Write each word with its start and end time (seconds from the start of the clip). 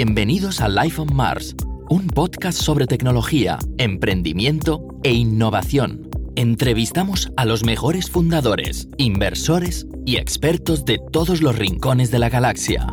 Bienvenidos 0.00 0.60
a 0.60 0.68
Life 0.68 1.00
on 1.00 1.12
Mars, 1.12 1.56
un 1.90 2.06
podcast 2.06 2.62
sobre 2.62 2.86
tecnología, 2.86 3.58
emprendimiento 3.78 4.86
e 5.02 5.10
innovación. 5.10 6.08
Entrevistamos 6.36 7.32
a 7.36 7.44
los 7.44 7.64
mejores 7.64 8.08
fundadores, 8.08 8.88
inversores 8.96 9.88
y 10.06 10.18
expertos 10.18 10.84
de 10.84 11.00
todos 11.10 11.42
los 11.42 11.58
rincones 11.58 12.12
de 12.12 12.20
la 12.20 12.28
galaxia. 12.28 12.86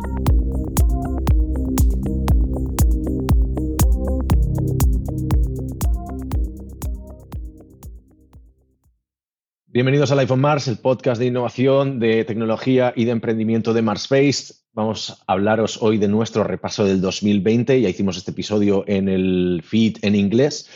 Bienvenidos 9.68 10.10
a 10.10 10.16
Life 10.16 10.32
on 10.32 10.40
Mars, 10.40 10.66
el 10.66 10.78
podcast 10.78 11.20
de 11.20 11.26
innovación, 11.26 12.00
de 12.00 12.24
tecnología 12.24 12.92
y 12.96 13.04
de 13.04 13.12
emprendimiento 13.12 13.74
de 13.74 13.82
Marspace. 13.82 14.65
Vamos 14.76 15.22
a 15.26 15.32
hablaros 15.32 15.78
hoy 15.80 15.96
de 15.96 16.06
nuestro 16.06 16.44
repaso 16.44 16.84
del 16.84 17.00
2020. 17.00 17.80
Ya 17.80 17.88
hicimos 17.88 18.18
este 18.18 18.32
episodio 18.32 18.84
en 18.86 19.08
el 19.08 19.62
feed 19.64 19.96
en 20.02 20.14
inglés 20.14 20.68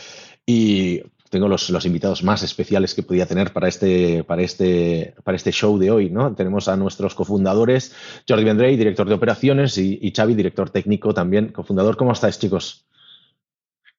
y 0.47 1.03
tengo 1.29 1.49
los, 1.49 1.85
invitados 1.85 2.25
más 2.25 2.43
especiales 2.43 2.95
que 2.95 3.03
podía 3.03 3.27
tener 3.27 3.53
para 3.53 3.69
este, 3.69 4.25
para 4.25 4.41
este, 4.41 5.15
para 5.23 5.37
este 5.37 5.53
show 5.53 5.79
de 5.79 5.91
hoy. 5.91 6.09
¿no? 6.09 6.35
Tenemos 6.35 6.67
a 6.69 6.79
nuestros 6.79 7.15
cofundadores, 7.15 7.95
Jordi 8.27 8.43
Vendrey, 8.43 8.79
director 8.79 9.07
de 9.07 9.17
operaciones, 9.17 9.77
y, 9.77 9.99
y 10.01 10.12
Xavi, 10.12 10.35
director 10.35 10.71
técnico 10.71 11.12
también, 11.12 11.53
cofundador. 11.53 11.98
¿Cómo 11.98 12.12
estáis, 12.12 12.39
chicos? 12.39 12.89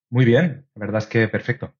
Muy 0.09 0.25
bien, 0.25 0.65
la 0.73 0.79
verdad 0.87 1.03
es 1.03 1.07
que 1.07 1.27
perfecto. 1.27 1.75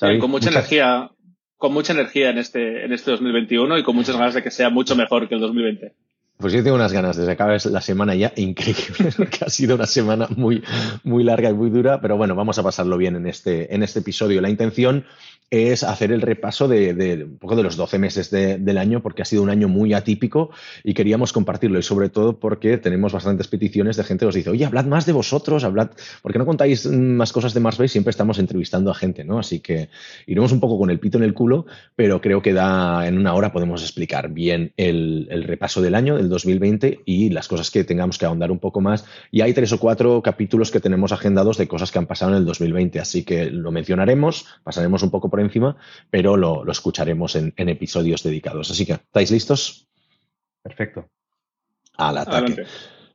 con 0.00 0.30
mucha 0.30 0.48
energía, 0.48 1.10
con 1.58 1.74
mucha 1.74 1.92
energía 1.92 2.30
en 2.30 2.38
este, 2.38 2.86
en 2.86 2.94
este 2.94 3.10
2021 3.10 3.76
y 3.76 3.82
con 3.82 3.94
muchas 3.94 4.16
ganas 4.18 4.32
de 4.32 4.42
que 4.42 4.50
sea 4.50 4.70
mucho 4.70 4.96
mejor 4.96 5.28
que 5.28 5.34
el 5.34 5.42
2020. 5.42 5.94
Pues 6.38 6.52
yo 6.52 6.62
tengo 6.64 6.74
unas 6.76 6.92
ganas 6.92 7.16
de 7.16 7.24
que 7.24 7.32
acabe 7.32 7.58
la 7.70 7.80
semana 7.80 8.14
ya 8.14 8.32
increíble, 8.36 9.12
porque 9.16 9.38
ha 9.46 9.48
sido 9.48 9.76
una 9.76 9.86
semana 9.86 10.26
muy, 10.36 10.64
muy 11.04 11.22
larga 11.22 11.50
y 11.50 11.54
muy 11.54 11.70
dura, 11.70 12.00
pero 12.00 12.16
bueno, 12.16 12.34
vamos 12.34 12.58
a 12.58 12.62
pasarlo 12.62 12.98
bien 12.98 13.16
en 13.16 13.26
este, 13.26 13.72
en 13.74 13.82
este 13.82 14.00
episodio. 14.00 14.40
La 14.40 14.50
intención 14.50 15.04
es 15.50 15.84
hacer 15.84 16.10
el 16.10 16.20
repaso 16.20 16.68
de, 16.68 17.24
un 17.24 17.38
poco 17.38 17.56
de 17.56 17.62
los 17.62 17.76
12 17.76 17.98
meses 17.98 18.30
del 18.30 18.78
año, 18.78 19.02
porque 19.02 19.22
ha 19.22 19.24
sido 19.24 19.42
un 19.42 19.50
año 19.50 19.68
muy 19.68 19.92
atípico 19.92 20.50
y 20.82 20.94
queríamos 20.94 21.32
compartirlo, 21.32 21.78
y 21.78 21.82
sobre 21.82 22.08
todo 22.08 22.38
porque 22.38 22.78
tenemos 22.78 23.12
bastantes 23.12 23.48
peticiones 23.48 23.96
de 23.96 24.04
gente 24.04 24.24
que 24.24 24.28
os 24.28 24.34
dice, 24.34 24.50
oye, 24.50 24.64
hablad 24.64 24.86
más 24.86 25.06
de 25.06 25.12
vosotros, 25.12 25.64
hablad, 25.64 25.90
¿por 26.22 26.32
qué 26.32 26.38
no 26.38 26.46
contáis 26.46 26.86
más 26.86 27.32
cosas 27.32 27.54
de 27.54 27.60
Marsbase? 27.60 27.88
Siempre 27.88 28.10
estamos 28.10 28.38
entrevistando 28.38 28.90
a 28.90 28.94
gente, 28.94 29.24
¿no? 29.24 29.38
Así 29.38 29.60
que 29.60 29.88
iremos 30.26 30.52
un 30.52 30.60
poco 30.60 30.78
con 30.78 30.90
el 30.90 30.98
pito 30.98 31.18
en 31.18 31.24
el 31.24 31.34
culo, 31.34 31.66
pero 31.94 32.20
creo 32.20 32.42
que 32.42 32.52
da, 32.52 33.06
en 33.06 33.18
una 33.18 33.34
hora 33.34 33.52
podemos 33.52 33.82
explicar 33.82 34.30
bien 34.30 34.72
el, 34.76 35.28
el 35.30 35.44
repaso 35.44 35.82
del 35.82 35.94
año, 35.94 36.16
del 36.16 36.28
2020, 36.28 37.00
y 37.04 37.30
las 37.30 37.48
cosas 37.48 37.70
que 37.70 37.84
tengamos 37.84 38.18
que 38.18 38.26
ahondar 38.26 38.50
un 38.50 38.58
poco 38.58 38.80
más. 38.80 39.04
Y 39.30 39.42
hay 39.42 39.52
tres 39.52 39.72
o 39.72 39.78
cuatro 39.78 40.22
capítulos 40.22 40.70
que 40.70 40.80
tenemos 40.80 41.12
agendados 41.12 41.58
de 41.58 41.68
cosas 41.68 41.92
que 41.92 41.98
han 41.98 42.06
pasado 42.06 42.32
en 42.32 42.38
el 42.38 42.44
2020, 42.44 43.00
así 43.00 43.24
que 43.24 43.50
lo 43.50 43.70
mencionaremos, 43.70 44.46
pasaremos 44.62 45.02
un 45.02 45.10
poco 45.10 45.30
por 45.34 45.40
encima, 45.40 45.76
pero 46.10 46.36
lo, 46.36 46.70
escucharemos 46.70 47.34
en, 47.34 47.52
episodios 47.56 48.22
dedicados. 48.22 48.70
Así 48.70 48.86
que, 48.86 48.92
¿estáis 48.92 49.32
listos? 49.32 49.88
Perfecto. 50.62 51.10
Al 51.96 52.18
ataque. 52.18 52.64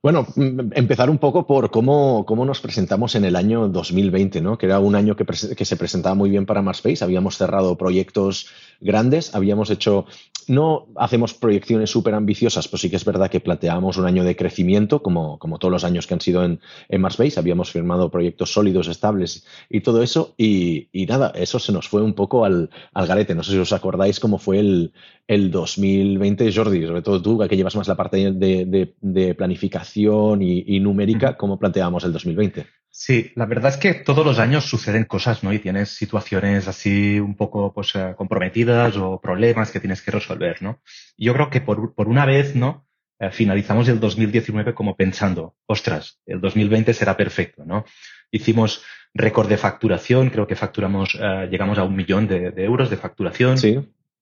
Bueno, 0.01 0.25
mm, 0.33 0.71
empezar 0.75 1.09
un 1.09 1.17
poco 1.17 1.45
por 1.45 1.71
cómo, 1.71 2.25
cómo, 2.25 2.45
nos 2.45 2.61
presentamos 2.61 3.15
en 3.15 3.25
el 3.25 3.35
año 3.35 3.67
2020, 3.67 4.39
¿no? 4.39 4.57
que 4.57 4.65
era 4.65 4.79
un 4.79 4.95
año 4.95 5.17
que, 5.17 5.25
se 5.65 5.75
presentaba 5.75 6.15
muy 6.15 6.29
bien 6.29 6.45
para 6.45 6.61
Marspace. 6.61 7.03
Habíamos 7.03 7.37
cerrado 7.37 7.77
proyectos 7.77 8.47
grandes, 8.79 9.35
habíamos 9.35 9.69
hecho, 9.69 10.05
no 10.47 10.87
hacemos 10.95 11.33
proyecciones 11.33 11.89
súper 11.89 12.13
ambiciosas, 12.13 12.69
pues 12.69 12.81
sí 12.81 12.89
que 12.89 12.95
es 12.95 13.03
verdad 13.03 13.29
que 13.29 13.41
planteábamos 13.41 13.97
un 13.97 14.05
año 14.05 14.23
de 14.23 14.37
crecimiento, 14.37 15.03
como, 15.03 15.37
como 15.37 15.59
todos 15.59 15.73
los 15.73 15.83
años 15.83 16.07
que 16.07 16.13
han 16.13 16.21
sido 16.21 16.45
en, 16.45 16.61
en 16.87 17.01
Marspace. 17.01 17.37
Habíamos 17.37 17.69
firmado 17.69 18.09
proyectos 18.09 18.53
sólidos, 18.53 18.87
estables 18.87 19.45
y 19.69 19.81
todo 19.81 20.01
eso. 20.01 20.33
Y, 20.37 20.87
y 20.93 21.07
nada, 21.07 21.33
eso 21.35 21.59
se 21.59 21.73
nos 21.73 21.89
fue 21.89 22.01
un 22.01 22.13
poco 22.13 22.45
al, 22.45 22.69
al, 22.93 23.05
garete. 23.05 23.35
No 23.35 23.43
sé 23.43 23.51
si 23.51 23.57
os 23.57 23.73
acordáis 23.73 24.21
cómo 24.21 24.37
fue 24.37 24.59
el, 24.59 24.93
el 25.27 25.51
2020, 25.51 26.53
Jordi, 26.53 26.87
sobre 26.87 27.01
todo 27.01 27.21
tú, 27.21 27.37
que 27.49 27.57
llevas 27.57 27.75
más 27.75 27.89
la 27.89 27.97
parte 27.97 28.31
de, 28.31 28.65
de, 28.65 28.93
de 29.01 29.35
planificación 29.35 29.88
y, 29.95 30.79
numérica, 30.79 31.37
¿cómo 31.37 31.59
planteamos 31.59 32.03
el 32.03 32.13
2020? 32.13 32.65
Sí, 32.91 33.31
la 33.35 33.45
verdad 33.45 33.71
es 33.71 33.77
que 33.77 33.93
todos 33.93 34.25
los 34.25 34.39
años 34.39 34.65
suceden 34.65 35.05
cosas, 35.05 35.43
¿no? 35.43 35.53
Y 35.53 35.59
tienes 35.59 35.89
situaciones 35.89 36.67
así 36.67 37.19
un 37.19 37.35
poco 37.35 37.71
pues, 37.71 37.95
eh, 37.95 38.13
comprometidas 38.17 38.97
o 38.97 39.21
problemas 39.21 39.71
que 39.71 39.79
tienes 39.79 40.01
que 40.01 40.11
resolver, 40.11 40.61
¿no? 40.61 40.81
yo 41.17 41.33
creo 41.33 41.49
que 41.49 41.61
por, 41.61 41.93
por 41.93 42.07
una 42.07 42.25
vez, 42.25 42.55
¿no? 42.55 42.87
Eh, 43.19 43.31
finalizamos 43.31 43.87
el 43.89 43.99
2019 43.99 44.73
como 44.73 44.95
pensando, 44.95 45.55
ostras, 45.65 46.21
el 46.25 46.39
2020 46.39 46.93
será 46.93 47.17
perfecto, 47.17 47.65
¿no? 47.65 47.83
Hicimos 48.31 48.83
récord 49.13 49.49
de 49.49 49.57
facturación, 49.57 50.29
creo 50.29 50.47
que 50.47 50.55
facturamos, 50.55 51.17
eh, 51.19 51.47
llegamos 51.51 51.77
a 51.77 51.83
un 51.83 51.95
millón 51.95 52.27
de, 52.27 52.53
euros 52.57 52.89
de 52.89 52.97
facturación. 52.97 53.57
Sí. 53.57 53.79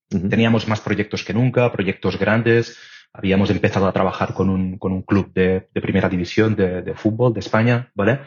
Teníamos 0.10 0.68
más 0.68 0.80
proyectos 0.82 1.24
que 1.24 1.34
nunca, 1.34 1.72
proyectos 1.72 2.18
grandes, 2.18 2.78
habíamos 3.14 3.50
empezado 3.50 3.88
a 3.88 3.94
trabajar 3.94 4.34
con 4.34 4.50
un, 4.50 4.78
con 4.78 4.92
un 4.92 5.02
club 5.02 5.34
de, 5.34 5.68
de 5.74 5.82
primera 5.82 6.10
división 6.10 6.56
de, 6.56 6.82
de, 6.82 6.94
fútbol 6.94 7.34
de 7.34 7.40
España, 7.40 7.92
¿vale? 7.96 8.22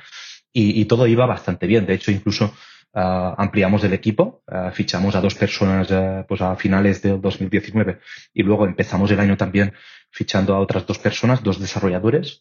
Y, 0.52 0.80
y, 0.80 0.84
todo 0.86 1.06
iba 1.06 1.26
bastante 1.26 1.66
bien. 1.66 1.86
De 1.86 1.94
hecho, 1.94 2.10
incluso 2.10 2.52
uh, 2.94 3.34
ampliamos 3.38 3.84
el 3.84 3.92
equipo, 3.92 4.42
uh, 4.48 4.70
fichamos 4.72 5.14
a 5.14 5.20
dos 5.20 5.34
personas 5.34 5.90
uh, 5.90 6.24
pues 6.26 6.40
a 6.40 6.56
finales 6.56 7.02
del 7.02 7.20
2019 7.20 8.00
y 8.34 8.42
luego 8.42 8.66
empezamos 8.66 9.10
el 9.10 9.20
año 9.20 9.36
también 9.36 9.72
fichando 10.10 10.54
a 10.54 10.58
otras 10.58 10.86
dos 10.86 10.98
personas, 10.98 11.42
dos 11.42 11.60
desarrolladores. 11.60 12.40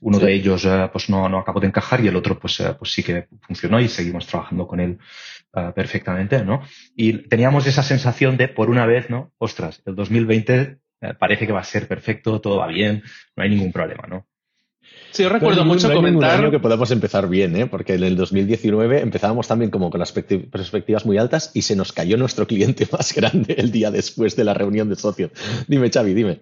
uno 0.00 0.18
sí. 0.18 0.24
de 0.24 0.34
ellos 0.34 0.66
pues 0.92 1.08
no, 1.08 1.28
no 1.28 1.38
acabó 1.38 1.60
de 1.60 1.68
encajar 1.68 2.00
y 2.00 2.08
el 2.08 2.16
otro 2.16 2.40
pues, 2.40 2.60
pues 2.76 2.92
sí 2.92 3.04
que 3.04 3.28
funcionó 3.40 3.78
y 3.78 3.88
seguimos 3.88 4.26
trabajando 4.26 4.66
con 4.66 4.80
él 4.80 4.98
perfectamente, 5.76 6.44
¿no? 6.44 6.62
Y 6.96 7.28
teníamos 7.28 7.68
esa 7.68 7.84
sensación 7.84 8.36
de, 8.36 8.48
por 8.48 8.68
una 8.68 8.84
vez, 8.84 9.10
¿no? 9.10 9.30
Ostras, 9.38 9.80
el 9.86 9.94
2020 9.94 10.78
eh, 11.02 11.14
parece 11.18 11.46
que 11.46 11.52
va 11.52 11.60
a 11.60 11.64
ser 11.64 11.88
perfecto, 11.88 12.40
todo 12.40 12.58
va 12.58 12.68
bien, 12.68 13.02
no 13.36 13.42
hay 13.42 13.50
ningún 13.50 13.72
problema, 13.72 14.06
¿no? 14.08 14.26
Sí, 15.10 15.24
yo 15.24 15.28
recuerdo 15.28 15.64
mucho 15.64 15.88
no 15.88 15.94
comentar. 15.94 16.40
año 16.40 16.50
que 16.50 16.58
podamos 16.58 16.90
empezar 16.90 17.28
bien, 17.28 17.54
¿eh? 17.54 17.66
porque 17.66 17.94
en 17.94 18.04
el 18.04 18.16
2019 18.16 19.00
empezábamos 19.00 19.46
también 19.46 19.70
como 19.70 19.90
con 19.90 20.00
las 20.00 20.10
perspectivas 20.12 21.04
muy 21.04 21.18
altas 21.18 21.50
y 21.54 21.62
se 21.62 21.76
nos 21.76 21.92
cayó 21.92 22.16
nuestro 22.16 22.46
cliente 22.46 22.86
más 22.92 23.14
grande 23.14 23.54
el 23.58 23.70
día 23.70 23.90
después 23.90 24.36
de 24.36 24.44
la 24.44 24.54
reunión 24.54 24.88
de 24.88 24.96
socios. 24.96 25.30
Dime, 25.68 25.90
Xavi, 25.90 26.14
dime. 26.14 26.40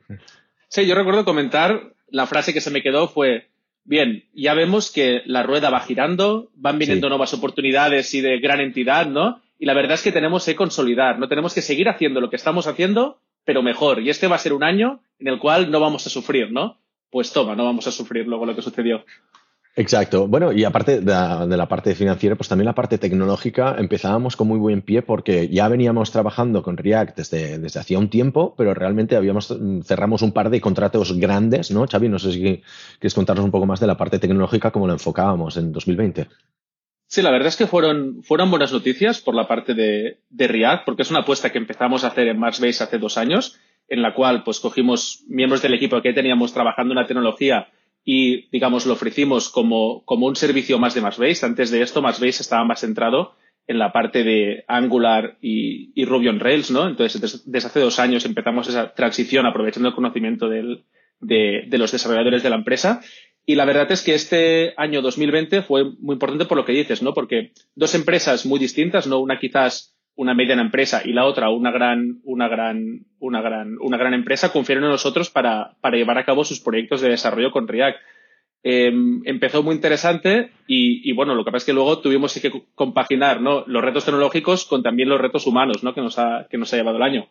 Sí, 0.68 0.86
yo 0.86 0.94
recuerdo 0.94 1.24
comentar, 1.24 1.94
la 2.08 2.26
frase 2.26 2.54
que 2.54 2.60
se 2.60 2.70
me 2.70 2.82
quedó 2.82 3.08
fue, 3.08 3.48
bien, 3.84 4.24
ya 4.34 4.54
vemos 4.54 4.92
que 4.92 5.22
la 5.26 5.42
rueda 5.42 5.70
va 5.70 5.80
girando, 5.80 6.50
van 6.54 6.78
viniendo 6.78 7.08
sí. 7.08 7.08
nuevas 7.08 7.34
oportunidades 7.34 8.14
y 8.14 8.20
de 8.20 8.38
gran 8.38 8.60
entidad, 8.60 9.06
¿no? 9.06 9.42
Y 9.58 9.66
la 9.66 9.74
verdad 9.74 9.94
es 9.94 10.02
que 10.02 10.12
tenemos 10.12 10.44
que 10.44 10.54
consolidar, 10.54 11.18
no 11.18 11.28
tenemos 11.28 11.54
que 11.54 11.62
seguir 11.62 11.88
haciendo 11.88 12.20
lo 12.20 12.30
que 12.30 12.36
estamos 12.36 12.68
haciendo 12.68 13.18
pero 13.44 13.62
mejor. 13.62 14.00
Y 14.00 14.10
este 14.10 14.26
va 14.26 14.36
a 14.36 14.40
ser 14.40 14.52
un 14.52 14.62
año 14.62 15.02
en 15.18 15.28
el 15.28 15.38
cual 15.38 15.70
no 15.70 15.80
vamos 15.80 16.06
a 16.06 16.10
sufrir, 16.10 16.52
¿no? 16.52 16.78
Pues 17.10 17.32
toma, 17.32 17.56
no 17.56 17.64
vamos 17.64 17.86
a 17.86 17.92
sufrir 17.92 18.26
luego 18.26 18.46
lo 18.46 18.54
que 18.54 18.62
sucedió. 18.62 19.04
Exacto. 19.76 20.26
Bueno, 20.26 20.52
y 20.52 20.64
aparte 20.64 21.00
de 21.00 21.56
la, 21.56 21.68
parte 21.68 21.94
financiera, 21.94 22.34
pues 22.34 22.48
también 22.48 22.66
la 22.66 22.74
parte 22.74 22.98
tecnológica 22.98 23.76
empezábamos 23.78 24.36
con 24.36 24.48
muy 24.48 24.58
buen 24.58 24.82
pie 24.82 25.02
porque 25.02 25.48
ya 25.48 25.68
veníamos 25.68 26.10
trabajando 26.10 26.62
con 26.62 26.76
React 26.76 27.16
desde, 27.16 27.58
desde 27.58 27.80
hacía 27.80 27.98
un 27.98 28.10
tiempo, 28.10 28.54
pero 28.58 28.74
realmente 28.74 29.16
habíamos 29.16 29.50
mm, 29.50 29.82
cerramos 29.82 30.22
un 30.22 30.32
par 30.32 30.50
de 30.50 30.60
contratos 30.60 31.16
grandes, 31.18 31.70
¿no? 31.70 31.86
Xavi, 31.86 32.08
no 32.08 32.18
sé 32.18 32.32
si 32.32 32.62
quieres 32.98 33.14
contarnos 33.14 33.44
un 33.44 33.52
poco 33.52 33.66
más 33.66 33.78
de 33.78 33.86
la 33.86 33.96
parte 33.96 34.18
tecnológica, 34.18 34.72
cómo 34.72 34.88
lo 34.88 34.92
enfocábamos 34.92 35.56
en 35.56 35.72
2020. 35.72 36.26
Sí, 37.10 37.22
la 37.22 37.32
verdad 37.32 37.48
es 37.48 37.56
que 37.56 37.66
fueron, 37.66 38.22
fueron 38.22 38.52
buenas 38.52 38.72
noticias 38.72 39.20
por 39.20 39.34
la 39.34 39.48
parte 39.48 39.74
de, 39.74 40.18
de 40.30 40.46
React, 40.46 40.84
porque 40.84 41.02
es 41.02 41.10
una 41.10 41.20
apuesta 41.20 41.50
que 41.50 41.58
empezamos 41.58 42.04
a 42.04 42.06
hacer 42.06 42.28
en 42.28 42.38
Marsbase 42.38 42.84
hace 42.84 42.98
dos 42.98 43.18
años, 43.18 43.58
en 43.88 44.00
la 44.00 44.14
cual 44.14 44.44
pues 44.44 44.60
cogimos 44.60 45.24
miembros 45.26 45.60
del 45.60 45.74
equipo 45.74 46.00
que 46.02 46.12
teníamos 46.12 46.54
trabajando 46.54 46.92
en 46.92 47.00
la 47.00 47.08
tecnología 47.08 47.66
y, 48.04 48.48
digamos, 48.50 48.86
lo 48.86 48.92
ofrecimos 48.92 49.48
como, 49.48 50.04
como 50.04 50.28
un 50.28 50.36
servicio 50.36 50.78
más 50.78 50.94
de 50.94 51.00
Marsbase. 51.00 51.44
Antes 51.44 51.72
de 51.72 51.82
esto, 51.82 52.00
Marsbase 52.00 52.42
estaba 52.42 52.64
más 52.64 52.78
centrado 52.78 53.34
en 53.66 53.80
la 53.80 53.90
parte 53.90 54.22
de 54.22 54.64
Angular 54.68 55.36
y, 55.40 56.04
Ruby 56.04 56.28
on 56.28 56.38
Rails, 56.38 56.70
¿no? 56.70 56.86
Entonces, 56.86 57.44
desde, 57.44 57.66
hace 57.66 57.80
dos 57.80 57.98
años 57.98 58.24
empezamos 58.24 58.68
esa 58.68 58.94
transición 58.94 59.46
aprovechando 59.46 59.88
el 59.88 59.96
conocimiento 59.96 60.48
del, 60.48 60.84
de, 61.18 61.64
de 61.66 61.78
los 61.78 61.90
desarrolladores 61.90 62.44
de 62.44 62.50
la 62.50 62.56
empresa 62.56 63.00
y 63.50 63.56
la 63.56 63.64
verdad 63.64 63.90
es 63.90 64.02
que 64.04 64.14
este 64.14 64.74
año 64.76 65.02
2020 65.02 65.62
fue 65.62 65.82
muy 65.98 66.12
importante 66.12 66.44
por 66.44 66.56
lo 66.56 66.64
que 66.64 66.70
dices, 66.70 67.02
¿no? 67.02 67.12
Porque 67.12 67.50
dos 67.74 67.96
empresas 67.96 68.46
muy 68.46 68.60
distintas, 68.60 69.08
¿no? 69.08 69.18
Una 69.18 69.40
quizás 69.40 69.96
una 70.14 70.34
mediana 70.34 70.62
empresa 70.62 71.02
y 71.04 71.12
la 71.12 71.24
otra 71.24 71.50
una 71.50 71.72
gran, 71.72 72.20
una 72.22 72.46
gran, 72.46 73.06
una 73.18 73.42
gran, 73.42 73.76
una 73.80 73.96
gran 73.96 74.14
empresa 74.14 74.52
confiaron 74.52 74.84
en 74.84 74.90
nosotros 74.90 75.30
para, 75.30 75.74
para 75.80 75.96
llevar 75.96 76.16
a 76.18 76.24
cabo 76.24 76.44
sus 76.44 76.60
proyectos 76.60 77.00
de 77.00 77.08
desarrollo 77.08 77.50
con 77.50 77.66
React. 77.66 77.98
Eh, 78.62 78.92
empezó 79.24 79.64
muy 79.64 79.74
interesante 79.74 80.52
y, 80.68 81.10
bueno, 81.14 81.34
lo 81.34 81.44
que 81.44 81.50
pasa 81.50 81.62
es 81.62 81.66
que 81.66 81.72
luego 81.72 81.98
tuvimos 81.98 82.38
que 82.38 82.52
compaginar 82.76 83.40
los 83.40 83.82
retos 83.82 84.04
tecnológicos 84.04 84.64
con 84.64 84.84
también 84.84 85.08
los 85.08 85.20
retos 85.20 85.44
humanos 85.48 85.82
¿no? 85.82 85.92
que, 85.92 86.02
nos 86.02 86.20
ha, 86.20 86.46
que 86.48 86.56
nos 86.56 86.72
ha 86.72 86.76
llevado 86.76 86.98
el 86.98 87.02
año. 87.02 87.26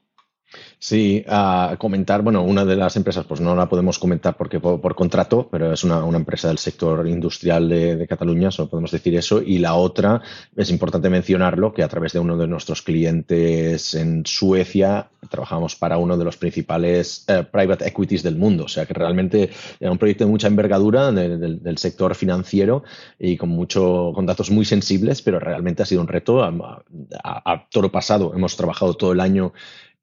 Sí, 0.80 1.24
a 1.28 1.76
comentar, 1.78 2.22
bueno, 2.22 2.42
una 2.42 2.66
de 2.66 2.76
las 2.76 2.96
empresas, 2.96 3.26
pues 3.26 3.42
no 3.42 3.56
la 3.56 3.68
podemos 3.68 4.00
comentar 4.00 4.38
porque 4.38 4.60
por, 4.60 4.96
contrato, 4.96 5.48
pero 5.52 5.74
es 5.74 5.84
una, 5.84 6.00
empresa 6.16 6.48
del 6.48 6.58
sector 6.58 7.08
industrial 7.08 7.70
de, 7.70 8.08
Cataluña, 8.08 8.50
solo 8.50 8.70
podemos 8.70 8.92
decir 8.92 9.16
eso. 9.16 9.42
Y 9.42 9.60
la 9.60 9.76
otra, 9.76 10.22
es 10.56 10.72
importante 10.72 11.10
mencionarlo, 11.10 11.74
que 11.74 11.84
a 11.84 11.88
través 11.88 12.14
de 12.14 12.20
uno 12.20 12.38
de 12.38 12.48
nuestros 12.48 12.82
clientes 12.82 13.94
en 13.94 14.26
Suecia, 14.26 15.10
trabajamos 15.30 15.76
para 15.76 15.98
uno 15.98 16.18
de 16.18 16.24
los 16.24 16.38
principales 16.38 17.26
eh, 17.28 17.44
private 17.44 17.86
equities 17.88 18.24
del 18.24 18.38
mundo. 18.38 18.64
O 18.64 18.70
sea 18.70 18.86
que 18.86 18.94
realmente 18.94 19.50
era 19.80 19.92
un 19.92 19.98
proyecto 19.98 20.24
de 20.24 20.32
mucha 20.32 20.48
envergadura 20.48 21.12
del, 21.12 21.78
sector 21.78 22.16
financiero 22.16 22.84
y 23.18 23.38
con, 23.38 23.50
mucho, 23.50 24.12
con 24.16 24.26
datos 24.26 24.50
muy 24.50 24.66
sensibles, 24.66 25.22
pero 25.22 25.40
realmente 25.40 25.84
ha 25.84 25.86
sido 25.86 26.02
un 26.02 26.08
reto 26.08 26.42
a 26.42 27.68
toro 27.70 27.92
pasado. 27.92 28.34
Hemos 28.34 28.56
trabajado 28.56 28.96
todo 28.96 29.12
el 29.12 29.20
año 29.20 29.54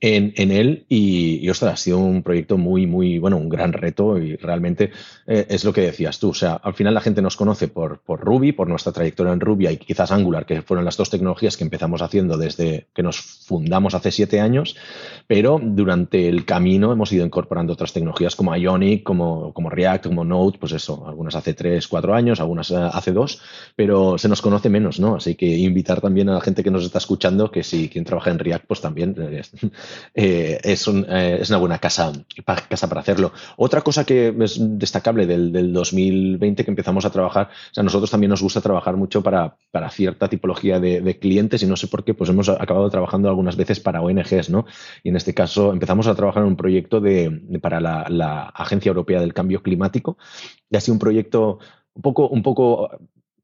en, 0.01 0.35
en 0.37 0.53
él 0.53 0.85
y, 0.89 1.39
y, 1.43 1.49
ostras, 1.49 1.73
ha 1.73 1.77
sido 1.77 1.99
un 1.99 2.23
proyecto 2.23 2.59
muy, 2.59 2.87
muy, 2.87 3.19
bueno, 3.19 3.39
un 3.39 3.49
gran 3.49 3.73
reto 3.73 4.19
y 4.19 4.37
realmente 4.37 4.91
eh, 5.27 5.47
es 5.49 5.65
lo 5.65 5.73
que 5.73 5.81
decías 5.81 6.19
tú. 6.19 6.31
O 6.31 6.35
sea, 6.35 6.53
al 6.55 6.75
final 6.75 6.93
la 6.93 7.01
gente 7.01 7.23
nos 7.23 7.37
conoce 7.37 7.69
por, 7.69 8.01
por 8.01 8.21
Ruby, 8.21 8.53
por 8.53 8.69
nuestra 8.69 8.93
trayectoria 8.93 9.33
en 9.33 9.41
Ruby 9.41 9.69
y 9.69 9.77
quizás 9.79 10.13
Angular, 10.13 10.45
que 10.45 10.61
fueron 10.61 10.85
las 10.85 10.99
dos 10.99 11.09
tecnologías 11.09 11.57
que 11.57 11.65
empezamos 11.65 12.03
haciendo 12.03 12.37
desde 12.37 12.89
que 12.95 13.03
nos 13.03 13.21
fundamos 13.21 13.95
hace 13.95 14.11
siete 14.11 14.41
años, 14.41 14.77
pero 15.27 15.59
durante 15.63 16.29
el 16.29 16.45
camino 16.45 16.93
hemos 16.93 17.11
ido 17.13 17.25
incorporando 17.25 17.73
otras 17.73 17.93
tecnologías 17.95 18.37
como 18.37 18.55
Ionic, 18.55 19.03
como, 19.03 19.55
como 19.55 19.71
React, 19.71 20.09
como 20.09 20.25
Node, 20.25 20.59
pues 20.59 20.73
eso, 20.73 21.07
algunas 21.09 21.37
hace 21.37 21.55
tres, 21.55 21.89
cuatro 21.89 22.15
años, 22.15 22.41
algunas 22.41 22.71
eh, 22.71 22.77
hace 22.77 23.13
dos, 23.13 23.41
pero 23.75 24.19
se 24.19 24.29
nos 24.29 24.43
conoce 24.43 24.69
menos, 24.69 25.01
¿no? 25.01 25.17
Así 25.17 25.37
que 25.37 25.47
invitar 25.47 26.03
también 26.03 26.29
a 26.29 26.35
la 26.35 26.41
gente 26.43 26.63
que 26.63 26.71
nos 26.71 26.85
está 26.85 26.99
escuchando 26.99 27.51
que 27.51 27.63
si 27.63 27.89
quien 27.89 28.05
trabaja 28.05 28.31
en 28.31 28.39
React, 28.39 28.67
pues 28.67 28.81
también 28.83 29.15
eh, 30.15 30.61
eh, 30.63 30.73
es, 30.73 30.87
una 30.87 31.59
buena 31.59 31.79
casa, 31.79 32.13
casa 32.69 32.89
para 32.89 33.01
hacerlo. 33.01 33.33
Otra 33.57 33.83
cosa 33.83 34.05
que 34.05 34.35
es 34.41 34.59
destacable 34.61 35.27
del, 35.27 35.53
del, 35.53 35.73
2020 35.73 36.65
que 36.65 36.71
empezamos 36.71 37.05
a 37.05 37.11
trabajar, 37.11 37.51
o 37.51 37.75
sea, 37.75 37.83
a 37.83 37.85
nosotros 37.85 38.11
también 38.11 38.31
nos 38.31 38.43
gusta 38.43 38.61
trabajar 38.61 38.97
mucho 38.97 39.23
para, 39.23 39.57
para 39.71 39.91
cierta 39.91 40.29
tipología 40.29 40.81
de, 40.81 41.19
clientes 41.19 41.63
y 41.63 41.67
no 41.67 41.77
sé 41.77 41.89
por 41.89 42.05
qué, 42.05 42.15
pues 42.15 42.31
hemos 42.31 42.49
acabado 42.49 42.91
trabajando 42.91 43.29
algunas 43.29 43.57
veces 43.57 43.81
para 43.81 44.03
ONGs, 44.03 44.51
¿no? 44.51 44.67
Y 45.03 45.09
en 45.09 45.17
este 45.17 45.35
caso 45.35 45.73
empezamos 45.73 46.07
a 46.07 46.15
trabajar 46.15 46.43
en 46.43 46.49
un 46.49 46.57
proyecto 46.57 47.01
de, 47.01 47.59
para 47.61 47.81
la, 47.81 48.07
la 48.09 48.43
Agencia 48.49 48.91
Europea 48.91 49.21
del 49.21 49.35
Cambio 49.35 49.63
Climático 49.63 50.19
y 50.69 50.77
ha 50.77 50.81
sido 50.81 50.95
un 50.95 50.99
proyecto 50.99 51.59
un 51.95 52.03
poco, 52.03 52.29
un 52.29 52.43
poco 52.43 52.91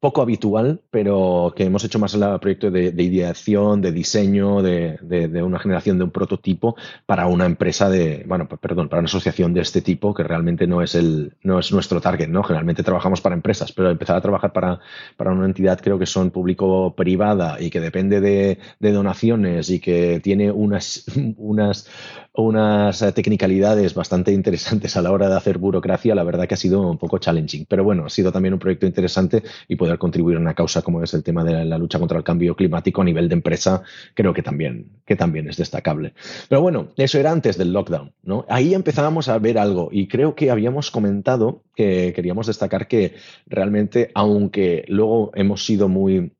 poco 0.02 0.20
habitual, 0.20 0.80
pero 0.90 1.54
que 1.56 1.62
hemos 1.62 1.84
hecho 1.84 2.00
más 2.00 2.12
el 2.14 2.40
proyecto 2.40 2.72
de, 2.72 2.88
ideación, 2.88 3.80
de 3.80 3.92
diseño, 3.92 4.60
de, 4.60 4.98
una 5.44 5.60
generación 5.60 5.96
de 5.96 6.02
un 6.02 6.10
prototipo 6.10 6.74
para 7.06 7.28
una 7.28 7.46
empresa 7.46 7.88
de, 7.88 8.24
bueno, 8.26 8.48
perdón, 8.48 8.88
para 8.88 8.98
una 8.98 9.06
asociación 9.06 9.54
de 9.54 9.60
este 9.60 9.80
tipo 9.80 10.12
que 10.12 10.24
realmente 10.24 10.66
no 10.66 10.82
es 10.82 10.96
el, 10.96 11.36
no 11.44 11.60
es 11.60 11.70
nuestro 11.70 12.00
target, 12.00 12.26
¿no? 12.26 12.42
Generalmente 12.42 12.82
trabajamos 12.82 13.20
para 13.20 13.36
empresas, 13.36 13.70
pero 13.70 13.90
empezar 13.90 14.16
a 14.16 14.20
trabajar 14.20 14.52
para, 14.52 14.80
para 15.16 15.30
una 15.30 15.46
entidad 15.46 15.80
creo 15.80 16.00
que 16.00 16.06
son 16.06 16.32
público-privada 16.32 17.60
y 17.60 17.70
que 17.70 17.78
depende 17.78 18.20
de, 18.20 18.58
donaciones 18.80 19.70
y 19.70 19.78
que 19.78 20.18
tiene 20.18 20.50
unas, 20.50 21.04
unas, 21.36 21.88
unas 22.34 22.98
tecnicalidades 23.14 23.94
bastante 23.94 24.32
interesantes 24.32 24.96
a 24.96 25.02
la 25.02 25.12
hora 25.12 25.28
de 25.28 25.36
hacer 25.36 25.58
burocracia, 25.58 26.14
la 26.14 26.24
verdad 26.24 26.46
que 26.46 26.54
ha 26.54 26.58
sido 26.58 26.80
un 26.88 26.98
poco 26.98 27.18
challenging. 27.18 27.66
Pero 27.68 27.84
bueno, 27.84 28.06
ha 28.06 28.10
sido 28.10 28.32
también 28.32 28.54
un 28.54 28.60
proyecto 28.60 28.86
interesante 28.86 29.42
y 29.68 29.76
poder 29.76 29.98
contribuir 29.98 30.38
a 30.38 30.40
una 30.40 30.54
causa 30.54 30.82
como 30.82 31.02
es 31.02 31.12
el 31.14 31.22
tema 31.22 31.44
de 31.44 31.64
la 31.64 31.78
lucha 31.78 31.98
contra 31.98 32.16
el 32.16 32.24
cambio 32.24 32.56
climático 32.56 33.02
a 33.02 33.04
nivel 33.04 33.28
de 33.28 33.34
empresa, 33.34 33.82
creo 34.14 34.32
que 34.32 34.42
también, 34.42 34.86
que 35.04 35.16
también 35.16 35.48
es 35.48 35.56
destacable. 35.58 36.14
Pero 36.48 36.62
bueno, 36.62 36.88
eso 36.96 37.18
era 37.18 37.32
antes 37.32 37.58
del 37.58 37.72
lockdown, 37.72 38.12
¿no? 38.22 38.46
Ahí 38.48 38.74
empezábamos 38.74 39.28
a 39.28 39.38
ver 39.38 39.58
algo 39.58 39.90
y 39.92 40.08
creo 40.08 40.34
que 40.34 40.50
habíamos 40.50 40.90
comentado 40.90 41.62
que 41.74 42.12
queríamos 42.14 42.46
destacar 42.46 42.88
que 42.88 43.14
realmente, 43.46 44.10
aunque 44.14 44.84
luego 44.88 45.32
hemos 45.34 45.64
sido 45.64 45.88
muy 45.88 46.32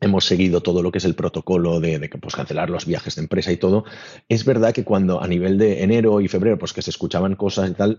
hemos 0.00 0.24
seguido 0.24 0.60
todo 0.60 0.82
lo 0.82 0.92
que 0.92 0.98
es 0.98 1.04
el 1.04 1.14
protocolo 1.14 1.80
de, 1.80 2.10
pues, 2.20 2.34
cancelar 2.34 2.70
los 2.70 2.86
viajes 2.86 3.16
de 3.16 3.22
empresa 3.22 3.52
y 3.52 3.56
todo. 3.56 3.84
Es 4.28 4.44
verdad 4.44 4.72
que 4.72 4.84
cuando 4.84 5.22
a 5.22 5.28
nivel 5.28 5.58
de 5.58 5.82
enero 5.82 6.20
y 6.20 6.28
febrero, 6.28 6.58
pues 6.58 6.72
que 6.72 6.82
se 6.82 6.90
escuchaban 6.90 7.36
cosas 7.36 7.70
y 7.70 7.74
tal, 7.74 7.98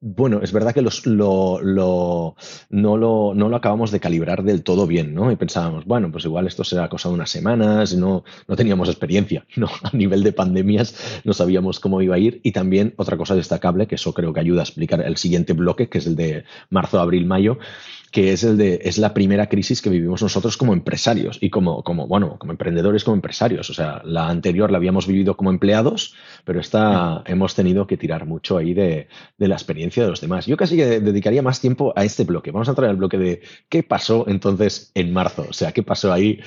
bueno, 0.00 0.40
es 0.42 0.52
verdad 0.52 0.74
que 0.74 0.82
los, 0.82 1.06
lo, 1.06 1.58
lo, 1.62 2.36
no, 2.68 2.96
lo, 2.98 3.32
no 3.34 3.48
lo 3.48 3.56
acabamos 3.56 3.90
de 3.90 3.98
calibrar 3.98 4.42
del 4.42 4.62
todo 4.62 4.86
bien, 4.86 5.14
¿no? 5.14 5.32
Y 5.32 5.36
pensábamos, 5.36 5.86
bueno, 5.86 6.12
pues 6.12 6.26
igual 6.26 6.46
esto 6.46 6.64
será 6.64 6.88
cosa 6.88 7.08
de 7.08 7.14
unas 7.14 7.30
semanas, 7.30 7.94
no, 7.94 8.22
no 8.46 8.56
teníamos 8.56 8.88
experiencia, 8.88 9.46
¿no? 9.56 9.68
A 9.82 9.96
nivel 9.96 10.22
de 10.22 10.32
pandemias 10.32 11.22
no 11.24 11.32
sabíamos 11.32 11.80
cómo 11.80 12.02
iba 12.02 12.14
a 12.14 12.18
ir. 12.18 12.40
Y 12.42 12.52
también 12.52 12.94
otra 12.98 13.16
cosa 13.16 13.34
destacable, 13.34 13.86
que 13.86 13.94
eso 13.94 14.12
creo 14.12 14.34
que 14.34 14.40
ayuda 14.40 14.60
a 14.60 14.64
explicar 14.64 15.00
el 15.00 15.16
siguiente 15.16 15.54
bloque, 15.54 15.88
que 15.88 15.98
es 15.98 16.06
el 16.06 16.14
de 16.14 16.44
marzo, 16.68 17.00
abril, 17.00 17.24
mayo, 17.24 17.58
que 18.16 18.32
es 18.32 18.44
el 18.44 18.56
de 18.56 18.80
es 18.82 18.96
la 18.96 19.12
primera 19.12 19.46
crisis 19.46 19.82
que 19.82 19.90
vivimos 19.90 20.22
nosotros 20.22 20.56
como 20.56 20.72
empresarios 20.72 21.36
y 21.38 21.50
como, 21.50 21.82
como 21.82 22.06
bueno, 22.06 22.38
como 22.38 22.50
emprendedores, 22.50 23.04
como 23.04 23.14
empresarios. 23.14 23.68
O 23.68 23.74
sea, 23.74 24.00
la 24.06 24.30
anterior 24.30 24.70
la 24.70 24.78
habíamos 24.78 25.06
vivido 25.06 25.36
como 25.36 25.50
empleados, 25.50 26.14
pero 26.42 26.58
esta 26.58 27.22
hemos 27.26 27.54
tenido 27.54 27.86
que 27.86 27.98
tirar 27.98 28.24
mucho 28.24 28.56
ahí 28.56 28.72
de, 28.72 29.08
de, 29.36 29.48
la 29.48 29.56
experiencia 29.56 30.02
de 30.02 30.08
los 30.08 30.22
demás. 30.22 30.46
Yo 30.46 30.56
casi 30.56 30.76
que 30.76 30.98
dedicaría 31.00 31.42
más 31.42 31.60
tiempo 31.60 31.92
a 31.94 32.04
este 32.04 32.24
bloque. 32.24 32.52
Vamos 32.52 32.68
a 32.68 32.70
entrar 32.70 32.88
al 32.88 32.96
bloque 32.96 33.18
de 33.18 33.42
qué 33.68 33.82
pasó 33.82 34.24
entonces 34.28 34.92
en 34.94 35.12
marzo. 35.12 35.44
O 35.50 35.52
sea, 35.52 35.72
qué 35.72 35.82
pasó 35.82 36.10
ahí. 36.10 36.40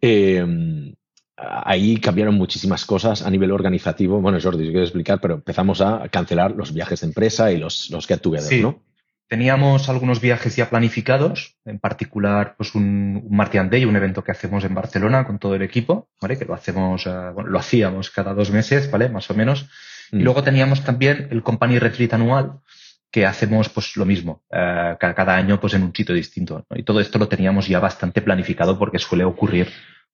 Eh, 0.00 0.94
ahí 1.36 1.96
cambiaron 1.96 2.36
muchísimas 2.36 2.84
cosas 2.84 3.22
a 3.22 3.30
nivel 3.30 3.50
organizativo. 3.50 4.20
Bueno, 4.20 4.38
Jordi, 4.40 4.66
yo 4.66 4.70
quiero 4.70 4.84
explicar, 4.84 5.20
pero 5.20 5.34
empezamos 5.34 5.80
a 5.80 6.08
cancelar 6.10 6.52
los 6.52 6.72
viajes 6.72 7.00
de 7.00 7.08
empresa 7.08 7.50
y 7.50 7.56
los, 7.56 7.90
los 7.90 8.06
get 8.06 8.20
together, 8.20 8.62
¿no? 8.62 8.87
Teníamos 9.28 9.90
algunos 9.90 10.22
viajes 10.22 10.56
ya 10.56 10.70
planificados, 10.70 11.58
en 11.66 11.78
particular 11.78 12.54
pues 12.56 12.74
un, 12.74 13.22
un 13.22 13.36
Martian 13.36 13.68
Day, 13.68 13.84
un 13.84 13.94
evento 13.94 14.24
que 14.24 14.32
hacemos 14.32 14.64
en 14.64 14.74
Barcelona 14.74 15.26
con 15.26 15.38
todo 15.38 15.54
el 15.54 15.60
equipo, 15.60 16.08
¿vale? 16.18 16.38
Que 16.38 16.46
lo 16.46 16.54
hacemos, 16.54 17.06
eh, 17.06 17.30
bueno, 17.34 17.50
lo 17.50 17.58
hacíamos 17.58 18.10
cada 18.10 18.32
dos 18.32 18.50
meses, 18.50 18.90
¿vale? 18.90 19.10
Más 19.10 19.30
o 19.30 19.34
menos. 19.34 19.68
Y 20.12 20.16
mm. 20.16 20.22
luego 20.22 20.42
teníamos 20.42 20.82
también 20.82 21.28
el 21.30 21.42
Company 21.42 21.78
Retreat 21.78 22.14
anual, 22.14 22.60
que 23.10 23.26
hacemos 23.26 23.68
pues 23.68 23.96
lo 23.98 24.06
mismo, 24.06 24.44
eh, 24.50 24.96
cada, 24.98 25.36
año 25.36 25.60
pues 25.60 25.74
en 25.74 25.82
un 25.82 25.94
sitio 25.94 26.14
distinto. 26.14 26.66
Y 26.74 26.82
todo 26.82 27.00
esto 27.00 27.18
lo 27.18 27.28
teníamos 27.28 27.68
ya 27.68 27.80
bastante 27.80 28.22
planificado 28.22 28.78
porque 28.78 28.98
suele 28.98 29.24
ocurrir 29.24 29.68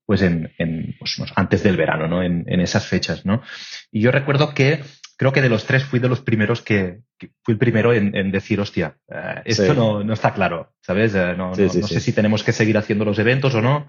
pues 0.06 0.22
en, 0.22 0.52
en 0.58 0.96
pues, 0.98 1.22
antes 1.36 1.62
del 1.62 1.76
verano, 1.76 2.08
¿no? 2.08 2.20
En, 2.20 2.44
en 2.48 2.60
esas 2.60 2.84
fechas, 2.84 3.24
¿no? 3.24 3.42
Y 3.92 4.00
yo 4.00 4.10
recuerdo 4.10 4.54
que 4.54 4.82
creo 5.16 5.32
que 5.32 5.42
de 5.42 5.48
los 5.48 5.64
tres 5.64 5.84
fui 5.84 6.00
de 6.00 6.08
los 6.08 6.20
primeros 6.20 6.62
que, 6.62 7.00
fui 7.42 7.52
el 7.52 7.58
primero 7.58 7.92
en, 7.92 8.30
decir, 8.30 8.60
hostia, 8.60 8.96
eh, 9.08 9.42
esto 9.44 9.74
no, 9.74 10.02
no, 10.02 10.12
está 10.12 10.34
claro, 10.34 10.72
¿sabes? 10.80 11.14
Eh, 11.14 11.34
no, 11.36 11.50
no, 11.50 11.68
sé 11.68 12.00
si 12.00 12.12
tenemos 12.12 12.42
que 12.42 12.52
seguir 12.52 12.76
haciendo 12.78 13.04
los 13.04 13.18
eventos 13.18 13.54
o 13.54 13.62
no, 13.62 13.88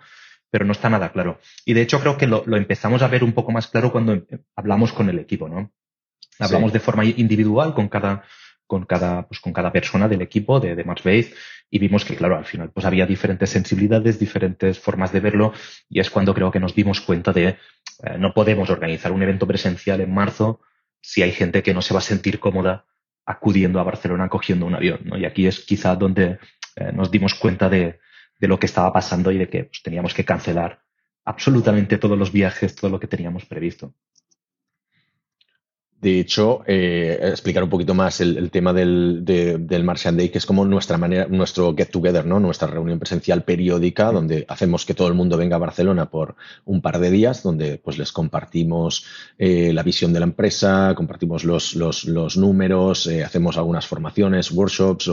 pero 0.49 0.65
no 0.65 0.71
está 0.71 0.89
nada 0.89 1.11
claro. 1.11 1.39
Y 1.65 1.73
de 1.73 1.81
hecho 1.81 1.99
creo 1.99 2.17
que 2.17 2.27
lo, 2.27 2.43
lo 2.45 2.57
empezamos 2.57 3.01
a 3.01 3.07
ver 3.07 3.23
un 3.23 3.33
poco 3.33 3.51
más 3.51 3.67
claro 3.67 3.91
cuando 3.91 4.25
hablamos 4.55 4.93
con 4.93 5.09
el 5.09 5.19
equipo, 5.19 5.49
¿no? 5.49 5.71
Hablamos 6.39 6.73
de 6.73 6.79
forma 6.79 7.05
individual 7.05 7.73
con 7.73 7.87
cada, 7.87 8.23
con 8.67 8.85
cada, 8.85 9.27
pues 9.27 9.39
con 9.39 9.53
cada 9.53 9.71
persona 9.71 10.07
del 10.07 10.21
equipo 10.21 10.59
de, 10.59 10.75
de 10.75 10.83
Matchbase 10.83 11.33
y 11.69 11.79
vimos 11.79 12.03
que, 12.05 12.15
claro, 12.15 12.37
al 12.37 12.45
final 12.45 12.71
pues 12.71 12.85
había 12.85 13.05
diferentes 13.05 13.49
sensibilidades, 13.49 14.19
diferentes 14.19 14.79
formas 14.79 15.11
de 15.11 15.21
verlo 15.21 15.53
y 15.89 15.99
es 15.99 16.09
cuando 16.09 16.33
creo 16.33 16.51
que 16.51 16.59
nos 16.59 16.75
dimos 16.75 17.01
cuenta 17.01 17.31
de 17.31 17.47
eh, 17.47 17.57
no 18.19 18.33
podemos 18.33 18.69
organizar 18.69 19.11
un 19.11 19.23
evento 19.23 19.47
presencial 19.47 20.01
en 20.01 20.13
marzo 20.13 20.59
si 21.05 21.21
hay 21.21 21.31
gente 21.31 21.61
que 21.61 21.73
no 21.73 21.83
se 21.83 21.93
va 21.93 21.99
a 21.99 22.03
sentir 22.03 22.39
cómoda 22.39 22.85
acudiendo 23.27 23.79
a 23.79 23.83
Barcelona 23.83 24.27
cogiendo 24.27 24.65
un 24.65 24.73
avión. 24.73 25.01
¿no? 25.03 25.17
Y 25.17 25.25
aquí 25.25 25.45
es 25.45 25.59
quizá 25.59 25.95
donde 25.95 26.39
eh, 26.75 26.91
nos 26.93 27.11
dimos 27.11 27.35
cuenta 27.35 27.69
de, 27.69 27.99
de, 28.39 28.47
lo 28.47 28.57
que 28.57 28.65
estaba 28.65 28.91
pasando 28.91 29.31
y 29.31 29.37
de 29.37 29.47
que 29.47 29.65
pues, 29.65 29.83
teníamos 29.83 30.15
que 30.15 30.25
cancelar 30.25 30.81
absolutamente 31.23 31.99
todos 31.99 32.17
los 32.17 32.31
viajes, 32.31 32.75
todo 32.75 32.89
lo 32.89 32.99
que 32.99 33.07
teníamos 33.07 33.45
previsto. 33.45 33.93
De 36.01 36.19
hecho, 36.19 36.61
eh, 36.67 37.17
explicar 37.21 37.63
un 37.63 37.69
poquito 37.69 37.93
más 37.93 38.19
el, 38.19 38.51
tema 38.51 38.73
del, 38.73 39.21
del 39.23 39.83
Martian 39.83 40.17
Day, 40.17 40.29
que 40.29 40.37
es 40.37 40.45
como 40.45 40.65
nuestra 40.65 40.97
manera, 40.97 41.25
nuestro 41.29 41.73
get 41.75 41.89
together, 41.89 42.25
¿no? 42.25 42.39
Nuestra 42.39 42.67
reunión 42.67 42.99
presencial 42.99 43.43
periódica, 43.43 44.11
donde 44.11 44.45
hacemos 44.49 44.85
que 44.85 44.93
todo 44.93 45.07
el 45.07 45.13
mundo 45.13 45.37
venga 45.37 45.55
a 45.55 45.59
Barcelona 45.59 46.09
por 46.11 46.35
un 46.65 46.81
par 46.81 46.99
de 46.99 47.09
días, 47.09 47.43
donde 47.43 47.77
pues 47.77 47.97
les 47.97 48.11
compartimos 48.11 49.05
eh, 49.37 49.71
la 49.73 49.83
visión 49.83 50.11
de 50.11 50.19
la 50.19 50.25
empresa, 50.25 50.93
compartimos 50.95 51.45
los, 51.45 51.75
los, 51.75 52.03
los 52.03 52.37
números, 52.37 53.07
eh, 53.07 53.23
hacemos 53.23 53.57
algunas 53.57 53.87
formaciones, 53.87 54.51
workshops 54.51 55.09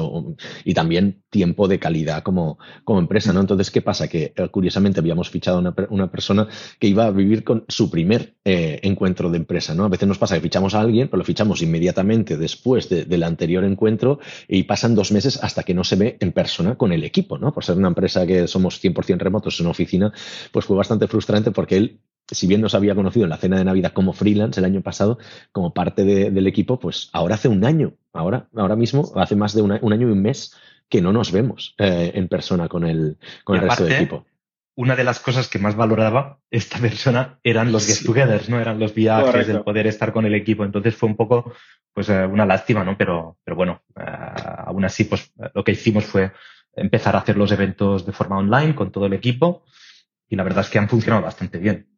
y 0.65 0.75
también 0.75 1.23
tiempo 1.31 1.69
de 1.69 1.79
calidad 1.79 2.23
como, 2.23 2.59
como 2.85 2.99
empresa, 2.99 3.33
¿no? 3.33 3.41
Entonces, 3.41 3.71
¿qué 3.71 3.83
pasa? 3.83 4.09
Que 4.09 4.35
curiosamente 4.51 5.01
habíamos 5.01 5.31
fichado 5.31 5.61
una, 5.61 5.75
una 5.91 6.11
persona 6.11 6.49
que 6.79 6.89
iba 6.89 7.07
a 7.07 7.11
vivir 7.13 7.45
con 7.45 7.65
su 7.69 7.89
primer 7.89 8.35
encuentro 8.45 9.31
de 9.31 9.39
empresa, 9.39 9.75
¿no? 9.75 9.85
A 9.85 9.89
veces 9.89 10.09
nos 10.09 10.19
pasa 10.19 10.35
que 10.35 10.43
fichamos 10.43 10.72
a 10.75 10.81
alguien, 10.81 11.09
pero 11.09 11.19
lo 11.19 11.25
fichamos 11.25 11.63
inmediatamente 11.63 12.37
después 12.37 12.89
del 12.89 13.23
anterior 13.23 13.65
encuentro 13.65 14.19
y 14.49 14.65
pasan 14.65 14.95
dos 14.95 15.13
meses 15.13 15.43
hasta 15.43 15.63
que 15.63 15.75
no 15.75 15.85
se 15.85 15.97
ve 15.97 16.17
en 16.21 16.33
persona 16.33 16.77
con 16.77 16.93
el 16.93 17.05
equipo, 17.05 17.39
¿no? 17.39 17.53
Por 17.53 17.65
ser 17.65 17.77
una 17.77 17.89
empresa 17.89 18.27
que 18.27 18.47
somos 18.47 18.83
100% 18.83 19.19
remotos 19.19 19.61
en 19.61 19.67
oficina, 19.67 20.13
pues 20.51 20.67
fue 20.67 20.77
bastante 20.77 21.07
frustrante 21.09 21.51
porque 21.51 21.77
él 21.77 21.99
si 22.31 22.47
bien 22.47 22.61
nos 22.61 22.75
había 22.75 22.95
conocido 22.95 23.25
en 23.25 23.31
la 23.31 23.37
cena 23.37 23.59
de 23.59 23.65
Navidad 23.65 23.93
como 23.93 24.13
freelance 24.13 24.59
el 24.59 24.65
año 24.65 24.81
pasado, 24.81 25.19
como 25.51 25.75
parte 25.75 26.05
del 26.05 26.47
equipo, 26.47 26.79
pues 26.79 27.11
ahora 27.13 27.35
hace 27.35 27.49
un 27.49 27.65
año, 27.65 27.95
ahora, 28.13 28.49
ahora 28.55 28.77
mismo, 28.77 29.13
hace 29.17 29.37
más 29.37 29.55
de 29.55 29.63
un 29.63 29.73
año 29.73 30.09
y 30.09 30.13
un 30.13 30.23
mes 30.23 30.55
que 30.89 31.01
no 31.01 31.13
nos 31.13 31.33
vemos 31.33 31.75
eh, 31.79 32.13
en 32.15 32.29
persona 32.29 32.69
con 32.69 32.85
el, 32.85 33.17
con 33.45 33.57
el 33.57 33.63
resto 33.63 33.85
del 33.85 33.95
equipo. 33.95 34.27
Una 34.75 34.97
de 34.97 35.05
las 35.05 35.21
cosas 35.21 35.49
que 35.49 35.59
más 35.59 35.77
valoraba 35.77 36.39
esta 36.51 36.79
persona 36.79 37.39
eran 37.43 37.73
los 37.73 37.87
get 37.87 38.07
togethers, 38.07 38.49
¿no? 38.49 38.59
Eran 38.59 38.79
los 38.79 38.95
viajes, 38.95 39.49
el 39.49 39.63
poder 39.63 39.87
estar 39.87 40.13
con 40.13 40.25
el 40.25 40.35
equipo. 40.35 40.65
Entonces 40.65 40.97
fue 40.97 41.09
un 41.09 41.17
poco, 41.17 41.53
pues, 41.93 42.09
eh, 42.09 42.25
una 42.25 42.47
lástima, 42.47 42.83
¿no? 42.85 42.97
Pero, 42.97 43.37
pero 43.45 43.57
bueno, 43.57 43.83
eh, 43.97 44.03
aún 44.67 44.85
así, 44.85 45.05
pues, 45.05 45.33
lo 45.55 45.63
que 45.63 45.73
hicimos 45.73 46.05
fue 46.05 46.33
empezar 46.75 47.15
a 47.17 47.19
hacer 47.19 47.37
los 47.37 47.53
eventos 47.53 48.07
de 48.07 48.13
forma 48.13 48.39
online 48.39 48.75
con 48.75 48.91
todo 48.91 49.07
el 49.07 49.13
equipo 49.13 49.65
y 50.29 50.37
la 50.37 50.45
verdad 50.45 50.65
es 50.65 50.71
que 50.71 50.79
han 50.79 50.89
funcionado 50.89 51.23
bastante 51.23 51.59
bien. 51.59 51.92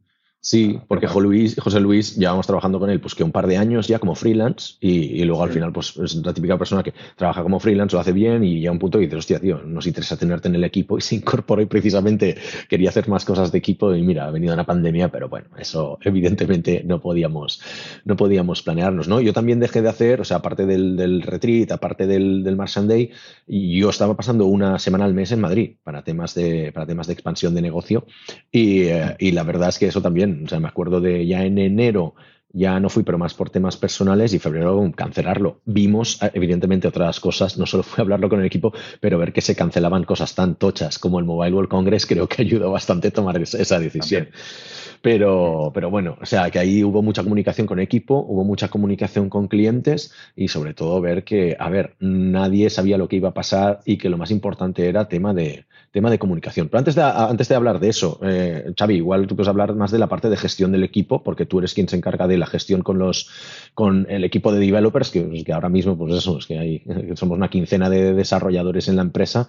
Sí, 0.47 0.79
porque 0.89 1.07
José 1.07 1.23
Luis, 1.23 1.57
José 1.59 1.81
Luis 1.81 2.17
llevamos 2.17 2.47
trabajando 2.47 2.79
con 2.79 2.91
él 2.91 3.01
pues 3.01 3.15
que 3.15 3.25
un 3.25 3.33
par 3.33 3.47
de 3.47 3.57
años 3.57 3.89
ya 3.89 3.99
como 3.99 4.15
freelance 4.15 4.75
y, 4.79 5.25
luego 5.25 5.43
al 5.43 5.49
final 5.49 5.73
pues 5.73 5.97
es 5.97 6.17
la 6.17 6.35
típica 6.35 6.59
persona 6.59 6.83
que 6.83 6.93
trabaja 7.17 7.43
como 7.43 7.59
freelance, 7.59 7.97
lo 7.97 8.01
hace 8.01 8.13
bien 8.13 8.45
y 8.45 8.57
llega 8.57 8.69
a 8.69 8.73
un 8.73 8.79
punto 8.79 8.99
y 9.01 9.05
dices, 9.07 9.21
hostia, 9.21 9.41
tío, 9.41 9.63
nos 9.63 9.87
interesa 9.87 10.19
tenerte 10.19 10.49
en 10.49 10.57
el 10.57 10.65
equipo 10.65 10.99
y 10.99 11.01
se 11.01 11.15
incorporó 11.15 11.63
y 11.63 11.65
precisamente 11.65 12.37
quería 12.69 12.91
hacer 12.91 13.09
más 13.09 13.25
cosas 13.25 13.53
de 13.53 13.57
equipo 13.57 13.95
y 13.95 14.03
mira, 14.03 14.27
ha 14.27 14.31
venido 14.31 14.53
una 14.53 14.67
pandemia, 14.67 15.09
pero 15.09 15.31
bueno, 15.31 15.49
eso 15.59 15.99
evidentemente 16.03 16.83
no 16.85 17.01
podíamos, 17.01 17.63
no 18.05 18.15
podíamos 18.15 18.61
planearnos, 18.61 19.09
¿no? 19.09 19.23
Yo 19.23 19.33
también 19.33 19.61
dejé 19.61 19.81
de 19.81 19.89
hacer, 19.89 20.21
o 20.21 20.25
sea, 20.25 20.37
aparte 20.37 20.67
del, 20.67 20.99
del 20.99 21.23
retreat, 21.23 21.73
aparte 21.73 22.07
del, 22.07 22.45
del 22.45 22.57
Mars 22.57 22.79
Day, 22.87 23.13
yo 23.47 23.89
estaba 23.89 24.15
pasando 24.15 24.45
una 24.45 24.79
semana 24.79 25.07
al 25.07 25.15
mes 25.15 25.33
en 25.33 25.41
Madrid 25.41 25.77
para 25.83 26.05
temas 26.05 26.35
de, 26.35 26.71
para 26.71 26.85
temas 26.85 27.07
de 27.07 27.15
expansión 27.15 27.55
de 27.55 27.63
negocio 27.63 28.05
y, 28.53 28.83
eh, 28.83 29.17
y 29.19 29.31
la 29.31 29.43
verdad 29.43 29.71
es 29.71 29.79
que 29.79 29.87
eso 29.87 30.03
también 30.03 30.34
o 30.45 30.49
sea, 30.49 30.61
me 30.61 30.69
acuerdo 30.69 31.01
de 31.01 31.27
ya 31.27 31.45
en 31.45 31.59
enero 31.59 32.15
ya 32.55 32.79
no 32.81 32.89
fui, 32.89 33.03
pero 33.03 33.19
más 33.19 33.35
por 33.35 33.51
temas 33.51 33.77
personales 33.77 34.33
y 34.33 34.39
febrero 34.39 34.91
cancelarlo. 34.95 35.61
Vimos, 35.65 36.23
eh, 36.23 36.31
evidentemente, 36.35 36.89
otras 36.89 37.21
cosas. 37.21 37.59
No 37.59 37.67
solo 37.67 37.83
fue 37.83 38.03
hablarlo 38.03 38.29
con 38.29 38.41
el 38.41 38.47
equipo, 38.47 38.73
pero 39.01 39.19
ver 39.19 39.33
que 39.33 39.41
se 39.41 39.57
cancelaban 39.57 40.05
cosas 40.05 40.35
tan 40.35 40.55
tochas 40.55 40.99
como 40.99 41.19
el 41.19 41.25
Mobile 41.25 41.55
World 41.55 41.69
Congress 41.69 42.07
creo 42.07 42.29
que 42.29 42.43
ayudó 42.43 42.71
bastante 42.71 43.09
a 43.09 43.11
tomar 43.11 43.43
esa 43.43 43.79
decisión. 43.79 44.29
Pero, 45.03 45.71
pero 45.75 45.91
bueno, 45.91 46.17
o 46.19 46.25
sea, 46.25 46.51
que 46.51 46.59
ahí 46.59 46.83
hubo 46.83 47.03
mucha 47.03 47.23
comunicación 47.23 47.67
con 47.67 47.79
equipo, 47.79 48.25
hubo 48.27 48.43
mucha 48.43 48.69
comunicación 48.69 49.29
con 49.29 49.49
clientes 49.49 50.15
y 50.35 50.49
sobre 50.49 50.73
todo 50.73 50.99
ver 51.03 51.25
que, 51.25 51.57
a 51.59 51.69
ver, 51.69 51.95
nadie 52.01 52.71
sabía 52.71 52.97
lo 52.97 53.07
que 53.07 53.17
iba 53.17 53.29
a 53.29 53.35
pasar 53.35 53.81
y 53.85 53.99
que 53.99 54.09
lo 54.09 54.17
más 54.17 54.31
importante 54.31 54.89
era 54.89 55.07
tema 55.07 55.35
de, 55.35 55.67
tema 55.95 56.11
de 56.11 56.19
comunicación. 56.19 56.69
Pero 56.69 56.79
antes 56.79 56.95
de, 56.95 57.03
antes 57.03 57.49
de 57.49 57.55
hablar 57.55 57.81
de 57.81 57.89
eso, 57.89 58.19
eh, 58.23 58.73
Xavi, 58.77 58.97
igual 58.97 59.27
tú 59.27 59.37
puedes 59.37 59.49
hablar 59.49 59.75
más 59.75 59.91
de 59.91 59.99
la 59.99 60.09
parte 60.09 60.31
de 60.31 60.37
gestión 60.37 60.73
del 60.73 60.85
equipo, 60.85 61.23
porque 61.23 61.45
tú 61.47 61.59
eres 61.59 61.75
quien 61.75 61.89
se 61.89 61.97
encarga 61.97 62.27
de 62.27 62.39
la 62.39 62.44
gestión 62.47 62.83
con 62.83 62.99
los 62.99 63.31
con 63.75 64.07
el 64.09 64.25
equipo 64.25 64.53
de 64.53 64.61
developers, 64.61 65.11
que, 65.11 65.45
que 65.45 65.53
ahora 65.53 65.69
mismo, 65.69 65.99
pues 65.99 66.15
eso, 66.15 66.39
es 66.39 66.47
que 66.47 66.59
hay, 66.59 66.83
somos 67.15 67.37
una 67.37 67.49
quincena 67.49 67.91
de 67.91 68.15
desarrolladores 68.15 68.89
en 68.89 68.97
la 68.97 69.03
empresa. 69.03 69.49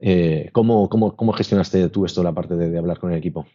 Eh, 0.00 0.50
¿cómo, 0.52 0.88
cómo, 0.88 1.16
cómo, 1.16 1.32
gestionaste 1.32 1.88
tú 1.88 2.04
esto, 2.04 2.22
la 2.22 2.32
parte 2.32 2.56
de 2.56 2.78
hablar 2.78 2.98
con 2.98 3.12
el 3.12 3.18
equipo? 3.18 3.46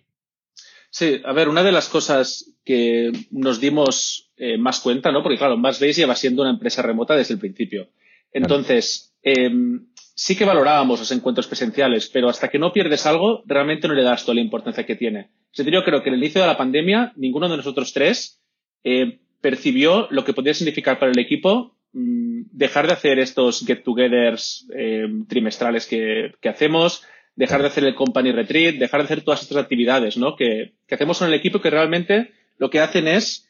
Sí, 0.92 1.22
a 1.24 1.32
ver, 1.32 1.48
una 1.48 1.64
de 1.64 1.72
las 1.72 1.88
cosas 1.88 2.54
que 2.66 3.12
nos 3.32 3.62
dimos 3.62 4.32
eh, 4.36 4.58
más 4.58 4.82
cuenta, 4.82 5.12
¿no? 5.12 5.24
Porque 5.24 5.38
claro, 5.38 5.56
Massbase 5.56 5.94
lleva 5.94 6.16
siendo 6.16 6.42
una 6.42 6.52
empresa 6.52 6.82
remota 6.82 7.16
desde 7.16 7.36
el 7.36 7.40
principio. 7.40 7.88
Entonces, 8.34 9.16
em, 9.24 9.88
sí 9.96 10.36
que 10.36 10.44
valorábamos 10.44 11.00
los 11.00 11.12
encuentros 11.12 11.48
presenciales, 11.48 12.10
pero 12.10 12.28
hasta 12.28 12.50
que 12.50 12.60
no 12.60 12.74
pierdes 12.74 13.06
algo, 13.06 13.42
realmente 13.46 13.88
no 13.88 13.94
le 13.94 14.04
das 14.04 14.26
toda 14.26 14.36
la 14.36 14.42
importancia 14.42 14.86
que 14.86 14.96
tiene. 14.98 15.30
En 15.56 15.72
yo 15.72 15.84
creo 15.84 16.04
que 16.04 16.10
en 16.10 16.16
el 16.16 16.24
inicio 16.24 16.42
de 16.42 16.48
la 16.48 16.58
pandemia, 16.58 17.14
ninguno 17.16 17.48
de 17.48 17.58
nosotros 17.58 17.94
tres 17.94 18.41
eh, 18.84 19.20
percibió 19.42 20.08
lo 20.12 20.24
que 20.24 20.34
podía 20.34 20.54
significar 20.54 21.00
para 21.00 21.12
el 21.12 21.20
equipo 21.20 21.76
mm, 21.94 22.44
dejar 22.52 22.88
de 22.88 22.94
hacer 22.94 23.20
estos 23.20 23.66
get-togethers 23.66 24.68
eh, 24.76 25.08
trimestrales 25.28 25.88
que, 25.88 26.34
que 26.40 26.50
hacemos, 26.50 27.04
dejar 27.36 27.62
de 27.62 27.68
hacer 27.68 27.84
el 27.84 27.96
company 27.96 28.32
retreat, 28.32 28.76
dejar 28.76 29.02
de 29.02 29.06
hacer 29.06 29.22
todas 29.22 29.42
estas 29.42 29.58
actividades 29.58 30.18
¿no? 30.18 30.36
que, 30.36 30.74
que 30.88 30.96
hacemos 30.96 31.20
con 31.20 31.28
el 31.28 31.34
equipo 31.34 31.62
que 31.62 31.70
realmente 31.70 32.32
lo 32.58 32.70
que 32.70 32.80
hacen 32.80 33.08
es 33.08 33.48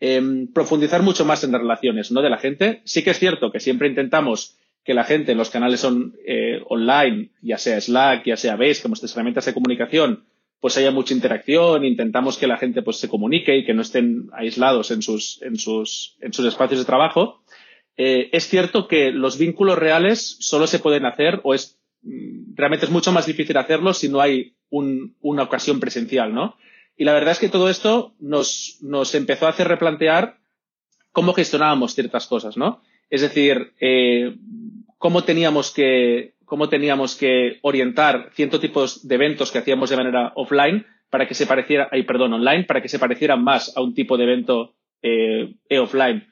em, 0.00 0.52
profundizar 0.52 1.02
mucho 1.02 1.24
más 1.24 1.44
en 1.44 1.52
las 1.52 1.60
relaciones 1.60 2.10
¿no? 2.10 2.22
de 2.22 2.30
la 2.30 2.38
gente. 2.38 2.80
Sí 2.84 3.02
que 3.02 3.10
es 3.10 3.18
cierto 3.18 3.52
que 3.52 3.60
siempre 3.60 3.88
intentamos 3.88 4.56
que 4.84 4.94
la 4.94 5.04
gente 5.04 5.32
en 5.32 5.38
los 5.38 5.50
canales 5.50 5.80
son, 5.80 6.14
eh, 6.26 6.60
online, 6.68 7.30
ya 7.40 7.58
sea 7.58 7.80
Slack, 7.80 8.24
ya 8.26 8.36
sea 8.36 8.56
Base, 8.56 8.82
como 8.82 8.94
estas 8.94 9.12
herramientas 9.12 9.46
de 9.46 9.54
comunicación, 9.54 10.24
pues 10.64 10.78
haya 10.78 10.90
mucha 10.90 11.12
interacción, 11.12 11.84
intentamos 11.84 12.38
que 12.38 12.46
la 12.46 12.56
gente 12.56 12.80
pues 12.80 12.96
se 12.96 13.10
comunique 13.10 13.54
y 13.54 13.66
que 13.66 13.74
no 13.74 13.82
estén 13.82 14.30
aislados 14.32 14.90
en 14.90 15.02
sus, 15.02 15.42
en 15.42 15.58
sus, 15.58 16.16
en 16.22 16.32
sus 16.32 16.46
espacios 16.46 16.80
de 16.80 16.86
trabajo. 16.86 17.42
Eh, 17.98 18.30
es 18.32 18.48
cierto 18.48 18.88
que 18.88 19.10
los 19.10 19.36
vínculos 19.36 19.78
reales 19.78 20.38
solo 20.40 20.66
se 20.66 20.78
pueden 20.78 21.04
hacer 21.04 21.40
o 21.42 21.52
es 21.52 21.78
Mm, 22.04 22.54
realmente 22.54 22.86
es 22.86 22.92
mucho 22.92 23.12
más 23.12 23.26
difícil 23.26 23.56
hacerlo 23.56 23.94
si 23.94 24.08
no 24.08 24.20
hay 24.20 24.54
una 24.70 25.42
ocasión 25.44 25.78
presencial, 25.78 26.34
¿no? 26.34 26.56
Y 26.96 27.04
la 27.04 27.12
verdad 27.12 27.32
es 27.32 27.38
que 27.38 27.48
todo 27.48 27.70
esto 27.70 28.14
nos, 28.18 28.78
nos 28.82 29.14
empezó 29.14 29.46
a 29.46 29.50
hacer 29.50 29.68
replantear 29.68 30.38
cómo 31.12 31.32
gestionábamos 31.32 31.94
ciertas 31.94 32.26
cosas, 32.26 32.56
¿no? 32.56 32.82
Es 33.08 33.20
decir, 33.20 33.72
eh, 33.80 34.36
cómo 34.98 35.22
teníamos 35.22 35.70
que 35.70 36.33
cómo 36.44 36.68
teníamos 36.68 37.16
que 37.16 37.58
orientar 37.62 38.30
ciertos 38.34 38.60
tipos 38.60 39.06
de 39.06 39.14
eventos 39.14 39.50
que 39.50 39.58
hacíamos 39.58 39.90
de 39.90 39.96
manera 39.96 40.32
offline 40.36 40.86
para 41.10 41.26
que 41.26 41.34
se 41.34 41.46
pareciera, 41.46 41.88
ay, 41.92 42.02
perdón, 42.02 42.32
online, 42.32 42.64
para 42.64 42.82
que 42.82 42.88
se 42.88 42.98
parecieran 42.98 43.42
más 43.42 43.76
a 43.76 43.80
un 43.80 43.94
tipo 43.94 44.16
de 44.16 44.24
evento 44.24 44.74
eh, 45.02 45.54
e-offline 45.68 46.26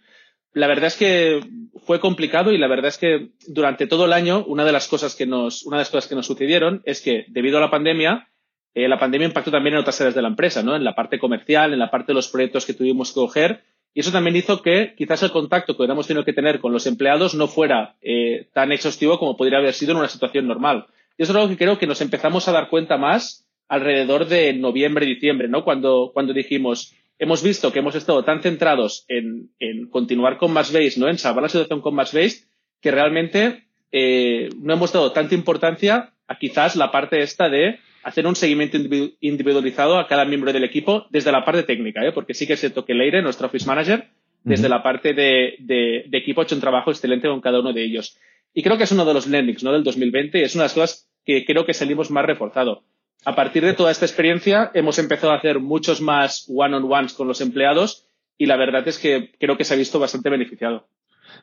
la 0.54 0.66
verdad 0.66 0.86
es 0.86 0.96
que 0.96 1.40
fue 1.86 2.00
complicado 2.00 2.52
y 2.52 2.58
la 2.58 2.68
verdad 2.68 2.88
es 2.88 2.98
que 2.98 3.30
durante 3.48 3.86
todo 3.86 4.04
el 4.04 4.12
año 4.12 4.44
una 4.46 4.64
de 4.64 4.72
las 4.72 4.88
cosas 4.88 5.14
que 5.14 5.26
nos, 5.26 5.64
una 5.64 5.78
de 5.78 5.82
las 5.82 5.90
cosas 5.90 6.08
que 6.08 6.14
nos 6.14 6.26
sucedieron 6.26 6.82
es 6.84 7.00
que 7.00 7.24
debido 7.28 7.58
a 7.58 7.60
la 7.60 7.70
pandemia, 7.70 8.28
eh, 8.74 8.88
la 8.88 8.98
pandemia 8.98 9.28
impactó 9.28 9.50
también 9.50 9.74
en 9.74 9.80
otras 9.80 10.00
áreas 10.00 10.14
de 10.14 10.22
la 10.22 10.28
empresa, 10.28 10.62
¿no? 10.62 10.76
En 10.76 10.84
la 10.84 10.94
parte 10.94 11.18
comercial, 11.18 11.72
en 11.72 11.78
la 11.78 11.90
parte 11.90 12.08
de 12.08 12.14
los 12.14 12.28
proyectos 12.28 12.66
que 12.66 12.74
tuvimos 12.74 13.10
que 13.10 13.20
coger. 13.20 13.64
Y 13.94 14.00
eso 14.00 14.10
también 14.10 14.36
hizo 14.36 14.62
que 14.62 14.94
quizás 14.96 15.22
el 15.22 15.32
contacto 15.32 15.74
que 15.74 15.82
hubiéramos 15.82 16.06
tenido 16.06 16.24
que 16.24 16.32
tener 16.32 16.60
con 16.60 16.72
los 16.72 16.86
empleados 16.86 17.34
no 17.34 17.46
fuera 17.46 17.96
eh, 18.00 18.48
tan 18.52 18.72
exhaustivo 18.72 19.18
como 19.18 19.36
podría 19.36 19.58
haber 19.58 19.74
sido 19.74 19.92
en 19.92 19.98
una 19.98 20.08
situación 20.08 20.46
normal. 20.46 20.86
Y 21.18 21.22
eso 21.22 21.32
es 21.32 21.36
algo 21.36 21.48
que 21.48 21.58
creo 21.58 21.78
que 21.78 21.86
nos 21.86 22.00
empezamos 22.00 22.48
a 22.48 22.52
dar 22.52 22.68
cuenta 22.70 22.96
más 22.96 23.46
alrededor 23.68 24.26
de 24.26 24.52
noviembre, 24.54 25.06
diciembre, 25.06 25.48
¿no? 25.48 25.64
Cuando, 25.64 26.10
cuando 26.12 26.32
dijimos, 26.32 26.94
hemos 27.18 27.42
visto 27.42 27.72
que 27.72 27.78
hemos 27.78 27.94
estado 27.94 28.24
tan 28.24 28.42
centrados 28.42 29.04
en, 29.08 29.50
continuar 29.90 30.38
con 30.38 30.52
más 30.52 30.72
base, 30.72 30.98
¿no? 30.98 31.08
En 31.08 31.18
salvar 31.18 31.42
la 31.44 31.48
situación 31.48 31.80
con 31.80 31.94
más 31.94 32.12
base, 32.12 32.46
que 32.80 32.90
realmente 32.90 33.64
eh, 33.90 34.48
no 34.58 34.74
hemos 34.74 34.92
dado 34.92 35.12
tanta 35.12 35.34
importancia 35.34 36.12
a 36.26 36.38
quizás 36.38 36.76
la 36.76 36.90
parte 36.90 37.22
esta 37.22 37.48
de 37.48 37.78
hacer 38.02 38.26
un 38.26 38.36
seguimiento 38.36 38.76
individualizado 39.20 39.98
a 39.98 40.06
cada 40.06 40.24
miembro 40.24 40.52
del 40.52 40.64
equipo 40.64 41.06
desde 41.10 41.32
la 41.32 41.44
parte 41.44 41.62
técnica, 41.62 42.04
¿eh? 42.04 42.12
porque 42.12 42.34
sí 42.34 42.46
que 42.46 42.54
es 42.54 42.60
cierto 42.60 42.84
que 42.84 42.94
Leire, 42.94 43.22
nuestro 43.22 43.46
office 43.46 43.66
manager, 43.66 44.08
desde 44.44 44.68
la 44.68 44.82
parte 44.82 45.14
de, 45.14 46.04
equipo 46.12 46.40
ha 46.40 46.44
hecho 46.44 46.54
un 46.54 46.60
trabajo 46.60 46.90
excelente 46.90 47.28
con 47.28 47.40
cada 47.40 47.60
uno 47.60 47.72
de 47.72 47.84
ellos. 47.84 48.18
Y 48.52 48.62
creo 48.62 48.76
que 48.76 48.84
es 48.84 48.92
uno 48.92 49.04
de 49.04 49.14
los 49.14 49.26
learnings 49.26 49.62
¿no? 49.62 49.72
del 49.72 49.84
2020 49.84 50.38
y 50.38 50.42
es 50.42 50.54
una 50.54 50.64
de 50.64 50.66
las 50.66 50.74
cosas 50.74 51.08
que 51.24 51.44
creo 51.44 51.64
que 51.64 51.74
salimos 51.74 52.10
más 52.10 52.26
reforzado 52.26 52.82
a 53.24 53.34
partir 53.34 53.64
de 53.64 53.74
toda 53.74 53.90
esta 53.90 54.04
experiencia 54.04 54.70
hemos 54.74 54.98
empezado 54.98 55.32
a 55.32 55.36
hacer 55.36 55.60
muchos 55.60 56.00
más 56.00 56.46
one-on-ones 56.48 57.12
con 57.12 57.28
los 57.28 57.40
empleados 57.40 58.06
y 58.36 58.46
la 58.46 58.56
verdad 58.56 58.86
es 58.88 58.98
que 58.98 59.30
creo 59.38 59.56
que 59.56 59.64
se 59.64 59.74
ha 59.74 59.76
visto 59.76 60.00
bastante 60.00 60.30
beneficiado. 60.30 60.88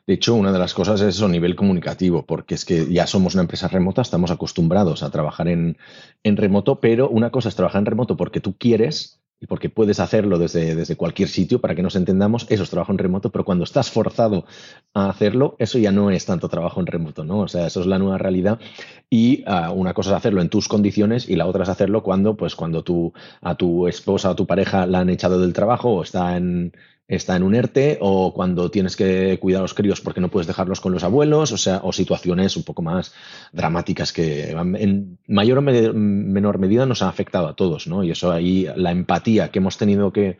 De 0.06 0.14
hecho, 0.14 0.34
una 0.34 0.52
de 0.52 0.58
las 0.58 0.74
cosas 0.74 1.00
es 1.00 1.22
a 1.22 1.28
nivel 1.28 1.56
comunicativo, 1.56 2.24
porque 2.26 2.54
es 2.54 2.64
que 2.64 2.92
ya 2.92 3.06
somos 3.06 3.34
una 3.34 3.42
empresa 3.42 3.68
remota, 3.68 4.02
estamos 4.02 4.30
acostumbrados 4.30 5.02
a 5.02 5.10
trabajar 5.10 5.48
en, 5.48 5.78
en 6.22 6.36
remoto, 6.36 6.80
pero 6.80 7.08
una 7.08 7.30
cosa 7.30 7.48
es 7.48 7.56
trabajar 7.56 7.80
en 7.80 7.86
remoto 7.86 8.16
porque 8.16 8.40
tú 8.40 8.56
quieres 8.58 9.20
y 9.40 9.46
porque 9.46 9.70
puedes 9.70 10.00
hacerlo 10.00 10.38
desde, 10.38 10.74
desde 10.74 10.96
cualquier 10.96 11.28
sitio 11.28 11.60
para 11.60 11.74
que 11.74 11.82
nos 11.82 11.96
entendamos, 11.96 12.46
eso 12.50 12.62
es 12.62 12.70
trabajo 12.70 12.92
en 12.92 12.98
remoto, 12.98 13.30
pero 13.30 13.44
cuando 13.44 13.64
estás 13.64 13.90
forzado 13.90 14.44
a 14.92 15.08
hacerlo, 15.08 15.56
eso 15.58 15.78
ya 15.78 15.92
no 15.92 16.10
es 16.10 16.26
tanto 16.26 16.50
trabajo 16.50 16.78
en 16.80 16.86
remoto, 16.86 17.24
¿no? 17.24 17.40
O 17.40 17.48
sea, 17.48 17.66
eso 17.66 17.80
es 17.80 17.86
la 17.86 17.98
nueva 17.98 18.18
realidad 18.18 18.60
y 19.08 19.42
uh, 19.48 19.72
una 19.72 19.94
cosa 19.94 20.10
es 20.10 20.16
hacerlo 20.16 20.42
en 20.42 20.50
tus 20.50 20.68
condiciones 20.68 21.26
y 21.28 21.36
la 21.36 21.46
otra 21.46 21.62
es 21.62 21.70
hacerlo 21.70 22.02
cuando, 22.02 22.36
pues, 22.36 22.54
cuando 22.54 22.84
tú, 22.84 23.14
a 23.40 23.54
tu 23.54 23.88
esposa 23.88 24.30
o 24.30 24.36
tu 24.36 24.46
pareja 24.46 24.84
la 24.84 25.00
han 25.00 25.08
echado 25.08 25.40
del 25.40 25.54
trabajo 25.54 25.90
o 25.90 26.02
está 26.02 26.36
en, 26.36 26.74
está 27.10 27.36
en 27.36 27.42
un 27.42 27.54
ERTE 27.54 27.98
o 28.00 28.32
cuando 28.32 28.70
tienes 28.70 28.94
que 28.96 29.38
cuidar 29.40 29.58
a 29.58 29.62
los 29.62 29.74
críos 29.74 30.00
porque 30.00 30.20
no 30.20 30.30
puedes 30.30 30.46
dejarlos 30.46 30.80
con 30.80 30.92
los 30.92 31.02
abuelos, 31.02 31.50
o 31.50 31.58
sea, 31.58 31.80
o 31.82 31.92
situaciones 31.92 32.56
un 32.56 32.62
poco 32.62 32.82
más 32.82 33.12
dramáticas 33.52 34.12
que 34.12 34.50
en 34.52 35.18
mayor 35.26 35.58
o 35.58 35.62
menor 35.62 36.58
medida 36.58 36.86
nos 36.86 37.02
ha 37.02 37.08
afectado 37.08 37.48
a 37.48 37.56
todos, 37.56 37.88
¿no? 37.88 38.04
Y 38.04 38.12
eso 38.12 38.30
ahí, 38.30 38.68
la 38.76 38.92
empatía 38.92 39.50
que 39.50 39.58
hemos 39.58 39.76
tenido 39.76 40.12
que, 40.12 40.38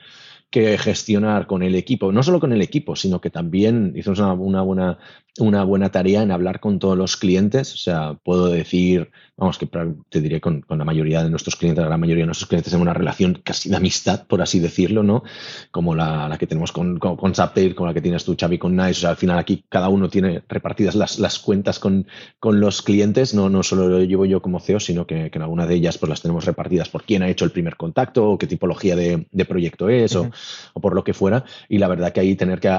que 0.51 0.77
gestionar 0.79 1.47
con 1.47 1.63
el 1.63 1.77
equipo, 1.77 2.11
no 2.11 2.23
solo 2.25 2.41
con 2.41 2.53
el 2.53 2.61
equipo, 2.61 2.97
sino 2.97 3.21
que 3.21 3.31
también 3.31 3.93
hicimos 3.97 4.19
una, 4.19 4.63
buena, 4.63 4.99
una 5.39 5.63
buena 5.63 5.91
tarea 5.91 6.23
en 6.23 6.33
hablar 6.33 6.59
con 6.59 6.81
todos 6.81 6.99
los 6.99 7.17
clientes. 7.17 7.73
O 7.75 7.77
sea, 7.77 8.15
puedo 8.15 8.49
decir, 8.49 9.11
vamos, 9.41 9.59
que 9.59 9.67
te 9.67 10.21
diré 10.21 10.41
con, 10.41 10.65
la 10.69 10.85
mayoría 10.85 11.25
de 11.25 11.31
nuestros 11.31 11.57
clientes, 11.57 11.81
la 11.81 11.89
gran 11.89 11.99
mayoría 11.99 12.23
de 12.23 12.27
nuestros 12.27 12.47
clientes 12.47 12.73
en 12.75 12.81
una 12.81 12.93
relación 12.93 13.41
casi 13.43 13.71
de 13.71 13.77
amistad, 13.77 14.27
por 14.27 14.43
así 14.43 14.61
decirlo, 14.61 15.03
¿no? 15.03 15.25
Como 15.71 15.95
la, 15.95 16.37
que 16.39 16.47
tenemos 16.47 16.73
con, 16.73 16.99
con, 16.99 17.17
con 17.17 17.33
con 17.33 17.87
la 17.87 17.95
que 17.95 18.03
tienes 18.03 18.25
tú, 18.25 18.37
Xavi, 18.39 18.59
con 18.59 18.77
Nice. 18.77 18.91
O 18.91 18.95
sea, 19.01 19.11
al 19.11 19.17
final 19.17 19.39
aquí 19.39 19.65
cada 19.69 19.89
uno 19.89 20.11
tiene 20.11 20.43
repartidas 20.47 20.95
las, 20.95 21.19
las 21.19 21.39
cuentas 21.39 21.79
con, 21.79 22.07
con 22.39 22.61
los 22.61 22.83
clientes, 22.83 23.33
no, 23.35 23.49
no 23.49 23.63
solo 23.63 23.89
lo 23.89 24.05
llevo 24.05 24.27
yo 24.27 24.43
como 24.43 24.61
CEO, 24.61 24.79
sino 24.79 25.07
que, 25.07 25.31
en 25.33 25.43
alguna 25.43 25.67
de 25.67 25.75
ellas 25.75 25.97
pues 25.97 26.11
las 26.11 26.21
tenemos 26.21 26.45
repartidas 26.45 26.91
por 26.91 27.05
quién 27.05 27.23
ha 27.23 27.29
hecho 27.29 27.47
el 27.47 27.51
primer 27.51 27.77
contacto, 27.77 28.29
o 28.31 28.39
qué 28.39 28.47
tipología 28.47 28.95
de, 28.95 29.27
proyecto 29.49 29.89
es, 29.89 30.15
o, 30.15 30.31
por 30.75 30.95
lo 30.95 31.03
que 31.03 31.15
fuera. 31.15 31.45
Y 31.69 31.79
la 31.79 31.89
verdad 31.89 32.13
que 32.13 32.21
ahí 32.21 32.35
tener 32.35 32.61
que 32.61 32.71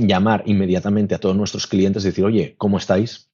llamar 0.00 0.42
inmediatamente 0.46 1.14
a 1.14 1.18
todos 1.18 1.34
nuestros 1.34 1.66
clientes 1.66 2.04
y 2.04 2.08
decir, 2.08 2.24
oye, 2.24 2.54
¿cómo 2.58 2.76
estáis? 2.76 3.31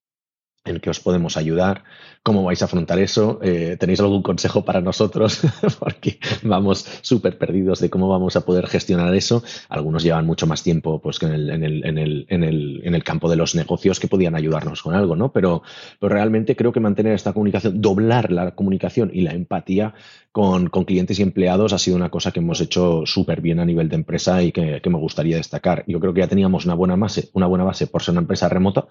En 0.69 0.81
qué 0.81 0.91
os 0.91 1.01
podemos 1.01 1.37
ayudar, 1.37 1.85
cómo 2.23 2.45
vais 2.45 2.61
a 2.63 2.67
afrontar 2.67 2.99
eso, 2.99 3.39
eh, 3.43 3.77
tenéis 3.79 4.01
algún 4.01 4.23
consejo 4.23 4.65
para 4.65 4.81
nosotros, 4.81 5.41
porque 5.79 6.19
vamos 6.43 6.87
súper 7.01 7.39
perdidos 7.39 7.81
de 7.81 7.91
cómo 7.91 8.09
vamos 8.09 8.37
a 8.37 8.45
poder 8.45 8.67
gestionar 8.67 9.15
eso. 9.15 9.43
Algunos 9.69 10.03
llevan 10.03 10.27
mucho 10.27 10.47
más 10.47 10.63
tiempo 10.63 11.01
pues, 11.01 11.23
en, 11.23 11.33
el, 11.43 13.03
campo 13.05 13.31
de 13.31 13.37
los 13.37 13.55
negocios 13.55 14.01
que 14.01 14.09
podían 14.09 14.35
ayudarnos 14.35 14.83
con 14.83 14.95
algo, 14.95 15.17
¿no? 15.17 15.33
Pero, 15.33 15.63
pero 15.99 16.15
realmente 16.15 16.57
creo 16.57 16.73
que 16.73 16.81
mantener 16.81 17.15
esta 17.15 17.33
comunicación, 17.33 17.81
doblar 17.81 18.31
la 18.31 18.55
comunicación 18.55 19.11
y 19.13 19.23
la 19.23 19.33
empatía 19.33 19.95
con, 20.33 20.69
con 20.69 20.85
clientes 20.85 21.19
y 21.19 21.23
empleados 21.23 21.73
ha 21.73 21.79
sido 21.79 21.97
una 21.97 22.11
cosa 22.11 22.33
que 22.33 22.41
hemos 22.41 22.61
hecho 22.61 23.05
súper 23.07 23.41
bien 23.41 23.61
a 23.61 23.65
nivel 23.65 23.89
de 23.89 23.97
empresa 23.97 24.43
y 24.43 24.53
que, 24.53 24.81
que 24.83 24.91
me 24.91 24.99
gustaría 24.99 25.37
destacar. 25.37 25.85
Yo 25.87 25.99
creo 26.01 26.13
que 26.13 26.21
ya 26.21 26.29
teníamos 26.29 26.67
una 26.67 26.75
buena 26.75 26.97
base, 26.97 27.31
una 27.33 27.47
buena 27.47 27.65
base 27.65 27.87
por 27.87 28.03
ser 28.03 28.13
una 28.13 28.21
empresa 28.21 28.49
remota, 28.49 28.87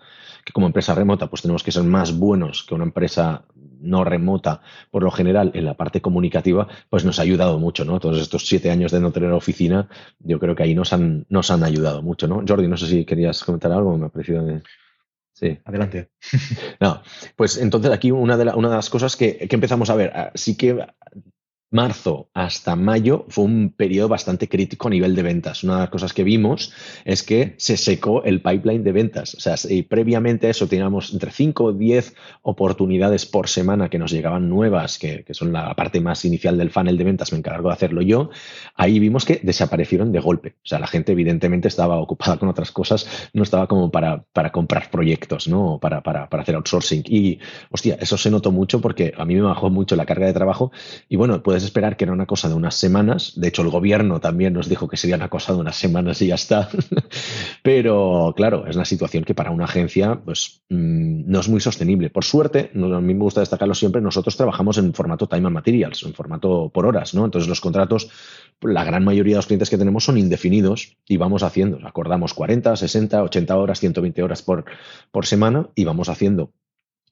que 0.47 0.53
como 0.53 0.67
empresa 0.67 0.95
remota 0.95 1.27
pues 1.27 1.41
tenemos 1.41 1.61
que 1.61 1.73
ser 1.73 1.83
más 1.83 2.17
buenos 2.17 2.63
que 2.63 2.73
una 2.73 2.85
empresa 2.85 3.43
no 3.81 4.05
remota, 4.05 4.61
por 4.89 5.03
lo 5.03 5.11
general, 5.11 5.51
en 5.53 5.65
la 5.65 5.73
parte 5.73 6.01
comunicativa, 6.01 6.69
pues 6.89 7.03
nos 7.03 7.19
ha 7.19 7.23
ayudado 7.23 7.59
mucho, 7.59 7.83
¿no? 7.83 7.99
Todos 7.99 8.19
estos 8.19 8.47
siete 8.47 8.71
años 8.71 8.93
de 8.93 9.01
no 9.01 9.11
tener 9.11 9.31
oficina, 9.33 9.89
yo 10.19 10.39
creo 10.39 10.55
que 10.55 10.63
ahí 10.63 10.73
nos 10.73 10.93
han, 10.93 11.25
nos 11.27 11.51
han 11.51 11.63
ayudado 11.63 12.01
mucho, 12.01 12.29
¿no? 12.29 12.43
Jordi, 12.47 12.67
no 12.67 12.77
sé 12.77 12.87
si 12.87 13.03
querías 13.03 13.43
comentar 13.43 13.73
algo, 13.73 13.97
me 13.97 14.05
ha 14.05 14.09
parecido... 14.09 14.61
Sí. 15.33 15.59
Adelante. 15.65 16.11
No, 16.79 17.01
pues 17.35 17.57
entonces 17.57 17.91
aquí 17.91 18.09
una 18.09 18.37
de, 18.37 18.51
una 18.55 18.69
de 18.69 18.75
las 18.77 18.89
cosas 18.89 19.17
que, 19.17 19.37
que, 19.37 19.55
empezamos 19.55 19.89
a 19.89 19.95
ver, 19.95 20.11
ah, 20.15 20.31
sí 20.33 20.55
que 20.55 20.87
marzo 21.69 22.29
hasta 22.33 22.75
mayo 22.75 23.25
fue 23.29 23.45
un 23.45 23.73
periodo 23.75 24.07
bastante 24.07 24.47
crítico 24.47 24.87
a 24.87 24.91
nivel 24.91 25.15
de 25.15 25.23
ventas. 25.23 25.63
Una 25.63 25.75
de 25.75 25.79
las 25.81 25.89
cosas 25.89 26.13
que 26.13 26.23
vimos 26.23 26.73
es 27.03 27.23
que 27.23 27.55
se 27.57 27.77
secó 27.77 28.23
el 28.23 28.41
pipeline 28.41 28.83
de 28.83 28.91
ventas. 28.91 29.35
O 29.35 29.39
sea, 29.39 29.55
y 29.69 29.83
previamente 29.83 30.47
a 30.47 30.49
eso 30.49 30.67
teníamos 30.67 31.13
entre 31.13 31.31
5 31.31 31.63
o 31.63 31.73
10 31.73 32.15
oportunidades 32.43 33.25
por 33.25 33.49
semana 33.49 33.89
que 33.89 33.99
nos 33.99 34.11
llegaban 34.11 34.49
nuevas, 34.49 34.97
que, 34.97 35.25
son 35.31 35.51
la 35.51 35.73
parte 35.75 35.99
más 35.99 36.23
inicial 36.25 36.57
del 36.57 36.71
funnel 36.71 36.97
de 36.97 37.03
ventas, 37.03 37.31
me 37.31 37.37
encargo 37.37 37.69
de 37.69 37.73
hacerlo 37.73 38.01
yo. 38.01 38.29
Ahí 38.75 38.99
vimos 38.99 39.25
que 39.25 39.41
desaparecieron 39.43 40.11
de 40.11 40.19
golpe. 40.19 40.55
O 40.63 40.67
sea, 40.67 40.79
la 40.79 40.87
gente 40.87 41.11
evidentemente 41.11 41.67
estaba 41.67 41.97
ocupada 41.97 42.37
con 42.37 42.49
otras 42.49 42.71
cosas, 42.71 43.29
no 43.33 43.43
estaba 43.43 43.67
como 43.67 43.91
para, 43.91 44.23
para 44.33 44.51
comprar 44.51 44.89
proyectos, 44.89 45.47
¿no? 45.47 45.79
Para, 45.79 46.01
para, 46.01 46.29
para 46.29 46.43
hacer 46.43 46.55
outsourcing. 46.55 47.03
Y, 47.05 47.39
hostia, 47.69 47.97
eso 47.99 48.17
se 48.17 48.31
notó 48.31 48.51
mucho 48.51 48.79
porque 48.79 49.13
a 49.17 49.25
mí 49.25 49.35
me 49.35 49.41
bajó 49.41 49.69
mucho 49.69 49.95
la 49.95 50.05
carga 50.05 50.27
de 50.27 50.33
trabajo 50.33 50.71
y 51.09 51.17
bueno, 51.17 51.43
pues 51.57 51.65
esperar 51.65 51.97
que 51.97 52.03
era 52.03 52.13
una 52.13 52.27
cosa 52.27 52.49
de 52.49 52.53
unas 52.53 52.75
semanas. 52.75 53.33
De 53.35 53.47
hecho, 53.47 53.63
el 53.63 53.69
gobierno 53.69 54.19
también 54.19 54.53
nos 54.53 54.69
dijo 54.69 54.87
que 54.87 54.95
sería 54.95 55.15
una 55.15 55.27
cosa 55.27 55.53
de 55.53 55.59
unas 55.59 55.75
semanas 55.75 56.21
y 56.21 56.27
ya 56.27 56.35
está. 56.35 56.69
Pero 57.63 58.31
claro, 58.37 58.67
es 58.67 58.75
una 58.75 58.85
situación 58.85 59.23
que 59.23 59.33
para 59.33 59.49
una 59.49 59.65
agencia 59.65 60.21
pues, 60.23 60.61
mm, 60.69 61.23
no 61.25 61.39
es 61.39 61.49
muy 61.49 61.59
sostenible. 61.59 62.11
Por 62.11 62.25
suerte, 62.25 62.69
a 62.75 62.77
mí 62.77 63.13
me 63.15 63.23
gusta 63.23 63.39
destacarlo 63.39 63.73
siempre, 63.73 64.03
nosotros 64.03 64.37
trabajamos 64.37 64.77
en 64.77 64.93
formato 64.93 65.25
time 65.25 65.47
and 65.47 65.55
materials, 65.55 66.03
en 66.03 66.13
formato 66.13 66.69
por 66.71 66.85
horas, 66.85 67.15
¿no? 67.15 67.25
Entonces 67.25 67.49
los 67.49 67.59
contratos, 67.59 68.07
la 68.61 68.83
gran 68.83 69.03
mayoría 69.03 69.33
de 69.33 69.37
los 69.37 69.47
clientes 69.47 69.71
que 69.71 69.79
tenemos 69.79 70.03
son 70.03 70.19
indefinidos 70.19 70.95
y 71.07 71.17
vamos 71.17 71.41
haciendo, 71.41 71.79
acordamos 71.87 72.35
40, 72.35 72.75
60, 72.75 73.23
80 73.23 73.57
horas, 73.57 73.79
120 73.79 74.21
horas 74.21 74.43
por, 74.43 74.65
por 75.09 75.25
semana 75.25 75.69
y 75.73 75.85
vamos 75.85 76.07
haciendo. 76.07 76.51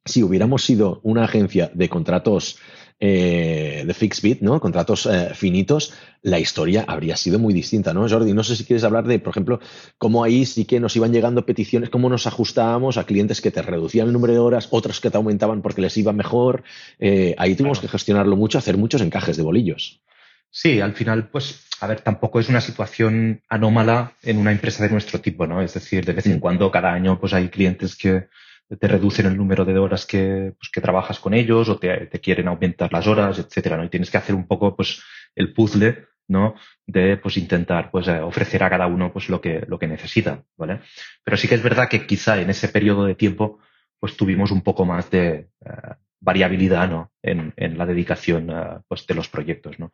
Si 0.05 0.21
hubiéramos 0.21 0.63
sido 0.63 0.99
una 1.01 1.23
agencia 1.23 1.71
de 1.73 1.89
contratos 1.89 2.59
eh, 2.99 3.83
de 3.85 3.93
fixed 3.93 4.23
bit, 4.23 4.41
¿no? 4.41 4.59
Contratos 4.61 5.05
eh, 5.05 5.31
finitos, 5.33 5.93
la 6.21 6.39
historia 6.39 6.85
habría 6.87 7.17
sido 7.17 7.39
muy 7.39 7.53
distinta, 7.53 7.93
¿no? 7.93 8.07
Jordi, 8.07 8.33
no 8.33 8.43
sé 8.43 8.55
si 8.55 8.63
quieres 8.63 8.85
hablar 8.85 9.05
de, 9.05 9.19
por 9.19 9.31
ejemplo, 9.31 9.59
cómo 9.97 10.23
ahí 10.23 10.45
sí 10.45 10.65
que 10.65 10.79
nos 10.79 10.95
iban 10.95 11.11
llegando 11.11 11.45
peticiones, 11.45 11.89
cómo 11.89 12.09
nos 12.09 12.25
ajustábamos 12.25 12.97
a 12.97 13.05
clientes 13.05 13.41
que 13.41 13.51
te 13.51 13.61
reducían 13.61 14.07
el 14.07 14.13
número 14.13 14.33
de 14.33 14.39
horas, 14.39 14.69
otros 14.71 15.01
que 15.01 15.11
te 15.11 15.17
aumentaban 15.17 15.61
porque 15.61 15.81
les 15.81 15.97
iba 15.97 16.13
mejor. 16.13 16.63
Eh, 16.99 17.35
ahí 17.37 17.55
tuvimos 17.55 17.81
que 17.81 17.89
gestionarlo 17.89 18.37
mucho, 18.37 18.57
hacer 18.57 18.77
muchos 18.77 19.01
encajes 19.01 19.35
de 19.35 19.43
bolillos. 19.43 20.01
Sí, 20.49 20.79
al 20.79 20.93
final, 20.93 21.27
pues, 21.27 21.67
a 21.81 21.87
ver, 21.87 21.99
tampoco 21.99 22.39
es 22.39 22.47
una 22.47 22.61
situación 22.61 23.41
anómala 23.49 24.13
en 24.23 24.37
una 24.37 24.53
empresa 24.53 24.85
de 24.85 24.89
nuestro 24.89 25.19
tipo, 25.19 25.45
¿no? 25.45 25.61
Es 25.61 25.73
decir, 25.73 26.05
de 26.05 26.13
vez 26.13 26.27
en 26.27 26.37
mm. 26.37 26.39
cuando, 26.39 26.71
cada 26.71 26.93
año, 26.93 27.19
pues 27.19 27.33
hay 27.33 27.49
clientes 27.49 27.97
que, 27.97 28.29
te 28.67 28.87
reducen 28.87 29.27
el 29.27 29.37
número 29.37 29.63
de 29.63 29.77
horas 29.77 30.05
que, 30.05 30.53
pues, 30.57 30.71
trabajas 30.71 31.19
con 31.19 31.33
ellos 31.33 31.69
o 31.69 31.77
te, 31.77 32.09
quieren 32.21 32.47
aumentar 32.47 32.91
las 32.91 33.05
horas, 33.07 33.37
etcétera, 33.37 33.77
¿no? 33.77 33.83
Y 33.83 33.89
tienes 33.89 34.09
que 34.09 34.17
hacer 34.17 34.35
un 34.35 34.47
poco, 34.47 34.75
pues, 34.75 35.03
el 35.35 35.53
puzzle, 35.53 36.07
¿no? 36.27 36.55
De, 36.87 37.17
pues, 37.17 37.37
intentar, 37.37 37.91
pues, 37.91 38.07
eh, 38.07 38.19
ofrecer 38.19 38.63
a 38.63 38.69
cada 38.69 38.87
uno, 38.87 39.13
pues, 39.13 39.29
lo 39.29 39.39
que, 39.39 39.63
lo 39.67 39.77
que 39.77 39.87
necesita, 39.87 40.43
¿vale? 40.57 40.81
Pero 41.23 41.37
sí 41.37 41.47
que 41.47 41.55
es 41.55 41.63
verdad 41.63 41.87
que 41.87 42.07
quizá 42.07 42.41
en 42.41 42.49
ese 42.49 42.67
periodo 42.69 43.05
de 43.05 43.15
tiempo, 43.15 43.59
pues, 43.99 44.17
tuvimos 44.17 44.51
un 44.51 44.61
poco 44.61 44.85
más 44.85 45.11
de 45.11 45.49
uh, 45.61 45.93
variabilidad, 46.19 46.89
¿no? 46.89 47.11
En, 47.21 47.53
en 47.57 47.77
la 47.77 47.85
dedicación, 47.85 48.49
uh, 48.49 48.81
pues, 48.87 49.05
de 49.05 49.13
los 49.13 49.29
proyectos, 49.29 49.79
¿no? 49.79 49.93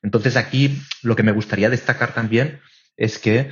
Entonces, 0.00 0.36
aquí 0.36 0.78
lo 1.02 1.16
que 1.16 1.24
me 1.24 1.32
gustaría 1.32 1.70
destacar 1.70 2.14
también 2.14 2.60
es 2.96 3.18
que 3.18 3.50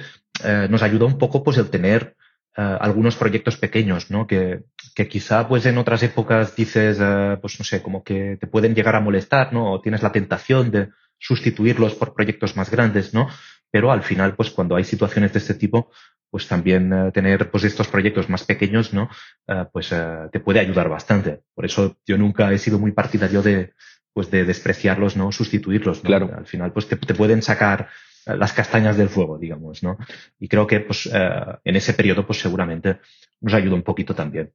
nos 0.70 0.82
ayuda 0.82 1.04
un 1.04 1.18
poco, 1.18 1.42
pues, 1.44 1.58
el 1.58 1.68
tener 1.68 2.16
Uh, 2.56 2.76
algunos 2.80 3.14
proyectos 3.14 3.56
pequeños, 3.56 4.10
¿no? 4.10 4.26
Que, 4.26 4.64
que, 4.96 5.06
quizá 5.06 5.46
pues 5.46 5.66
en 5.66 5.78
otras 5.78 6.02
épocas 6.02 6.56
dices, 6.56 6.98
uh, 6.98 7.40
pues 7.40 7.56
no 7.60 7.64
sé, 7.64 7.80
como 7.80 8.02
que 8.02 8.38
te 8.40 8.48
pueden 8.48 8.74
llegar 8.74 8.96
a 8.96 9.00
molestar, 9.00 9.52
¿no? 9.52 9.70
O 9.70 9.80
tienes 9.80 10.02
la 10.02 10.10
tentación 10.10 10.72
de 10.72 10.88
sustituirlos 11.16 11.94
por 11.94 12.12
proyectos 12.12 12.56
más 12.56 12.68
grandes, 12.68 13.14
¿no? 13.14 13.28
Pero 13.70 13.92
al 13.92 14.02
final, 14.02 14.34
pues 14.34 14.50
cuando 14.50 14.74
hay 14.74 14.82
situaciones 14.82 15.32
de 15.32 15.38
este 15.38 15.54
tipo, 15.54 15.92
pues 16.28 16.48
también 16.48 16.92
uh, 16.92 17.12
tener 17.12 17.52
pues 17.52 17.62
estos 17.62 17.86
proyectos 17.86 18.28
más 18.28 18.42
pequeños, 18.42 18.92
¿no? 18.92 19.08
pues 19.72 19.92
te 20.32 20.40
puede 20.40 20.60
ayudar 20.60 20.88
bastante. 20.88 21.42
Por 21.54 21.64
eso 21.64 21.96
yo 22.04 22.18
nunca 22.18 22.52
he 22.52 22.58
sido 22.58 22.80
muy 22.80 22.90
partidario 22.90 23.42
de, 23.42 23.74
pues 24.12 24.28
de 24.30 24.44
despreciarlos, 24.44 25.16
¿no? 25.16 25.30
Sustituirlos, 25.30 26.02
¿no? 26.02 26.08
Claro. 26.08 26.30
Al 26.36 26.46
final, 26.46 26.72
pues 26.72 26.88
te, 26.88 26.96
te 26.96 27.14
pueden 27.14 27.42
sacar 27.42 27.88
las 28.26 28.52
castañas 28.52 28.96
del 28.96 29.08
fuego, 29.08 29.38
digamos, 29.38 29.82
¿no? 29.82 29.98
Y 30.38 30.48
creo 30.48 30.66
que, 30.66 30.80
pues, 30.80 31.08
eh, 31.12 31.30
en 31.64 31.76
ese 31.76 31.94
periodo, 31.94 32.26
pues 32.26 32.40
seguramente 32.40 32.98
nos 33.40 33.54
ayuda 33.54 33.74
un 33.74 33.82
poquito 33.82 34.14
también 34.14 34.52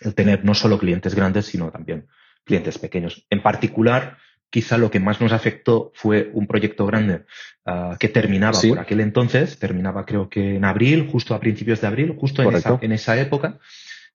el 0.00 0.14
tener 0.14 0.44
no 0.44 0.54
solo 0.54 0.78
clientes 0.78 1.14
grandes, 1.14 1.46
sino 1.46 1.70
también 1.70 2.06
clientes 2.44 2.78
pequeños. 2.78 3.26
En 3.30 3.42
particular, 3.42 4.18
quizá 4.50 4.78
lo 4.78 4.90
que 4.90 5.00
más 5.00 5.20
nos 5.20 5.32
afectó 5.32 5.92
fue 5.94 6.30
un 6.32 6.46
proyecto 6.46 6.86
grande 6.86 7.24
uh, 7.66 7.96
que 7.98 8.08
terminaba 8.08 8.58
por 8.60 8.78
aquel 8.78 9.00
entonces, 9.00 9.58
terminaba 9.58 10.06
creo 10.06 10.28
que 10.28 10.56
en 10.56 10.64
abril, 10.64 11.08
justo 11.10 11.34
a 11.34 11.40
principios 11.40 11.80
de 11.80 11.86
abril, 11.86 12.16
justo 12.18 12.42
en 12.42 12.54
esa, 12.54 12.78
en 12.80 12.92
esa, 12.92 13.20
época, 13.20 13.58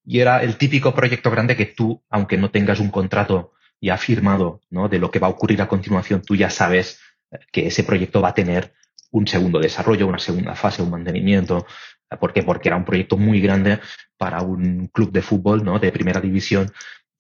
y 0.05 0.19
era 0.19 0.41
el 0.41 0.57
típico 0.57 0.93
proyecto 0.95 1.29
grande 1.29 1.55
que 1.55 1.65
tú, 1.65 2.01
aunque 2.09 2.37
no 2.37 2.49
tengas 2.49 2.79
un 2.79 2.89
contrato 2.89 3.53
ya 3.79 3.97
firmado, 3.97 4.61
¿no? 4.69 4.87
De 4.87 4.97
lo 4.97 5.11
que 5.11 5.19
va 5.19 5.27
a 5.27 5.31
ocurrir 5.31 5.61
a 5.61 5.67
continuación, 5.67 6.21
tú 6.21 6.35
ya 6.35 6.49
sabes 6.49 6.99
que 7.51 7.67
ese 7.67 7.83
proyecto 7.83 8.21
va 8.21 8.29
a 8.29 8.33
tener 8.33 8.73
un 9.11 9.27
segundo 9.27 9.59
desarrollo, 9.59 10.07
una 10.07 10.19
segunda 10.19 10.55
fase, 10.55 10.81
un 10.81 10.89
mantenimiento. 10.91 11.65
¿Por 12.19 12.33
qué? 12.33 12.43
Porque 12.43 12.69
era 12.69 12.77
un 12.77 12.85
proyecto 12.85 13.17
muy 13.17 13.41
grande 13.41 13.79
para 14.17 14.41
un 14.41 14.87
club 14.87 15.11
de 15.11 15.21
fútbol, 15.21 15.63
¿no? 15.63 15.79
De 15.79 15.91
primera 15.91 16.19
división 16.19 16.71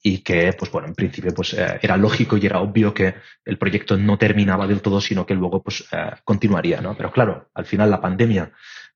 y 0.05 0.19
que, 0.19 0.51
pues 0.53 0.69
bueno, 0.69 0.89
en 0.89 0.95
principio, 0.95 1.33
pues 1.33 1.53
eh, 1.53 1.79
era 1.81 1.95
lógico 1.95 2.35
y 2.35 2.45
era 2.45 2.59
obvio 2.59 2.93
que 2.93 3.15
el 3.45 3.57
proyecto 3.57 3.95
no 3.95 4.17
terminaba 4.17 4.67
del 4.67 4.81
todo, 4.81 4.99
sino 4.99 5.25
que 5.25 5.33
luego, 5.33 5.63
pues, 5.63 5.85
eh, 5.93 6.11
continuaría, 6.25 6.81
¿no? 6.81 6.95
Pero 6.95 7.09
claro, 7.09 7.49
al 7.53 7.65
final 7.65 7.89
la 7.89 8.01
pandemia, 8.01 8.51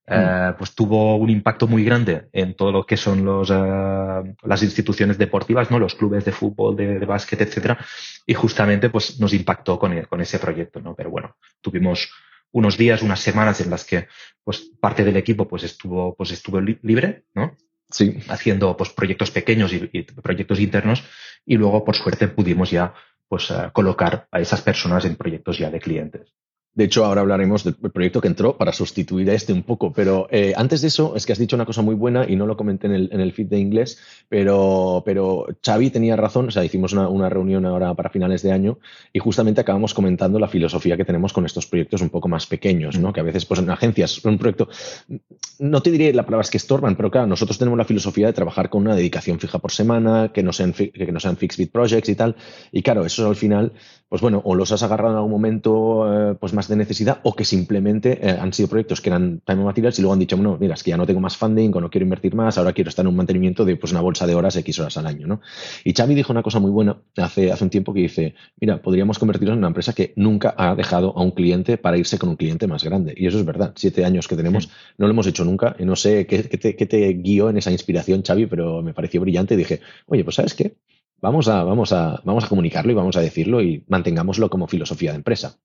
eh, 0.07 0.51
mm. 0.51 0.57
pues 0.57 0.73
tuvo 0.73 1.17
un 1.17 1.29
impacto 1.29 1.67
muy 1.67 1.83
grande 1.83 2.29
en 2.31 2.55
todo 2.55 2.71
lo 2.71 2.85
que 2.85 2.97
son 2.97 3.25
los, 3.25 3.49
las 3.49 4.63
instituciones 4.63 5.17
deportivas, 5.17 5.69
¿no? 5.69 5.79
Los 5.79 5.95
clubes 5.95 6.25
de 6.25 6.31
fútbol, 6.31 6.75
de, 6.75 6.99
de 6.99 7.05
básquet, 7.05 7.41
etcétera. 7.41 7.77
Y 8.25 8.33
justamente, 8.33 8.89
pues, 8.89 9.19
nos 9.19 9.33
impactó 9.33 9.77
con, 9.77 10.01
con 10.03 10.21
ese 10.21 10.39
proyecto, 10.39 10.79
¿no? 10.79 10.95
Pero 10.95 11.11
bueno, 11.11 11.35
tuvimos 11.61 12.09
unos 12.51 12.77
días, 12.77 13.01
unas 13.01 13.19
semanas 13.19 13.61
en 13.61 13.69
las 13.69 13.83
que 13.83 14.07
pues 14.43 14.71
parte 14.79 15.03
del 15.03 15.17
equipo 15.17 15.47
pues 15.47 15.63
estuvo 15.63 16.15
pues 16.15 16.31
estuvo 16.31 16.61
libre, 16.61 17.25
¿no? 17.35 17.55
Sí. 17.89 18.19
Haciendo 18.29 18.75
pues 18.75 18.89
proyectos 18.91 19.31
pequeños 19.31 19.73
y, 19.73 19.89
y 19.91 20.03
proyectos 20.03 20.59
internos 20.59 21.03
y 21.45 21.57
luego 21.57 21.83
por 21.83 21.95
suerte 21.95 22.27
pudimos 22.27 22.71
ya 22.71 22.93
pues 23.27 23.49
uh, 23.51 23.71
colocar 23.73 24.27
a 24.31 24.39
esas 24.39 24.61
personas 24.61 25.05
en 25.05 25.15
proyectos 25.15 25.57
ya 25.57 25.69
de 25.69 25.79
clientes. 25.79 26.33
De 26.77 26.83
hecho, 26.83 27.03
ahora 27.03 27.21
hablaremos 27.21 27.63
del 27.63 27.73
proyecto 27.73 28.21
que 28.21 28.27
entró 28.27 28.55
para 28.55 28.71
sustituir 28.71 29.27
a 29.31 29.33
este 29.33 29.51
un 29.51 29.63
poco, 29.63 29.91
pero 29.91 30.27
eh, 30.29 30.53
antes 30.55 30.81
de 30.81 30.89
eso, 30.89 31.15
es 31.15 31.25
que 31.25 31.33
has 31.33 31.39
dicho 31.39 31.55
una 31.55 31.65
cosa 31.65 31.81
muy 31.81 31.95
buena 31.95 32.29
y 32.29 32.35
no 32.35 32.45
lo 32.45 32.55
comenté 32.55 32.85
en 32.85 32.93
el, 32.93 33.09
en 33.11 33.19
el 33.19 33.33
feed 33.33 33.47
de 33.47 33.57
inglés, 33.57 33.99
pero, 34.29 35.01
pero 35.03 35.47
Xavi 35.65 35.89
tenía 35.89 36.15
razón, 36.15 36.49
o 36.49 36.51
sea, 36.51 36.63
hicimos 36.63 36.93
una, 36.93 37.09
una, 37.09 37.29
reunión 37.29 37.65
ahora 37.65 37.95
para 37.95 38.11
finales 38.11 38.43
de 38.43 38.51
año 38.51 38.77
y 39.11 39.17
justamente 39.17 39.59
acabamos 39.59 39.95
comentando 39.95 40.37
la 40.37 40.47
filosofía 40.47 40.95
que 40.97 41.03
tenemos 41.03 41.33
con 41.33 41.47
estos 41.47 41.65
proyectos 41.65 42.01
un 42.01 42.11
poco 42.11 42.27
más 42.27 42.45
pequeños, 42.45 42.99
¿no? 42.99 43.11
Que 43.11 43.21
a 43.21 43.23
veces, 43.23 43.47
pues 43.47 43.59
en 43.59 43.71
agencias, 43.71 44.23
un 44.23 44.37
proyecto, 44.37 44.69
no 45.57 45.81
te 45.81 45.89
diré 45.89 46.13
la 46.13 46.27
palabra 46.27 46.43
es 46.43 46.51
que 46.51 46.57
estorban, 46.57 46.95
pero 46.95 47.09
claro, 47.09 47.25
nosotros 47.25 47.57
tenemos 47.57 47.79
la 47.79 47.85
filosofía 47.85 48.27
de 48.27 48.33
trabajar 48.33 48.69
con 48.69 48.83
una 48.83 48.95
dedicación 48.95 49.39
fija 49.39 49.57
por 49.57 49.71
semana, 49.71 50.31
que 50.31 50.43
no 50.43 50.53
sean, 50.53 50.73
que 50.73 51.11
no 51.11 51.19
sean 51.19 51.37
fixed 51.37 51.57
bid 51.57 51.71
projects 51.71 52.09
y 52.09 52.15
tal, 52.15 52.35
y 52.71 52.83
claro, 52.83 53.03
eso 53.03 53.27
al 53.27 53.35
final, 53.35 53.73
pues 54.09 54.21
bueno, 54.21 54.41
o 54.45 54.55
los 54.55 54.71
has 54.71 54.83
agarrado 54.83 55.11
en 55.11 55.17
algún 55.17 55.31
momento, 55.31 56.31
eh, 56.31 56.35
pues 56.39 56.53
más 56.53 56.67
de 56.67 56.77
necesidad 56.77 57.19
o 57.23 57.35
que 57.35 57.43
simplemente 57.43 58.19
eh, 58.21 58.31
han 58.31 58.53
sido 58.53 58.69
proyectos 58.69 59.01
que 59.01 59.09
eran 59.09 59.41
time 59.45 59.63
materials 59.63 59.99
y 59.99 60.01
luego 60.01 60.13
han 60.13 60.19
dicho, 60.19 60.37
bueno, 60.37 60.57
mira, 60.59 60.75
es 60.75 60.83
que 60.83 60.91
ya 60.91 60.97
no 60.97 61.05
tengo 61.05 61.19
más 61.19 61.35
funding 61.35 61.71
o 61.73 61.81
no 61.81 61.89
quiero 61.89 62.05
invertir 62.05 62.33
más, 62.33 62.57
ahora 62.57 62.71
quiero 62.71 62.89
estar 62.89 63.03
en 63.03 63.09
un 63.09 63.15
mantenimiento 63.17 63.65
de 63.65 63.75
pues, 63.75 63.91
una 63.91 64.01
bolsa 64.01 64.25
de 64.25 64.35
horas, 64.35 64.55
X 64.55 64.79
horas 64.79 64.97
al 64.97 65.07
año, 65.07 65.27
¿no? 65.27 65.41
Y 65.83 65.93
Xavi 65.93 66.15
dijo 66.15 66.31
una 66.31 66.43
cosa 66.43 66.59
muy 66.59 66.71
buena 66.71 66.97
hace, 67.17 67.51
hace 67.51 67.63
un 67.63 67.69
tiempo 67.69 67.93
que 67.93 68.01
dice, 68.01 68.35
mira, 68.61 68.81
podríamos 68.81 69.19
convertirnos 69.19 69.55
en 69.55 69.59
una 69.59 69.67
empresa 69.67 69.93
que 69.93 70.13
nunca 70.15 70.55
ha 70.57 70.75
dejado 70.75 71.13
a 71.17 71.21
un 71.21 71.31
cliente 71.31 71.77
para 71.77 71.97
irse 71.97 72.17
con 72.17 72.29
un 72.29 72.37
cliente 72.37 72.67
más 72.67 72.83
grande. 72.83 73.13
Y 73.17 73.27
eso 73.27 73.37
es 73.37 73.45
verdad. 73.45 73.73
Siete 73.75 74.05
años 74.05 74.27
que 74.27 74.35
tenemos, 74.35 74.69
no 74.97 75.07
lo 75.07 75.11
hemos 75.11 75.27
hecho 75.27 75.43
nunca. 75.43 75.75
Y 75.79 75.85
no 75.85 75.95
sé 75.95 76.25
qué, 76.27 76.43
qué, 76.43 76.57
te, 76.57 76.75
qué 76.75 76.85
te 76.85 77.13
guió 77.13 77.49
en 77.49 77.57
esa 77.57 77.71
inspiración, 77.71 78.23
Xavi, 78.25 78.45
pero 78.45 78.81
me 78.81 78.93
pareció 78.93 79.19
brillante 79.21 79.55
y 79.55 79.57
dije, 79.57 79.81
oye, 80.07 80.23
pues 80.23 80.37
¿sabes 80.37 80.53
qué? 80.53 80.75
Vamos 81.19 81.47
a, 81.47 81.63
vamos, 81.63 81.91
a, 81.93 82.21
vamos 82.23 82.45
a 82.45 82.49
comunicarlo 82.49 82.91
y 82.91 82.95
vamos 82.95 83.17
a 83.17 83.21
decirlo 83.21 83.61
y 83.61 83.83
mantengámoslo 83.87 84.49
como 84.49 84.67
filosofía 84.67 85.11
de 85.11 85.17
empresa. 85.17 85.57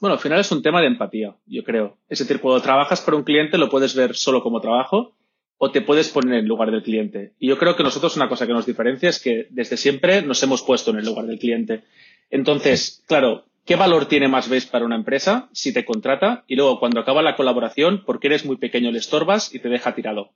Bueno, 0.00 0.14
al 0.14 0.20
final 0.20 0.40
es 0.40 0.50
un 0.50 0.62
tema 0.62 0.80
de 0.80 0.88
empatía, 0.88 1.36
yo 1.46 1.62
creo. 1.64 1.96
Es 2.08 2.18
decir, 2.18 2.40
cuando 2.40 2.60
trabajas 2.60 3.00
para 3.00 3.16
un 3.16 3.22
cliente 3.22 3.56
lo 3.56 3.70
puedes 3.70 3.94
ver 3.94 4.16
solo 4.16 4.42
como 4.42 4.60
trabajo 4.60 5.14
o 5.58 5.70
te 5.70 5.80
puedes 5.80 6.08
poner 6.08 6.40
en 6.40 6.48
lugar 6.48 6.72
del 6.72 6.82
cliente. 6.82 7.34
Y 7.38 7.46
yo 7.46 7.56
creo 7.56 7.76
que 7.76 7.84
nosotros 7.84 8.16
una 8.16 8.28
cosa 8.28 8.48
que 8.48 8.52
nos 8.52 8.66
diferencia 8.66 9.08
es 9.08 9.20
que 9.20 9.46
desde 9.50 9.76
siempre 9.76 10.20
nos 10.22 10.42
hemos 10.42 10.62
puesto 10.62 10.90
en 10.90 10.98
el 10.98 11.06
lugar 11.06 11.26
del 11.26 11.38
cliente. 11.38 11.84
Entonces, 12.30 13.04
claro, 13.06 13.44
¿qué 13.64 13.76
valor 13.76 14.06
tiene 14.06 14.26
más 14.26 14.48
ves 14.48 14.66
para 14.66 14.84
una 14.84 14.96
empresa 14.96 15.48
si 15.52 15.72
te 15.72 15.84
contrata 15.84 16.42
y 16.48 16.56
luego 16.56 16.80
cuando 16.80 16.98
acaba 16.98 17.22
la 17.22 17.36
colaboración, 17.36 18.02
porque 18.04 18.26
eres 18.26 18.44
muy 18.44 18.56
pequeño, 18.56 18.90
le 18.90 18.98
estorbas 18.98 19.54
y 19.54 19.60
te 19.60 19.68
deja 19.68 19.94
tirado? 19.94 20.32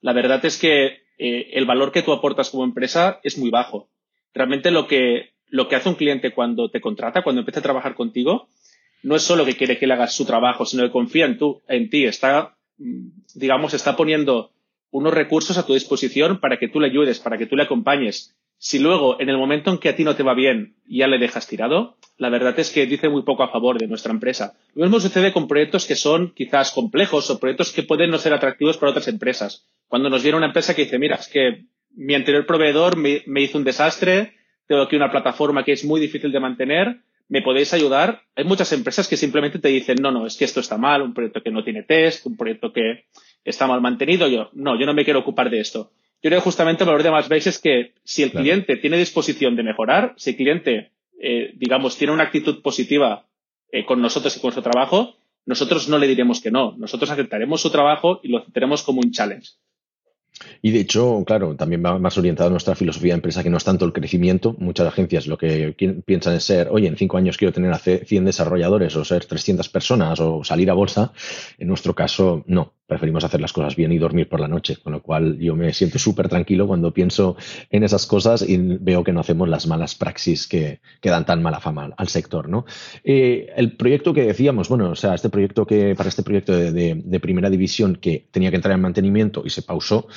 La 0.00 0.14
verdad 0.14 0.42
es 0.46 0.58
que 0.58 1.02
eh, 1.18 1.50
el 1.52 1.66
valor 1.66 1.92
que 1.92 2.00
tú 2.00 2.12
aportas 2.14 2.48
como 2.48 2.64
empresa 2.64 3.20
es 3.22 3.36
muy 3.36 3.50
bajo. 3.50 3.90
Realmente 4.34 4.70
lo 4.70 4.86
que, 4.86 5.30
lo 5.48 5.68
que 5.68 5.76
hace 5.76 5.88
un 5.88 5.94
cliente 5.96 6.32
cuando 6.32 6.70
te 6.70 6.80
contrata, 6.80 7.22
cuando 7.22 7.40
empieza 7.40 7.60
a 7.60 7.64
trabajar 7.64 7.94
contigo, 7.94 8.48
no 9.02 9.16
es 9.16 9.22
solo 9.22 9.44
que 9.44 9.56
quiere 9.56 9.78
que 9.78 9.86
le 9.86 9.94
hagas 9.94 10.14
su 10.14 10.24
trabajo, 10.24 10.66
sino 10.66 10.82
que 10.82 10.90
confía 10.90 11.26
en, 11.26 11.38
tú, 11.38 11.62
en 11.68 11.90
ti, 11.90 12.04
está, 12.04 12.56
mm, 12.78 13.08
digamos, 13.34 13.74
está 13.74 13.96
poniendo 13.96 14.52
unos 14.90 15.14
recursos 15.14 15.56
a 15.56 15.66
tu 15.66 15.74
disposición 15.74 16.40
para 16.40 16.58
que 16.58 16.68
tú 16.68 16.80
le 16.80 16.88
ayudes, 16.88 17.20
para 17.20 17.38
que 17.38 17.46
tú 17.46 17.56
le 17.56 17.62
acompañes. 17.62 18.36
Si 18.58 18.78
luego, 18.78 19.18
en 19.20 19.30
el 19.30 19.38
momento 19.38 19.70
en 19.70 19.78
que 19.78 19.88
a 19.88 19.96
ti 19.96 20.04
no 20.04 20.16
te 20.16 20.22
va 20.22 20.34
bien, 20.34 20.74
ya 20.86 21.06
le 21.06 21.18
dejas 21.18 21.46
tirado, 21.46 21.96
la 22.18 22.28
verdad 22.28 22.58
es 22.58 22.70
que 22.70 22.84
dice 22.84 23.08
muy 23.08 23.22
poco 23.22 23.42
a 23.42 23.50
favor 23.50 23.78
de 23.78 23.86
nuestra 23.86 24.12
empresa. 24.12 24.52
Lo 24.74 24.84
mismo 24.84 25.00
sucede 25.00 25.32
con 25.32 25.48
proyectos 25.48 25.86
que 25.86 25.94
son 25.94 26.34
quizás 26.34 26.72
complejos 26.72 27.30
o 27.30 27.40
proyectos 27.40 27.72
que 27.72 27.84
pueden 27.84 28.10
no 28.10 28.18
ser 28.18 28.34
atractivos 28.34 28.76
para 28.76 28.90
otras 28.90 29.08
empresas. 29.08 29.66
Cuando 29.88 30.10
nos 30.10 30.22
viene 30.22 30.36
una 30.36 30.48
empresa 30.48 30.74
que 30.74 30.84
dice, 30.84 30.98
mira, 30.98 31.16
es 31.16 31.28
que 31.28 31.64
mi 31.94 32.14
anterior 32.14 32.46
proveedor 32.46 32.96
me, 32.96 33.22
me 33.26 33.42
hizo 33.42 33.58
un 33.58 33.64
desastre, 33.64 34.34
tengo 34.66 34.82
aquí 34.82 34.96
una 34.96 35.10
plataforma 35.10 35.64
que 35.64 35.72
es 35.72 35.84
muy 35.84 36.00
difícil 36.00 36.32
de 36.32 36.40
mantener, 36.40 37.00
¿me 37.28 37.42
podéis 37.42 37.72
ayudar? 37.72 38.22
Hay 38.34 38.44
muchas 38.44 38.72
empresas 38.72 39.08
que 39.08 39.16
simplemente 39.16 39.58
te 39.58 39.68
dicen, 39.68 39.98
no, 40.00 40.10
no, 40.10 40.26
es 40.26 40.36
que 40.36 40.44
esto 40.44 40.60
está 40.60 40.76
mal, 40.76 41.02
un 41.02 41.14
proyecto 41.14 41.42
que 41.42 41.50
no 41.50 41.64
tiene 41.64 41.84
test, 41.84 42.26
un 42.26 42.36
proyecto 42.36 42.72
que 42.72 43.04
está 43.44 43.66
mal 43.66 43.80
mantenido. 43.80 44.28
Yo, 44.28 44.50
no, 44.52 44.78
yo 44.78 44.86
no 44.86 44.94
me 44.94 45.04
quiero 45.04 45.20
ocupar 45.20 45.48
de 45.48 45.60
esto. 45.60 45.92
Yo 46.22 46.28
creo 46.28 46.40
justamente 46.40 46.82
el 46.82 46.88
valor 46.88 47.02
de 47.02 47.10
más 47.10 47.28
veces 47.28 47.56
es 47.56 47.62
que 47.62 47.94
si 48.04 48.24
el 48.24 48.30
claro. 48.30 48.44
cliente 48.44 48.76
tiene 48.76 48.98
disposición 48.98 49.56
de 49.56 49.62
mejorar, 49.62 50.14
si 50.16 50.30
el 50.30 50.36
cliente, 50.36 50.90
eh, 51.20 51.52
digamos, 51.54 51.96
tiene 51.96 52.12
una 52.12 52.24
actitud 52.24 52.60
positiva 52.62 53.26
eh, 53.72 53.86
con 53.86 54.02
nosotros 54.02 54.36
y 54.36 54.40
con 54.40 54.52
su 54.52 54.60
trabajo, 54.60 55.16
nosotros 55.46 55.88
no 55.88 55.98
le 55.98 56.08
diremos 56.08 56.40
que 56.40 56.50
no. 56.50 56.74
Nosotros 56.78 57.10
aceptaremos 57.10 57.62
su 57.62 57.70
trabajo 57.70 58.20
y 58.22 58.28
lo 58.28 58.38
aceptaremos 58.38 58.82
como 58.82 59.00
un 59.00 59.12
challenge. 59.12 59.52
Y 60.62 60.70
de 60.70 60.80
hecho, 60.80 61.22
claro, 61.26 61.56
también 61.56 61.84
va 61.84 61.98
más 61.98 62.16
orientado 62.18 62.48
a 62.48 62.50
nuestra 62.50 62.74
filosofía 62.74 63.12
de 63.12 63.16
empresa, 63.16 63.42
que 63.42 63.50
no 63.50 63.56
es 63.56 63.64
tanto 63.64 63.84
el 63.84 63.92
crecimiento. 63.92 64.54
Muchas 64.58 64.86
agencias 64.86 65.26
lo 65.26 65.38
que 65.38 65.74
piensan 66.04 66.34
es 66.34 66.44
ser, 66.44 66.68
oye, 66.70 66.88
en 66.88 66.96
cinco 66.96 67.16
años 67.16 67.36
quiero 67.36 67.52
tener 67.52 67.72
a 67.72 67.78
100 67.78 68.24
desarrolladores 68.24 68.96
o 68.96 69.04
ser 69.04 69.24
300 69.24 69.68
personas 69.68 70.20
o 70.20 70.44
salir 70.44 70.70
a 70.70 70.74
bolsa. 70.74 71.12
En 71.58 71.68
nuestro 71.68 71.94
caso, 71.94 72.44
no 72.46 72.74
preferimos 72.90 73.24
hacer 73.24 73.40
las 73.40 73.52
cosas 73.52 73.76
bien 73.76 73.92
y 73.92 73.98
dormir 73.98 74.28
por 74.28 74.40
la 74.40 74.48
noche, 74.48 74.76
con 74.76 74.92
lo 74.92 75.00
cual 75.00 75.38
yo 75.38 75.54
me 75.54 75.72
siento 75.72 75.98
súper 75.98 76.28
tranquilo 76.28 76.66
cuando 76.66 76.92
pienso 76.92 77.36
en 77.70 77.84
esas 77.84 78.04
cosas 78.04 78.42
y 78.46 78.58
veo 78.58 79.04
que 79.04 79.12
no 79.12 79.20
hacemos 79.20 79.48
las 79.48 79.66
malas 79.68 79.94
praxis 79.94 80.48
que, 80.48 80.80
que 81.00 81.08
dan 81.08 81.24
tan 81.24 81.40
mala 81.40 81.60
fama 81.60 81.90
al 81.96 82.08
sector. 82.08 82.48
¿no? 82.48 82.66
Eh, 83.04 83.48
el 83.56 83.76
proyecto 83.76 84.12
que 84.12 84.24
decíamos, 84.24 84.68
bueno, 84.68 84.90
o 84.90 84.96
sea, 84.96 85.14
este 85.14 85.30
proyecto 85.30 85.64
que, 85.64 85.94
para 85.94 86.08
este 86.08 86.24
proyecto 86.24 86.52
de, 86.52 87.20
primera 87.20 87.48
división 87.48 87.96
que 87.96 88.26
tenía 88.30 88.50
que 88.50 88.56
entrar 88.56 88.74
en 88.74 88.80
mantenimiento 88.80 89.42
y 89.44 89.50
se 89.50 89.62
pausó, 89.62 90.08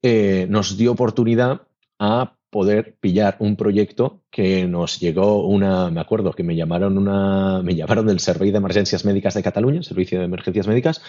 eh, 0.00 0.46
nos 0.48 0.78
dio 0.78 0.92
oportunidad 0.92 1.62
a 1.98 2.36
poder 2.52 2.96
pillar 3.00 3.36
un 3.38 3.56
proyecto 3.56 4.20
que 4.30 4.66
nos 4.66 5.00
llegó 5.00 5.46
una, 5.46 5.88
me 5.90 6.02
acuerdo 6.02 6.32
que 6.32 6.42
me 6.42 6.54
llamaron 6.54 6.98
una, 6.98 7.62
me 7.62 7.74
llamaron 7.74 8.06
del 8.06 8.20
Servicio 8.20 8.52
de 8.52 8.58
Emergencias 8.58 9.06
Médicas 9.06 9.32
de 9.32 9.42
Cataluña, 9.42 9.82
Servicio 9.82 10.18
de 10.18 10.26
Emergencias 10.26 10.66
Médicas, 10.66 11.00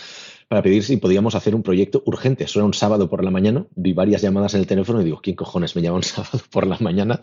para 0.47 0.61
pedir 0.61 0.83
si 0.83 0.97
podíamos 0.97 1.35
hacer 1.35 1.55
un 1.55 1.63
proyecto 1.63 2.03
urgente. 2.05 2.43
Eso 2.45 2.59
era 2.59 2.65
un 2.65 2.73
sábado 2.73 3.09
por 3.09 3.23
la 3.23 3.31
mañana, 3.31 3.65
vi 3.75 3.93
varias 3.93 4.21
llamadas 4.21 4.53
en 4.53 4.61
el 4.61 4.67
teléfono 4.67 5.01
y 5.01 5.05
digo, 5.05 5.19
¿quién 5.21 5.35
cojones 5.35 5.75
me 5.75 5.81
llama 5.81 5.97
un 5.97 6.03
sábado 6.03 6.39
por 6.51 6.67
la 6.67 6.77
mañana? 6.79 7.19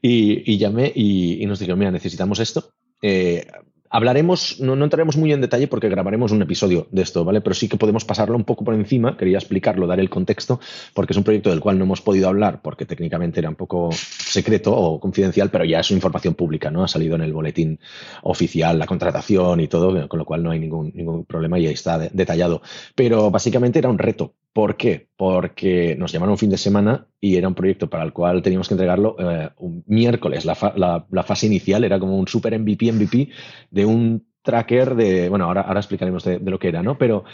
Y, 0.00 0.50
y 0.50 0.58
llamé 0.58 0.92
y, 0.94 1.42
y, 1.42 1.46
nos 1.46 1.58
dijeron, 1.58 1.78
mira, 1.78 1.90
necesitamos 1.90 2.40
esto. 2.40 2.70
Eh, 3.02 3.46
Hablaremos, 3.94 4.58
no, 4.58 4.74
entraremos 4.74 5.16
muy 5.16 5.32
en 5.32 5.40
detalle 5.40 5.68
porque 5.68 5.88
grabaremos 5.88 6.32
un 6.32 6.42
episodio 6.42 6.88
de 6.90 7.02
esto, 7.02 7.24
¿vale? 7.24 7.40
Pero 7.40 7.54
sí 7.54 7.68
que 7.68 7.76
podemos 7.76 8.04
pasarlo 8.04 8.34
un 8.34 8.42
poco 8.42 8.64
por 8.64 8.74
encima, 8.74 9.16
quería 9.16 9.38
explicarlo, 9.38 9.86
dar 9.86 10.00
el 10.00 10.10
contexto, 10.10 10.58
porque 10.94 11.12
es 11.12 11.16
un 11.16 11.22
proyecto 11.22 11.50
del 11.50 11.60
cual 11.60 11.78
no 11.78 11.84
hemos 11.84 12.00
podido 12.00 12.26
hablar 12.26 12.60
porque 12.60 12.86
técnicamente 12.86 13.38
era 13.38 13.48
un 13.48 13.54
poco 13.54 13.90
secreto 13.92 14.76
o 14.76 14.98
confidencial, 14.98 15.48
pero 15.48 15.64
ya 15.64 15.78
es 15.78 15.92
información 15.92 16.34
pública, 16.34 16.72
¿no? 16.72 16.82
Ha 16.82 16.88
salido 16.88 17.14
en 17.14 17.22
el 17.22 17.32
boletín 17.32 17.78
oficial 18.24 18.80
la 18.80 18.86
contratación 18.86 19.60
y 19.60 19.68
todo, 19.68 20.08
con 20.08 20.18
lo 20.18 20.24
cual 20.24 20.42
no 20.42 20.50
hay 20.50 20.58
ningún, 20.58 20.90
ningún 20.92 21.24
problema 21.24 21.60
y 21.60 21.68
ahí 21.68 21.74
está 21.74 21.96
de, 21.96 22.10
detallado. 22.12 22.62
Pero 22.96 23.30
básicamente 23.30 23.78
era 23.78 23.90
un 23.90 23.98
reto. 23.98 24.34
¿Por 24.52 24.76
qué? 24.76 25.08
Porque 25.16 25.96
nos 25.98 26.12
llamaron 26.12 26.32
un 26.32 26.38
fin 26.38 26.50
de 26.50 26.58
semana 26.58 27.06
y 27.20 27.36
era 27.36 27.46
un 27.46 27.54
proyecto 27.54 27.88
para 27.88 28.04
el 28.04 28.12
cual 28.12 28.42
teníamos 28.42 28.68
que 28.68 28.74
entregarlo 28.74 29.16
eh, 29.18 29.50
un 29.58 29.84
miércoles. 29.86 30.44
La, 30.44 30.54
fa 30.54 30.72
la, 30.76 31.06
la, 31.10 31.22
fase 31.22 31.46
inicial 31.46 31.84
era 31.84 32.00
como 32.00 32.18
un 32.18 32.26
super 32.26 32.58
MVP, 32.58 32.92
MVP 32.92 33.28
de 33.70 33.84
un 33.84 34.26
tracker 34.42 34.94
de, 34.94 35.28
bueno, 35.28 35.46
ahora, 35.46 35.62
ahora 35.62 35.80
explicaremos 35.80 36.22
de, 36.24 36.38
de, 36.38 36.50
lo 36.50 36.58
que 36.58 36.68
era, 36.68 36.82
¿no? 36.82 36.98
Pero 36.98 37.24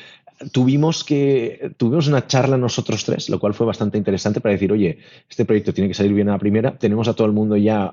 tuvimos 0.53 1.05
que, 1.05 1.73
tuvimos 1.77 2.07
una 2.07 2.27
charla 2.27 2.57
nosotros 2.57 3.05
tres, 3.05 3.29
lo 3.29 3.39
cual 3.39 3.53
fue 3.53 3.67
bastante 3.67 3.99
interesante 3.99 4.41
para 4.41 4.53
decir, 4.53 4.73
oye, 4.73 4.99
este 5.29 5.45
proyecto 5.45 5.75
tiene 5.75 5.89
que 5.89 5.95
salir 5.95 6.15
bien 6.15 6.29
a 6.29 6.33
la 6.33 6.39
primera, 6.39 6.79
tenemos 6.79 7.09
a 7.09 7.15
todo 7.15 7.27
el 7.27 7.33
mundo 7.33 7.57
ya 7.57 7.93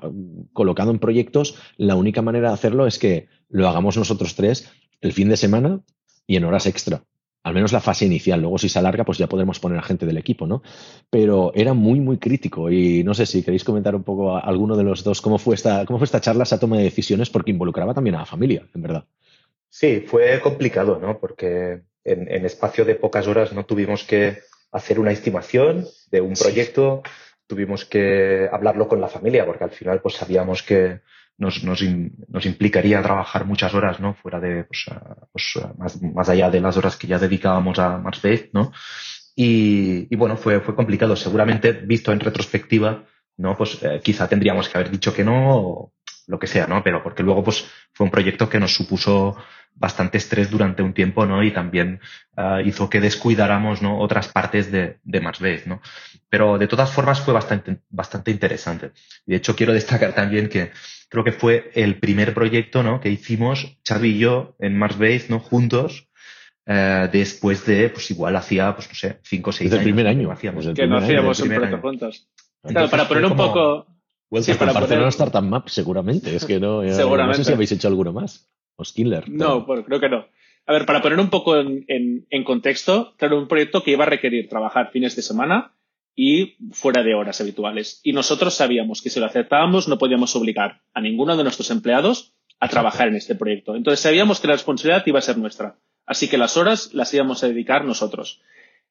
colocado 0.52 0.90
en 0.90 0.98
proyectos, 0.98 1.56
la 1.76 1.96
única 1.96 2.22
manera 2.22 2.48
de 2.48 2.54
hacerlo 2.54 2.86
es 2.86 2.98
que 2.98 3.26
lo 3.48 3.68
hagamos 3.68 3.96
nosotros 3.96 4.34
tres 4.34 4.70
el 5.00 5.12
fin 5.12 5.28
de 5.28 5.36
semana 5.36 5.80
y 6.26 6.36
en 6.36 6.44
horas 6.44 6.66
extra 6.66 7.02
al 7.48 7.54
menos 7.54 7.72
la 7.72 7.80
fase 7.80 8.06
inicial. 8.06 8.40
Luego, 8.40 8.58
si 8.58 8.68
se 8.68 8.78
alarga, 8.78 9.04
pues 9.04 9.18
ya 9.18 9.26
podremos 9.26 9.58
poner 9.58 9.78
a 9.78 9.82
gente 9.82 10.06
del 10.06 10.18
equipo, 10.18 10.46
¿no? 10.46 10.62
Pero 11.10 11.52
era 11.54 11.74
muy, 11.74 12.00
muy 12.00 12.18
crítico. 12.18 12.70
Y 12.70 13.02
no 13.04 13.14
sé 13.14 13.26
si 13.26 13.42
queréis 13.42 13.64
comentar 13.64 13.94
un 13.94 14.04
poco 14.04 14.36
a 14.36 14.40
alguno 14.40 14.76
de 14.76 14.84
los 14.84 15.02
dos 15.02 15.20
cómo 15.20 15.38
fue 15.38 15.54
esta, 15.54 15.84
cómo 15.86 15.98
fue 15.98 16.04
esta 16.04 16.20
charla, 16.20 16.44
esa 16.44 16.60
toma 16.60 16.76
de 16.76 16.84
decisiones, 16.84 17.30
porque 17.30 17.50
involucraba 17.50 17.94
también 17.94 18.16
a 18.16 18.20
la 18.20 18.26
familia, 18.26 18.66
en 18.74 18.82
verdad. 18.82 19.04
Sí, 19.68 20.04
fue 20.06 20.40
complicado, 20.40 20.98
¿no? 21.00 21.18
Porque 21.18 21.82
en, 22.04 22.30
en 22.30 22.46
espacio 22.46 22.84
de 22.84 22.94
pocas 22.94 23.26
horas 23.26 23.52
no 23.52 23.66
tuvimos 23.66 24.04
que 24.04 24.38
hacer 24.70 25.00
una 25.00 25.12
estimación 25.12 25.86
de 26.10 26.20
un 26.20 26.34
proyecto, 26.34 27.02
tuvimos 27.46 27.84
que 27.84 28.48
hablarlo 28.52 28.88
con 28.88 29.00
la 29.00 29.08
familia, 29.08 29.46
porque 29.46 29.64
al 29.64 29.70
final, 29.70 30.00
pues 30.00 30.14
sabíamos 30.14 30.62
que 30.62 31.00
nos, 31.38 31.62
nos, 31.62 32.46
implicaría 32.46 33.00
trabajar 33.00 33.44
muchas 33.44 33.72
horas, 33.72 34.00
¿no? 34.00 34.14
Fuera 34.14 34.40
de, 34.40 34.64
pues, 34.64 34.86
pues 35.32 35.58
más, 35.78 36.02
más, 36.02 36.28
allá 36.28 36.50
de 36.50 36.60
las 36.60 36.76
horas 36.76 36.96
que 36.96 37.06
ya 37.06 37.18
dedicábamos 37.18 37.78
a 37.78 37.96
Marsbase, 37.98 38.50
¿no? 38.52 38.72
Y, 39.36 40.12
y, 40.12 40.16
bueno, 40.16 40.36
fue, 40.36 40.60
fue 40.60 40.74
complicado. 40.74 41.14
Seguramente, 41.14 41.72
visto 41.72 42.12
en 42.12 42.18
retrospectiva, 42.18 43.04
¿no? 43.36 43.56
Pues 43.56 43.78
eh, 43.82 44.00
quizá 44.02 44.28
tendríamos 44.28 44.68
que 44.68 44.78
haber 44.78 44.90
dicho 44.90 45.14
que 45.14 45.22
no 45.22 45.56
o 45.56 45.92
lo 46.26 46.38
que 46.40 46.48
sea, 46.48 46.66
¿no? 46.66 46.82
Pero 46.82 47.04
porque 47.04 47.22
luego, 47.22 47.44
pues, 47.44 47.64
fue 47.92 48.04
un 48.04 48.10
proyecto 48.10 48.48
que 48.48 48.58
nos 48.58 48.74
supuso 48.74 49.36
bastante 49.78 50.18
estrés 50.18 50.50
durante 50.50 50.82
un 50.82 50.92
tiempo, 50.92 51.24
¿no? 51.24 51.44
Y 51.44 51.52
también 51.52 52.00
uh, 52.36 52.58
hizo 52.64 52.90
que 52.90 53.00
descuidáramos, 53.00 53.80
¿no? 53.80 54.00
Otras 54.00 54.28
partes 54.28 54.72
de, 54.72 54.98
de 55.04 55.20
Base, 55.20 55.62
¿no? 55.66 55.80
Pero 56.28 56.58
de 56.58 56.66
todas 56.66 56.90
formas 56.90 57.20
fue 57.20 57.32
bastante, 57.32 57.78
bastante 57.88 58.32
interesante. 58.32 58.90
De 59.24 59.36
hecho, 59.36 59.54
quiero 59.54 59.72
destacar 59.72 60.14
también 60.14 60.48
que 60.48 60.72
creo 61.08 61.24
que 61.24 61.32
fue 61.32 61.70
el 61.74 61.98
primer 61.98 62.34
proyecto, 62.34 62.82
¿no? 62.82 63.00
Que 63.00 63.10
hicimos 63.10 63.78
Xavi 63.86 64.10
y 64.10 64.18
yo 64.18 64.56
en 64.58 64.78
Base, 64.78 65.26
¿no? 65.28 65.40
Juntos, 65.40 66.08
uh, 66.66 67.08
después 67.10 67.64
de, 67.66 67.88
pues 67.88 68.10
igual 68.10 68.36
hacía, 68.36 68.74
pues 68.74 68.88
no 68.88 68.94
sé, 68.94 69.18
cinco 69.22 69.50
o 69.50 69.52
seis 69.52 69.70
años. 69.70 69.78
Desde 69.78 69.88
el 69.88 69.94
primer 69.94 70.06
año. 70.06 70.28
Que, 70.28 70.34
hacíamos. 70.34 70.66
que 70.74 70.86
no 70.86 70.98
hacíamos 70.98 71.40
un 71.40 71.48
proyecto 71.48 71.78
juntos. 71.80 72.28
Claro, 72.62 72.90
para 72.90 73.08
poner 73.08 73.24
un 73.24 73.30
como... 73.30 73.46
poco... 73.46 73.86
Vuelta 74.30 74.52
sí, 74.52 74.58
para 74.58 74.72
Barcelona 74.72 75.08
poner... 75.08 75.08
Startup 75.08 75.42
Map, 75.42 75.68
seguramente. 75.68 76.36
Es 76.36 76.44
que 76.44 76.60
no, 76.60 76.82
seguramente. 76.92 77.38
no 77.38 77.44
sé 77.44 77.44
si 77.44 77.52
habéis 77.52 77.72
hecho 77.72 77.88
alguno 77.88 78.12
más. 78.12 78.50
O 78.76 78.84
Skiller. 78.84 79.24
Pero... 79.24 79.36
No, 79.36 79.64
bueno, 79.64 79.84
creo 79.84 80.00
que 80.00 80.10
no. 80.10 80.26
A 80.66 80.72
ver, 80.72 80.84
para 80.84 81.00
poner 81.00 81.18
un 81.18 81.30
poco 81.30 81.56
en, 81.56 81.86
en, 81.88 82.26
en, 82.28 82.44
contexto, 82.44 83.14
claro, 83.16 83.38
un 83.38 83.48
proyecto 83.48 83.82
que 83.82 83.92
iba 83.92 84.04
a 84.04 84.08
requerir 84.08 84.50
trabajar 84.50 84.90
fines 84.92 85.16
de 85.16 85.22
semana 85.22 85.72
y 86.20 86.56
fuera 86.72 87.04
de 87.04 87.14
horas 87.14 87.40
habituales. 87.40 88.00
Y 88.02 88.12
nosotros 88.12 88.52
sabíamos 88.52 89.02
que 89.02 89.08
si 89.08 89.20
lo 89.20 89.26
aceptábamos 89.26 89.86
no 89.86 89.98
podíamos 89.98 90.34
obligar 90.34 90.80
a 90.92 91.00
ninguno 91.00 91.36
de 91.36 91.44
nuestros 91.44 91.70
empleados 91.70 92.32
a 92.58 92.68
trabajar 92.68 93.06
en 93.06 93.14
este 93.14 93.36
proyecto. 93.36 93.76
Entonces 93.76 94.00
sabíamos 94.00 94.40
que 94.40 94.48
la 94.48 94.54
responsabilidad 94.54 95.06
iba 95.06 95.20
a 95.20 95.22
ser 95.22 95.38
nuestra. 95.38 95.76
Así 96.06 96.28
que 96.28 96.36
las 96.36 96.56
horas 96.56 96.92
las 96.92 97.14
íbamos 97.14 97.44
a 97.44 97.48
dedicar 97.48 97.84
nosotros. 97.84 98.40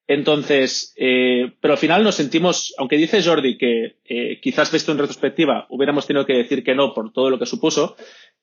Entonces, 0.06 0.94
eh, 0.96 1.52
pero 1.60 1.74
al 1.74 1.78
final 1.78 2.02
nos 2.02 2.14
sentimos, 2.14 2.74
aunque 2.78 2.96
dice 2.96 3.22
Jordi 3.22 3.58
que 3.58 3.96
eh, 4.06 4.40
quizás 4.40 4.72
visto 4.72 4.90
en 4.92 4.96
retrospectiva 4.96 5.66
hubiéramos 5.68 6.06
tenido 6.06 6.24
que 6.24 6.32
decir 6.32 6.64
que 6.64 6.74
no 6.74 6.94
por 6.94 7.12
todo 7.12 7.28
lo 7.28 7.38
que 7.38 7.44
supuso, 7.44 7.94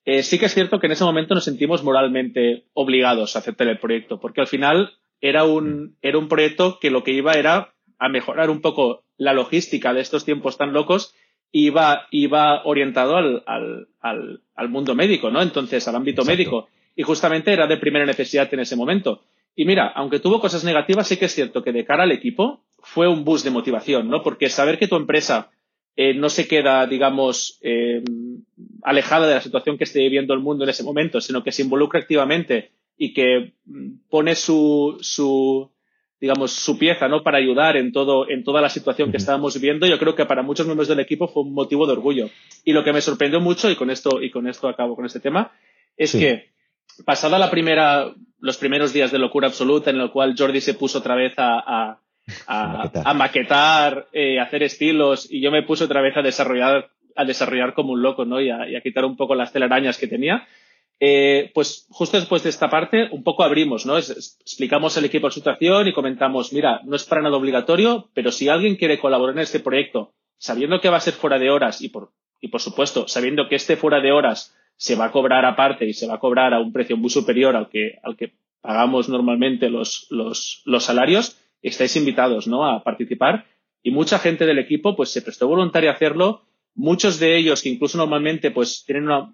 eh, 0.05 0.21
sí 0.21 0.37
que 0.37 0.45
es 0.45 0.53
cierto 0.53 0.79
que 0.79 0.85
en 0.85 0.91
ese 0.91 1.05
momento 1.05 1.33
nos 1.33 1.45
sentimos 1.45 1.83
moralmente 1.83 2.65
obligados 2.73 3.35
a 3.35 3.39
aceptar 3.39 3.67
el 3.67 3.79
proyecto, 3.79 4.19
porque 4.19 4.41
al 4.41 4.47
final 4.47 4.91
era 5.21 5.43
un, 5.43 5.97
era 6.03 6.19
un 6.19 6.27
proyecto 6.27 6.77
que 6.79 6.91
lo 6.91 7.03
que 7.03 7.13
iba 7.13 7.33
era 7.33 7.74
a 7.99 8.09
mejorar 8.09 8.49
un 8.49 8.61
poco 8.61 9.03
la 9.17 9.33
logística 9.33 9.93
de 9.93 10.01
estos 10.01 10.25
tiempos 10.25 10.57
tan 10.57 10.73
locos 10.73 11.13
y 11.51 11.67
iba, 11.67 12.07
iba 12.11 12.63
orientado 12.65 13.15
al, 13.15 13.43
al, 13.45 13.87
al, 14.01 14.41
al 14.55 14.69
mundo 14.69 14.95
médico, 14.95 15.31
¿no? 15.31 15.41
Entonces, 15.41 15.87
al 15.87 15.95
ámbito 15.95 16.21
Exacto. 16.21 16.37
médico. 16.37 16.67
Y 16.95 17.03
justamente 17.03 17.53
era 17.53 17.67
de 17.67 17.77
primera 17.77 18.05
necesidad 18.05 18.53
en 18.53 18.61
ese 18.61 18.75
momento. 18.75 19.21
Y 19.55 19.65
mira, 19.65 19.87
aunque 19.87 20.19
tuvo 20.19 20.39
cosas 20.39 20.63
negativas, 20.63 21.07
sí 21.07 21.17
que 21.17 21.25
es 21.25 21.33
cierto 21.33 21.63
que 21.63 21.71
de 21.71 21.85
cara 21.85 22.03
al 22.03 22.11
equipo 22.11 22.65
fue 22.79 23.07
un 23.07 23.23
boost 23.23 23.45
de 23.45 23.51
motivación, 23.51 24.09
¿no? 24.09 24.21
Porque 24.21 24.49
saber 24.49 24.77
que 24.77 24.87
tu 24.87 24.95
empresa 24.95 25.49
eh, 25.95 26.13
no 26.13 26.29
se 26.29 26.47
queda, 26.47 26.85
digamos, 26.87 27.57
eh, 27.61 28.03
alejada 28.83 29.27
de 29.27 29.35
la 29.35 29.41
situación 29.41 29.77
que 29.77 29.85
esté 29.85 29.99
viviendo 29.99 30.33
el 30.33 30.41
mundo 30.41 30.65
en 30.65 30.69
ese 30.69 30.83
momento, 30.83 31.21
sino 31.21 31.41
que 31.41 31.53
se 31.53 31.61
involucra 31.63 32.01
activamente 32.01 32.71
y 32.97 33.13
que 33.13 33.53
pone 34.09 34.35
su, 34.35 34.97
su 34.99 35.71
digamos, 36.19 36.51
su 36.51 36.77
pieza, 36.77 37.07
¿no? 37.07 37.23
Para 37.23 37.37
ayudar 37.37 37.77
en 37.77 37.91
todo, 37.91 38.29
en 38.29 38.43
toda 38.43 38.61
la 38.61 38.69
situación 38.69 39.11
que 39.11 39.17
estábamos 39.17 39.53
viviendo, 39.55 39.85
yo 39.85 39.99
creo 39.99 40.15
que 40.15 40.25
para 40.25 40.43
muchos 40.43 40.65
miembros 40.65 40.87
del 40.87 40.99
equipo 40.99 41.27
fue 41.27 41.43
un 41.43 41.53
motivo 41.53 41.85
de 41.85 41.93
orgullo. 41.93 42.29
Y 42.63 42.73
lo 42.73 42.83
que 42.83 42.93
me 42.93 43.01
sorprendió 43.01 43.39
mucho, 43.41 43.69
y 43.69 43.75
con 43.75 43.89
esto, 43.89 44.21
y 44.21 44.31
con 44.31 44.47
esto 44.47 44.67
acabo 44.67 44.95
con 44.95 45.05
este 45.05 45.19
tema, 45.19 45.51
es 45.97 46.11
sí. 46.11 46.19
que 46.19 46.51
pasada 47.05 47.37
la 47.37 47.51
primera, 47.51 48.13
los 48.39 48.57
primeros 48.57 48.93
días 48.93 49.11
de 49.11 49.19
locura 49.19 49.47
absoluta 49.47 49.89
en 49.89 49.99
el 49.99 50.11
cual 50.11 50.35
Jordi 50.37 50.61
se 50.61 50.73
puso 50.73 50.99
otra 50.99 51.15
vez 51.15 51.33
a, 51.37 51.59
a, 51.59 51.99
a, 52.47 52.67
maquetar, 52.67 53.03
a 53.05 53.13
maquetar 53.13 54.07
eh, 54.13 54.39
hacer 54.39 54.63
estilos 54.63 55.27
y 55.29 55.41
yo 55.41 55.51
me 55.51 55.63
puse 55.63 55.83
otra 55.83 56.01
vez 56.01 56.15
a 56.15 56.21
desarrollar, 56.21 56.89
a 57.15 57.25
desarrollar 57.25 57.73
como 57.73 57.93
un 57.93 58.01
loco, 58.01 58.25
¿no? 58.25 58.39
Y 58.41 58.49
a, 58.49 58.69
y 58.69 58.75
a 58.75 58.81
quitar 58.81 59.05
un 59.05 59.17
poco 59.17 59.35
las 59.35 59.51
telarañas 59.51 59.97
que 59.97 60.07
tenía. 60.07 60.47
Eh, 60.99 61.51
pues 61.53 61.87
justo 61.89 62.17
después 62.17 62.43
de 62.43 62.49
esta 62.49 62.69
parte, 62.69 63.09
un 63.11 63.23
poco 63.23 63.43
abrimos, 63.43 63.85
¿no? 63.85 63.97
Explicamos 63.97 64.97
al 64.97 65.05
equipo 65.05 65.27
la 65.27 65.31
situación 65.31 65.87
y 65.87 65.93
comentamos, 65.93 66.53
mira, 66.53 66.81
no 66.85 66.95
es 66.95 67.03
para 67.03 67.21
nada 67.21 67.35
obligatorio, 67.35 68.09
pero 68.13 68.31
si 68.31 68.47
alguien 68.47 68.75
quiere 68.75 68.99
colaborar 68.99 69.35
en 69.35 69.43
este 69.43 69.59
proyecto, 69.59 70.13
sabiendo 70.37 70.79
que 70.79 70.89
va 70.89 70.97
a 70.97 71.01
ser 71.01 71.13
fuera 71.13 71.37
de 71.37 71.49
horas 71.49 71.81
y 71.81 71.89
por, 71.89 72.11
y 72.39 72.47
por 72.47 72.61
supuesto, 72.61 73.07
sabiendo 73.07 73.49
que 73.49 73.55
este 73.55 73.75
fuera 73.75 73.99
de 73.99 74.11
horas 74.11 74.55
se 74.77 74.95
va 74.95 75.05
a 75.05 75.11
cobrar 75.11 75.45
aparte 75.45 75.85
y 75.85 75.93
se 75.93 76.07
va 76.07 76.15
a 76.15 76.19
cobrar 76.19 76.53
a 76.53 76.59
un 76.59 76.71
precio 76.71 76.97
muy 76.97 77.09
superior 77.09 77.55
al 77.55 77.69
que, 77.69 77.99
al 78.03 78.15
que 78.15 78.33
pagamos 78.61 79.09
normalmente 79.09 79.69
los, 79.69 80.07
los, 80.09 80.61
los 80.65 80.83
salarios, 80.83 81.37
estáis 81.61 81.95
invitados, 81.95 82.47
¿no? 82.47 82.65
A 82.65 82.83
participar. 82.83 83.45
Y 83.83 83.91
mucha 83.91 84.19
gente 84.19 84.45
del 84.45 84.59
equipo, 84.59 84.95
pues, 84.95 85.11
se 85.11 85.21
prestó 85.21 85.47
voluntaria 85.47 85.91
a 85.91 85.93
hacerlo. 85.93 86.41
Muchos 86.73 87.19
de 87.19 87.37
ellos, 87.37 87.61
que 87.61 87.69
incluso 87.69 87.97
normalmente, 87.97 88.51
pues, 88.51 88.83
tienen 88.85 89.05
una, 89.05 89.33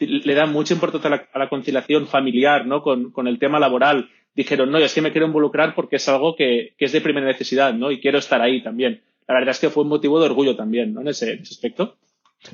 le 0.00 0.34
dan 0.34 0.52
mucha 0.52 0.74
importancia 0.74 1.28
a 1.32 1.38
la, 1.38 1.48
conciliación 1.48 2.06
familiar, 2.06 2.66
¿no? 2.66 2.82
Con, 2.82 3.26
el 3.26 3.38
tema 3.38 3.58
laboral. 3.58 4.08
Dijeron, 4.34 4.70
no, 4.70 4.78
es 4.78 4.94
que 4.94 5.02
me 5.02 5.12
quiero 5.12 5.26
involucrar 5.26 5.74
porque 5.74 5.96
es 5.96 6.08
algo 6.08 6.36
que, 6.36 6.74
que, 6.78 6.84
es 6.86 6.92
de 6.92 7.00
primera 7.00 7.26
necesidad, 7.26 7.74
¿no? 7.74 7.90
Y 7.90 8.00
quiero 8.00 8.18
estar 8.18 8.40
ahí 8.40 8.62
también. 8.62 9.02
La 9.28 9.34
verdad 9.34 9.50
es 9.50 9.60
que 9.60 9.70
fue 9.70 9.82
un 9.82 9.88
motivo 9.88 10.18
de 10.18 10.26
orgullo 10.26 10.56
también, 10.56 10.94
¿no? 10.94 11.00
En 11.02 11.08
ese 11.08 11.40
aspecto. 11.42 11.96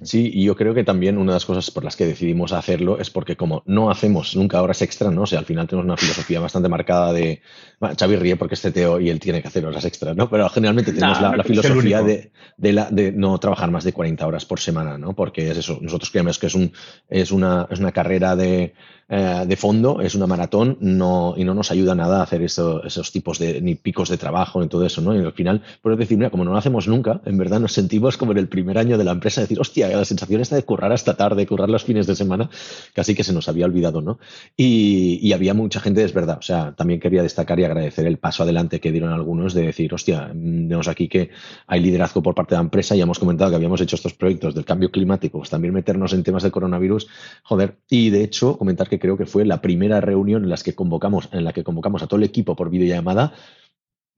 Sí, 0.02 0.30
y 0.34 0.44
yo 0.44 0.56
creo 0.56 0.74
que 0.74 0.82
también 0.82 1.16
una 1.16 1.32
de 1.32 1.36
las 1.36 1.46
cosas 1.46 1.70
por 1.70 1.84
las 1.84 1.94
que 1.94 2.06
decidimos 2.06 2.52
hacerlo 2.52 2.98
es 2.98 3.08
porque 3.08 3.36
como 3.36 3.62
no 3.66 3.88
hacemos 3.88 4.34
nunca 4.34 4.60
horas 4.60 4.82
extra, 4.82 5.12
¿no? 5.12 5.22
O 5.22 5.26
sea, 5.26 5.38
al 5.38 5.44
final 5.44 5.68
tenemos 5.68 5.84
una 5.84 5.96
filosofía 5.96 6.40
bastante 6.40 6.68
marcada 6.68 7.12
de... 7.12 7.40
Bueno, 7.78 7.94
Xavi 7.96 8.16
ríe 8.16 8.36
porque 8.36 8.56
es 8.56 8.62
CTO 8.62 8.98
y 8.98 9.10
él 9.10 9.20
tiene 9.20 9.40
que 9.40 9.48
hacer 9.48 9.64
horas 9.64 9.84
extras, 9.84 10.16
¿no? 10.16 10.28
Pero 10.28 10.48
generalmente 10.48 10.92
tenemos 10.92 11.20
nah, 11.20 11.30
la, 11.30 11.36
la 11.36 11.44
filosofía 11.44 12.02
de, 12.02 12.32
de, 12.56 12.72
la, 12.72 12.90
de, 12.90 13.12
no 13.12 13.38
trabajar 13.38 13.70
más 13.70 13.84
de 13.84 13.92
40 13.92 14.26
horas 14.26 14.44
por 14.44 14.58
semana, 14.58 14.98
¿no? 14.98 15.12
Porque 15.14 15.52
es 15.52 15.58
eso, 15.58 15.78
nosotros 15.80 16.10
creemos 16.10 16.40
que 16.40 16.48
es, 16.48 16.54
un, 16.56 16.72
es, 17.08 17.30
una, 17.30 17.68
es 17.70 17.78
una 17.78 17.92
carrera 17.92 18.34
de, 18.34 18.74
eh, 19.08 19.44
de 19.46 19.56
fondo, 19.56 20.00
es 20.00 20.16
una 20.16 20.26
maratón 20.26 20.78
no, 20.80 21.34
y 21.36 21.44
no 21.44 21.54
nos 21.54 21.70
ayuda 21.70 21.94
nada 21.94 22.18
a 22.18 22.22
hacer 22.24 22.42
eso, 22.42 22.82
esos 22.82 23.12
tipos 23.12 23.38
de 23.38 23.60
ni 23.60 23.76
picos 23.76 24.08
de 24.08 24.18
trabajo 24.18 24.60
ni 24.60 24.68
todo 24.68 24.84
eso, 24.84 25.00
¿no? 25.00 25.14
Y 25.14 25.24
al 25.24 25.32
final, 25.32 25.62
por 25.80 25.96
decir, 25.96 26.18
mira, 26.18 26.30
como 26.30 26.44
no 26.44 26.50
lo 26.50 26.56
hacemos 26.56 26.88
nunca, 26.88 27.20
en 27.24 27.38
verdad 27.38 27.60
nos 27.60 27.72
sentimos 27.72 28.16
como 28.16 28.32
en 28.32 28.38
el 28.38 28.48
primer 28.48 28.78
año 28.78 28.98
de 28.98 29.04
la 29.04 29.12
empresa, 29.12 29.40
decir, 29.40 29.60
hostia, 29.60 29.88
la 29.88 30.04
sensación 30.04 30.40
esta 30.40 30.56
de 30.56 30.64
currar 30.64 30.92
hasta 30.92 31.16
tarde, 31.16 31.46
currar 31.46 31.68
los 31.68 31.84
fines 31.84 32.08
de 32.08 32.16
semana, 32.16 32.50
casi 32.94 33.14
que 33.14 33.22
se 33.22 33.32
nos 33.32 33.48
había 33.48 33.66
olvidado, 33.66 34.02
¿no? 34.02 34.18
Y, 34.56 35.20
y 35.22 35.32
había 35.32 35.54
mucha 35.54 35.78
gente, 35.78 36.02
es 36.02 36.12
verdad, 36.12 36.38
o 36.40 36.42
sea, 36.42 36.74
también 36.74 36.98
quería 36.98 37.22
destacar 37.22 37.60
y 37.60 37.64
agradecer 37.64 38.06
el 38.06 38.18
paso 38.18 38.42
adelante 38.42 38.80
que 38.80 38.90
dieron 38.90 39.12
algunos 39.12 39.54
de 39.54 39.66
decir, 39.66 39.94
hostia, 39.94 40.32
vemos 40.34 40.88
aquí 40.88 41.08
que 41.08 41.30
hay 41.68 41.80
liderazgo 41.80 42.22
por 42.22 42.34
parte 42.34 42.54
de 42.54 42.58
la 42.58 42.64
empresa, 42.64 42.96
ya 42.96 43.04
hemos 43.04 43.20
comentado 43.20 43.50
que 43.50 43.56
habíamos 43.56 43.80
hecho 43.80 43.94
estos 43.94 44.14
proyectos 44.14 44.52
del 44.54 44.64
cambio 44.64 44.90
climático, 44.90 45.38
pues 45.38 45.50
también 45.50 45.72
meternos 45.72 46.12
en 46.12 46.24
temas 46.24 46.42
de 46.42 46.50
coronavirus, 46.50 47.06
joder, 47.44 47.76
y 47.88 48.10
de 48.10 48.24
hecho, 48.24 48.58
comentar 48.58 48.88
que 48.88 48.95
creo 48.98 49.16
que 49.16 49.26
fue 49.26 49.44
la 49.44 49.60
primera 49.60 50.00
reunión 50.00 50.44
en, 50.44 50.50
las 50.50 50.62
que 50.62 50.74
convocamos, 50.74 51.28
en 51.32 51.44
la 51.44 51.52
que 51.52 51.64
convocamos 51.64 52.02
a 52.02 52.06
todo 52.06 52.18
el 52.18 52.24
equipo 52.24 52.56
por 52.56 52.70
videollamada, 52.70 53.32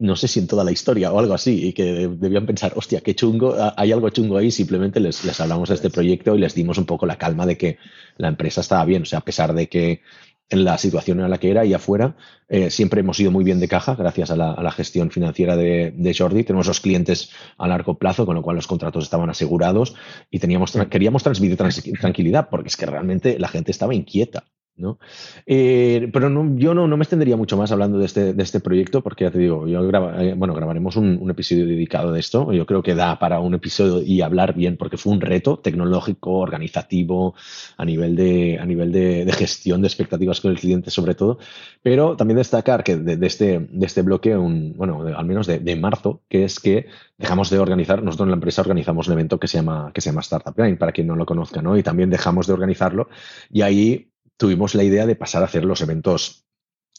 no 0.01 0.15
sé 0.15 0.29
si 0.29 0.39
en 0.39 0.47
toda 0.47 0.63
la 0.63 0.71
historia 0.71 1.13
o 1.13 1.19
algo 1.19 1.35
así, 1.35 1.69
y 1.69 1.73
que 1.73 2.09
debían 2.09 2.47
pensar, 2.47 2.73
hostia, 2.77 3.01
qué 3.01 3.15
chungo, 3.15 3.57
hay 3.77 3.93
algo 3.93 4.11
chungo 4.11 4.37
ahí, 4.37 4.51
simplemente 4.51 5.01
les, 5.01 5.25
les 5.25 5.41
hablamos 5.41 5.69
de 5.69 5.75
este 5.75 5.91
proyecto 5.91 6.37
y 6.37 6.39
les 6.39 6.55
dimos 6.55 6.79
un 6.79 6.87
poco 6.87 7.05
la 7.07 7.17
calma 7.17 7.47
de 7.47 7.59
que 7.59 7.79
la 8.17 8.29
empresa 8.29 8.61
estaba 8.61 8.85
bien, 8.85 9.03
o 9.03 9.07
sea, 9.07 9.19
a 9.21 9.25
pesar 9.25 9.55
de 9.55 9.69
que 9.69 10.03
en 10.51 10.65
la 10.65 10.79
situación 10.79 11.21
en 11.21 11.31
la 11.31 11.39
que 11.39 11.51
era 11.51 11.65
y 11.65 11.75
afuera, 11.75 12.17
eh, 12.49 12.71
siempre 12.71 13.01
hemos 13.01 13.21
ido 13.21 13.31
muy 13.31 13.45
bien 13.45 13.61
de 13.61 13.69
caja 13.69 13.95
gracias 13.95 14.31
a 14.31 14.37
la, 14.37 14.53
a 14.53 14.63
la 14.63 14.71
gestión 14.71 15.11
financiera 15.11 15.57
de, 15.57 15.93
de, 15.95 16.15
Jordi. 16.15 16.45
Tenemos 16.45 16.67
los 16.67 16.81
clientes 16.81 17.31
a 17.59 17.69
largo 17.69 17.99
plazo, 17.99 18.25
con 18.25 18.35
lo 18.35 18.43
cual 18.43 18.57
los 18.57 18.67
contratos 18.67 19.05
estaban 19.05 19.29
asegurados 19.29 19.95
y 20.31 20.39
teníamos, 20.39 20.73
queríamos 20.91 21.23
transmitir 21.23 21.59
tranquilidad 22.01 22.49
porque 22.51 22.69
es 22.69 22.77
que 22.77 22.87
realmente 22.87 23.39
la 23.39 23.49
gente 23.49 23.71
estaba 23.71 23.95
inquieta. 23.95 24.45
¿No? 24.79 24.99
Eh, 25.47 26.09
pero 26.13 26.31
no, 26.31 26.57
yo 26.57 26.75
no, 26.75 26.87
no, 26.87 26.97
me 26.97 27.03
extendería 27.03 27.37
mucho 27.37 27.57
más 27.57 27.73
hablando 27.73 27.99
de 27.99 28.07
este, 28.07 28.33
de 28.33 28.43
este 28.43 28.61
proyecto, 28.61 29.03
porque 29.03 29.25
ya 29.25 29.31
te 29.31 29.39
digo, 29.39 29.67
yo 29.67 29.87
graba, 29.87 30.23
eh, 30.25 30.35
bueno, 30.35 30.55
grabaremos 30.55 30.97
un, 30.97 31.29
episodio 31.29 31.67
dedicado 31.67 32.13
de 32.13 32.21
esto. 32.21 32.53
Yo 32.53 32.65
creo 32.65 32.83
que 32.83 32.95
da 32.95 33.19
para 33.19 33.41
un 33.41 33.55
episodio 33.55 34.03
y 34.03 34.23
hablar 34.23 34.55
bien, 34.55 34.77
porque 34.77 34.97
fue 34.97 35.13
un 35.13 35.21
reto 35.21 35.59
tecnológico, 35.59 36.39
organizativo, 36.39 37.35
a 37.77 37.85
nivel 37.85 38.17
de, 38.17 38.59
a 38.59 38.65
nivel 38.65 38.93
de, 38.93 39.31
gestión 39.33 39.83
de 39.83 39.89
expectativas 39.89 40.41
con 40.41 40.51
el 40.53 40.59
cliente, 40.59 40.91
sobre 40.91 41.15
todo. 41.15 41.39
Pero 41.83 42.17
también 42.17 42.39
destacar 42.39 42.83
que 42.83 42.97
de, 42.97 43.27
este, 43.27 43.59
de 43.71 43.87
este 43.87 44.03
bloque, 44.03 44.37
un, 44.37 44.75
bueno, 44.77 45.05
al 45.17 45.27
menos 45.27 45.47
de, 45.47 45.77
marzo, 45.77 46.23
que 46.29 46.45
es 46.45 46.59
que 46.61 46.87
dejamos 47.19 47.51
de 47.51 47.59
organizar, 47.59 48.03
nosotros 48.03 48.27
en 48.27 48.31
la 48.31 48.37
empresa 48.37 48.63
organizamos 48.63 49.07
un 49.07 49.13
evento 49.13 49.39
que 49.39 49.49
se 49.49 49.59
llama, 49.59 49.93
que 49.93 50.01
se 50.01 50.11
llama 50.11 50.23
Startup 50.23 50.59
Line, 50.59 50.77
para 50.77 50.93
quien 50.93 51.07
no 51.07 51.15
lo 51.15 51.27
conozca, 51.27 51.63
¿no? 51.63 51.77
Y 51.77 51.83
también 51.83 52.11
dejamos 52.11 52.47
de 52.47 52.53
organizarlo 52.53 53.09
y 53.51 53.63
ahí 53.63 54.08
tuvimos 54.39 54.75
la 54.75 54.85
idea 54.85 55.05
de 55.05 55.17
pasar 55.17 55.43
a 55.43 55.47
hacer 55.47 55.67
los 55.67 55.83
eventos 55.83 56.49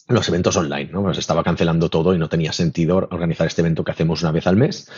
los 0.10 0.28
eventos 0.28 0.58
online, 0.58 0.90
¿no? 0.92 1.04
Nos 1.04 1.20
estaba 1.20 1.44
cancelando 1.44 1.88
todo 1.90 2.16
y 2.16 2.18
no 2.18 2.30
tenía 2.30 2.52
sentido 2.52 2.98
organizar 2.98 3.46
este 3.46 3.62
evento 3.62 3.84
que 3.84 3.92
hacemos 3.92 4.24
una 4.24 4.32
vez 4.32 4.48
al 4.48 4.56
mes. 4.56 4.90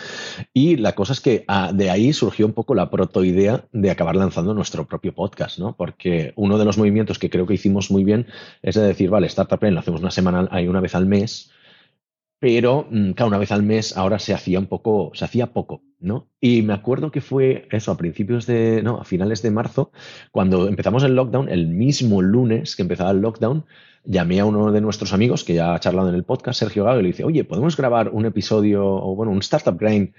Y 0.54 0.78
la 0.78 0.94
cosa 0.94 1.12
es 1.12 1.20
que 1.20 1.44
ah, 1.50 1.72
de 1.74 1.90
ahí 1.90 2.14
surgió 2.14 2.46
un 2.46 2.54
poco 2.54 2.76
la 2.76 2.90
protoidea 2.90 3.66
de 3.74 3.92
acabar 3.92 4.16
lanzando 4.16 4.54
nuestro 4.54 4.88
propio 4.88 5.14
podcast, 5.14 5.60
¿no? 5.60 5.76
Porque 5.76 6.32
uno 6.38 6.58
de 6.58 6.64
los 6.64 6.78
movimientos 6.78 7.20
que 7.20 7.30
creo 7.30 7.46
que 7.46 7.56
hicimos 7.56 7.92
muy 7.92 8.06
bien 8.06 8.28
es 8.62 8.76
de 8.76 8.84
decir, 8.84 9.10
vale, 9.10 9.28
Startup 9.28 9.60
Plan 9.60 9.74
lo 9.74 9.82
hacemos 9.82 10.00
una 10.00 10.12
semana, 10.12 10.48
hay 10.50 10.70
una 10.70 10.80
vez 10.80 10.96
al 10.96 11.06
mes, 11.06 11.52
pero 12.42 12.88
mm, 12.90 13.12
claro, 13.12 13.28
una 13.28 13.38
vez 13.38 13.52
al 13.52 13.62
mes 13.62 13.96
ahora 13.96 14.18
se 14.18 14.34
hacía 14.34 14.58
un 14.58 14.66
poco, 14.66 15.12
se 15.14 15.24
hacía 15.26 15.54
poco, 15.54 15.84
¿no? 16.00 16.28
Y 16.40 16.64
me 16.64 16.74
acuerdo 16.74 17.12
que 17.12 17.22
fue 17.22 17.68
eso, 17.70 17.92
a 17.92 17.98
principios 17.98 18.48
de, 18.48 18.82
no, 18.82 19.00
a 19.00 19.06
finales 19.06 19.44
de 19.44 19.52
marzo, 19.52 19.92
cuando 20.32 20.68
empezamos 20.68 21.04
el 21.04 21.14
lockdown, 21.16 21.50
el 21.50 21.68
mismo 21.68 22.24
lunes 22.24 22.76
que 22.76 22.82
empezaba 22.82 23.12
el 23.12 23.22
lockdown, 23.22 23.66
llamé 24.06 24.40
a 24.40 24.46
uno 24.46 24.72
de 24.72 24.82
nuestros 24.82 25.14
amigos 25.14 25.44
que 25.44 25.54
ya 25.54 25.76
ha 25.76 25.80
charlado 25.80 26.10
en 26.10 26.16
el 26.16 26.24
podcast, 26.24 26.60
Sergio 26.60 26.84
Gago, 26.84 27.00
y 27.00 27.04
le 27.04 27.10
dice, 27.10 27.24
oye, 27.26 27.44
¿podemos 27.44 27.78
grabar 27.78 28.10
un 28.10 28.26
episodio, 28.26 28.88
o 28.88 29.16
bueno, 29.16 29.32
un 29.32 29.40
Startup 29.42 29.80
Grind 29.80 30.16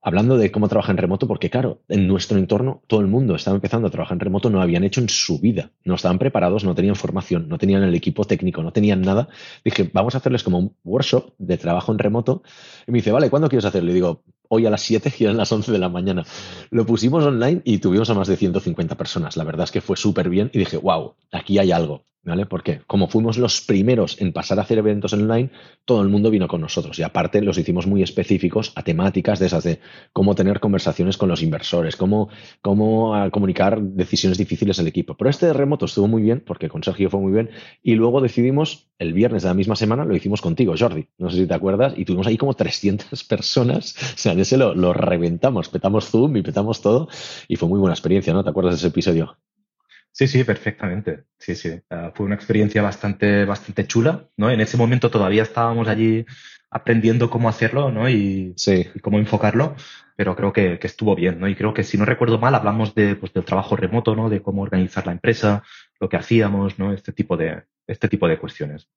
hablando 0.00 0.36
de 0.36 0.50
cómo 0.50 0.68
trabaja 0.68 0.92
en 0.92 0.98
remoto, 0.98 1.26
porque 1.26 1.50
claro, 1.50 1.82
en 1.88 2.06
nuestro 2.06 2.38
entorno 2.38 2.82
todo 2.86 3.00
el 3.00 3.06
mundo 3.06 3.34
estaba 3.34 3.56
empezando 3.56 3.88
a 3.88 3.90
trabajar 3.90 4.16
en 4.16 4.20
remoto, 4.20 4.50
no 4.50 4.62
habían 4.62 4.84
hecho 4.84 5.00
en 5.00 5.08
su 5.08 5.40
vida, 5.40 5.72
no 5.84 5.94
estaban 5.94 6.18
preparados, 6.18 6.64
no 6.64 6.74
tenían 6.74 6.96
formación, 6.96 7.48
no 7.48 7.58
tenían 7.58 7.82
el 7.82 7.94
equipo 7.94 8.24
técnico, 8.24 8.62
no 8.62 8.72
tenían 8.72 9.02
nada. 9.02 9.28
Dije, 9.64 9.90
vamos 9.92 10.14
a 10.14 10.18
hacerles 10.18 10.42
como 10.42 10.58
un 10.58 10.76
workshop 10.84 11.34
de 11.38 11.58
trabajo 11.58 11.92
en 11.92 11.98
remoto. 11.98 12.42
Y 12.86 12.92
me 12.92 12.98
dice, 12.98 13.12
vale, 13.12 13.30
¿cuándo 13.30 13.48
quieres 13.48 13.64
hacerlo? 13.64 13.88
Le 13.88 13.94
digo, 13.94 14.22
hoy 14.48 14.66
a 14.66 14.70
las 14.70 14.82
7 14.82 15.12
y 15.18 15.24
eran 15.24 15.36
las 15.36 15.52
11 15.52 15.70
de 15.72 15.78
la 15.78 15.88
mañana. 15.88 16.24
Lo 16.70 16.86
pusimos 16.86 17.24
online 17.24 17.62
y 17.64 17.78
tuvimos 17.78 18.10
a 18.10 18.14
más 18.14 18.28
de 18.28 18.36
150 18.36 18.96
personas. 18.96 19.36
La 19.36 19.44
verdad 19.44 19.64
es 19.64 19.70
que 19.70 19.80
fue 19.80 19.96
súper 19.96 20.28
bien 20.28 20.50
y 20.52 20.58
dije, 20.58 20.76
wow, 20.76 21.14
aquí 21.32 21.58
hay 21.58 21.72
algo. 21.72 22.08
¿Vale? 22.24 22.44
Porque 22.44 22.82
como 22.86 23.08
fuimos 23.08 23.38
los 23.38 23.62
primeros 23.62 24.20
en 24.20 24.32
pasar 24.34 24.58
a 24.58 24.62
hacer 24.62 24.76
eventos 24.76 25.14
online, 25.14 25.50
todo 25.86 26.02
el 26.02 26.08
mundo 26.08 26.30
vino 26.30 26.46
con 26.46 26.60
nosotros. 26.60 26.98
Y 26.98 27.02
aparte 27.02 27.40
los 27.40 27.56
hicimos 27.56 27.86
muy 27.86 28.02
específicos 28.02 28.72
a 28.74 28.82
temáticas 28.82 29.38
de 29.38 29.46
esas 29.46 29.64
de 29.64 29.80
cómo 30.12 30.34
tener 30.34 30.60
conversaciones 30.60 31.16
con 31.16 31.30
los 31.30 31.42
inversores, 31.42 31.96
cómo, 31.96 32.28
cómo 32.60 33.14
ah, 33.14 33.30
comunicar 33.30 33.80
decisiones 33.80 34.36
difíciles 34.36 34.78
al 34.78 34.88
equipo. 34.88 35.16
Pero 35.16 35.30
este 35.30 35.46
de 35.46 35.54
remoto 35.54 35.86
estuvo 35.86 36.06
muy 36.06 36.20
bien, 36.20 36.42
porque 36.44 36.68
con 36.68 36.82
Sergio 36.82 37.08
fue 37.08 37.20
muy 37.20 37.32
bien. 37.32 37.50
Y 37.82 37.94
luego 37.94 38.20
decidimos, 38.20 38.88
el 38.98 39.14
viernes 39.14 39.44
de 39.44 39.48
la 39.48 39.54
misma 39.54 39.76
semana, 39.76 40.04
lo 40.04 40.14
hicimos 40.14 40.42
contigo, 40.42 40.74
Jordi. 40.78 41.06
No 41.16 41.30
sé 41.30 41.36
si 41.36 41.46
te 41.46 41.54
acuerdas. 41.54 41.94
Y 41.96 42.04
tuvimos 42.04 42.26
ahí 42.26 42.36
como 42.36 42.52
300 42.54 43.24
personas. 43.28 43.94
O 43.96 44.18
sea, 44.18 44.34
ese 44.40 44.56
lo, 44.56 44.74
lo 44.74 44.92
reventamos. 44.92 45.68
Petamos 45.68 46.10
Zoom 46.10 46.36
y 46.36 46.42
petamos 46.42 46.80
todo. 46.82 47.08
Y 47.48 47.56
fue 47.56 47.68
muy 47.68 47.78
buena 47.78 47.94
experiencia, 47.94 48.32
¿no? 48.32 48.44
¿Te 48.44 48.50
acuerdas 48.50 48.74
de 48.74 48.78
ese 48.78 48.88
episodio? 48.88 49.38
Sí, 50.12 50.26
sí, 50.26 50.44
perfectamente. 50.44 51.24
Sí, 51.38 51.54
sí. 51.54 51.80
Uh, 51.90 52.10
fue 52.14 52.26
una 52.26 52.34
experiencia 52.34 52.82
bastante, 52.82 53.44
bastante 53.44 53.86
chula, 53.86 54.28
¿no? 54.36 54.50
En 54.50 54.60
ese 54.60 54.76
momento 54.76 55.10
todavía 55.10 55.42
estábamos 55.42 55.86
allí 55.88 56.26
aprendiendo 56.70 57.30
cómo 57.30 57.48
hacerlo, 57.48 57.92
¿no? 57.92 58.08
Y, 58.08 58.52
sí. 58.56 58.88
y 58.94 58.98
cómo 58.98 59.18
enfocarlo, 59.18 59.76
pero 60.16 60.34
creo 60.34 60.52
que, 60.52 60.78
que, 60.78 60.86
estuvo 60.86 61.14
bien, 61.14 61.38
¿no? 61.38 61.48
Y 61.48 61.54
creo 61.54 61.72
que 61.72 61.84
si 61.84 61.96
no 61.96 62.04
recuerdo 62.04 62.38
mal, 62.38 62.54
hablamos 62.54 62.94
de, 62.94 63.14
pues, 63.14 63.32
del 63.32 63.44
trabajo 63.44 63.76
remoto, 63.76 64.16
¿no? 64.16 64.28
De 64.28 64.42
cómo 64.42 64.62
organizar 64.62 65.06
la 65.06 65.12
empresa, 65.12 65.62
lo 66.00 66.08
que 66.08 66.16
hacíamos, 66.16 66.78
¿no? 66.78 66.92
Este 66.92 67.12
tipo 67.12 67.36
de, 67.36 67.62
este 67.86 68.08
tipo 68.08 68.28
de 68.28 68.38
cuestiones 68.38 68.88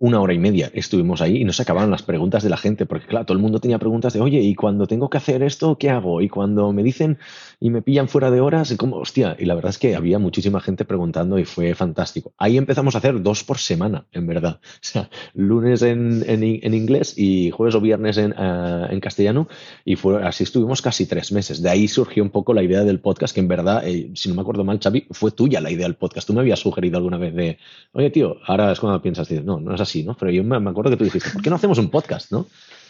una 0.00 0.18
hora 0.20 0.32
y 0.32 0.38
media 0.38 0.70
estuvimos 0.72 1.20
ahí 1.20 1.36
y 1.36 1.44
no 1.44 1.52
se 1.52 1.60
acababan 1.60 1.90
las 1.90 2.02
preguntas 2.02 2.42
de 2.42 2.48
la 2.48 2.56
gente, 2.56 2.86
porque 2.86 3.06
claro, 3.06 3.26
todo 3.26 3.36
el 3.36 3.42
mundo 3.42 3.60
tenía 3.60 3.78
preguntas 3.78 4.14
de, 4.14 4.20
oye, 4.20 4.40
¿y 4.40 4.54
cuando 4.54 4.86
tengo 4.86 5.10
que 5.10 5.18
hacer 5.18 5.42
esto, 5.42 5.76
qué 5.76 5.90
hago? 5.90 6.22
Y 6.22 6.30
cuando 6.30 6.72
me 6.72 6.82
dicen 6.82 7.18
y 7.60 7.68
me 7.68 7.82
pillan 7.82 8.08
fuera 8.08 8.30
de 8.30 8.40
horas, 8.40 8.74
¿cómo? 8.78 8.96
Hostia, 8.96 9.36
y 9.38 9.44
la 9.44 9.54
verdad 9.54 9.68
es 9.68 9.78
que 9.78 9.94
había 9.94 10.18
muchísima 10.18 10.60
gente 10.62 10.86
preguntando 10.86 11.38
y 11.38 11.44
fue 11.44 11.74
fantástico. 11.74 12.32
Ahí 12.38 12.56
empezamos 12.56 12.94
a 12.94 12.98
hacer 12.98 13.22
dos 13.22 13.44
por 13.44 13.58
semana, 13.58 14.06
en 14.12 14.26
verdad. 14.26 14.60
O 14.80 14.92
sea, 14.92 15.10
lunes 15.34 15.82
en, 15.82 16.24
en, 16.26 16.42
en 16.42 16.74
inglés 16.74 17.14
y 17.16 17.50
jueves 17.50 17.74
o 17.74 17.80
viernes 17.80 18.16
en, 18.16 18.32
uh, 18.32 18.86
en, 18.90 18.98
castellano 18.98 19.46
y 19.84 19.96
así 20.22 20.44
estuvimos 20.44 20.80
casi 20.80 21.06
tres 21.06 21.30
meses. 21.32 21.60
De 21.62 21.68
ahí 21.68 21.86
surgió 21.86 22.22
un 22.22 22.30
poco 22.30 22.54
la 22.54 22.62
idea 22.62 22.82
del 22.82 22.98
podcast, 22.98 23.34
que 23.34 23.40
en 23.40 23.48
verdad, 23.48 23.86
eh, 23.86 24.10
si 24.14 24.30
no 24.30 24.34
me 24.34 24.40
acuerdo 24.40 24.64
mal, 24.64 24.80
Xavi, 24.82 25.06
fue 25.10 25.32
tuya 25.32 25.60
la 25.60 25.70
idea 25.70 25.86
del 25.86 25.96
podcast. 25.96 26.26
Tú 26.26 26.32
me 26.32 26.40
habías 26.40 26.58
sugerido 26.58 26.96
alguna 26.96 27.18
vez 27.18 27.34
de, 27.34 27.58
oye, 27.92 28.10
tío, 28.10 28.38
ahora 28.46 28.72
es 28.72 28.80
cuando 28.80 29.02
piensas, 29.02 29.30
no, 29.30 29.60
no 29.60 29.74
es 29.74 29.80
así, 29.80 29.89
¿no? 30.04 30.16
Pero 30.16 30.30
yo 30.30 30.42
me 30.44 30.56
acuerdo 30.56 30.90
que 30.90 30.96
tú 30.96 31.04
dijiste, 31.04 31.30
¿por 31.30 31.42
qué 31.42 31.50
no 31.50 31.56
hacemos 31.56 31.78
un 31.78 31.90
podcast, 31.90 32.32
no? 32.32 32.46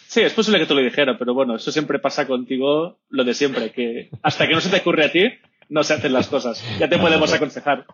Sí, 0.06 0.20
es 0.22 0.32
posible 0.32 0.58
que 0.58 0.66
tú 0.66 0.74
lo 0.74 0.82
dijera, 0.82 1.16
pero 1.18 1.34
bueno, 1.34 1.54
eso 1.54 1.70
siempre 1.70 1.98
pasa 2.00 2.26
contigo, 2.26 2.98
lo 3.10 3.24
de 3.24 3.34
siempre, 3.34 3.70
que 3.70 4.10
hasta 4.22 4.48
que 4.48 4.54
no 4.54 4.60
se 4.60 4.68
te 4.68 4.78
ocurre 4.78 5.04
a 5.04 5.12
ti, 5.12 5.24
no 5.68 5.84
se 5.84 5.94
hacen 5.94 6.12
las 6.12 6.26
cosas. 6.26 6.62
Ya 6.78 6.88
te 6.88 6.98
podemos 6.98 7.32
aconsejar. 7.32 7.86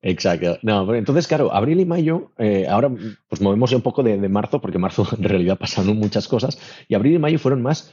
Exacto. 0.00 0.58
No, 0.62 0.94
entonces, 0.94 1.26
claro, 1.26 1.52
abril 1.52 1.80
y 1.80 1.84
mayo, 1.84 2.32
eh, 2.38 2.66
ahora 2.68 2.90
pues 3.28 3.40
movemos 3.40 3.72
un 3.72 3.82
poco 3.82 4.02
de, 4.02 4.16
de, 4.16 4.28
marzo, 4.28 4.60
porque 4.60 4.78
marzo 4.78 5.06
en 5.18 5.24
realidad 5.24 5.58
pasaron 5.58 5.96
muchas 5.98 6.26
cosas, 6.28 6.58
y 6.88 6.94
abril 6.94 7.14
y 7.14 7.18
mayo 7.18 7.38
fueron 7.38 7.62
más 7.62 7.92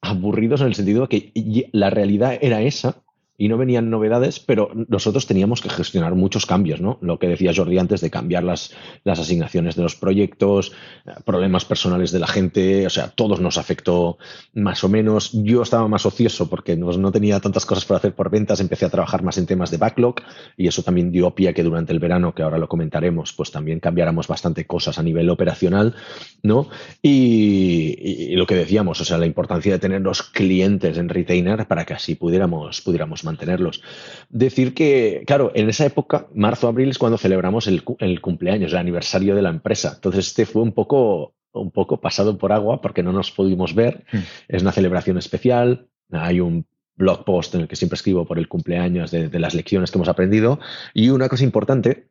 aburridos 0.00 0.60
en 0.60 0.68
el 0.68 0.74
sentido 0.74 1.06
de 1.06 1.08
que 1.08 1.68
la 1.72 1.90
realidad 1.90 2.38
era 2.40 2.62
esa, 2.62 3.02
y 3.40 3.48
no 3.48 3.56
venían 3.56 3.88
novedades, 3.88 4.38
pero 4.38 4.70
nosotros 4.88 5.26
teníamos 5.26 5.62
que 5.62 5.70
gestionar 5.70 6.14
muchos 6.14 6.44
cambios, 6.44 6.82
¿no? 6.82 6.98
Lo 7.00 7.18
que 7.18 7.26
decía 7.26 7.54
Jordi 7.56 7.78
antes 7.78 8.02
de 8.02 8.10
cambiar 8.10 8.44
las, 8.44 8.74
las 9.02 9.18
asignaciones 9.18 9.76
de 9.76 9.82
los 9.82 9.96
proyectos, 9.96 10.72
eh, 11.06 11.12
problemas 11.24 11.64
personales 11.64 12.12
de 12.12 12.18
la 12.18 12.26
gente, 12.26 12.86
o 12.86 12.90
sea, 12.90 13.08
todos 13.08 13.40
nos 13.40 13.56
afectó 13.56 14.18
más 14.52 14.84
o 14.84 14.90
menos. 14.90 15.30
Yo 15.32 15.62
estaba 15.62 15.88
más 15.88 16.04
ocioso 16.04 16.50
porque 16.50 16.76
no, 16.76 16.92
no 16.92 17.12
tenía 17.12 17.40
tantas 17.40 17.64
cosas 17.64 17.86
por 17.86 17.96
hacer 17.96 18.14
por 18.14 18.28
ventas, 18.28 18.60
empecé 18.60 18.84
a 18.84 18.90
trabajar 18.90 19.22
más 19.22 19.38
en 19.38 19.46
temas 19.46 19.70
de 19.70 19.78
backlog 19.78 20.16
y 20.58 20.68
eso 20.68 20.82
también 20.82 21.10
dio 21.10 21.30
pie 21.34 21.48
a 21.48 21.54
que 21.54 21.62
durante 21.62 21.94
el 21.94 21.98
verano, 21.98 22.34
que 22.34 22.42
ahora 22.42 22.58
lo 22.58 22.68
comentaremos, 22.68 23.32
pues 23.32 23.50
también 23.50 23.80
cambiáramos 23.80 24.28
bastante 24.28 24.66
cosas 24.66 24.98
a 24.98 25.02
nivel 25.02 25.30
operacional, 25.30 25.94
¿no? 26.42 26.68
Y, 27.00 27.96
y, 27.98 28.32
y 28.32 28.36
lo 28.36 28.46
que 28.46 28.56
decíamos, 28.56 29.00
o 29.00 29.04
sea, 29.06 29.16
la 29.16 29.24
importancia 29.24 29.72
de 29.72 29.78
tener 29.78 30.02
los 30.02 30.22
clientes 30.22 30.98
en 30.98 31.08
retainer 31.08 31.66
para 31.66 31.86
que 31.86 31.94
así 31.94 32.16
pudiéramos, 32.16 32.82
pudiéramos 32.82 33.24
mantenerlos. 33.30 33.82
Decir 34.28 34.74
que, 34.74 35.22
claro, 35.26 35.52
en 35.54 35.68
esa 35.68 35.86
época, 35.86 36.28
marzo, 36.34 36.68
abril, 36.68 36.90
es 36.90 36.98
cuando 36.98 37.18
celebramos 37.18 37.66
el, 37.66 37.82
el 37.98 38.20
cumpleaños, 38.20 38.72
el 38.72 38.78
aniversario 38.78 39.34
de 39.34 39.42
la 39.42 39.50
empresa. 39.50 39.92
Entonces, 39.94 40.28
este 40.28 40.46
fue 40.46 40.62
un 40.62 40.72
poco, 40.72 41.34
un 41.52 41.70
poco 41.70 42.00
pasado 42.00 42.38
por 42.38 42.52
agua 42.52 42.80
porque 42.80 43.02
no 43.02 43.12
nos 43.12 43.30
pudimos 43.30 43.74
ver. 43.74 44.04
Mm. 44.12 44.18
Es 44.48 44.62
una 44.62 44.72
celebración 44.72 45.18
especial. 45.18 45.88
Hay 46.10 46.40
un 46.40 46.66
blog 46.96 47.24
post 47.24 47.54
en 47.54 47.62
el 47.62 47.68
que 47.68 47.76
siempre 47.76 47.96
escribo 47.96 48.26
por 48.26 48.38
el 48.38 48.48
cumpleaños 48.48 49.10
de, 49.10 49.28
de 49.28 49.38
las 49.38 49.54
lecciones 49.54 49.90
que 49.90 49.98
hemos 49.98 50.08
aprendido. 50.08 50.60
Y 50.92 51.10
una 51.10 51.28
cosa 51.28 51.44
importante 51.44 52.10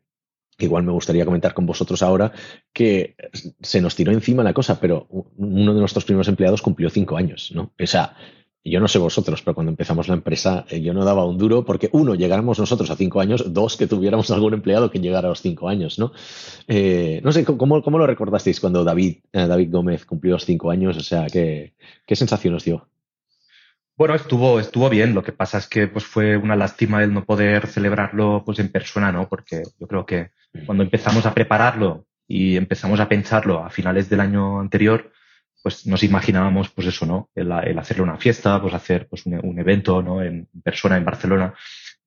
igual 0.59 0.83
me 0.83 0.91
gustaría 0.91 1.25
comentar 1.25 1.53
con 1.53 1.65
vosotros 1.65 2.03
ahora, 2.03 2.31
que 2.73 3.15
se 3.61 3.81
nos 3.81 3.95
tiró 3.95 4.11
encima 4.11 4.43
la 4.43 4.53
cosa, 4.53 4.79
pero 4.79 5.07
uno 5.09 5.73
de 5.73 5.79
nuestros 5.79 6.05
primeros 6.05 6.27
empleados 6.27 6.61
cumplió 6.61 6.89
cinco 6.89 7.17
años, 7.17 7.51
¿no? 7.55 7.71
O 7.81 7.87
sea, 7.87 8.15
yo 8.63 8.79
no 8.79 8.87
sé 8.87 8.99
vosotros, 8.99 9.41
pero 9.41 9.55
cuando 9.55 9.71
empezamos 9.71 10.07
la 10.07 10.15
empresa 10.15 10.65
eh, 10.69 10.81
yo 10.81 10.93
no 10.93 11.05
daba 11.05 11.25
un 11.25 11.37
duro 11.37 11.63
porque, 11.65 11.89
uno, 11.93 12.15
llegáramos 12.15 12.59
nosotros 12.59 12.89
a 12.89 12.95
cinco 12.95 13.21
años, 13.21 13.53
dos, 13.53 13.77
que 13.77 13.87
tuviéramos 13.87 14.29
algún 14.31 14.53
empleado 14.53 14.91
que 14.91 14.99
llegara 14.99 15.27
a 15.27 15.31
los 15.31 15.41
cinco 15.41 15.69
años, 15.69 15.97
¿no? 15.97 16.11
Eh, 16.67 17.21
no 17.23 17.31
sé, 17.31 17.45
¿cómo, 17.45 17.81
¿cómo, 17.81 17.97
lo 17.97 18.07
recordasteis 18.07 18.59
cuando 18.59 18.83
David, 18.83 19.17
eh, 19.31 19.47
David 19.47 19.71
Gómez 19.71 20.05
cumplió 20.05 20.33
los 20.33 20.45
cinco 20.45 20.71
años? 20.71 20.97
O 20.97 21.01
sea, 21.01 21.27
¿qué, 21.27 21.73
qué 22.05 22.15
sensación 22.15 22.55
os 22.55 22.65
dio? 22.65 22.87
Bueno, 23.99 24.15
estuvo, 24.15 24.61
estuvo 24.61 24.89
bien. 24.89 25.13
Lo 25.13 25.23
que 25.23 25.33
pasa 25.33 25.57
es 25.57 25.67
que 25.67 25.87
pues, 25.87 26.05
fue 26.05 26.37
una 26.37 26.55
lástima 26.55 27.03
el 27.03 27.13
no 27.13 27.25
poder 27.25 27.67
celebrarlo 27.67 28.43
pues, 28.45 28.59
en 28.59 28.71
persona, 28.71 29.11
¿no? 29.11 29.27
Porque 29.27 29.63
yo 29.77 29.87
creo 29.87 30.05
que 30.05 30.31
cuando 30.65 30.85
empezamos 30.85 31.25
a 31.25 31.33
prepararlo 31.33 32.05
y 32.25 32.55
empezamos 32.55 33.01
a 33.01 33.09
pensarlo 33.09 33.61
a 33.61 33.69
finales 33.69 34.09
del 34.09 34.21
año 34.21 34.61
anterior, 34.61 35.11
pues 35.61 35.85
nos 35.85 36.03
imaginábamos, 36.03 36.69
pues 36.69 36.87
eso, 36.87 37.05
¿no? 37.05 37.29
El, 37.35 37.51
el 37.51 37.77
hacerle 37.77 38.03
una 38.03 38.17
fiesta, 38.17 38.61
pues 38.61 38.73
hacer 38.73 39.07
pues 39.07 39.25
un, 39.25 39.39
un, 39.43 39.59
evento, 39.59 40.01
¿no? 40.01 40.21
En 40.21 40.47
persona, 40.63 40.97
en 40.97 41.05
Barcelona. 41.05 41.53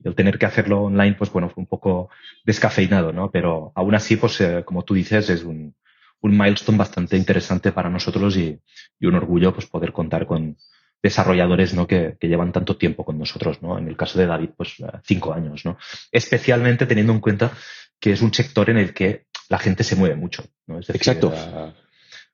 Y 0.02 0.08
el 0.08 0.14
tener 0.14 0.38
que 0.38 0.46
hacerlo 0.46 0.84
online, 0.84 1.14
pues 1.14 1.30
bueno, 1.30 1.48
fue 1.48 1.62
un 1.62 1.66
poco 1.66 2.10
descafeinado, 2.44 3.12
¿no? 3.12 3.30
Pero 3.30 3.72
aún 3.74 3.94
así, 3.94 4.16
pues 4.16 4.40
eh, 4.40 4.62
como 4.64 4.84
tú 4.84 4.94
dices, 4.94 5.28
es 5.28 5.44
un, 5.44 5.74
un 6.20 6.38
milestone 6.38 6.78
bastante 6.78 7.16
interesante 7.16 7.72
para 7.72 7.90
nosotros 7.90 8.36
y, 8.36 8.58
y, 8.98 9.06
un 9.06 9.14
orgullo, 9.16 9.52
pues 9.52 9.66
poder 9.66 9.92
contar 9.92 10.26
con 10.26 10.56
desarrolladores, 11.02 11.74
¿no? 11.74 11.86
Que, 11.86 12.16
que, 12.18 12.28
llevan 12.28 12.52
tanto 12.52 12.76
tiempo 12.76 13.04
con 13.04 13.18
nosotros, 13.18 13.60
¿no? 13.60 13.76
En 13.78 13.88
el 13.88 13.96
caso 13.96 14.18
de 14.18 14.26
David, 14.26 14.50
pues 14.56 14.80
eh, 14.80 14.86
cinco 15.04 15.34
años, 15.34 15.64
¿no? 15.64 15.76
Especialmente 16.10 16.86
teniendo 16.86 17.12
en 17.12 17.20
cuenta 17.20 17.52
que 18.00 18.12
es 18.12 18.22
un 18.22 18.32
sector 18.32 18.70
en 18.70 18.78
el 18.78 18.94
que 18.94 19.26
la 19.48 19.58
gente 19.58 19.84
se 19.84 19.96
mueve 19.96 20.16
mucho, 20.16 20.44
¿no? 20.66 20.78
Es 20.78 20.86
decir, 20.86 20.96
Exacto. 20.96 21.32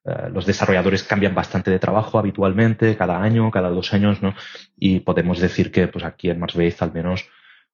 Uh, 0.09 0.31
los 0.33 0.47
desarrolladores 0.47 1.03
cambian 1.03 1.35
bastante 1.35 1.71
de 1.71 1.79
trabajo 1.79 2.19
habitualmente, 2.19 2.97
cada 2.97 3.21
año, 3.23 3.51
cada 3.51 3.69
dos 3.69 3.93
años, 3.93 4.23
¿no? 4.23 4.35
Y 4.79 5.01
podemos 5.01 5.39
decir 5.39 5.71
que, 5.71 5.87
pues 5.89 6.05
aquí 6.05 6.31
en 6.31 6.39
Marsbase 6.39 6.77
al 6.81 6.93
menos, 6.93 7.29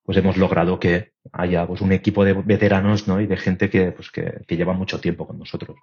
pues 0.05 0.19
hemos 0.19 0.37
logrado 0.37 0.81
que 0.81 1.13
haya 1.33 1.67
pues 1.67 1.81
un 1.81 1.93
equipo 1.93 2.25
de 2.25 2.33
veteranos, 2.33 3.07
¿no? 3.07 3.21
Y 3.21 3.27
de 3.27 3.37
gente 3.37 3.71
que, 3.71 3.93
pues 3.93 4.11
que 4.11 4.57
lleva 4.57 4.73
mucho 4.73 5.01
tiempo 5.01 5.27
con 5.27 5.39
nosotros. 5.39 5.77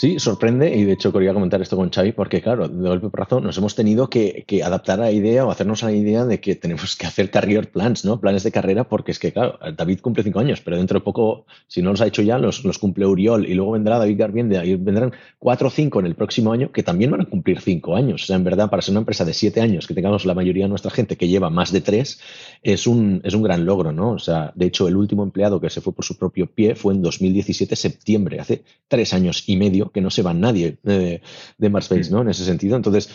Sí, 0.00 0.18
sorprende 0.18 0.74
y 0.74 0.84
de 0.84 0.94
hecho 0.94 1.12
quería 1.12 1.34
comentar 1.34 1.60
esto 1.60 1.76
con 1.76 1.90
Xavi 1.90 2.12
porque 2.12 2.40
claro, 2.40 2.68
de 2.68 2.88
golpe 2.88 3.10
razón 3.12 3.44
nos 3.44 3.58
hemos 3.58 3.74
tenido 3.74 4.08
que, 4.08 4.44
que, 4.46 4.62
adaptar 4.62 4.98
a 4.98 5.02
la 5.02 5.12
idea 5.12 5.44
o 5.44 5.50
hacernos 5.50 5.84
a 5.84 5.88
la 5.88 5.92
idea 5.92 6.24
de 6.24 6.40
que 6.40 6.56
tenemos 6.56 6.96
que 6.96 7.06
hacer 7.06 7.30
career 7.30 7.70
plans, 7.70 8.06
¿no? 8.06 8.18
Planes 8.18 8.42
de 8.42 8.50
carrera 8.50 8.84
porque 8.84 9.12
es 9.12 9.18
que 9.18 9.30
claro, 9.30 9.58
David 9.76 10.00
cumple 10.00 10.22
cinco 10.22 10.38
años, 10.38 10.62
pero 10.62 10.78
dentro 10.78 11.00
de 11.00 11.04
poco, 11.04 11.44
si 11.66 11.82
no 11.82 11.90
los 11.90 12.00
ha 12.00 12.06
hecho 12.06 12.22
ya, 12.22 12.38
los, 12.38 12.64
los 12.64 12.78
cumple 12.78 13.04
Uriol 13.04 13.46
y 13.46 13.52
luego 13.52 13.72
vendrá 13.72 13.98
David 13.98 14.18
Garbiende 14.18 14.64
y 14.66 14.74
vendrán 14.76 15.12
cuatro 15.38 15.68
o 15.68 15.70
cinco 15.70 16.00
en 16.00 16.06
el 16.06 16.14
próximo 16.14 16.50
año 16.50 16.72
que 16.72 16.82
también 16.82 17.10
van 17.10 17.20
a 17.20 17.26
cumplir 17.26 17.60
cinco 17.60 17.94
años. 17.94 18.22
O 18.22 18.26
sea, 18.26 18.36
en 18.36 18.44
verdad, 18.44 18.70
para 18.70 18.80
ser 18.80 18.92
una 18.94 19.00
empresa 19.00 19.26
de 19.26 19.34
siete 19.34 19.60
años 19.60 19.86
que 19.86 19.92
tengamos 19.92 20.24
la 20.24 20.32
mayoría 20.32 20.64
de 20.64 20.70
nuestra 20.70 20.90
gente 20.90 21.16
que 21.16 21.28
lleva 21.28 21.50
más 21.50 21.72
de 21.72 21.82
tres, 21.82 22.22
es 22.62 22.86
un, 22.86 23.20
es 23.24 23.34
un 23.34 23.42
gran 23.42 23.64
logro, 23.64 23.92
¿no? 23.92 24.10
O 24.12 24.18
sea, 24.18 24.52
de 24.54 24.66
hecho, 24.66 24.86
el 24.86 24.96
último 24.96 25.22
empleado 25.22 25.60
que 25.60 25.70
se 25.70 25.80
fue 25.80 25.92
por 25.92 26.04
su 26.04 26.18
propio 26.18 26.46
pie 26.46 26.74
fue 26.74 26.94
en 26.94 27.02
2017, 27.02 27.74
septiembre, 27.74 28.40
hace 28.40 28.64
tres 28.88 29.14
años 29.14 29.44
y 29.46 29.56
medio 29.56 29.90
que 29.90 30.00
no 30.00 30.10
se 30.10 30.22
va 30.22 30.34
nadie 30.34 30.78
de, 30.82 31.22
de 31.56 31.70
Marspace, 31.70 32.10
¿no? 32.10 32.22
En 32.22 32.28
ese 32.28 32.44
sentido. 32.44 32.76
Entonces, 32.76 33.10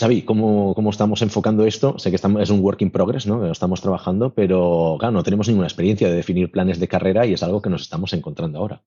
Xavi, 0.00 0.22
¿cómo, 0.22 0.74
¿cómo, 0.74 0.90
estamos 0.90 1.20
enfocando 1.20 1.66
esto? 1.66 1.98
Sé 1.98 2.08
que 2.08 2.16
estamos, 2.16 2.40
es 2.40 2.48
un 2.48 2.60
work 2.60 2.80
in 2.80 2.90
progress, 2.90 3.26
¿no? 3.26 3.50
Estamos 3.52 3.82
trabajando, 3.82 4.32
pero 4.32 4.96
claro, 4.98 5.12
no 5.12 5.22
tenemos 5.22 5.46
ninguna 5.48 5.66
experiencia 5.66 6.08
de 6.08 6.14
definir 6.14 6.50
planes 6.50 6.80
de 6.80 6.88
carrera 6.88 7.26
y 7.26 7.34
es 7.34 7.42
algo 7.42 7.60
que 7.60 7.68
nos 7.68 7.82
estamos 7.82 8.14
encontrando 8.14 8.58
ahora. 8.58 8.80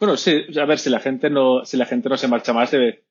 Bueno, 0.00 0.16
sí, 0.16 0.46
a 0.58 0.64
ver, 0.64 0.78
si 0.78 0.88
la 0.88 0.98
gente 0.98 1.28
no, 1.28 1.64
si 1.66 1.76
la 1.76 1.84
gente 1.84 2.08
no 2.08 2.16
se 2.16 2.26
marcha 2.26 2.54
más, 2.54 2.70
debe, 2.70 3.04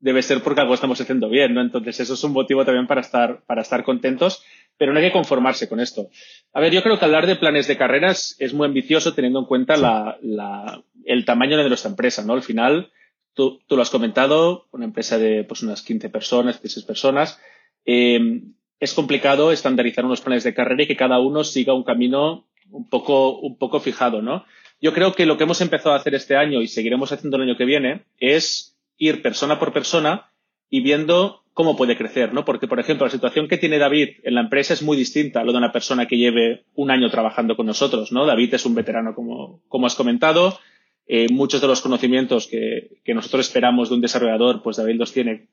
debe 0.00 0.22
ser 0.22 0.42
porque 0.42 0.60
algo 0.60 0.74
estamos 0.74 1.00
haciendo 1.00 1.28
bien, 1.28 1.54
¿no? 1.54 1.60
Entonces, 1.60 2.00
eso 2.00 2.14
es 2.14 2.24
un 2.24 2.32
motivo 2.32 2.64
también 2.64 2.88
para 2.88 3.00
estar, 3.00 3.42
para 3.46 3.62
estar 3.62 3.84
contentos, 3.84 4.42
pero 4.76 4.92
no 4.92 4.98
hay 4.98 5.06
que 5.06 5.12
conformarse 5.12 5.68
con 5.68 5.80
esto. 5.80 6.08
A 6.52 6.60
ver, 6.60 6.72
yo 6.72 6.82
creo 6.82 6.98
que 6.98 7.04
hablar 7.04 7.26
de 7.26 7.36
planes 7.36 7.66
de 7.66 7.76
carreras 7.76 8.36
es 8.38 8.54
muy 8.54 8.66
ambicioso 8.66 9.14
teniendo 9.14 9.40
en 9.40 9.46
cuenta 9.46 9.76
la, 9.76 10.18
la, 10.22 10.82
el 11.04 11.24
tamaño 11.24 11.56
de 11.56 11.68
nuestra 11.68 11.90
empresa, 11.90 12.24
¿no? 12.24 12.32
Al 12.32 12.42
final, 12.42 12.90
tú, 13.34 13.60
tú, 13.66 13.76
lo 13.76 13.82
has 13.82 13.90
comentado, 13.90 14.66
una 14.72 14.84
empresa 14.84 15.18
de 15.18 15.44
pues 15.44 15.62
unas 15.62 15.82
15 15.82 16.08
personas, 16.08 16.60
16 16.60 16.86
personas, 16.86 17.40
eh, 17.84 18.42
es 18.80 18.94
complicado 18.94 19.52
estandarizar 19.52 20.04
unos 20.04 20.20
planes 20.20 20.44
de 20.44 20.54
carrera 20.54 20.82
y 20.82 20.86
que 20.86 20.96
cada 20.96 21.18
uno 21.20 21.44
siga 21.44 21.74
un 21.74 21.84
camino 21.84 22.46
un 22.70 22.88
poco, 22.88 23.38
un 23.38 23.56
poco 23.56 23.80
fijado, 23.80 24.22
¿no? 24.22 24.44
Yo 24.80 24.92
creo 24.92 25.14
que 25.14 25.26
lo 25.26 25.36
que 25.36 25.44
hemos 25.44 25.60
empezado 25.60 25.94
a 25.94 25.98
hacer 25.98 26.14
este 26.14 26.36
año 26.36 26.60
y 26.60 26.68
seguiremos 26.68 27.12
haciendo 27.12 27.36
el 27.36 27.44
año 27.44 27.56
que 27.56 27.64
viene 27.64 28.04
es 28.18 28.76
ir 28.98 29.22
persona 29.22 29.58
por 29.58 29.72
persona 29.72 30.30
y 30.68 30.80
viendo 30.82 31.43
cómo 31.54 31.76
puede 31.76 31.96
crecer, 31.96 32.34
¿no? 32.34 32.44
Porque, 32.44 32.66
por 32.66 32.80
ejemplo, 32.80 33.06
la 33.06 33.12
situación 33.12 33.48
que 33.48 33.56
tiene 33.56 33.78
David 33.78 34.16
en 34.24 34.34
la 34.34 34.42
empresa 34.42 34.74
es 34.74 34.82
muy 34.82 34.96
distinta 34.96 35.40
a 35.40 35.44
lo 35.44 35.52
de 35.52 35.58
una 35.58 35.72
persona 35.72 36.06
que 36.06 36.18
lleve 36.18 36.64
un 36.74 36.90
año 36.90 37.08
trabajando 37.10 37.56
con 37.56 37.66
nosotros, 37.66 38.12
¿no? 38.12 38.26
David 38.26 38.54
es 38.54 38.66
un 38.66 38.74
veterano, 38.74 39.14
como, 39.14 39.62
como 39.68 39.86
has 39.86 39.94
comentado. 39.94 40.58
Eh, 41.06 41.28
muchos 41.30 41.60
de 41.60 41.68
los 41.68 41.80
conocimientos 41.80 42.48
que, 42.48 42.98
que, 43.04 43.14
nosotros 43.14 43.46
esperamos 43.46 43.88
de 43.88 43.94
un 43.94 44.00
desarrollador, 44.00 44.62
pues 44.62 44.78
David 44.78 44.96
los 44.96 45.12
tiene, 45.12 45.48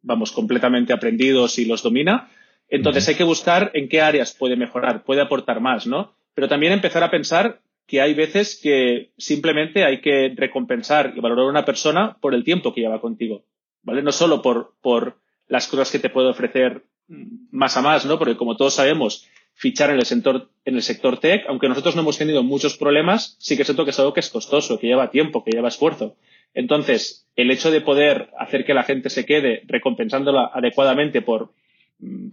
vamos, 0.00 0.32
completamente 0.32 0.92
aprendidos 0.92 1.58
y 1.58 1.66
los 1.66 1.82
domina. 1.82 2.30
Entonces 2.68 3.06
hay 3.08 3.14
que 3.14 3.24
buscar 3.24 3.70
en 3.74 3.88
qué 3.88 4.00
áreas 4.00 4.34
puede 4.34 4.56
mejorar, 4.56 5.04
puede 5.04 5.20
aportar 5.20 5.60
más, 5.60 5.86
¿no? 5.86 6.14
Pero 6.34 6.48
también 6.48 6.72
empezar 6.72 7.02
a 7.02 7.10
pensar 7.10 7.60
que 7.86 8.00
hay 8.00 8.14
veces 8.14 8.58
que 8.60 9.10
simplemente 9.18 9.84
hay 9.84 10.00
que 10.00 10.32
recompensar 10.34 11.12
y 11.14 11.20
valorar 11.20 11.44
a 11.44 11.50
una 11.50 11.64
persona 11.64 12.16
por 12.20 12.34
el 12.34 12.42
tiempo 12.42 12.72
que 12.72 12.80
lleva 12.80 13.00
contigo, 13.00 13.44
¿vale? 13.82 14.02
No 14.02 14.12
solo 14.12 14.40
por, 14.42 14.74
por 14.80 15.18
las 15.48 15.68
cosas 15.68 15.90
que 15.90 15.98
te 15.98 16.10
puede 16.10 16.28
ofrecer 16.28 16.84
más 17.08 17.76
a 17.76 17.82
más, 17.82 18.04
¿no? 18.06 18.18
Porque 18.18 18.36
como 18.36 18.56
todos 18.56 18.74
sabemos, 18.74 19.28
fichar 19.54 19.90
en 19.90 19.96
el 19.96 20.04
sector, 20.04 20.50
en 20.64 20.74
el 20.74 20.82
sector 20.82 21.18
tech, 21.18 21.44
aunque 21.48 21.68
nosotros 21.68 21.94
no 21.96 22.02
hemos 22.02 22.18
tenido 22.18 22.42
muchos 22.42 22.76
problemas, 22.76 23.36
sí 23.38 23.56
que 23.56 23.64
siento 23.64 23.84
que 23.84 23.90
es 23.90 23.98
algo 23.98 24.12
que 24.12 24.20
es 24.20 24.30
costoso, 24.30 24.78
que 24.78 24.86
lleva 24.86 25.10
tiempo, 25.10 25.42
que 25.44 25.52
lleva 25.52 25.68
esfuerzo. 25.68 26.16
Entonces, 26.52 27.26
el 27.36 27.50
hecho 27.50 27.70
de 27.70 27.80
poder 27.80 28.30
hacer 28.38 28.64
que 28.64 28.74
la 28.74 28.82
gente 28.82 29.10
se 29.10 29.26
quede 29.26 29.62
recompensándola 29.66 30.50
adecuadamente 30.52 31.22
por 31.22 31.52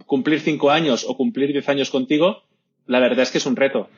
cumplir 0.06 0.40
cinco 0.40 0.70
años 0.70 1.04
o 1.08 1.16
cumplir 1.16 1.52
diez 1.52 1.68
años 1.68 1.90
contigo, 1.90 2.42
la 2.86 3.00
verdad 3.00 3.20
es 3.20 3.30
que 3.30 3.38
es 3.38 3.46
un 3.46 3.56
reto. 3.56 3.88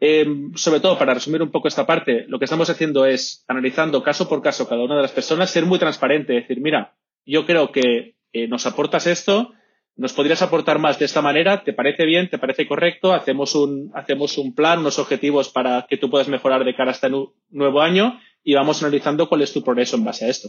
Eh, 0.00 0.26
sobre 0.56 0.80
todo, 0.80 0.98
para 0.98 1.14
resumir 1.14 1.42
un 1.42 1.50
poco 1.50 1.68
esta 1.68 1.86
parte, 1.86 2.24
lo 2.28 2.38
que 2.38 2.44
estamos 2.44 2.68
haciendo 2.70 3.06
es 3.06 3.44
analizando 3.46 4.02
caso 4.02 4.28
por 4.28 4.42
caso 4.42 4.68
cada 4.68 4.82
una 4.82 4.96
de 4.96 5.02
las 5.02 5.12
personas, 5.12 5.50
ser 5.50 5.64
muy 5.66 5.78
transparente, 5.78 6.32
decir, 6.32 6.60
mira, 6.60 6.94
yo 7.24 7.46
creo 7.46 7.70
que 7.70 8.13
eh, 8.34 8.48
nos 8.48 8.66
aportas 8.66 9.06
esto, 9.06 9.52
nos 9.96 10.12
podrías 10.12 10.42
aportar 10.42 10.78
más 10.78 10.98
de 10.98 11.04
esta 11.04 11.22
manera, 11.22 11.62
¿te 11.62 11.72
parece 11.72 12.04
bien? 12.04 12.28
¿Te 12.28 12.38
parece 12.38 12.66
correcto? 12.66 13.14
Hacemos 13.14 13.54
un, 13.54 13.92
hacemos 13.94 14.36
un 14.38 14.54
plan, 14.54 14.80
unos 14.80 14.98
objetivos 14.98 15.48
para 15.48 15.86
que 15.88 15.96
tú 15.96 16.10
puedas 16.10 16.28
mejorar 16.28 16.64
de 16.64 16.74
cara 16.74 16.90
a 16.90 16.94
este 16.94 17.08
nu 17.08 17.32
nuevo 17.50 17.80
año 17.80 18.20
y 18.42 18.54
vamos 18.54 18.82
analizando 18.82 19.28
cuál 19.28 19.42
es 19.42 19.52
tu 19.52 19.62
progreso 19.62 19.96
en 19.96 20.04
base 20.04 20.26
a 20.26 20.28
esto. 20.28 20.48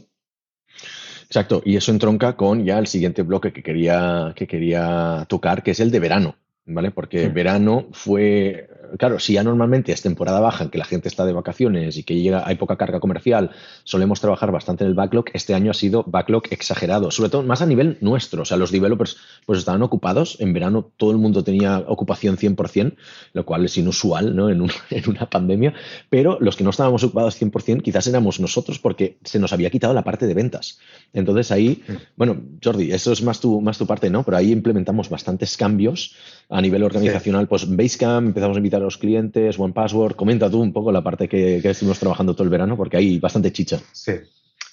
Exacto, 1.25 1.61
y 1.63 1.77
eso 1.77 1.91
entronca 1.91 2.36
con 2.36 2.65
ya 2.65 2.77
el 2.77 2.88
siguiente 2.88 3.21
bloque 3.21 3.53
que 3.53 3.63
quería, 3.63 4.33
que 4.36 4.47
quería 4.47 5.25
tocar, 5.29 5.63
que 5.63 5.71
es 5.71 5.79
el 5.79 5.91
de 5.91 5.99
verano. 5.99 6.36
¿vale? 6.65 6.91
Porque 6.91 7.23
sí. 7.23 7.27
verano 7.29 7.88
fue, 7.91 8.67
claro, 8.97 9.19
si 9.19 9.33
ya 9.33 9.43
normalmente 9.43 9.91
es 9.91 10.01
temporada 10.01 10.39
baja 10.39 10.63
en 10.63 10.69
que 10.69 10.77
la 10.77 10.86
gente 10.86 11.07
está 11.07 11.25
de 11.25 11.33
vacaciones 11.33 11.97
y 11.97 12.03
que 12.03 12.15
llega, 12.15 12.43
hay 12.45 12.55
poca 12.55 12.77
carga 12.77 12.99
comercial, 12.99 13.51
solemos 13.83 14.21
trabajar 14.21 14.51
bastante 14.51 14.83
en 14.83 14.89
el 14.89 14.95
backlog, 14.95 15.25
este 15.33 15.53
año 15.53 15.71
ha 15.71 15.73
sido 15.73 16.03
backlog 16.07 16.43
exagerado, 16.51 17.11
sobre 17.11 17.29
todo 17.29 17.43
más 17.43 17.61
a 17.61 17.65
nivel 17.65 17.97
nuestro, 18.01 18.43
o 18.43 18.45
sea, 18.45 18.57
los 18.57 18.71
developers 18.71 19.17
pues 19.45 19.59
estaban 19.59 19.81
ocupados, 19.81 20.38
en 20.39 20.53
verano 20.53 20.91
todo 20.97 21.11
el 21.11 21.17
mundo 21.17 21.43
tenía 21.43 21.79
ocupación 21.88 22.38
100%, 22.38 22.95
lo 23.33 23.45
cual 23.45 23.65
es 23.65 23.77
inusual, 23.77 24.36
¿no? 24.36 24.49
En, 24.49 24.61
un, 24.61 24.71
en 24.89 25.09
una 25.09 25.29
pandemia, 25.29 25.73
pero 26.09 26.38
los 26.39 26.55
que 26.55 26.63
no 26.63 26.69
estábamos 26.69 27.03
ocupados 27.03 27.41
100% 27.41 27.81
quizás 27.81 28.07
éramos 28.07 28.39
nosotros 28.39 28.79
porque 28.79 29.17
se 29.23 29.39
nos 29.39 29.53
había 29.53 29.69
quitado 29.69 29.93
la 29.93 30.03
parte 30.03 30.27
de 30.27 30.33
ventas. 30.33 30.79
Entonces 31.13 31.51
ahí, 31.51 31.83
bueno, 32.15 32.41
Jordi, 32.63 32.91
eso 32.91 33.11
es 33.11 33.21
más 33.21 33.39
tu, 33.39 33.61
más 33.61 33.77
tu 33.77 33.86
parte, 33.88 34.09
¿no? 34.09 34.23
Pero 34.23 34.38
ahí 34.38 34.51
implementamos 34.51 35.09
bastantes 35.09 35.57
cambios 35.57 36.15
a 36.49 36.61
nivel 36.61 36.83
organizacional, 36.83 37.43
sí. 37.43 37.47
pues 37.49 37.75
Basecamp, 37.75 38.27
empezamos 38.27 38.57
a 38.57 38.59
invitar 38.59 38.74
a 38.76 38.80
los 38.80 38.97
clientes, 38.97 39.59
One 39.59 39.73
Password. 39.73 40.15
Comenta 40.15 40.49
tú 40.49 40.61
un 40.61 40.73
poco 40.73 40.91
la 40.91 41.03
parte 41.03 41.28
que, 41.28 41.59
que 41.61 41.69
estuvimos 41.69 41.99
trabajando 41.99 42.34
todo 42.34 42.43
el 42.43 42.49
verano, 42.49 42.78
porque 42.78 42.97
hay 42.97 43.19
bastante 43.19 43.51
chicha. 43.51 43.80
Sí. 43.91 44.13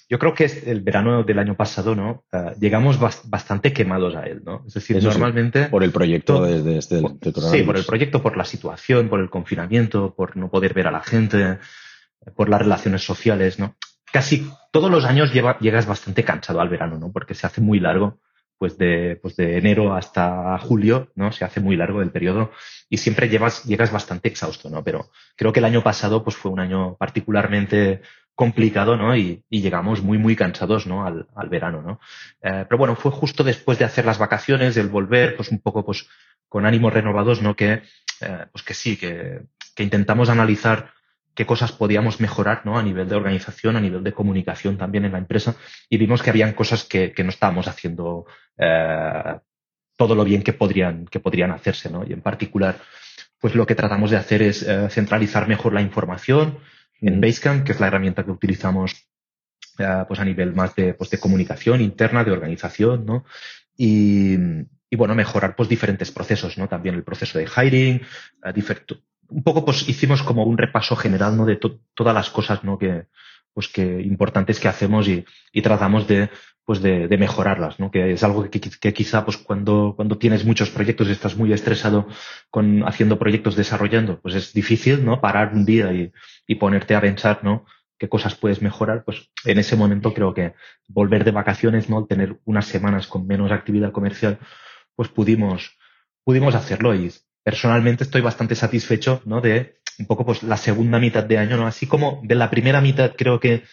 Yo 0.09 0.19
creo 0.19 0.33
que 0.33 0.45
el 0.65 0.81
verano 0.81 1.23
del 1.23 1.39
año 1.39 1.55
pasado, 1.55 1.95
¿no? 1.95 2.23
Uh, 2.31 2.59
llegamos 2.59 2.99
bas 2.99 3.21
bastante 3.25 3.73
quemados 3.73 4.15
a 4.15 4.25
él, 4.25 4.43
¿no? 4.45 4.63
Es 4.67 4.75
decir, 4.75 4.97
Eso 4.97 5.09
normalmente. 5.09 5.63
Sí, 5.63 5.69
por 5.71 5.83
el 5.83 5.91
proyecto 5.91 6.35
todo, 6.35 6.45
desde 6.45 6.77
este 6.77 7.01
por, 7.01 7.19
de 7.19 7.31
Sí, 7.33 7.63
por 7.63 7.77
el 7.77 7.85
proyecto, 7.85 8.21
por 8.21 8.37
la 8.37 8.45
situación, 8.45 9.09
por 9.09 9.21
el 9.21 9.29
confinamiento, 9.29 10.13
por 10.13 10.37
no 10.37 10.51
poder 10.51 10.73
ver 10.73 10.87
a 10.87 10.91
la 10.91 11.01
gente, 11.01 11.57
por 12.35 12.49
las 12.49 12.61
relaciones 12.61 13.03
sociales, 13.03 13.59
¿no? 13.59 13.75
Casi 14.11 14.47
todos 14.71 14.91
los 14.91 15.05
años 15.05 15.33
lleva, 15.33 15.57
llegas 15.59 15.87
bastante 15.87 16.23
cansado 16.23 16.61
al 16.61 16.69
verano, 16.69 16.99
¿no? 16.99 17.11
Porque 17.11 17.33
se 17.33 17.47
hace 17.47 17.61
muy 17.61 17.79
largo 17.79 18.19
pues 18.63 18.77
de, 18.77 19.19
pues 19.21 19.35
de 19.35 19.57
enero 19.57 19.93
hasta 19.93 20.57
julio, 20.57 21.11
¿no? 21.15 21.33
Se 21.33 21.43
hace 21.43 21.59
muy 21.59 21.75
largo 21.75 22.01
el 22.01 22.11
periodo 22.11 22.51
y 22.89 22.95
siempre 22.95 23.27
llevas, 23.27 23.65
llegas 23.65 23.91
bastante 23.91 24.29
exhausto, 24.29 24.69
¿no? 24.69 24.85
Pero 24.85 25.11
creo 25.35 25.51
que 25.51 25.59
el 25.59 25.65
año 25.65 25.83
pasado, 25.83 26.23
pues 26.23 26.37
fue 26.37 26.49
un 26.49 26.61
año 26.61 26.95
particularmente 26.95 28.03
complicado, 28.35 28.95
¿no? 28.95 29.17
Y, 29.17 29.43
llegamos 29.49 30.01
muy, 30.01 30.17
muy 30.17 30.37
cansados, 30.37 30.87
¿no? 30.87 31.05
Al, 31.05 31.27
al 31.35 31.49
verano, 31.49 31.81
¿no? 31.81 31.99
Eh, 32.41 32.63
pero 32.69 32.77
bueno, 32.77 32.95
fue 32.95 33.11
justo 33.11 33.43
después 33.43 33.79
de 33.79 33.83
hacer 33.83 34.05
las 34.05 34.17
vacaciones, 34.17 34.77
el 34.77 34.87
volver, 34.87 35.35
pues 35.35 35.51
un 35.51 35.59
poco, 35.59 35.83
pues, 35.83 36.07
con 36.47 36.65
ánimos 36.65 36.93
renovados, 36.93 37.41
¿no? 37.41 37.57
Que, 37.57 37.81
eh, 38.21 38.45
pues 38.49 38.63
que 38.63 38.73
sí, 38.73 38.95
que, 38.95 39.41
que 39.75 39.83
intentamos 39.83 40.29
analizar 40.29 40.93
qué 41.35 41.45
cosas 41.45 41.71
podíamos 41.71 42.19
mejorar 42.19 42.61
¿no? 42.65 42.77
a 42.77 42.83
nivel 42.83 43.09
de 43.09 43.15
organización, 43.15 43.75
a 43.75 43.81
nivel 43.81 44.03
de 44.03 44.13
comunicación 44.13 44.77
también 44.77 45.05
en 45.05 45.13
la 45.13 45.17
empresa 45.17 45.55
y 45.89 45.97
vimos 45.97 46.21
que 46.21 46.29
habían 46.29 46.53
cosas 46.53 46.83
que, 46.83 47.11
que 47.11 47.23
no 47.23 47.29
estábamos 47.29 47.67
haciendo 47.67 48.25
eh, 48.57 49.39
todo 49.97 50.15
lo 50.15 50.23
bien 50.23 50.43
que 50.43 50.53
podrían, 50.53 51.05
que 51.05 51.19
podrían 51.19 51.51
hacerse. 51.51 51.89
¿no? 51.89 52.03
Y 52.07 52.13
en 52.13 52.21
particular, 52.21 52.77
pues 53.39 53.55
lo 53.55 53.65
que 53.65 53.75
tratamos 53.75 54.11
de 54.11 54.17
hacer 54.17 54.41
es 54.41 54.63
eh, 54.63 54.87
centralizar 54.89 55.47
mejor 55.47 55.73
la 55.73 55.81
información 55.81 56.59
en 57.01 57.19
Basecamp, 57.19 57.65
que 57.65 57.73
es 57.73 57.79
la 57.79 57.87
herramienta 57.87 58.23
que 58.23 58.31
utilizamos 58.31 59.07
eh, 59.79 60.03
pues 60.07 60.19
a 60.19 60.25
nivel 60.25 60.53
más 60.53 60.75
de, 60.75 60.93
pues 60.93 61.09
de 61.09 61.19
comunicación 61.19 61.81
interna, 61.81 62.23
de 62.23 62.31
organización, 62.31 63.05
¿no? 63.05 63.25
Y, 63.75 64.35
y 64.89 64.95
bueno, 64.95 65.15
mejorar 65.15 65.55
pues 65.55 65.67
diferentes 65.67 66.11
procesos, 66.11 66.57
¿no? 66.57 66.69
También 66.69 66.95
el 66.95 67.03
proceso 67.03 67.39
de 67.39 67.47
hiring, 67.47 68.01
un 69.33 69.43
poco 69.43 69.65
pues 69.65 69.87
hicimos 69.89 70.21
como 70.23 70.43
un 70.43 70.57
repaso 70.57 70.95
general 70.95 71.35
¿no? 71.35 71.45
de 71.45 71.55
to 71.55 71.79
todas 71.95 72.13
las 72.13 72.29
cosas 72.29 72.63
¿no? 72.63 72.77
que, 72.77 73.07
pues, 73.53 73.67
que 73.67 74.01
importantes 74.01 74.59
que 74.59 74.67
hacemos 74.67 75.07
y, 75.07 75.25
tratamos 75.61 76.07
de, 76.07 76.29
pues 76.63 76.81
de, 76.81 77.17
mejorarlas, 77.17 77.79
¿no? 77.79 77.89
que 77.89 78.13
es 78.13 78.23
algo 78.23 78.49
que, 78.49 78.59
que, 78.59 78.93
quizá 78.93 79.25
pues 79.25 79.37
cuando, 79.37 79.93
cuando 79.95 80.17
tienes 80.17 80.45
muchos 80.45 80.69
proyectos 80.69 81.07
y 81.07 81.11
estás 81.11 81.35
muy 81.35 81.51
estresado 81.51 82.07
con 82.49 82.87
haciendo 82.87 83.17
proyectos 83.17 83.55
desarrollando, 83.55 84.21
pues 84.21 84.35
es 84.35 84.53
difícil 84.53 85.03
¿no? 85.03 85.19
parar 85.19 85.53
un 85.53 85.65
día 85.65 85.91
y, 85.91 86.11
y 86.47 86.55
ponerte 86.55 86.95
a 86.95 87.01
pensar 87.01 87.43
¿no? 87.43 87.65
qué 87.97 88.07
cosas 88.09 88.35
puedes 88.35 88.61
mejorar, 88.61 89.03
pues 89.03 89.31
en 89.45 89.57
ese 89.57 89.75
momento 89.75 90.13
creo 90.13 90.33
que 90.33 90.53
volver 90.87 91.23
de 91.23 91.31
vacaciones, 91.31 91.89
¿no? 91.89 92.05
tener 92.05 92.39
unas 92.45 92.67
semanas 92.67 93.07
con 93.07 93.25
menos 93.25 93.51
actividad 93.51 93.91
comercial, 93.91 94.39
pues 94.95 95.09
pudimos, 95.09 95.77
pudimos 96.23 96.53
hacerlo 96.53 96.93
y 96.93 97.11
personalmente 97.43 98.03
estoy 98.03 98.21
bastante 98.21 98.55
satisfecho, 98.55 99.21
¿no? 99.25 99.41
De 99.41 99.77
un 99.99 100.07
poco 100.07 100.25
pues 100.25 100.43
la 100.43 100.57
segunda 100.57 100.99
mitad 100.99 101.23
de 101.23 101.37
año, 101.37 101.57
¿no? 101.57 101.67
Así 101.67 101.85
como 101.85 102.21
de 102.23 102.35
la 102.35 102.49
primera 102.49 102.81
mitad 102.81 103.13
creo 103.15 103.39
que 103.39 103.63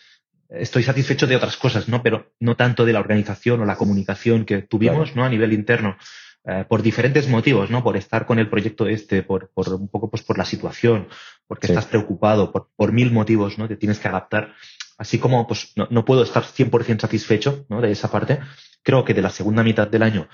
estoy 0.50 0.82
satisfecho 0.82 1.26
de 1.26 1.36
otras 1.36 1.56
cosas, 1.56 1.88
¿no? 1.88 2.02
Pero 2.02 2.32
no 2.40 2.56
tanto 2.56 2.84
de 2.84 2.92
la 2.92 3.00
organización 3.00 3.60
o 3.60 3.64
la 3.64 3.76
comunicación 3.76 4.44
que 4.44 4.62
tuvimos, 4.62 5.10
claro. 5.10 5.20
¿no? 5.20 5.24
A 5.24 5.30
nivel 5.30 5.52
interno. 5.52 5.96
Eh, 6.44 6.64
por 6.66 6.82
diferentes 6.82 7.28
motivos, 7.28 7.70
¿no? 7.70 7.84
Por 7.84 7.96
estar 7.96 8.24
con 8.24 8.38
el 8.38 8.48
proyecto 8.48 8.86
este, 8.86 9.22
por, 9.22 9.50
por 9.50 9.68
un 9.74 9.88
poco 9.88 10.10
pues 10.10 10.22
por 10.22 10.38
la 10.38 10.46
situación, 10.46 11.06
porque 11.46 11.66
sí. 11.66 11.74
estás 11.74 11.86
preocupado, 11.86 12.50
por, 12.50 12.70
por 12.74 12.92
mil 12.92 13.12
motivos, 13.12 13.58
¿no? 13.58 13.68
Te 13.68 13.76
tienes 13.76 13.98
que 13.98 14.08
adaptar. 14.08 14.54
Así 14.96 15.18
como 15.18 15.46
pues 15.46 15.72
no, 15.76 15.86
no 15.90 16.04
puedo 16.04 16.22
estar 16.22 16.42
100% 16.42 17.00
satisfecho, 17.00 17.66
¿no? 17.68 17.80
De 17.80 17.92
esa 17.92 18.10
parte. 18.10 18.40
Creo 18.82 19.04
que 19.04 19.12
de 19.12 19.22
la 19.22 19.30
segunda 19.30 19.62
mitad 19.62 19.86
del 19.86 20.02
año 20.02 20.28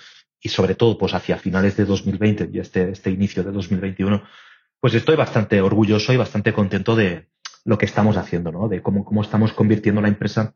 y 0.47 0.49
sobre 0.49 0.77
todo 0.77 0.97
pues 0.97 1.13
hacia 1.13 1.39
finales 1.39 1.77
de 1.77 1.85
2020 1.85 2.51
y 2.53 2.61
este, 2.61 2.91
este 2.91 3.11
inicio 3.11 3.43
de 3.43 3.51
2021, 3.51 4.23
pues 4.79 4.95
estoy 4.95 5.17
bastante 5.17 5.61
orgulloso 5.61 6.13
y 6.13 6.17
bastante 6.17 6.53
contento 6.53 6.95
de 6.95 7.29
lo 7.65 7.79
que 7.79 7.87
estamos 7.87 8.17
haciendo, 8.17 8.53
¿no? 8.53 8.69
De 8.69 8.81
cómo, 8.81 9.05
cómo 9.05 9.23
estamos 9.23 9.53
convirtiendo 9.53 10.01
la 10.01 10.07
empresa 10.07 10.55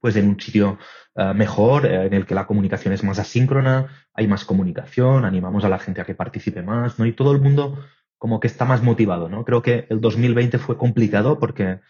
pues 0.00 0.16
en 0.16 0.26
un 0.26 0.40
sitio 0.40 0.78
eh, 1.16 1.34
mejor, 1.34 1.84
eh, 1.84 2.06
en 2.06 2.14
el 2.14 2.24
que 2.24 2.34
la 2.34 2.46
comunicación 2.46 2.94
es 2.94 3.04
más 3.04 3.18
asíncrona, 3.18 3.88
hay 4.14 4.26
más 4.26 4.46
comunicación, 4.46 5.26
animamos 5.26 5.64
a 5.64 5.68
la 5.68 5.78
gente 5.78 6.00
a 6.00 6.04
que 6.04 6.14
participe 6.14 6.62
más, 6.62 6.98
¿no? 6.98 7.04
Y 7.04 7.12
todo 7.12 7.32
el 7.32 7.42
mundo 7.42 7.78
como 8.16 8.40
que 8.40 8.46
está 8.46 8.64
más 8.64 8.82
motivado, 8.82 9.28
¿no? 9.28 9.44
Creo 9.44 9.60
que 9.60 9.86
el 9.90 10.00
2020 10.00 10.56
fue 10.56 10.78
complicado 10.78 11.38
porque 11.38 11.80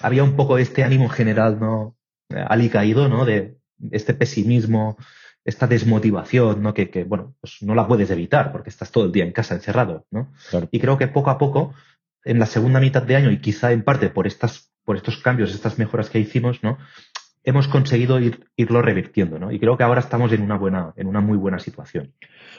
había 0.00 0.22
un 0.22 0.36
poco 0.36 0.58
este 0.58 0.84
ánimo 0.84 1.08
general, 1.08 1.58
¿no? 1.58 1.96
Eh, 2.28 2.44
alicaído, 2.46 3.08
¿no? 3.08 3.24
De 3.24 3.56
este 3.90 4.12
pesimismo, 4.12 4.98
esta 5.44 5.66
desmotivación, 5.66 6.62
¿no? 6.62 6.72
Que, 6.74 6.90
que, 6.90 7.04
bueno, 7.04 7.34
pues 7.40 7.62
no 7.62 7.74
la 7.74 7.86
puedes 7.86 8.10
evitar 8.10 8.52
porque 8.52 8.70
estás 8.70 8.90
todo 8.90 9.04
el 9.04 9.12
día 9.12 9.24
en 9.24 9.32
casa 9.32 9.54
encerrado, 9.54 10.06
¿no? 10.10 10.32
Y 10.70 10.80
creo 10.80 10.96
que 10.96 11.08
poco 11.08 11.30
a 11.30 11.38
poco, 11.38 11.74
en 12.24 12.38
la 12.38 12.46
segunda 12.46 12.80
mitad 12.80 13.02
de 13.02 13.16
año 13.16 13.30
y 13.30 13.40
quizá 13.40 13.72
en 13.72 13.82
parte 13.82 14.08
por 14.08 14.26
estas, 14.26 14.72
por 14.84 14.96
estos 14.96 15.18
cambios, 15.18 15.54
estas 15.54 15.78
mejoras 15.78 16.08
que 16.08 16.18
hicimos, 16.18 16.62
¿no? 16.62 16.78
Hemos 17.44 17.68
conseguido 17.68 18.18
ir, 18.18 18.46
irlo 18.56 18.82
revirtiendo, 18.82 19.38
¿no? 19.38 19.52
Y 19.52 19.58
creo 19.58 19.76
que 19.76 19.84
ahora 19.84 20.00
estamos 20.00 20.32
en 20.32 20.42
una 20.42 20.56
buena, 20.56 20.94
en 20.96 21.06
una 21.06 21.20
muy 21.20 21.36
buena 21.36 21.58
situación. 21.58 22.12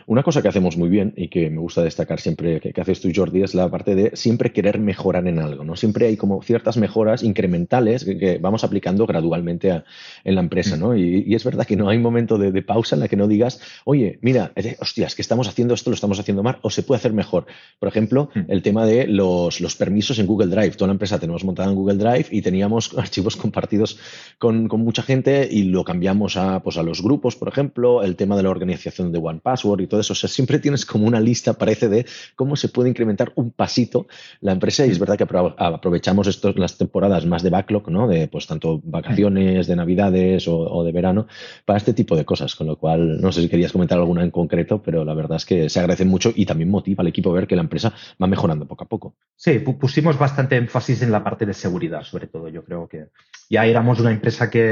Una 0.08 0.22
cosa 0.22 0.42
que 0.44 0.48
hacemos 0.48 0.78
muy 0.78 0.90
bien 0.90 1.14
y 1.18 1.30
que 1.30 1.50
me 1.50 1.60
gusta 1.60 1.82
destacar 1.82 2.20
siempre 2.20 2.60
que, 2.60 2.80
haces 2.80 3.02
tú, 3.02 3.10
Jordi, 3.14 3.42
es 3.42 3.56
la 3.56 3.70
parte 3.70 3.96
de 3.96 4.12
siempre 4.16 4.52
querer 4.52 4.80
mejorar 4.80 5.28
en 5.28 5.40
algo, 5.40 5.64
¿no? 5.64 5.76
Siempre 5.76 6.06
hay 6.06 6.18
como 6.18 6.44
ciertas 6.44 6.78
mejoras 6.78 7.24
incrementales 7.24 8.06
que, 8.06 8.38
vamos 8.40 8.64
aplicando 8.64 9.08
gradualmente 9.08 9.84
en 10.24 10.36
la 10.36 10.42
empresa, 10.42 10.78
¿no? 10.78 10.96
Y, 10.96 11.34
es 11.34 11.44
verdad 11.44 11.66
que 11.66 11.76
no 11.76 11.90
hay 11.90 11.98
momento 11.98 12.38
de, 12.38 12.62
pausa 12.62 12.96
en 12.96 13.02
la 13.02 13.08
que 13.08 13.16
no 13.16 13.28
digas, 13.28 13.60
oye, 13.84 14.20
mira, 14.22 14.52
eh, 14.56 14.78
hostias, 14.80 15.16
que 15.16 15.22
estamos 15.22 15.48
haciendo 15.48 15.74
esto, 15.74 15.90
lo 15.90 15.96
estamos 15.96 16.20
haciendo 16.20 16.44
mal, 16.44 16.60
o 16.62 16.70
se 16.70 16.84
puede 16.84 17.00
hacer 17.00 17.14
mejor. 17.14 17.46
Por 17.80 17.90
ejemplo, 17.90 18.30
mm. 18.34 18.40
el 18.52 18.62
tema 18.62 18.86
de 18.86 19.08
los, 19.08 19.60
los 19.60 19.76
permisos 19.76 20.20
en 20.20 20.28
Google 20.28 20.48
Drive. 20.48 20.72
Toda 20.72 20.88
la 20.88 20.94
empresa 20.94 21.20
tenemos 21.20 21.44
montada 21.44 21.70
en 21.70 21.76
Google 21.76 21.98
Drive 21.98 22.28
y 22.32 22.42
teníamos 22.42 22.94
archivos 22.98 23.36
compartidos 23.36 24.00
con, 24.38 24.68
con 24.68 24.75
mucha 24.78 25.02
gente 25.02 25.48
y 25.50 25.64
lo 25.64 25.84
cambiamos 25.84 26.38
a, 26.38 26.62
pues, 26.62 26.78
a 26.78 26.84
los 26.84 27.02
grupos, 27.02 27.36
por 27.36 27.48
ejemplo, 27.48 28.04
el 28.04 28.16
tema 28.16 28.36
de 28.36 28.44
la 28.44 28.50
organización 28.50 29.12
de 29.12 29.20
One 29.20 29.40
Password 29.42 29.82
y 29.82 29.88
todo 29.88 30.00
eso. 30.00 30.14
O 30.14 30.16
sea, 30.16 30.30
siempre 30.30 30.60
tienes 30.60 30.86
como 30.86 31.08
una 31.08 31.20
lista, 31.20 31.54
parece, 31.54 31.90
de 31.90 32.06
cómo 32.36 32.56
se 32.56 32.70
puede 32.70 32.90
incrementar 32.90 33.32
un 33.36 33.52
pasito 33.52 34.08
la 34.42 34.52
empresa 34.52 34.86
y 34.86 34.92
es 34.92 35.00
verdad 35.00 35.18
que 35.18 35.24
aprovechamos 35.24 36.28
estos, 36.28 36.58
las 36.58 36.78
temporadas 36.78 37.26
más 37.26 37.44
de 37.44 37.50
backlog, 37.50 37.90
¿no? 37.90 38.08
De 38.08 38.28
pues 38.28 38.48
tanto 38.48 38.82
vacaciones, 38.84 39.68
de 39.68 39.76
navidades 39.76 40.48
o, 40.48 40.84
de 40.84 40.92
verano, 40.92 41.28
para 41.66 41.78
este 41.78 41.94
tipo 41.94 42.16
de 42.16 42.26
cosas, 42.26 42.56
con 42.56 42.68
lo 42.68 42.78
cual 42.78 43.22
no 43.22 43.32
sé 43.32 43.42
si 43.42 43.50
querías 43.50 43.72
comentar 43.72 43.98
alguna 43.98 44.24
en 44.24 44.32
concreto, 44.32 44.82
pero 44.82 45.06
la 45.06 45.14
verdad 45.14 45.38
es 45.38 45.46
que 45.46 45.70
se 45.70 45.80
agradece 45.80 46.06
mucho 46.06 46.32
y 46.36 46.46
también 46.46 46.70
motiva 46.70 47.02
al 47.02 47.08
equipo 47.08 47.32
a 47.32 47.34
ver 47.34 47.48
que 47.48 47.56
la 47.56 47.62
empresa 47.62 47.94
va 48.22 48.28
mejorando 48.28 48.66
poco 48.66 48.84
a 48.84 48.88
poco. 48.88 49.16
Sí, 49.36 49.60
pusimos 49.60 50.18
bastante 50.18 50.56
énfasis 50.56 51.02
en 51.02 51.12
la 51.12 51.24
parte 51.24 51.46
de 51.46 51.54
seguridad, 51.54 52.04
sobre 52.04 52.28
todo. 52.28 52.50
Yo 52.50 52.64
creo 52.64 52.88
que 52.88 53.08
ya 53.50 53.66
éramos 53.66 54.00
una 54.00 54.12
empresa 54.12 54.50
que 54.50 54.65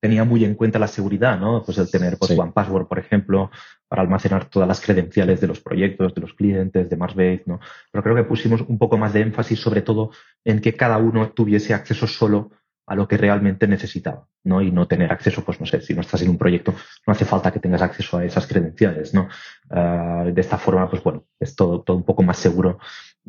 tenía 0.00 0.24
muy 0.24 0.44
en 0.44 0.54
cuenta 0.54 0.78
la 0.78 0.88
seguridad, 0.88 1.38
¿no? 1.38 1.62
Pues 1.62 1.78
el 1.78 1.90
tener 1.90 2.16
pues, 2.18 2.30
One 2.30 2.52
Password, 2.52 2.88
por 2.88 2.98
ejemplo, 2.98 3.50
para 3.86 4.02
almacenar 4.02 4.46
todas 4.46 4.66
las 4.66 4.80
credenciales 4.80 5.40
de 5.40 5.46
los 5.46 5.60
proyectos, 5.60 6.14
de 6.14 6.20
los 6.22 6.32
clientes, 6.34 6.88
de 6.88 6.96
Marsbase, 6.96 7.42
¿no? 7.46 7.60
Pero 7.92 8.02
creo 8.02 8.16
que 8.16 8.24
pusimos 8.24 8.62
un 8.62 8.78
poco 8.78 8.96
más 8.96 9.12
de 9.12 9.20
énfasis, 9.20 9.60
sobre 9.60 9.82
todo, 9.82 10.10
en 10.44 10.60
que 10.60 10.74
cada 10.74 10.96
uno 10.96 11.30
tuviese 11.30 11.74
acceso 11.74 12.06
solo 12.06 12.50
a 12.86 12.96
lo 12.96 13.06
que 13.06 13.16
realmente 13.16 13.68
necesitaba, 13.68 14.26
¿no? 14.42 14.62
Y 14.62 14.72
no 14.72 14.88
tener 14.88 15.12
acceso, 15.12 15.44
pues 15.44 15.60
no 15.60 15.66
sé, 15.66 15.80
si 15.80 15.94
no 15.94 16.00
estás 16.00 16.22
en 16.22 16.30
un 16.30 16.38
proyecto, 16.38 16.74
no 17.06 17.12
hace 17.12 17.24
falta 17.24 17.52
que 17.52 17.60
tengas 17.60 17.82
acceso 17.82 18.16
a 18.16 18.24
esas 18.24 18.46
credenciales, 18.46 19.14
¿no? 19.14 19.28
Ah, 19.70 20.24
de 20.26 20.40
esta 20.40 20.58
forma, 20.58 20.88
pues 20.90 21.02
bueno, 21.02 21.26
es 21.38 21.54
todo, 21.54 21.82
todo 21.82 21.96
un 21.96 22.04
poco 22.04 22.22
más 22.22 22.38
seguro 22.38 22.78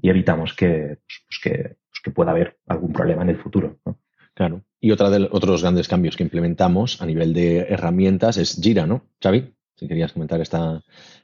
y 0.02 0.10
evitamos 0.10 0.56
que, 0.56 0.99
pues, 1.28 1.39
que, 1.43 1.76
pues 1.89 2.02
que 2.04 2.12
pueda 2.12 2.32
haber 2.32 2.58
algún 2.68 2.91
problema 2.91 3.22
en 3.22 3.30
el 3.30 3.38
futuro, 3.38 3.78
¿no? 3.86 3.99
Claro. 4.34 4.64
Y 4.82 4.91
otra 4.91 5.11
de 5.11 5.29
otros 5.32 5.61
grandes 5.61 5.88
cambios 5.88 6.17
que 6.17 6.23
implementamos 6.23 7.01
a 7.01 7.05
nivel 7.05 7.34
de 7.34 7.59
herramientas 7.59 8.38
es 8.38 8.59
Jira, 8.59 8.88
¿no? 8.88 9.05
Xavi, 9.21 9.53
si 9.75 9.88
querías 9.88 10.11
comentar 10.11 10.41
esta, 10.41 10.82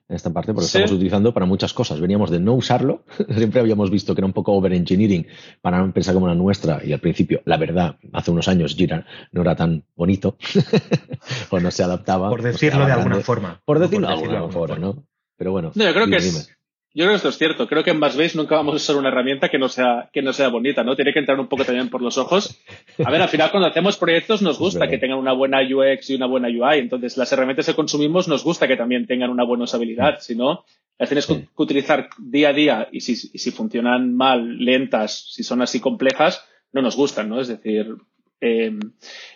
esta 0.08 0.32
parte, 0.32 0.54
porque 0.54 0.68
estamos 0.68 0.92
utilizando 0.92 1.34
para 1.34 1.46
muchas 1.46 1.74
cosas. 1.74 2.00
Veníamos 2.00 2.30
de 2.30 2.40
no 2.40 2.54
usarlo, 2.54 3.04
siempre 3.36 3.60
habíamos 3.60 3.92
visto 3.92 4.16
que 4.16 4.22
era 4.22 4.28
un 4.28 4.34
poco 4.34 4.54
over-engineering 4.54 5.28
para 5.62 5.78
una 5.78 5.88
empresa 5.88 6.14
como 6.14 6.28
la 6.28 6.36
nuestra, 6.36 6.82
y 6.84 6.94
al 6.94 7.00
principio, 7.00 7.42
la 7.46 7.58
verdad, 7.58 7.98
hace 8.14 8.32
unos 8.32 8.48
años 8.48 8.76
Jira 8.76 9.06
no 9.32 9.42
era 9.42 9.56
tan 9.56 9.84
bonito, 9.96 10.38
o 11.50 11.60
no 11.60 11.72
se 11.72 11.84
adaptaba. 11.84 12.30
Por 12.30 12.42
decirlo 12.42 12.86
de 12.86 12.92
alguna 12.92 13.22
forma. 13.22 13.62
Por 13.66 13.80
decirlo, 13.80 14.08
de 14.08 14.14
alguna, 14.14 14.48
forma, 14.50 14.78
¿no? 14.78 15.04
Pero 15.36 15.52
bueno. 15.52 15.72
No, 15.76 15.84
yo 15.84 15.94
creo 15.94 16.08
que 16.08 16.16
es, 16.18 16.57
yo 16.98 17.04
creo 17.04 17.10
que 17.10 17.18
esto 17.18 17.30
es 17.30 17.38
cierto. 17.38 17.68
Creo 17.68 17.84
que 17.84 17.92
en 17.92 18.00
Bassbase 18.00 18.36
nunca 18.36 18.56
vamos 18.56 18.74
a 18.74 18.78
usar 18.78 18.96
una 18.96 19.10
herramienta 19.10 19.50
que 19.50 19.60
no 19.60 19.70
sea, 19.70 20.10
que 20.12 20.24
no 20.24 20.34
sea 20.34 20.48
bonita, 20.48 20.84
¿no? 20.84 20.96
Tiene 20.96 21.14
que 21.14 21.20
entrar 21.20 21.40
un 21.40 21.46
poco 21.46 21.64
también 21.64 21.92
por 21.92 22.02
los 22.02 22.18
ojos. 22.18 22.60
A 23.06 23.12
ver, 23.12 23.22
al 23.22 23.30
final 23.30 23.52
cuando 23.52 23.70
hacemos 23.70 23.98
proyectos 23.98 24.42
nos 24.42 24.58
gusta 24.58 24.88
que 24.88 24.98
tengan 24.98 25.20
una 25.20 25.32
buena 25.32 25.60
UX 25.62 26.10
y 26.10 26.16
una 26.16 26.26
buena 26.26 26.48
UI. 26.48 26.80
Entonces, 26.80 27.16
las 27.16 27.32
herramientas 27.32 27.68
que 27.68 27.76
consumimos 27.76 28.28
nos 28.28 28.44
gusta 28.44 28.68
que 28.68 28.78
también 28.78 29.06
tengan 29.06 29.30
una 29.30 29.44
buena 29.44 29.66
usabilidad. 29.66 30.18
Si 30.22 30.36
no, 30.36 30.66
las 30.98 31.08
tienes 31.08 31.28
que 31.28 31.48
utilizar 31.56 32.10
día 32.18 32.50
a 32.50 32.54
día 32.54 32.88
y 32.92 33.02
si, 33.02 33.12
y 33.12 33.38
si 33.38 33.52
funcionan 33.52 34.16
mal, 34.16 34.58
lentas, 34.58 35.32
si 35.32 35.44
son 35.44 35.62
así 35.62 35.80
complejas, 35.80 36.44
no 36.74 36.82
nos 36.82 36.96
gustan, 36.96 37.30
¿no? 37.30 37.40
Es 37.40 37.48
decir, 37.48 37.94
eh, 38.42 38.72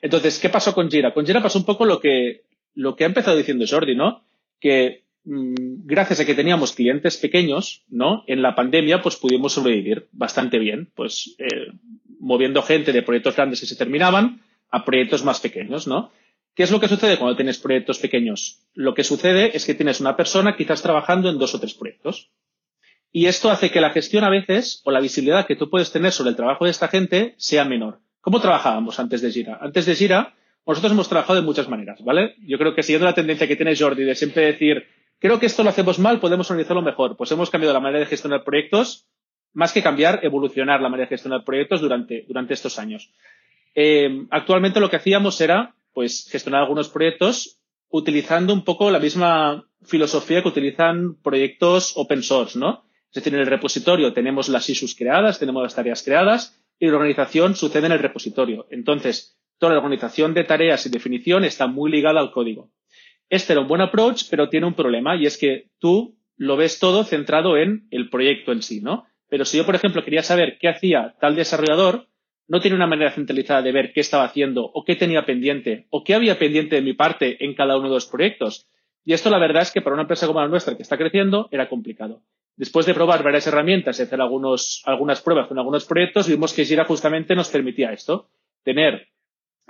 entonces, 0.01 0.39
¿qué 0.39 0.49
pasó 0.49 0.73
con 0.73 0.89
Jira? 0.89 1.13
Con 1.13 1.27
Jira 1.27 1.43
pasó 1.43 1.59
un 1.59 1.65
poco 1.65 1.85
lo 1.85 1.99
que, 1.99 2.41
lo 2.73 2.95
que 2.95 3.03
ha 3.03 3.07
empezado 3.07 3.37
diciendo 3.37 3.65
Jordi, 3.69 3.95
¿no? 3.95 4.23
Que 4.59 5.00
gracias 5.23 6.19
a 6.19 6.25
que 6.25 6.33
teníamos 6.33 6.73
clientes 6.73 7.17
pequeños, 7.17 7.83
¿no? 7.89 8.23
En 8.27 8.41
la 8.41 8.55
pandemia, 8.55 9.01
pues 9.01 9.15
pudimos 9.15 9.53
sobrevivir 9.53 10.07
bastante 10.11 10.57
bien, 10.59 10.91
pues 10.95 11.35
eh, 11.37 11.71
moviendo 12.19 12.61
gente 12.61 12.91
de 12.91 13.03
proyectos 13.03 13.35
grandes 13.35 13.59
que 13.59 13.65
se 13.65 13.75
terminaban 13.75 14.41
a 14.69 14.85
proyectos 14.85 15.23
más 15.23 15.39
pequeños, 15.39 15.87
¿no? 15.87 16.11
¿Qué 16.55 16.63
es 16.63 16.71
lo 16.71 16.79
que 16.79 16.87
sucede 16.87 17.17
cuando 17.17 17.35
tienes 17.35 17.59
proyectos 17.59 17.99
pequeños? 17.99 18.67
Lo 18.73 18.93
que 18.93 19.03
sucede 19.03 19.55
es 19.55 19.65
que 19.65 19.73
tienes 19.73 20.01
una 20.01 20.17
persona 20.17 20.57
quizás 20.57 20.81
trabajando 20.81 21.29
en 21.29 21.37
dos 21.37 21.55
o 21.55 21.59
tres 21.59 21.73
proyectos. 21.73 22.31
Y 23.13 23.25
esto 23.27 23.49
hace 23.49 23.71
que 23.71 23.81
la 23.81 23.91
gestión 23.91 24.23
a 24.23 24.29
veces 24.29 24.81
o 24.85 24.91
la 24.91 24.99
visibilidad 24.99 25.45
que 25.45 25.55
tú 25.55 25.69
puedes 25.69 25.91
tener 25.91 26.11
sobre 26.11 26.31
el 26.31 26.35
trabajo 26.35 26.65
de 26.65 26.71
esta 26.71 26.87
gente 26.87 27.35
sea 27.37 27.65
menor. 27.65 27.99
¿Cómo 28.21 28.39
trabajábamos 28.41 28.99
antes 28.99 29.21
de 29.21 29.31
Gira? 29.31 29.59
Antes 29.61 29.85
de 29.85 29.95
Gira, 29.95 30.33
nosotros 30.65 30.93
hemos 30.93 31.09
trabajado 31.09 31.39
de 31.39 31.45
muchas 31.45 31.67
maneras, 31.67 32.03
¿vale? 32.03 32.35
Yo 32.45 32.57
creo 32.57 32.75
que 32.75 32.83
siguiendo 32.83 33.05
la 33.05 33.15
tendencia 33.15 33.47
que 33.47 33.55
tiene 33.55 33.75
Jordi 33.75 34.03
de 34.03 34.15
siempre 34.15 34.45
decir, 34.45 34.85
creo 35.21 35.39
que 35.39 35.45
esto 35.45 35.63
lo 35.63 35.69
hacemos 35.69 35.99
mal, 35.99 36.19
podemos 36.19 36.49
organizarlo 36.49 36.81
mejor. 36.81 37.15
Pues 37.15 37.31
hemos 37.31 37.49
cambiado 37.49 37.73
la 37.73 37.79
manera 37.79 37.99
de 37.99 38.07
gestionar 38.07 38.43
proyectos, 38.43 39.07
más 39.53 39.71
que 39.71 39.83
cambiar, 39.83 40.19
evolucionar 40.23 40.81
la 40.81 40.89
manera 40.89 41.05
de 41.05 41.15
gestionar 41.15 41.45
proyectos 41.45 41.79
durante, 41.79 42.25
durante 42.27 42.55
estos 42.55 42.79
años. 42.79 43.13
Eh, 43.75 44.25
actualmente 44.31 44.79
lo 44.79 44.89
que 44.89 44.95
hacíamos 44.97 45.39
era, 45.39 45.75
pues, 45.93 46.27
gestionar 46.29 46.61
algunos 46.61 46.89
proyectos 46.89 47.59
utilizando 47.89 48.53
un 48.53 48.63
poco 48.63 48.89
la 48.89 48.99
misma 48.99 49.67
filosofía 49.83 50.41
que 50.41 50.47
utilizan 50.47 51.15
proyectos 51.21 51.93
open 51.95 52.23
source, 52.23 52.57
¿no? 52.57 52.83
Es 53.09 53.15
decir, 53.15 53.33
en 53.33 53.41
el 53.41 53.47
repositorio 53.47 54.13
tenemos 54.13 54.49
las 54.49 54.69
issues 54.69 54.95
creadas, 54.95 55.37
tenemos 55.37 55.61
las 55.61 55.75
tareas 55.75 56.01
creadas 56.01 56.59
y 56.79 56.87
la 56.87 56.95
organización 56.95 57.55
sucede 57.55 57.85
en 57.87 57.91
el 57.91 57.99
repositorio. 57.99 58.65
Entonces, 58.71 59.37
toda 59.59 59.73
la 59.73 59.79
organización 59.79 60.33
de 60.33 60.45
tareas 60.45 60.85
y 60.85 60.89
definición 60.89 61.43
está 61.43 61.67
muy 61.67 61.91
ligada 61.91 62.21
al 62.21 62.31
código. 62.31 62.71
Este 63.31 63.53
era 63.53 63.61
un 63.61 63.69
buen 63.69 63.79
approach, 63.79 64.25
pero 64.29 64.49
tiene 64.49 64.67
un 64.67 64.73
problema 64.73 65.15
y 65.15 65.25
es 65.25 65.37
que 65.37 65.69
tú 65.79 66.17
lo 66.35 66.57
ves 66.57 66.79
todo 66.79 67.05
centrado 67.05 67.55
en 67.55 67.87
el 67.89 68.09
proyecto 68.09 68.51
en 68.51 68.61
sí, 68.61 68.81
¿no? 68.81 69.05
Pero 69.29 69.45
si 69.45 69.55
yo, 69.55 69.65
por 69.65 69.73
ejemplo, 69.73 70.03
quería 70.03 70.21
saber 70.21 70.57
qué 70.59 70.67
hacía 70.67 71.15
tal 71.21 71.37
desarrollador, 71.37 72.09
no 72.49 72.59
tiene 72.59 72.75
una 72.75 72.87
manera 72.87 73.11
centralizada 73.11 73.61
de 73.61 73.71
ver 73.71 73.93
qué 73.93 74.01
estaba 74.01 74.25
haciendo 74.25 74.65
o 74.73 74.83
qué 74.83 74.97
tenía 74.97 75.25
pendiente 75.25 75.87
o 75.91 76.03
qué 76.03 76.13
había 76.13 76.37
pendiente 76.37 76.75
de 76.75 76.81
mi 76.81 76.91
parte 76.91 77.45
en 77.45 77.55
cada 77.55 77.77
uno 77.77 77.87
de 77.87 77.93
los 77.93 78.05
proyectos. 78.05 78.67
Y 79.05 79.13
esto 79.13 79.29
la 79.29 79.39
verdad 79.39 79.61
es 79.61 79.71
que 79.71 79.81
para 79.81 79.93
una 79.93 80.03
empresa 80.03 80.27
como 80.27 80.41
la 80.41 80.49
nuestra 80.49 80.75
que 80.75 80.83
está 80.83 80.97
creciendo 80.97 81.47
era 81.51 81.69
complicado. 81.69 82.23
Después 82.57 82.85
de 82.85 82.93
probar 82.93 83.23
varias 83.23 83.47
herramientas 83.47 83.97
y 83.97 84.03
hacer 84.03 84.19
algunos, 84.19 84.83
algunas 84.85 85.21
pruebas 85.21 85.47
con 85.47 85.57
algunos 85.57 85.85
proyectos, 85.85 86.27
vimos 86.27 86.53
que 86.53 86.65
Jira 86.65 86.83
justamente 86.83 87.33
nos 87.33 87.47
permitía 87.47 87.93
esto, 87.93 88.27
tener 88.65 89.07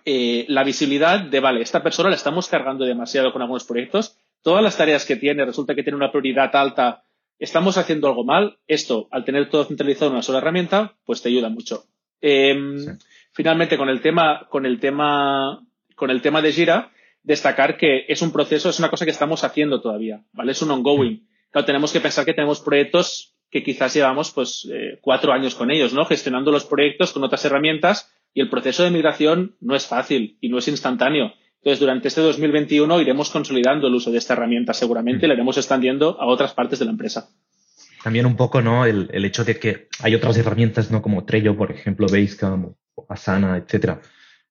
eh, 0.05 0.45
la 0.47 0.63
visibilidad 0.63 1.19
de, 1.19 1.39
vale, 1.39 1.61
esta 1.61 1.83
persona 1.83 2.09
la 2.09 2.15
estamos 2.15 2.47
cargando 2.47 2.85
demasiado 2.85 3.31
con 3.31 3.41
algunos 3.41 3.65
proyectos, 3.65 4.17
todas 4.41 4.63
las 4.63 4.77
tareas 4.77 5.05
que 5.05 5.15
tiene 5.15 5.45
resulta 5.45 5.75
que 5.75 5.83
tiene 5.83 5.97
una 5.97 6.11
prioridad 6.11 6.55
alta, 6.55 7.03
estamos 7.39 7.77
haciendo 7.77 8.07
algo 8.07 8.23
mal, 8.23 8.59
esto, 8.67 9.07
al 9.11 9.25
tener 9.25 9.49
todo 9.49 9.65
centralizado 9.65 10.07
en 10.07 10.13
una 10.13 10.23
sola 10.23 10.39
herramienta, 10.39 10.95
pues 11.05 11.21
te 11.21 11.29
ayuda 11.29 11.49
mucho. 11.49 11.85
Em, 12.21 12.97
finalmente, 13.31 13.77
con 13.77 13.89
el 13.89 14.01
tema, 14.01 14.47
con 14.49 14.65
el 14.65 14.79
tema, 14.79 15.65
con 15.95 16.09
el 16.09 16.21
tema 16.21 16.41
de 16.41 16.51
Gira, 16.51 16.91
destacar 17.23 17.77
que 17.77 18.05
es 18.07 18.21
un 18.21 18.31
proceso, 18.31 18.69
es 18.69 18.79
una 18.79 18.89
cosa 18.89 19.05
que 19.05 19.11
estamos 19.11 19.43
haciendo 19.43 19.81
todavía, 19.81 20.23
¿vale? 20.33 20.51
Es 20.51 20.61
un 20.61 20.71
ongoing. 20.71 21.27
Claro, 21.51 21.65
tenemos 21.65 21.91
que 21.91 21.99
pensar 21.99 22.25
que 22.25 22.33
tenemos 22.33 22.61
proyectos 22.61 23.35
que 23.49 23.63
quizás 23.63 23.93
llevamos 23.93 24.31
pues 24.31 24.67
eh, 24.71 24.97
cuatro 25.01 25.33
años 25.33 25.55
con 25.55 25.71
ellos, 25.71 25.93
¿no? 25.93 26.05
Gestionando 26.05 26.51
los 26.51 26.65
proyectos 26.65 27.11
con 27.11 27.23
otras 27.23 27.43
herramientas 27.43 28.11
y 28.34 28.41
el 28.41 28.49
proceso 28.49 28.84
de 28.84 28.91
migración 28.91 29.55
no 29.59 29.75
es 29.75 29.88
fácil 29.88 30.38
y 30.41 30.49
no 30.49 30.57
es 30.57 30.67
instantáneo. 30.67 31.34
Entonces, 31.57 31.79
durante 31.79 32.07
este 32.07 32.21
2021 32.21 33.01
iremos 33.01 33.29
consolidando 33.29 33.88
el 33.88 33.93
uso 33.93 34.11
de 34.11 34.17
esta 34.17 34.34
herramienta 34.34 34.73
seguramente 34.73 35.25
y 35.25 35.27
la 35.27 35.36
iremos 35.36 35.57
extendiendo 35.57 36.19
a 36.19 36.25
otras 36.25 36.53
partes 36.53 36.79
de 36.79 36.86
la 36.86 36.91
empresa. 36.91 37.29
También 38.03 38.25
un 38.25 38.36
poco, 38.36 38.61
¿no? 38.61 38.86
El, 38.86 39.09
el 39.13 39.25
hecho 39.25 39.43
de 39.43 39.59
que 39.59 39.88
hay 40.01 40.15
otras 40.15 40.36
herramientas, 40.38 40.89
¿no? 40.89 41.03
Como 41.03 41.23
Trello, 41.23 41.55
por 41.55 41.71
ejemplo, 41.71 42.07
Basecamp, 42.09 42.73
Asana, 43.07 43.57
etcétera, 43.57 44.01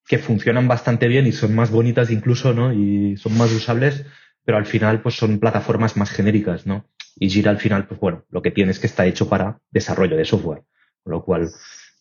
que 0.07 0.19
funcionan 0.19 0.69
bastante 0.69 1.09
bien 1.09 1.27
y 1.27 1.33
son 1.33 1.55
más 1.55 1.71
bonitas 1.71 2.11
incluso, 2.11 2.53
¿no? 2.53 2.73
Y 2.73 3.17
son 3.17 3.37
más 3.37 3.53
usables, 3.53 4.07
pero 4.45 4.59
al 4.59 4.67
final, 4.67 5.03
pues 5.03 5.17
son 5.17 5.39
plataformas 5.41 5.97
más 5.97 6.11
genéricas, 6.11 6.67
¿no? 6.67 6.87
Y 7.17 7.29
Gira 7.29 7.51
al 7.51 7.59
final, 7.59 7.87
pues 7.87 8.01
bueno, 8.01 8.25
lo 8.31 8.43
que 8.43 8.51
tiene 8.51 8.71
es 8.71 8.79
que 8.79 8.87
está 8.87 9.07
hecho 9.07 9.29
para 9.29 9.61
desarrollo 9.71 10.17
de 10.17 10.25
software, 10.25 10.63
con 11.03 11.13
lo 11.13 11.25
cual, 11.25 11.51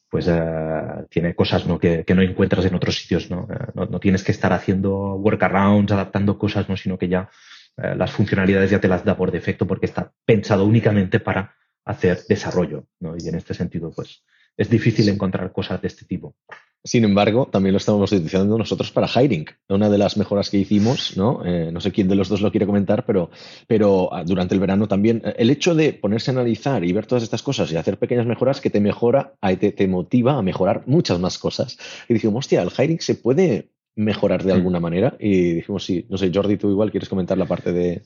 pues 0.09 0.27
eh, 0.27 1.05
tiene 1.09 1.35
cosas 1.35 1.65
¿no? 1.67 1.79
Que, 1.79 2.03
que, 2.03 2.15
no 2.15 2.21
encuentras 2.21 2.65
en 2.65 2.75
otros 2.75 2.97
sitios, 2.97 3.29
¿no? 3.29 3.47
Eh, 3.51 3.67
¿no? 3.75 3.85
¿no? 3.85 3.99
tienes 3.99 4.23
que 4.23 4.31
estar 4.31 4.51
haciendo 4.51 5.15
workarounds, 5.15 5.91
adaptando 5.91 6.37
cosas, 6.37 6.67
¿no? 6.67 6.75
Sino 6.75 6.97
que 6.97 7.07
ya 7.07 7.29
eh, 7.77 7.95
las 7.95 8.11
funcionalidades 8.11 8.71
ya 8.71 8.81
te 8.81 8.87
las 8.87 9.05
da 9.05 9.15
por 9.15 9.31
defecto 9.31 9.67
porque 9.67 9.85
está 9.85 10.11
pensado 10.25 10.65
únicamente 10.65 11.19
para 11.19 11.55
hacer 11.85 12.19
desarrollo, 12.27 12.87
¿no? 12.99 13.15
Y 13.17 13.27
en 13.27 13.35
este 13.35 13.53
sentido, 13.53 13.91
pues, 13.91 14.23
es 14.57 14.69
difícil 14.69 15.07
encontrar 15.09 15.51
cosas 15.51 15.81
de 15.81 15.87
este 15.87 16.05
tipo. 16.05 16.35
Sin 16.83 17.03
embargo, 17.03 17.47
también 17.51 17.73
lo 17.73 17.77
estamos 17.77 18.09
utilizando 18.11 18.57
nosotros 18.57 18.91
para 18.91 19.07
hiring. 19.07 19.45
Una 19.67 19.89
de 19.89 19.97
las 19.97 20.15
mejoras 20.15 20.49
que 20.49 20.57
hicimos, 20.57 21.17
¿no? 21.17 21.45
Eh, 21.45 21.71
no 21.73 21.81
sé 21.81 21.91
quién 21.91 22.07
de 22.07 22.15
los 22.15 22.29
dos 22.29 22.39
lo 22.41 22.51
quiere 22.51 22.65
comentar, 22.65 23.05
pero, 23.05 23.29
pero 23.67 24.13
ah, 24.13 24.23
durante 24.23 24.53
el 24.53 24.61
verano 24.61 24.87
también, 24.87 25.21
eh, 25.25 25.35
el 25.37 25.49
hecho 25.49 25.75
de 25.75 25.91
ponerse 25.91 26.31
a 26.31 26.35
analizar 26.35 26.85
y 26.85 26.93
ver 26.93 27.05
todas 27.05 27.23
estas 27.23 27.43
cosas 27.43 27.69
y 27.71 27.75
hacer 27.75 27.97
pequeñas 27.97 28.25
mejoras 28.25 28.61
que 28.61 28.69
te 28.69 28.79
mejora, 28.79 29.33
te, 29.59 29.73
te 29.73 29.87
motiva 29.89 30.37
a 30.37 30.41
mejorar 30.41 30.83
muchas 30.85 31.19
más 31.19 31.37
cosas. 31.37 31.77
Y 32.07 32.13
dijimos, 32.13 32.45
hostia, 32.45 32.61
el 32.61 32.71
hiring 32.71 33.01
se 33.01 33.15
puede 33.15 33.71
mejorar 33.95 34.43
de 34.43 34.53
alguna 34.53 34.79
manera. 34.79 35.17
Y 35.19 35.55
dijimos, 35.55 35.83
sí, 35.83 36.05
no 36.09 36.17
sé, 36.17 36.31
Jordi, 36.33 36.57
tú 36.57 36.69
igual 36.71 36.91
quieres 36.91 37.09
comentar 37.09 37.37
la 37.37 37.45
parte 37.45 37.73
de... 37.73 38.03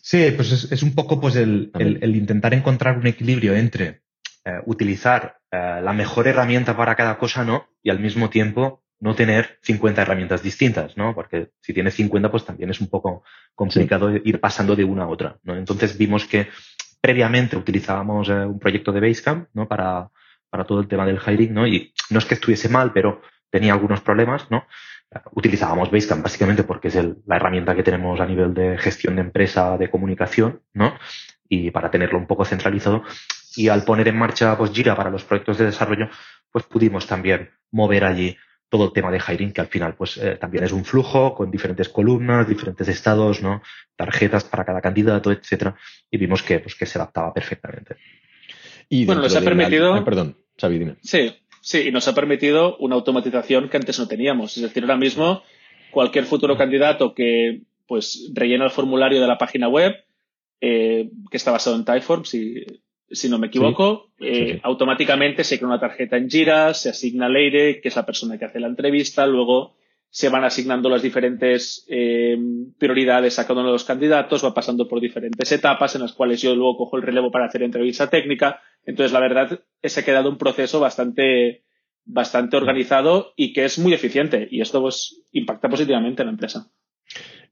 Sí, 0.00 0.32
pues 0.34 0.52
es, 0.52 0.72
es 0.72 0.82
un 0.82 0.94
poco 0.94 1.20
pues 1.20 1.36
el, 1.36 1.70
el, 1.78 1.98
el, 2.00 2.16
intentar 2.16 2.54
encontrar 2.54 2.98
un 2.98 3.06
equilibrio 3.06 3.56
entre 3.56 4.02
eh, 4.46 4.60
utilizar 4.64 5.38
eh, 5.50 5.80
la 5.82 5.92
mejor 5.92 6.28
herramienta 6.28 6.76
para 6.76 6.94
cada 6.94 7.18
cosa, 7.18 7.44
¿no? 7.44 7.66
Y 7.82 7.90
al 7.90 7.98
mismo 7.98 8.30
tiempo 8.30 8.84
no 9.00 9.12
tener 9.16 9.58
50 9.62 10.02
herramientas 10.02 10.40
distintas, 10.40 10.96
¿no? 10.96 11.16
Porque 11.16 11.50
si 11.60 11.74
tienes 11.74 11.94
50, 11.94 12.30
pues 12.30 12.44
también 12.44 12.70
es 12.70 12.80
un 12.80 12.88
poco 12.88 13.24
complicado 13.56 14.12
sí. 14.12 14.22
ir 14.24 14.38
pasando 14.38 14.76
de 14.76 14.84
una 14.84 15.02
a 15.02 15.08
otra, 15.08 15.36
¿no? 15.42 15.56
Entonces 15.56 15.98
vimos 15.98 16.26
que 16.26 16.46
previamente 17.00 17.56
utilizábamos 17.56 18.28
eh, 18.28 18.34
un 18.34 18.60
proyecto 18.60 18.92
de 18.92 19.00
Basecamp, 19.00 19.48
¿no? 19.52 19.66
Para, 19.66 20.10
para 20.48 20.64
todo 20.64 20.78
el 20.78 20.86
tema 20.86 21.04
del 21.04 21.18
hiring, 21.18 21.52
¿no? 21.52 21.66
Y 21.66 21.92
no 22.10 22.20
es 22.20 22.24
que 22.24 22.34
estuviese 22.34 22.68
mal, 22.68 22.92
pero 22.92 23.22
tenía 23.50 23.72
algunos 23.72 24.00
problemas, 24.00 24.48
¿no? 24.48 24.64
Utilizábamos 25.32 25.90
Basecamp 25.90 26.22
básicamente 26.22 26.62
porque 26.62 26.86
es 26.86 26.94
el, 26.94 27.16
la 27.26 27.34
herramienta 27.34 27.74
que 27.74 27.82
tenemos 27.82 28.20
a 28.20 28.26
nivel 28.26 28.54
de 28.54 28.78
gestión 28.78 29.16
de 29.16 29.22
empresa, 29.22 29.76
de 29.76 29.90
comunicación, 29.90 30.62
¿no? 30.72 30.94
Y 31.48 31.72
para 31.72 31.90
tenerlo 31.90 32.18
un 32.18 32.28
poco 32.28 32.44
centralizado. 32.44 33.02
Y 33.56 33.68
al 33.68 33.84
poner 33.84 34.08
en 34.08 34.16
marcha 34.16 34.56
pues 34.56 34.72
Jira 34.72 34.94
para 34.94 35.10
los 35.10 35.24
proyectos 35.24 35.58
de 35.58 35.66
desarrollo, 35.66 36.08
pues 36.50 36.64
pudimos 36.64 37.06
también 37.06 37.50
mover 37.70 38.04
allí 38.04 38.36
todo 38.68 38.86
el 38.86 38.92
tema 38.92 39.10
de 39.10 39.20
hiring, 39.20 39.52
que 39.52 39.60
al 39.60 39.68
final 39.68 39.94
pues 39.94 40.16
eh, 40.16 40.36
también 40.40 40.64
es 40.64 40.72
un 40.72 40.84
flujo 40.84 41.34
con 41.34 41.50
diferentes 41.50 41.88
columnas, 41.88 42.48
diferentes 42.48 42.88
estados, 42.88 43.42
¿no? 43.42 43.62
Tarjetas 43.94 44.44
para 44.44 44.64
cada 44.64 44.80
candidato, 44.80 45.30
etcétera. 45.30 45.76
Y 46.10 46.18
vimos 46.18 46.42
que, 46.42 46.58
pues, 46.58 46.74
que 46.74 46.86
se 46.86 46.98
adaptaba 46.98 47.32
perfectamente. 47.32 47.96
Y 48.88 49.06
bueno, 49.06 49.22
nos 49.22 49.36
ha 49.36 49.40
permitido. 49.40 49.94
La... 49.94 50.00
Ah, 50.00 50.04
perdón, 50.04 50.36
Xavi, 50.58 50.78
dime. 50.78 50.96
Sí, 51.02 51.32
Sí, 51.66 51.88
y 51.88 51.90
nos 51.90 52.06
ha 52.06 52.14
permitido 52.14 52.76
una 52.76 52.94
automatización 52.94 53.68
que 53.68 53.76
antes 53.76 53.98
no 53.98 54.06
teníamos. 54.06 54.56
Es 54.56 54.62
decir, 54.62 54.84
ahora 54.84 54.96
mismo 54.96 55.42
cualquier 55.90 56.24
futuro 56.24 56.56
candidato 56.56 57.12
que 57.12 57.62
pues 57.88 58.30
rellena 58.34 58.66
el 58.66 58.70
formulario 58.70 59.20
de 59.20 59.26
la 59.26 59.36
página 59.36 59.66
web, 59.66 59.96
eh, 60.60 61.10
que 61.28 61.36
está 61.36 61.50
basado 61.50 61.74
en 61.74 61.84
Typeform, 61.84 62.24
si, 62.24 62.64
si 63.10 63.28
no 63.28 63.38
me 63.38 63.48
equivoco, 63.48 64.12
sí, 64.18 64.26
eh, 64.26 64.34
sí, 64.34 64.52
sí. 64.52 64.60
automáticamente 64.62 65.44
se 65.44 65.58
crea 65.58 65.68
una 65.68 65.80
tarjeta 65.80 66.16
en 66.16 66.28
Jira, 66.28 66.74
se 66.74 66.90
asigna 66.90 67.28
Leire, 67.28 67.80
que 67.80 67.88
es 67.88 67.96
la 67.96 68.06
persona 68.06 68.38
que 68.38 68.44
hace 68.44 68.60
la 68.60 68.66
entrevista, 68.66 69.26
luego 69.26 69.76
se 70.16 70.28
van 70.28 70.44
asignando 70.44 70.88
las 70.88 71.02
diferentes 71.02 71.84
eh, 71.88 72.38
prioridades 72.78 73.38
a 73.38 73.46
cada 73.46 73.60
uno 73.60 73.68
de 73.68 73.74
los 73.74 73.84
candidatos, 73.84 74.44
va 74.44 74.54
pasando 74.54 74.88
por 74.88 75.00
diferentes 75.00 75.52
etapas 75.52 75.94
en 75.94 76.02
las 76.02 76.12
cuales 76.12 76.40
yo 76.40 76.54
luego 76.54 76.76
cojo 76.78 76.96
el 76.96 77.02
relevo 77.02 77.30
para 77.30 77.46
hacer 77.46 77.62
entrevista 77.62 78.08
técnica. 78.08 78.60
Entonces, 78.84 79.12
la 79.12 79.20
verdad, 79.20 79.60
se 79.82 80.00
ha 80.00 80.04
quedado 80.04 80.30
un 80.30 80.38
proceso 80.38 80.80
bastante, 80.80 81.64
bastante 82.04 82.56
organizado 82.56 83.34
y 83.36 83.52
que 83.52 83.64
es 83.64 83.78
muy 83.78 83.92
eficiente 83.92 84.48
y 84.50 84.62
esto 84.62 84.80
pues, 84.80 85.22
impacta 85.32 85.68
positivamente 85.68 86.22
en 86.22 86.28
la 86.28 86.32
empresa. 86.32 86.70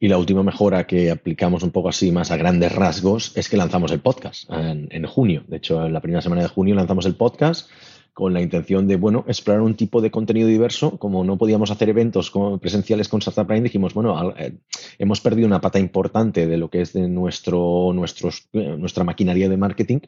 Y 0.00 0.08
la 0.08 0.18
última 0.18 0.42
mejora 0.42 0.86
que 0.86 1.10
aplicamos 1.10 1.62
un 1.62 1.70
poco 1.70 1.88
así 1.88 2.10
más 2.10 2.30
a 2.30 2.36
grandes 2.36 2.72
rasgos 2.72 3.32
es 3.36 3.48
que 3.48 3.56
lanzamos 3.56 3.92
el 3.92 4.00
podcast 4.00 4.50
en, 4.50 5.06
junio. 5.06 5.44
De 5.46 5.58
hecho, 5.58 5.84
en 5.84 5.92
la 5.92 6.00
primera 6.00 6.22
semana 6.22 6.42
de 6.42 6.48
junio 6.48 6.74
lanzamos 6.74 7.06
el 7.06 7.14
podcast 7.14 7.70
con 8.14 8.32
la 8.32 8.40
intención 8.40 8.86
de, 8.86 8.94
bueno, 8.94 9.24
explorar 9.26 9.60
un 9.60 9.74
tipo 9.74 10.00
de 10.00 10.12
contenido 10.12 10.46
diverso. 10.46 10.96
Como 10.98 11.24
no 11.24 11.36
podíamos 11.36 11.72
hacer 11.72 11.88
eventos 11.88 12.32
presenciales 12.60 13.08
con 13.08 13.18
Startup 13.18 13.46
Prime, 13.46 13.62
dijimos, 13.62 13.92
bueno, 13.92 14.32
eh, 14.38 14.54
hemos 14.98 15.20
perdido 15.20 15.48
una 15.48 15.60
pata 15.60 15.80
importante 15.80 16.46
de 16.46 16.56
lo 16.56 16.70
que 16.70 16.80
es 16.80 16.92
de 16.92 17.08
nuestro, 17.08 17.92
nuestros, 17.92 18.48
eh, 18.52 18.76
nuestra 18.78 19.02
maquinaria 19.02 19.48
de 19.48 19.56
marketing. 19.56 19.98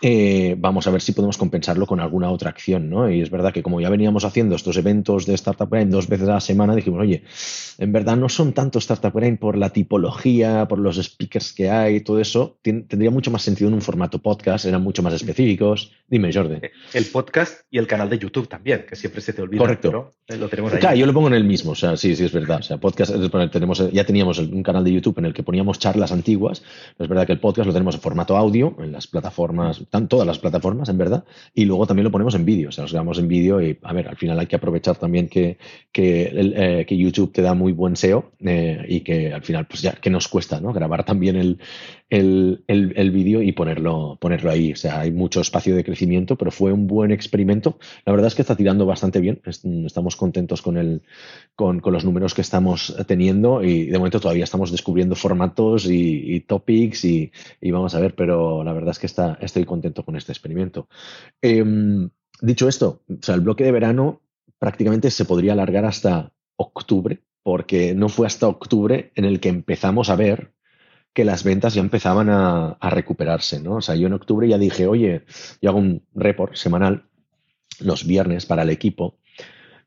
Eh, 0.00 0.54
vamos 0.56 0.86
a 0.86 0.92
ver 0.92 1.02
si 1.02 1.12
podemos 1.12 1.36
compensarlo 1.36 1.84
con 1.86 1.98
alguna 1.98 2.30
otra 2.30 2.48
acción, 2.48 2.88
¿no? 2.88 3.10
Y 3.10 3.20
es 3.20 3.30
verdad 3.30 3.52
que 3.52 3.64
como 3.64 3.80
ya 3.80 3.90
veníamos 3.90 4.24
haciendo 4.24 4.54
estos 4.54 4.76
eventos 4.76 5.26
de 5.26 5.34
Startup 5.34 5.68
Prime 5.68 5.86
dos 5.86 6.08
veces 6.08 6.28
a 6.28 6.34
la 6.34 6.40
semana, 6.40 6.76
dijimos, 6.76 7.00
oye, 7.00 7.24
en 7.78 7.92
verdad 7.92 8.16
no 8.16 8.28
son 8.28 8.52
tanto 8.52 8.78
Startup 8.78 9.12
Prime 9.12 9.36
por 9.36 9.58
la 9.58 9.70
tipología, 9.70 10.68
por 10.68 10.78
los 10.78 10.96
speakers 10.96 11.52
que 11.52 11.70
hay, 11.70 12.02
todo 12.02 12.20
eso. 12.20 12.58
Tendría 12.62 13.10
mucho 13.10 13.32
más 13.32 13.42
sentido 13.42 13.66
en 13.66 13.74
un 13.74 13.82
formato 13.82 14.20
podcast, 14.20 14.64
eran 14.64 14.82
mucho 14.82 15.02
más 15.02 15.14
específicos. 15.14 15.92
Dime, 16.06 16.32
Jordi. 16.32 16.60
El 16.94 17.04
podcast 17.06 17.47
y 17.70 17.78
el 17.78 17.86
canal 17.86 18.08
de 18.08 18.18
YouTube 18.18 18.48
también, 18.48 18.86
que 18.88 18.96
siempre 18.96 19.20
se 19.20 19.32
te 19.32 19.42
olvida. 19.42 19.58
Correcto. 19.58 20.14
Pero 20.26 20.40
lo 20.40 20.48
tenemos 20.48 20.72
ahí. 20.72 20.80
Claro, 20.80 20.96
yo 20.96 21.06
lo 21.06 21.12
pongo 21.12 21.28
en 21.28 21.34
el 21.34 21.44
mismo, 21.44 21.72
o 21.72 21.74
sea, 21.74 21.96
sí, 21.96 22.16
sí, 22.16 22.24
es 22.24 22.32
verdad. 22.32 22.60
O 22.60 22.62
sea, 22.62 22.78
podcast, 22.78 23.12
tenemos, 23.52 23.92
ya 23.92 24.04
teníamos 24.04 24.38
un 24.38 24.62
canal 24.62 24.84
de 24.84 24.92
YouTube 24.92 25.18
en 25.18 25.26
el 25.26 25.34
que 25.34 25.42
poníamos 25.42 25.78
charlas 25.78 26.12
antiguas, 26.12 26.62
pero 26.96 27.04
es 27.04 27.08
verdad 27.08 27.26
que 27.26 27.32
el 27.32 27.40
podcast 27.40 27.66
lo 27.66 27.72
tenemos 27.72 27.94
en 27.94 28.00
formato 28.00 28.36
audio, 28.36 28.74
en 28.78 28.92
las 28.92 29.06
plataformas, 29.06 29.82
todas 30.08 30.26
las 30.26 30.38
plataformas, 30.38 30.88
en 30.88 30.98
verdad, 30.98 31.24
y 31.54 31.64
luego 31.64 31.86
también 31.86 32.04
lo 32.04 32.10
ponemos 32.10 32.34
en 32.34 32.44
vídeo, 32.44 32.70
o 32.70 32.72
sea, 32.72 32.82
los 32.82 32.92
grabamos 32.92 33.18
en 33.18 33.28
vídeo 33.28 33.60
y, 33.60 33.78
a 33.82 33.92
ver, 33.92 34.08
al 34.08 34.16
final 34.16 34.38
hay 34.38 34.46
que 34.46 34.56
aprovechar 34.56 34.96
también 34.96 35.28
que, 35.28 35.58
que, 35.92 36.24
el, 36.24 36.54
eh, 36.56 36.86
que 36.86 36.96
YouTube 36.96 37.32
te 37.32 37.42
da 37.42 37.54
muy 37.54 37.72
buen 37.72 37.96
SEO 37.96 38.32
eh, 38.40 38.84
y 38.88 39.00
que 39.00 39.32
al 39.32 39.42
final, 39.42 39.66
pues 39.66 39.82
ya, 39.82 39.92
que 39.92 40.10
nos 40.10 40.28
cuesta, 40.28 40.60
¿no? 40.60 40.72
Grabar 40.72 41.04
también 41.04 41.36
el, 41.36 41.58
el, 42.10 42.64
el, 42.66 42.94
el 42.96 43.10
vídeo 43.10 43.42
y 43.42 43.52
ponerlo, 43.52 44.16
ponerlo 44.20 44.50
ahí. 44.50 44.72
O 44.72 44.76
sea, 44.76 45.00
hay 45.00 45.12
mucho 45.12 45.40
espacio 45.40 45.76
de 45.76 45.84
crecimiento, 45.84 46.36
pero 46.36 46.50
fue 46.50 46.72
un 46.72 46.86
buen 46.86 47.10
experimento. 47.10 47.78
La 48.04 48.12
verdad 48.12 48.28
es 48.28 48.34
que 48.34 48.42
está 48.42 48.56
tirando 48.56 48.86
bastante 48.86 49.20
bien. 49.20 49.40
Estamos 49.44 50.16
contentos 50.16 50.62
con, 50.62 50.76
el, 50.76 51.02
con, 51.54 51.80
con 51.80 51.92
los 51.92 52.04
números 52.04 52.34
que 52.34 52.40
estamos 52.40 52.96
teniendo 53.06 53.62
y 53.62 53.86
de 53.86 53.98
momento 53.98 54.20
todavía 54.20 54.44
estamos 54.44 54.70
descubriendo 54.70 55.14
formatos 55.14 55.86
y, 55.88 56.40
topics 56.40 57.04
y, 57.04 57.30
y, 57.60 57.70
vamos 57.70 57.94
a 57.94 58.00
ver, 58.00 58.14
pero 58.14 58.64
la 58.64 58.72
verdad 58.72 58.90
es 58.90 58.98
que 58.98 59.06
está, 59.06 59.38
estoy 59.40 59.64
contento 59.64 60.04
con 60.04 60.16
este 60.16 60.32
experimento. 60.32 60.88
Eh, 61.42 61.64
dicho 62.40 62.68
esto, 62.68 63.02
o 63.08 63.22
sea, 63.22 63.34
el 63.34 63.40
bloque 63.42 63.64
de 63.64 63.72
verano 63.72 64.22
prácticamente 64.58 65.10
se 65.10 65.24
podría 65.24 65.52
alargar 65.52 65.84
hasta 65.84 66.32
octubre, 66.56 67.22
porque 67.42 67.94
no 67.94 68.08
fue 68.08 68.26
hasta 68.26 68.48
octubre 68.48 69.12
en 69.14 69.24
el 69.24 69.40
que 69.40 69.48
empezamos 69.48 70.10
a 70.10 70.16
ver 70.16 70.52
que 71.18 71.24
las 71.24 71.42
ventas 71.42 71.74
ya 71.74 71.80
empezaban 71.80 72.28
a, 72.30 72.78
recuperarse, 72.80 73.60
¿no? 73.60 73.78
O 73.78 73.80
sea, 73.80 73.96
yo 73.96 74.06
en 74.06 74.12
octubre 74.12 74.46
ya 74.46 74.56
dije, 74.56 74.86
oye, 74.86 75.22
yo 75.60 75.70
hago 75.70 75.80
un 75.80 76.04
report 76.14 76.54
semanal 76.54 77.08
los 77.80 78.06
viernes 78.06 78.46
para 78.46 78.62
el 78.62 78.70
equipo 78.70 79.16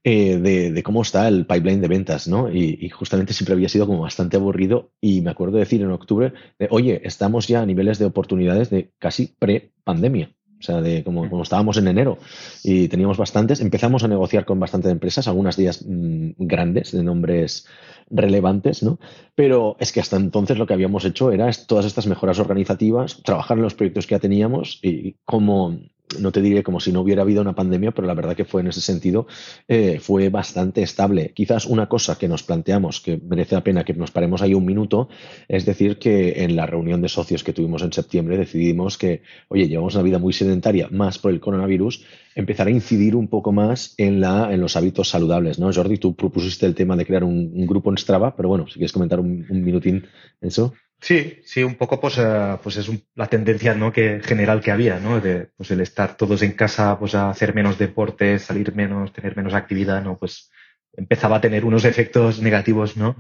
eh, 0.03 0.39
de, 0.39 0.83
cómo 0.83 1.03
está 1.03 1.29
el 1.29 1.45
pipeline 1.45 1.79
de 1.79 1.87
ventas, 1.87 2.27
¿no? 2.27 2.51
Y, 2.51 2.77
y, 2.81 2.89
justamente 2.89 3.31
siempre 3.31 3.53
había 3.53 3.69
sido 3.69 3.87
como 3.87 4.01
bastante 4.01 4.35
aburrido 4.35 4.91
y 4.99 5.21
me 5.21 5.31
acuerdo 5.31 5.53
de 5.53 5.61
decir 5.61 5.81
en 5.81 5.91
octubre, 5.91 6.33
de, 6.59 6.67
oye, 6.69 6.99
estamos 7.05 7.47
ya 7.47 7.61
a 7.61 7.65
niveles 7.65 7.97
de 7.97 8.07
oportunidades 8.07 8.69
de 8.69 8.91
casi 8.99 9.33
pre-pandemia. 9.39 10.33
O 10.61 10.63
sea, 10.63 10.79
de 10.79 11.03
como, 11.03 11.27
como, 11.27 11.41
estábamos 11.41 11.77
en 11.77 11.87
enero 11.87 12.19
y 12.63 12.87
teníamos 12.87 13.17
bastantes, 13.17 13.61
empezamos 13.61 14.03
a 14.03 14.07
negociar 14.07 14.45
con 14.45 14.59
bastantes 14.59 14.91
empresas, 14.91 15.27
algunas 15.27 15.57
días 15.57 15.83
mmm, 15.83 16.31
grandes, 16.37 16.91
de 16.91 17.03
nombres 17.03 17.65
relevantes, 18.11 18.83
¿no? 18.83 18.99
Pero 19.33 19.75
es 19.79 19.91
que 19.91 20.01
hasta 20.01 20.17
entonces 20.17 20.59
lo 20.59 20.67
que 20.67 20.73
habíamos 20.73 21.03
hecho 21.03 21.31
era 21.31 21.49
todas 21.67 21.85
estas 21.85 22.05
mejoras 22.05 22.37
organizativas, 22.37 23.23
trabajar 23.23 23.57
en 23.57 23.63
los 23.63 23.73
proyectos 23.73 24.05
que 24.05 24.15
ya 24.15 24.19
teníamos 24.19 24.79
y 24.83 25.15
cómo, 25.25 25.79
no 26.19 26.31
te 26.31 26.41
diré 26.41 26.63
como 26.63 26.79
si 26.79 26.91
no 26.91 27.01
hubiera 27.01 27.21
habido 27.21 27.41
una 27.41 27.55
pandemia, 27.55 27.91
pero 27.91 28.07
la 28.07 28.13
verdad 28.13 28.35
que 28.35 28.45
fue 28.45 28.61
en 28.61 28.67
ese 28.67 28.81
sentido, 28.81 29.27
eh, 29.67 29.99
fue 29.99 30.29
bastante 30.29 30.81
estable. 30.81 31.31
Quizás 31.33 31.65
una 31.65 31.87
cosa 31.87 32.17
que 32.17 32.27
nos 32.27 32.43
planteamos, 32.43 33.01
que 33.01 33.17
merece 33.17 33.55
la 33.55 33.63
pena 33.63 33.83
que 33.83 33.93
nos 33.93 34.11
paremos 34.11 34.41
ahí 34.41 34.53
un 34.53 34.65
minuto, 34.65 35.09
es 35.47 35.65
decir, 35.65 35.97
que 35.97 36.43
en 36.43 36.55
la 36.55 36.65
reunión 36.65 37.01
de 37.01 37.09
socios 37.09 37.43
que 37.43 37.53
tuvimos 37.53 37.81
en 37.83 37.93
septiembre 37.93 38.37
decidimos 38.37 38.97
que, 38.97 39.21
oye, 39.49 39.67
llevamos 39.67 39.95
una 39.95 40.03
vida 40.03 40.19
muy 40.19 40.33
sedentaria, 40.33 40.87
más 40.91 41.17
por 41.17 41.31
el 41.31 41.39
coronavirus, 41.39 42.05
empezar 42.35 42.67
a 42.67 42.71
incidir 42.71 43.15
un 43.15 43.27
poco 43.27 43.51
más 43.51 43.93
en, 43.97 44.21
la, 44.21 44.53
en 44.53 44.61
los 44.61 44.75
hábitos 44.75 45.09
saludables, 45.09 45.59
¿no? 45.59 45.71
Jordi, 45.73 45.97
tú 45.97 46.15
propusiste 46.15 46.65
el 46.65 46.75
tema 46.75 46.95
de 46.95 47.05
crear 47.05 47.23
un, 47.23 47.65
grupo 47.65 47.89
en 47.89 47.97
Strava, 47.97 48.35
pero 48.35 48.49
bueno, 48.49 48.67
si 48.67 48.73
quieres 48.73 48.91
comentar 48.91 49.19
un, 49.19 49.45
un 49.49 49.63
minutín 49.63 50.05
eso. 50.41 50.73
Sí, 51.01 51.41
sí, 51.43 51.63
un 51.63 51.75
poco 51.75 51.99
pues, 51.99 52.17
eh, 52.19 52.57
pues 52.61 52.77
es 52.77 52.87
la 53.15 53.25
tendencia 53.25 53.73
¿no? 53.73 53.91
que, 53.91 54.21
general 54.23 54.61
que 54.61 54.69
había, 54.71 54.99
¿no? 54.99 55.19
De 55.19 55.49
pues 55.57 55.71
el 55.71 55.81
estar 55.81 56.15
todos 56.15 56.43
en 56.43 56.51
casa, 56.51 56.97
pues 56.99 57.15
a 57.15 57.29
hacer 57.31 57.55
menos 57.55 57.79
deporte, 57.79 58.37
salir 58.37 58.75
menos, 58.75 59.11
tener 59.11 59.35
menos 59.35 59.55
actividad, 59.55 60.03
¿no? 60.03 60.19
Pues 60.19 60.51
empezaba 60.95 61.37
a 61.37 61.41
tener 61.41 61.65
unos 61.65 61.85
efectos 61.85 62.39
negativos, 62.39 62.97
¿no? 62.97 63.15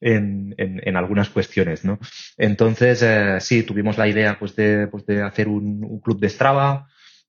En, 0.00 0.54
en, 0.56 0.80
en 0.82 0.96
algunas 0.96 1.28
cuestiones, 1.28 1.84
¿no? 1.84 1.98
Entonces, 2.38 3.02
eh, 3.02 3.36
sí, 3.40 3.62
tuvimos 3.64 3.98
la 3.98 4.08
idea 4.08 4.38
pues 4.38 4.56
de, 4.56 4.86
pues 4.88 5.04
de 5.04 5.22
hacer 5.22 5.48
un, 5.48 5.84
un 5.84 6.00
club 6.00 6.18
de 6.18 6.30
Strava. 6.30 6.88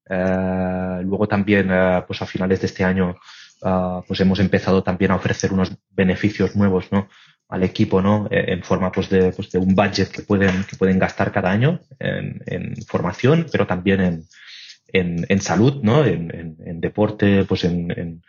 Eh, 0.10 1.02
luego 1.04 1.28
también, 1.28 1.70
pues 2.08 2.22
a 2.22 2.26
finales 2.26 2.62
de 2.62 2.68
este 2.68 2.86
año, 2.86 3.18
uh, 3.62 4.02
pues 4.08 4.22
hemos 4.22 4.40
empezado 4.40 4.84
también 4.84 5.12
a 5.12 5.16
ofrecer 5.16 5.52
unos 5.52 5.76
beneficios 5.90 6.56
nuevos, 6.56 6.92
¿no? 6.94 7.10
Al 7.50 7.64
equipo, 7.64 8.02
¿no? 8.02 8.28
Eh, 8.30 8.46
en 8.54 8.64
forma 8.64 8.92
pues 8.92 9.10
de, 9.10 9.32
pues 9.32 9.50
de 9.52 9.60
un 9.60 9.74
budget 9.74 10.10
que 10.10 10.22
pueden, 10.22 10.64
que 10.66 10.76
pueden 10.76 11.00
gastar 11.00 11.32
cada 11.32 11.52
año 11.52 11.82
en, 12.00 12.42
en 12.46 12.76
formación, 12.86 13.48
pero 13.52 13.66
también 13.66 14.02
en, 14.02 14.24
en, 14.88 15.26
en 15.30 15.42
salud, 15.42 15.82
¿no? 15.84 16.06
En, 16.06 16.58
en, 16.66 16.82
deporte, 16.82 17.46
pues 17.46 17.64
en, 17.64 18.22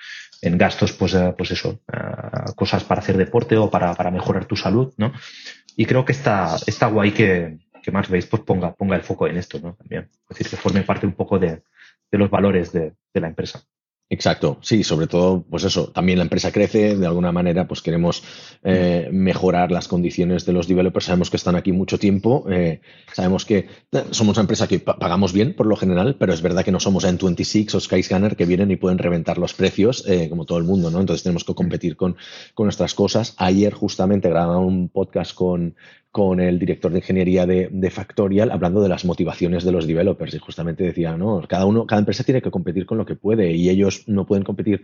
en, 0.43 0.59
gastos, 0.59 0.93
pues, 0.93 1.15
eh, 1.15 1.35
pues 1.37 1.51
eso, 1.51 1.81
uh, 1.93 2.55
cosas 2.55 2.85
para 2.85 3.01
hacer 3.01 3.17
deporte 3.17 3.57
o 3.57 3.71
para, 3.71 3.95
para 3.95 4.11
mejorar 4.11 4.47
tu 4.47 4.57
salud, 4.57 4.93
¿no? 4.97 5.13
Y 5.77 5.87
creo 5.87 6.05
que 6.05 6.13
está, 6.13 6.57
está 6.67 6.87
guay 6.87 7.13
que, 7.13 7.59
que 7.83 7.91
más 7.91 8.09
veis, 8.09 8.27
pues 8.27 8.43
ponga, 8.43 8.75
ponga 8.75 8.97
el 8.97 9.03
foco 9.03 9.29
en 9.29 9.37
esto, 9.37 9.61
¿no? 9.61 9.75
También. 9.75 10.09
Es 10.29 10.39
decir, 10.39 10.49
que 10.49 10.57
forme 10.57 10.83
parte 10.83 11.07
un 11.07 11.15
poco 11.15 11.39
de, 11.39 11.63
de 12.11 12.19
los 12.19 12.31
valores 12.31 12.73
de, 12.73 12.95
de 13.15 13.21
la 13.21 13.29
empresa. 13.29 13.63
Exacto, 14.11 14.57
sí, 14.63 14.85
sobre 14.85 15.07
todo, 15.07 15.45
pues 15.51 15.65
eso, 15.65 15.89
también 15.89 16.17
la 16.17 16.23
empresa 16.23 16.51
crece, 16.51 16.97
de 16.97 17.07
alguna 17.07 17.31
manera, 17.31 17.69
pues 17.69 17.83
queremos 17.83 18.23
eh, 18.65 19.11
mejorar 19.13 19.71
las 19.71 19.87
condiciones 19.87 20.47
de 20.47 20.55
los 20.55 20.67
developers, 20.67 21.05
sabemos 21.05 21.29
que 21.29 21.37
están 21.37 21.57
aquí 21.57 21.73
mucho 21.73 21.99
tiempo, 21.99 22.47
eh, 22.51 22.81
sabemos 23.13 23.45
que 23.45 23.69
eh, 23.93 24.05
somos 24.13 24.39
una 24.39 24.45
empresa 24.45 24.67
que 24.67 24.79
pagamos 24.79 25.35
bien 25.35 25.55
por 25.55 25.67
lo 25.67 25.77
general, 25.77 26.17
pero 26.19 26.33
es 26.33 26.41
verdad 26.41 26.65
que 26.65 26.73
no 26.73 26.81
somos 26.81 27.05
N26 27.05 27.75
o 27.75 27.81
Skyscanner 27.81 28.35
que 28.35 28.47
vienen 28.47 28.71
y 28.71 28.77
pueden 28.77 28.97
reventar 28.97 29.37
los 29.37 29.53
precios 29.53 30.03
eh, 30.09 30.31
como 30.31 30.47
todo 30.47 30.57
el 30.57 30.65
mundo, 30.65 30.91
¿no? 30.91 31.01
Entonces 31.01 31.23
tenemos 31.23 31.45
que 31.45 31.55
competir 31.55 31.95
con, 31.95 32.17
con 32.55 32.65
nuestras 32.65 32.95
cosas. 32.95 33.35
Ayer 33.37 33.75
justamente 33.75 34.31
grababa 34.31 34.59
un 34.59 34.89
podcast 34.89 35.35
con, 35.35 35.75
con 36.11 36.41
el 36.41 36.59
director 36.59 36.91
de 36.91 36.99
ingeniería 36.99 37.47
de, 37.47 37.69
de, 37.71 37.91
Factorial 37.91 38.51
hablando 38.51 38.83
de 38.83 38.89
las 38.89 39.05
motivaciones 39.05 39.65
de 39.65 39.73
los 39.73 39.87
developers. 39.87 40.35
Y 40.35 40.39
justamente 40.39 40.85
decía, 40.85 41.17
no, 41.17 41.43
cada 41.49 41.67
uno, 41.67 41.87
cada 41.87 42.01
empresa 42.01 42.25
tiene 42.25 42.43
que 42.43 42.51
competir 42.51 42.87
con 42.87 42.99
lo 42.99 43.07
que 43.07 43.15
puede 43.15 43.53
y 43.53 43.69
ellos 43.69 44.05
no 44.07 44.27
pueden 44.27 44.45
competir 44.45 44.83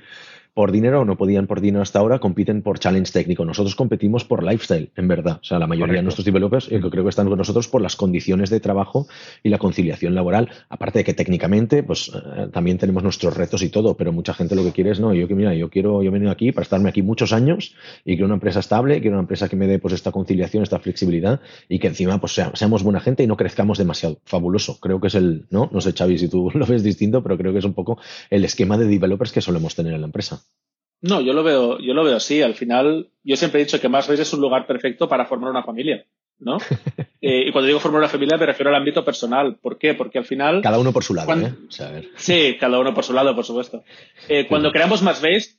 por 0.54 0.70
dinero 0.70 1.00
o 1.00 1.04
no 1.04 1.16
podían 1.16 1.48
por 1.48 1.60
dinero 1.60 1.82
hasta 1.82 1.98
ahora, 1.98 2.20
compiten 2.20 2.62
por 2.62 2.78
challenge 2.78 3.12
técnico. 3.12 3.44
Nosotros 3.44 3.74
competimos 3.74 4.24
por 4.24 4.44
lifestyle, 4.44 4.90
en 4.96 5.08
verdad. 5.08 5.40
O 5.42 5.44
sea, 5.44 5.58
la 5.58 5.66
mayoría 5.66 5.86
Correcto. 5.86 5.98
de 5.98 6.02
nuestros 6.04 6.24
developers 6.24 6.68
yo 6.68 6.90
creo 6.90 7.02
que 7.02 7.10
están 7.10 7.28
con 7.28 7.36
nosotros 7.38 7.66
por 7.68 7.82
las 7.82 7.96
condiciones 7.96 8.50
de 8.50 8.60
trabajo 8.60 9.08
y 9.42 9.48
la 9.48 9.58
conciliación 9.58 10.14
laboral. 10.14 10.48
Aparte 10.68 11.00
de 11.00 11.04
que 11.04 11.12
técnicamente, 11.12 11.82
pues 11.82 12.12
eh, 12.14 12.48
también 12.52 12.78
tenemos 12.78 13.02
nuestros 13.02 13.36
retos 13.36 13.62
y 13.62 13.68
todo, 13.68 13.96
pero 13.96 14.12
mucha 14.12 14.32
gente 14.32 14.54
lo 14.54 14.62
que 14.62 14.70
quiere 14.70 14.92
es, 14.92 15.00
no, 15.00 15.12
yo 15.12 15.26
que 15.26 15.34
mira, 15.34 15.54
yo 15.54 15.70
quiero, 15.70 16.02
yo 16.02 16.08
he 16.08 16.12
venido 16.12 16.30
aquí 16.30 16.52
para 16.52 16.62
estarme 16.62 16.88
aquí 16.88 17.02
muchos 17.02 17.32
años 17.32 17.74
y 18.04 18.12
quiero 18.12 18.26
una 18.26 18.34
empresa 18.34 18.60
estable, 18.60 19.00
quiero 19.00 19.16
una 19.16 19.22
empresa 19.22 19.48
que 19.48 19.56
me 19.56 19.66
dé 19.66 19.80
pues 19.80 19.92
esta 19.92 20.12
conciliación, 20.12 20.62
esta 20.62 20.78
flexibilidad 20.78 21.40
y 21.68 21.80
que 21.80 21.88
encima 21.88 22.20
pues 22.20 22.32
sea, 22.32 22.52
seamos 22.54 22.84
buena 22.84 23.00
gente 23.00 23.24
y 23.24 23.26
no 23.26 23.36
crezcamos 23.36 23.78
demasiado. 23.78 24.20
Fabuloso. 24.24 24.78
Creo 24.78 25.00
que 25.00 25.08
es 25.08 25.16
el, 25.16 25.46
¿no? 25.50 25.68
No 25.72 25.80
sé, 25.80 25.92
Xavi, 25.92 26.16
si 26.18 26.28
tú 26.28 26.50
lo 26.54 26.64
ves 26.64 26.84
distinto, 26.84 27.22
pero 27.24 27.36
creo 27.36 27.52
que 27.52 27.58
es 27.58 27.64
un 27.64 27.74
poco 27.74 27.98
el 28.30 28.44
esquema 28.44 28.78
de 28.78 28.86
developers 28.86 29.32
que 29.32 29.40
solemos 29.40 29.74
tener 29.74 29.94
en 29.94 30.00
la 30.00 30.06
empresa. 30.06 30.43
No, 31.04 31.20
yo 31.20 31.34
lo 31.34 31.42
veo, 31.42 31.78
yo 31.80 31.92
lo 31.92 32.02
veo 32.02 32.16
así. 32.16 32.40
Al 32.40 32.54
final, 32.54 33.10
yo 33.22 33.36
siempre 33.36 33.60
he 33.60 33.64
dicho 33.64 33.78
que 33.78 33.90
más 33.90 34.08
es 34.08 34.32
un 34.32 34.40
lugar 34.40 34.66
perfecto 34.66 35.06
para 35.06 35.26
formar 35.26 35.50
una 35.50 35.62
familia, 35.62 36.06
¿no? 36.38 36.56
eh, 37.20 37.44
y 37.46 37.52
cuando 37.52 37.66
digo 37.66 37.78
formar 37.78 38.00
una 38.00 38.08
familia 38.08 38.38
me 38.38 38.46
refiero 38.46 38.70
al 38.70 38.76
ámbito 38.76 39.04
personal. 39.04 39.58
¿Por 39.60 39.76
qué? 39.76 39.92
Porque 39.92 40.18
al 40.18 40.24
final. 40.24 40.62
Cada 40.62 40.78
uno 40.78 40.94
por 40.94 41.04
su 41.04 41.12
lado, 41.12 41.26
cuando, 41.26 41.48
¿eh? 41.48 41.54
O 41.68 41.70
sea, 41.70 42.00
sí, 42.16 42.56
cada 42.58 42.78
uno 42.78 42.94
por 42.94 43.04
su 43.04 43.12
lado, 43.12 43.34
por 43.34 43.44
supuesto. 43.44 43.84
Eh, 44.30 44.46
cuando 44.46 44.72
creamos 44.72 45.02
más 45.02 45.20
Base, 45.20 45.58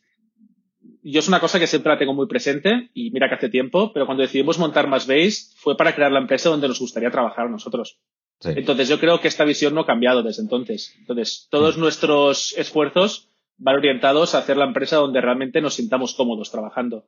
yo 1.03 1.19
es 1.19 1.27
una 1.27 1.39
cosa 1.39 1.59
que 1.59 1.67
siempre 1.67 1.91
la 1.91 1.99
tengo 1.99 2.15
muy 2.15 2.25
presente 2.25 2.89
y 2.95 3.11
mira 3.11 3.29
que 3.29 3.35
hace 3.35 3.49
tiempo, 3.49 3.93
pero 3.93 4.07
cuando 4.07 4.23
decidimos 4.23 4.57
montar 4.57 4.87
más 4.87 5.05
Base 5.05 5.53
fue 5.57 5.77
para 5.77 5.93
crear 5.93 6.11
la 6.11 6.21
empresa 6.21 6.49
donde 6.49 6.67
nos 6.67 6.79
gustaría 6.79 7.11
trabajar 7.11 7.51
nosotros. 7.51 7.99
Sí. 8.39 8.49
Entonces 8.55 8.89
yo 8.89 8.99
creo 8.99 9.21
que 9.21 9.27
esta 9.27 9.45
visión 9.45 9.75
no 9.75 9.81
ha 9.81 9.85
cambiado 9.85 10.23
desde 10.23 10.41
entonces. 10.41 10.95
Entonces, 10.97 11.47
todos 11.51 11.77
mm. 11.77 11.79
nuestros 11.79 12.57
esfuerzos 12.57 13.29
van 13.57 13.75
orientados 13.75 14.35
a 14.35 14.39
hacer 14.39 14.57
la 14.57 14.65
empresa 14.65 14.97
donde 14.97 15.21
realmente 15.21 15.61
nos 15.61 15.75
sintamos 15.75 16.13
cómodos 16.15 16.51
trabajando. 16.51 17.07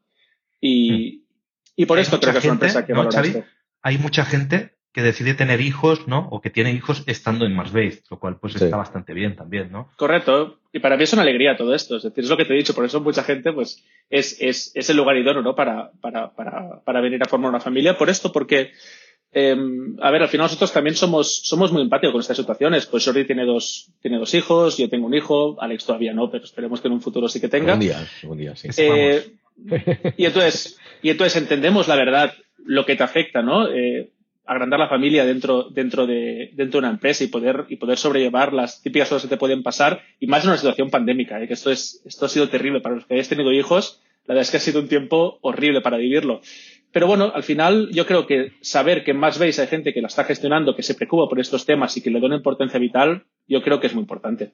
Y, 0.62 1.26
y 1.76 1.86
por 1.86 2.00
esto 2.00 2.20
creo 2.20 2.34
que 2.34 2.42
gente, 2.42 2.48
es 2.48 2.52
una 2.52 2.54
empresa 2.54 2.86
que 2.86 2.94
¿no, 2.94 3.00
valora 3.00 3.16
Xavi? 3.18 3.30
esto. 3.30 3.46
Hay 3.82 3.98
mucha 3.98 4.26
gente 4.26 4.78
que 4.98 5.04
decide 5.04 5.36
tener 5.36 5.62
hijos, 5.62 6.08
¿no? 6.08 6.28
O 6.32 6.42
que 6.42 6.50
tiene 6.50 6.72
hijos 6.72 7.04
estando 7.06 7.46
en 7.46 7.54
Mars 7.54 7.72
Base, 7.72 8.02
lo 8.10 8.18
cual 8.18 8.40
pues 8.40 8.54
sí. 8.54 8.64
está 8.64 8.78
bastante 8.78 9.14
bien 9.14 9.36
también, 9.36 9.72
¿no? 9.72 9.92
Correcto. 9.96 10.60
Y 10.74 10.80
para 10.80 10.98
mí 10.98 11.04
es 11.04 11.14
una 11.14 11.22
alegría 11.22 11.56
todo 11.56 11.76
esto. 11.76 11.98
Es 11.98 12.04
decir, 12.04 12.24
es 12.24 12.30
lo 12.32 12.36
que 12.38 12.46
te 12.46 12.54
he 12.54 12.58
dicho. 12.58 12.74
Por 12.74 12.84
eso 12.84 13.00
mucha 13.00 13.22
gente, 13.22 13.54
pues, 13.54 13.86
es, 14.10 14.38
es, 14.42 14.72
es 14.74 14.90
el 14.90 14.98
lugar 14.98 15.16
idóneo, 15.18 15.44
¿no? 15.44 15.56
Para, 15.56 15.92
para, 16.02 16.34
para, 16.34 16.82
para 16.84 17.02
venir 17.02 17.22
a 17.22 17.30
formar 17.30 17.52
una 17.52 17.60
familia. 17.60 17.96
Por 17.96 18.10
esto, 18.10 18.32
porque, 18.32 18.72
eh, 19.34 19.56
a 20.02 20.12
ver, 20.12 20.22
al 20.22 20.30
final 20.30 20.46
nosotros 20.46 20.72
también 20.72 20.96
somos, 20.96 21.42
somos 21.44 21.72
muy 21.72 21.82
empáticos 21.82 22.14
con 22.14 22.22
estas 22.22 22.38
situaciones. 22.38 22.86
Pues 22.86 23.06
Jordi 23.06 23.26
tiene 23.26 23.46
dos, 23.46 23.92
tiene 24.02 24.18
dos 24.18 24.34
hijos, 24.34 24.78
yo 24.78 24.90
tengo 24.90 25.08
un 25.08 25.14
hijo, 25.14 25.62
Alex 25.62 25.86
todavía 25.86 26.14
no, 26.14 26.32
pero 26.32 26.46
esperemos 26.46 26.82
que 26.82 26.88
en 26.88 26.94
un 26.94 27.02
futuro 27.02 27.28
sí 27.28 27.40
que 27.40 27.50
tenga. 27.50 27.74
Un 27.74 27.80
día, 27.80 28.08
un 28.24 28.38
día, 28.38 28.56
sí. 28.56 28.70
Eh, 28.78 29.34
y 30.18 30.26
entonces, 30.26 30.80
y 31.02 31.10
entonces 31.10 31.42
entendemos 31.42 31.88
la 31.88 31.96
verdad, 31.96 32.34
lo 32.66 32.86
que 32.86 32.96
te 32.96 33.04
afecta, 33.04 33.42
¿no? 33.42 33.68
Eh, 33.68 34.10
agrandar 34.46 34.80
la 34.80 34.88
familia 34.88 35.26
dentro, 35.26 35.70
dentro, 35.70 36.08
de, 36.08 36.52
dentro 36.54 36.80
de 36.80 36.86
una 36.88 36.94
empresa 36.94 37.24
y 37.24 37.28
poder, 37.28 37.66
y 37.68 37.76
poder 37.76 37.98
sobrellevar 37.98 38.54
las 38.54 38.82
típicas 38.82 39.10
cosas 39.10 39.24
que 39.24 39.36
te 39.36 39.40
pueden 39.40 39.62
pasar, 39.62 40.02
y 40.20 40.28
más 40.28 40.44
en 40.44 40.52
una 40.52 40.58
situación 40.58 40.90
pandémica, 40.90 41.42
¿eh? 41.42 41.48
que 41.48 41.54
esto, 41.54 41.70
es, 41.70 42.02
esto 42.06 42.26
ha 42.26 42.30
sido 42.30 42.48
terrible 42.48 42.80
para 42.80 42.96
los 42.96 43.06
que 43.06 43.16
hayáis 43.16 43.28
tenido 43.28 43.52
hijos, 43.52 44.02
la 44.26 44.34
verdad 44.34 44.44
es 44.44 44.52
que 44.52 44.58
ha 44.58 44.62
sido 44.62 44.82
un 44.82 44.90
tiempo 44.90 45.40
horrible 45.42 45.82
para 45.82 45.98
vivirlo. 45.98 46.42
Pero 46.92 47.08
bueno, 47.08 47.32
al 47.34 47.44
final 47.44 47.90
yo 47.92 48.06
creo 48.06 48.26
que 48.26 48.54
saber 48.62 49.04
que 49.04 49.14
más 49.14 49.38
veis 49.38 49.60
hay 49.60 49.68
gente 49.68 49.94
que 49.94 50.02
la 50.02 50.08
está 50.08 50.24
gestionando, 50.24 50.76
que 50.76 50.84
se 50.84 50.96
preocupa 50.96 51.30
por 51.30 51.40
estos 51.40 51.66
temas 51.66 51.96
y 51.98 52.02
que 52.02 52.10
le 52.10 52.20
da 52.20 52.28
una 52.28 52.38
importancia 52.38 52.80
vital, 52.80 53.26
yo 53.48 53.62
creo 53.62 53.80
que 53.80 53.88
es 53.88 53.94
muy 53.94 54.02
importante. 54.02 54.54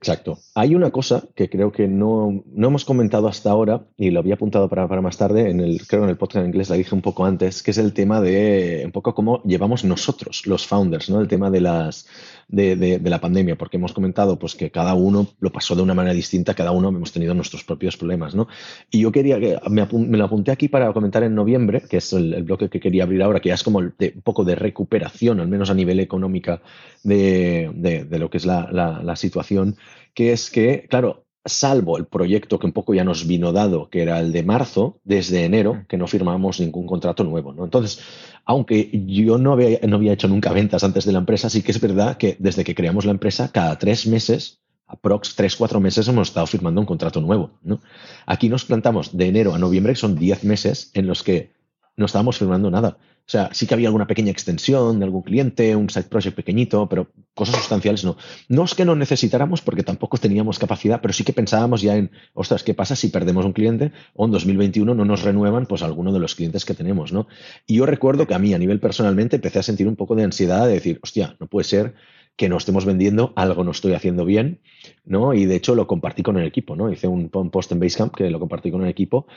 Exacto. 0.00 0.38
Hay 0.54 0.74
una 0.74 0.90
cosa 0.90 1.28
que 1.34 1.50
creo 1.50 1.72
que 1.72 1.86
no, 1.86 2.42
no 2.46 2.68
hemos 2.68 2.86
comentado 2.86 3.28
hasta 3.28 3.50
ahora 3.50 3.84
y 3.98 4.10
lo 4.10 4.20
había 4.20 4.34
apuntado 4.34 4.66
para, 4.70 4.88
para, 4.88 5.02
más 5.02 5.18
tarde, 5.18 5.50
en 5.50 5.60
el, 5.60 5.86
creo 5.86 6.04
en 6.04 6.08
el 6.08 6.16
podcast 6.16 6.42
en 6.42 6.46
inglés 6.46 6.70
la 6.70 6.76
dije 6.76 6.94
un 6.94 7.02
poco 7.02 7.26
antes, 7.26 7.62
que 7.62 7.70
es 7.70 7.76
el 7.76 7.92
tema 7.92 8.22
de 8.22 8.82
un 8.86 8.92
poco 8.92 9.14
cómo 9.14 9.42
llevamos 9.42 9.84
nosotros, 9.84 10.46
los 10.46 10.66
founders, 10.66 11.10
¿no? 11.10 11.20
El 11.20 11.28
tema 11.28 11.50
de 11.50 11.60
las 11.60 12.08
de, 12.50 13.00
la 13.02 13.20
pandemia, 13.20 13.56
porque 13.56 13.76
hemos 13.76 13.92
comentado 13.92 14.38
pues 14.38 14.54
que 14.54 14.70
cada 14.70 14.94
uno 14.94 15.26
lo 15.40 15.50
pasó 15.50 15.74
de 15.74 15.82
una 15.82 15.94
manera 15.94 16.14
distinta, 16.14 16.54
cada 16.54 16.72
uno 16.72 16.88
hemos 16.88 17.12
tenido 17.12 17.34
nuestros 17.34 17.64
propios 17.64 17.96
problemas, 17.96 18.34
¿no? 18.34 18.48
Y 18.90 19.00
yo 19.00 19.12
quería 19.12 19.38
que 19.38 19.58
me, 19.70 19.86
lo 19.86 20.24
apunté 20.24 20.50
aquí 20.50 20.68
para 20.68 20.92
comentar 20.92 21.22
en 21.22 21.34
noviembre, 21.34 21.82
que 21.88 21.98
es 21.98 22.12
el, 22.12 22.42
bloque 22.42 22.68
que 22.68 22.80
quería 22.80 23.04
abrir 23.04 23.22
ahora, 23.22 23.40
que 23.40 23.50
ya 23.50 23.54
es 23.54 23.62
como 23.62 23.78
un 23.78 23.94
poco 24.24 24.44
de 24.44 24.54
recuperación, 24.54 25.40
al 25.40 25.48
menos 25.48 25.70
a 25.70 25.74
nivel 25.74 26.00
económica, 26.00 26.62
de, 27.02 28.06
lo 28.10 28.30
que 28.30 28.36
es 28.38 28.46
la, 28.46 28.70
la 28.72 29.16
situación 29.16 29.76
que 30.14 30.32
es 30.32 30.50
que, 30.50 30.86
claro, 30.88 31.24
salvo 31.44 31.96
el 31.96 32.06
proyecto 32.06 32.58
que 32.58 32.66
un 32.66 32.72
poco 32.72 32.94
ya 32.94 33.04
nos 33.04 33.26
vino 33.26 33.52
dado, 33.52 33.88
que 33.88 34.02
era 34.02 34.20
el 34.20 34.32
de 34.32 34.42
marzo, 34.42 35.00
desde 35.04 35.44
enero, 35.44 35.84
que 35.88 35.96
no 35.96 36.06
firmamos 36.06 36.60
ningún 36.60 36.86
contrato 36.86 37.24
nuevo. 37.24 37.52
¿no? 37.52 37.64
Entonces, 37.64 38.00
aunque 38.44 38.90
yo 39.06 39.38
no 39.38 39.52
había, 39.52 39.78
no 39.86 39.96
había 39.96 40.12
hecho 40.12 40.28
nunca 40.28 40.52
ventas 40.52 40.84
antes 40.84 41.04
de 41.04 41.12
la 41.12 41.18
empresa, 41.18 41.48
sí 41.48 41.62
que 41.62 41.72
es 41.72 41.80
verdad 41.80 42.16
que 42.16 42.36
desde 42.38 42.64
que 42.64 42.74
creamos 42.74 43.04
la 43.04 43.12
empresa, 43.12 43.50
cada 43.52 43.78
tres 43.78 44.06
meses, 44.06 44.60
aprox 44.86 45.34
tres, 45.34 45.56
cuatro 45.56 45.80
meses, 45.80 46.08
hemos 46.08 46.28
estado 46.28 46.46
firmando 46.46 46.80
un 46.80 46.86
contrato 46.86 47.20
nuevo. 47.20 47.58
¿no? 47.62 47.80
Aquí 48.26 48.48
nos 48.48 48.64
plantamos 48.64 49.16
de 49.16 49.28
enero 49.28 49.54
a 49.54 49.58
noviembre, 49.58 49.94
que 49.94 50.00
son 50.00 50.16
diez 50.16 50.44
meses 50.44 50.90
en 50.94 51.06
los 51.06 51.22
que 51.22 51.52
no 51.96 52.06
estábamos 52.06 52.38
firmando 52.38 52.70
nada. 52.70 52.98
O 53.30 53.32
sea, 53.32 53.48
sí 53.52 53.68
que 53.68 53.74
había 53.74 53.86
alguna 53.86 54.08
pequeña 54.08 54.32
extensión 54.32 54.98
de 54.98 55.04
algún 55.04 55.22
cliente, 55.22 55.76
un 55.76 55.88
side 55.88 56.08
project 56.08 56.34
pequeñito, 56.34 56.88
pero 56.88 57.12
cosas 57.32 57.54
sustanciales 57.54 58.04
no. 58.04 58.16
No 58.48 58.64
es 58.64 58.74
que 58.74 58.84
no 58.84 58.96
necesitáramos 58.96 59.62
porque 59.62 59.84
tampoco 59.84 60.18
teníamos 60.18 60.58
capacidad, 60.58 61.00
pero 61.00 61.14
sí 61.14 61.22
que 61.22 61.32
pensábamos 61.32 61.80
ya 61.80 61.94
en, 61.94 62.10
ostras, 62.34 62.64
¿qué 62.64 62.74
pasa 62.74 62.96
si 62.96 63.06
perdemos 63.06 63.44
un 63.44 63.52
cliente 63.52 63.92
o 64.14 64.24
en 64.24 64.32
2021 64.32 64.96
no 64.96 65.04
nos 65.04 65.22
renuevan 65.22 65.66
pues 65.66 65.84
alguno 65.84 66.12
de 66.12 66.18
los 66.18 66.34
clientes 66.34 66.64
que 66.64 66.74
tenemos, 66.74 67.12
¿no? 67.12 67.28
Y 67.68 67.76
yo 67.76 67.86
recuerdo 67.86 68.26
que 68.26 68.34
a 68.34 68.40
mí, 68.40 68.52
a 68.52 68.58
nivel 68.58 68.80
personalmente, 68.80 69.36
empecé 69.36 69.60
a 69.60 69.62
sentir 69.62 69.86
un 69.86 69.94
poco 69.94 70.16
de 70.16 70.24
ansiedad 70.24 70.66
de 70.66 70.72
decir, 70.72 70.98
hostia, 71.00 71.36
no 71.38 71.46
puede 71.46 71.62
ser 71.62 71.94
que 72.34 72.48
no 72.48 72.56
estemos 72.56 72.84
vendiendo, 72.84 73.32
algo 73.36 73.62
no 73.62 73.70
estoy 73.70 73.92
haciendo 73.92 74.24
bien, 74.24 74.58
¿no? 75.04 75.34
Y 75.34 75.44
de 75.44 75.54
hecho 75.54 75.76
lo 75.76 75.86
compartí 75.86 76.24
con 76.24 76.36
el 76.36 76.46
equipo, 76.46 76.74
¿no? 76.74 76.90
Hice 76.90 77.06
un 77.06 77.28
post 77.28 77.70
en 77.70 77.78
Basecamp 77.78 78.12
que 78.12 78.28
lo 78.28 78.40
compartí 78.40 78.72
con 78.72 78.82
el 78.82 78.88
equipo, 78.88 79.28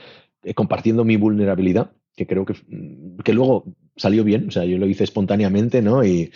eh, 0.41 0.55
compartiendo 0.55 1.05
mi 1.05 1.15
vulnerabilidad, 1.15 1.91
que 2.15 2.27
creo 2.27 2.45
que, 2.45 2.55
que 3.23 3.33
luego 3.33 3.65
salió 3.95 4.23
bien, 4.23 4.47
o 4.47 4.51
sea, 4.51 4.65
yo 4.65 4.77
lo 4.77 4.87
hice 4.87 5.03
espontáneamente, 5.03 5.81
¿no? 5.81 6.03
Y, 6.03 6.31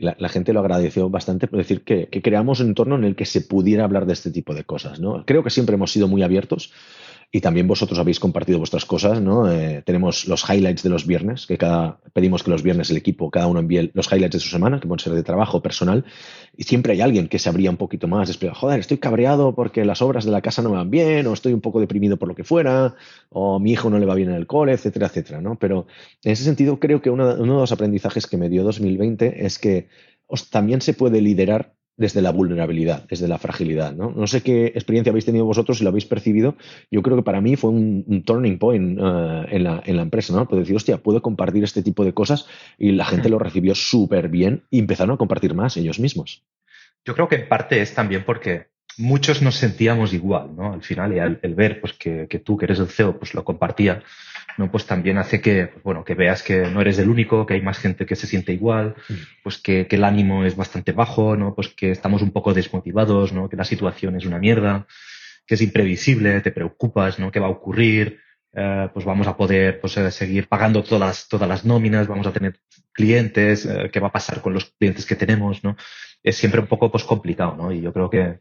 la, 0.00 0.28
gente 0.28 0.52
lo 0.52 0.60
agradeció 0.60 1.08
bastante 1.08 1.46
por 1.46 1.58
decir 1.58 1.82
que, 1.82 2.08
que, 2.08 2.22
creamos 2.22 2.60
un 2.60 2.68
entorno 2.68 2.96
en 2.96 3.04
el 3.04 3.16
que 3.16 3.24
se 3.24 3.40
pudiera 3.40 3.84
hablar 3.84 4.06
de 4.06 4.12
este 4.12 4.30
tipo 4.30 4.54
de 4.54 4.64
cosas, 4.64 5.00
¿no? 5.00 5.24
Creo 5.24 5.42
que 5.42 5.50
siempre 5.50 5.76
hemos 5.76 5.92
sido 5.92 6.08
muy 6.08 6.22
abiertos 6.22 6.72
y 7.34 7.40
también 7.40 7.66
vosotros 7.66 7.98
habéis 7.98 8.20
compartido 8.20 8.58
vuestras 8.58 8.84
cosas, 8.84 9.20
¿no? 9.20 9.50
Eh, 9.50 9.82
tenemos 9.84 10.28
los 10.28 10.48
highlights 10.48 10.84
de 10.84 10.88
los 10.88 11.04
viernes, 11.04 11.48
que 11.48 11.58
cada, 11.58 11.98
pedimos 12.12 12.44
que 12.44 12.50
los 12.52 12.62
viernes 12.62 12.92
el 12.92 12.96
equipo, 12.96 13.28
cada 13.28 13.48
uno 13.48 13.58
envíe 13.58 13.90
los 13.92 14.06
highlights 14.06 14.34
de 14.34 14.38
su 14.38 14.50
semana, 14.50 14.78
que 14.78 14.86
pueden 14.86 15.00
ser 15.00 15.14
de 15.14 15.24
trabajo, 15.24 15.60
personal, 15.60 16.04
y 16.56 16.62
siempre 16.62 16.92
hay 16.92 17.00
alguien 17.00 17.26
que 17.26 17.40
se 17.40 17.48
abría 17.48 17.70
un 17.70 17.76
poquito 17.76 18.06
más, 18.06 18.28
explica, 18.28 18.54
joder, 18.54 18.78
estoy 18.78 18.98
cabreado 18.98 19.52
porque 19.52 19.84
las 19.84 20.00
obras 20.00 20.24
de 20.24 20.30
la 20.30 20.42
casa 20.42 20.62
no 20.62 20.70
van 20.70 20.92
bien, 20.92 21.26
o 21.26 21.32
estoy 21.32 21.52
un 21.52 21.60
poco 21.60 21.80
deprimido 21.80 22.18
por 22.18 22.28
lo 22.28 22.36
que 22.36 22.44
fuera, 22.44 22.94
o 23.30 23.58
mi 23.58 23.72
hijo 23.72 23.90
no 23.90 23.98
le 23.98 24.06
va 24.06 24.14
bien 24.14 24.28
en 24.28 24.36
el 24.36 24.46
cole, 24.46 24.70
etcétera, 24.70 25.08
etcétera, 25.08 25.40
¿no? 25.40 25.58
Pero 25.58 25.88
en 26.22 26.30
ese 26.30 26.44
sentido 26.44 26.78
creo 26.78 27.02
que 27.02 27.10
uno, 27.10 27.34
de 27.34 27.44
los 27.44 27.72
aprendizajes 27.72 28.28
que 28.28 28.36
me 28.36 28.48
dio 28.48 28.62
2020 28.62 29.44
es 29.44 29.58
que 29.58 29.88
también 30.52 30.80
se 30.80 30.94
puede 30.94 31.20
liderar 31.20 31.74
desde 31.96 32.22
la 32.22 32.32
vulnerabilidad, 32.32 33.06
desde 33.08 33.28
la 33.28 33.38
fragilidad. 33.38 33.94
¿no? 33.94 34.10
no 34.10 34.26
sé 34.26 34.42
qué 34.42 34.66
experiencia 34.66 35.10
habéis 35.10 35.24
tenido 35.24 35.44
vosotros, 35.44 35.78
si 35.78 35.84
lo 35.84 35.90
habéis 35.90 36.06
percibido. 36.06 36.56
Yo 36.90 37.02
creo 37.02 37.16
que 37.16 37.22
para 37.22 37.40
mí 37.40 37.56
fue 37.56 37.70
un, 37.70 38.22
turning 38.24 38.58
point 38.58 38.98
eh, 39.00 39.46
en, 39.50 39.64
la, 39.64 40.02
empresa, 40.02 40.34
¿no? 40.34 40.48
Puedo 40.48 40.60
decir, 40.60 40.76
hostia, 40.76 40.98
puedo 40.98 41.22
compartir 41.22 41.62
este 41.64 41.82
tipo 41.82 42.04
de 42.04 42.12
cosas 42.12 42.46
y 42.78 42.92
la 42.92 43.04
gente 43.04 43.28
lo 43.28 43.38
recibió 43.38 43.74
súper 43.74 44.28
bien 44.28 44.64
y 44.70 44.80
empezaron 44.80 45.14
a 45.14 45.18
compartir 45.18 45.54
más 45.54 45.76
ellos 45.76 46.00
mismos. 46.00 46.44
Yo 47.04 47.14
creo 47.14 47.28
que 47.28 47.36
en 47.36 47.48
parte 47.48 47.80
es 47.80 47.94
también 47.94 48.24
porque 48.24 48.68
muchos 48.96 49.42
nos 49.42 49.56
sentíamos 49.56 50.12
igual, 50.12 50.54
¿no? 50.56 50.72
Al 50.72 50.82
final, 50.82 51.14
y 51.14 51.18
el, 51.18 51.54
ver 51.54 51.80
pues, 51.80 51.92
que, 51.92 52.26
que, 52.28 52.38
tú, 52.38 52.56
que 52.56 52.64
eres 52.66 52.78
el 52.78 52.88
CEO, 52.88 53.18
pues 53.18 53.34
lo 53.34 53.44
compartía, 53.44 54.02
¿no? 54.58 54.70
Pues 54.70 54.86
también 54.86 55.18
hace 55.18 55.40
que, 55.40 55.70
bueno, 55.82 56.04
que 56.04 56.14
veas 56.14 56.42
que 56.42 56.70
no 56.70 56.80
eres 56.80 56.98
el 56.98 57.08
único, 57.08 57.46
que 57.46 57.54
hay 57.54 57.62
más 57.62 57.78
gente 57.78 58.06
que 58.06 58.16
se 58.16 58.26
siente 58.26 58.52
igual, 58.52 58.94
mm. 59.08 59.14
pues 59.42 59.58
que, 59.58 59.86
que, 59.86 59.96
el 59.96 60.04
ánimo 60.04 60.44
es 60.44 60.56
bastante 60.56 60.92
bajo, 60.92 61.36
¿no? 61.36 61.54
Pues 61.54 61.68
que 61.68 61.90
estamos 61.90 62.22
un 62.22 62.30
poco 62.30 62.54
desmotivados, 62.54 63.32
¿no? 63.32 63.48
Que 63.48 63.56
la 63.56 63.64
situación 63.64 64.16
es 64.16 64.26
una 64.26 64.38
mierda, 64.38 64.86
que 65.46 65.54
es 65.54 65.62
imprevisible, 65.62 66.40
te 66.40 66.52
preocupas, 66.52 67.18
¿no? 67.18 67.30
¿Qué 67.30 67.40
va 67.40 67.46
a 67.46 67.50
ocurrir? 67.50 68.20
Eh, 68.56 68.88
pues 68.92 69.04
vamos 69.04 69.26
a 69.26 69.36
poder 69.36 69.80
pues, 69.80 69.96
eh, 69.96 70.10
seguir 70.10 70.48
pagando 70.48 70.84
todas 70.84 71.00
las, 71.00 71.28
todas 71.28 71.48
las 71.48 71.64
nóminas, 71.64 72.06
vamos 72.06 72.26
a 72.26 72.32
tener 72.32 72.60
clientes, 72.92 73.66
eh, 73.66 73.90
qué 73.92 73.98
va 73.98 74.08
a 74.08 74.12
pasar 74.12 74.40
con 74.40 74.54
los 74.54 74.66
clientes 74.78 75.04
que 75.06 75.16
tenemos, 75.16 75.64
¿no? 75.64 75.76
Es 76.22 76.36
siempre 76.36 76.60
un 76.60 76.68
poco 76.68 76.90
pues 76.90 77.02
complicado, 77.04 77.56
¿no? 77.56 77.72
Y 77.72 77.80
yo 77.80 77.92
creo 77.92 78.08
que, 78.08 78.38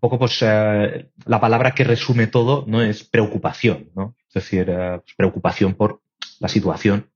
poco 0.00 0.18
pues 0.18 0.38
eh, 0.40 1.10
la 1.26 1.40
palabra 1.40 1.72
que 1.72 1.84
resume 1.84 2.26
todo 2.26 2.64
no 2.66 2.82
es 2.82 3.04
preocupación, 3.04 3.90
¿no? 3.94 4.16
Es 4.30 4.34
decir, 4.34 4.70
eh, 4.70 5.00
preocupación 5.16 5.74
por 5.74 6.02
la 6.38 6.48
situación. 6.48 7.10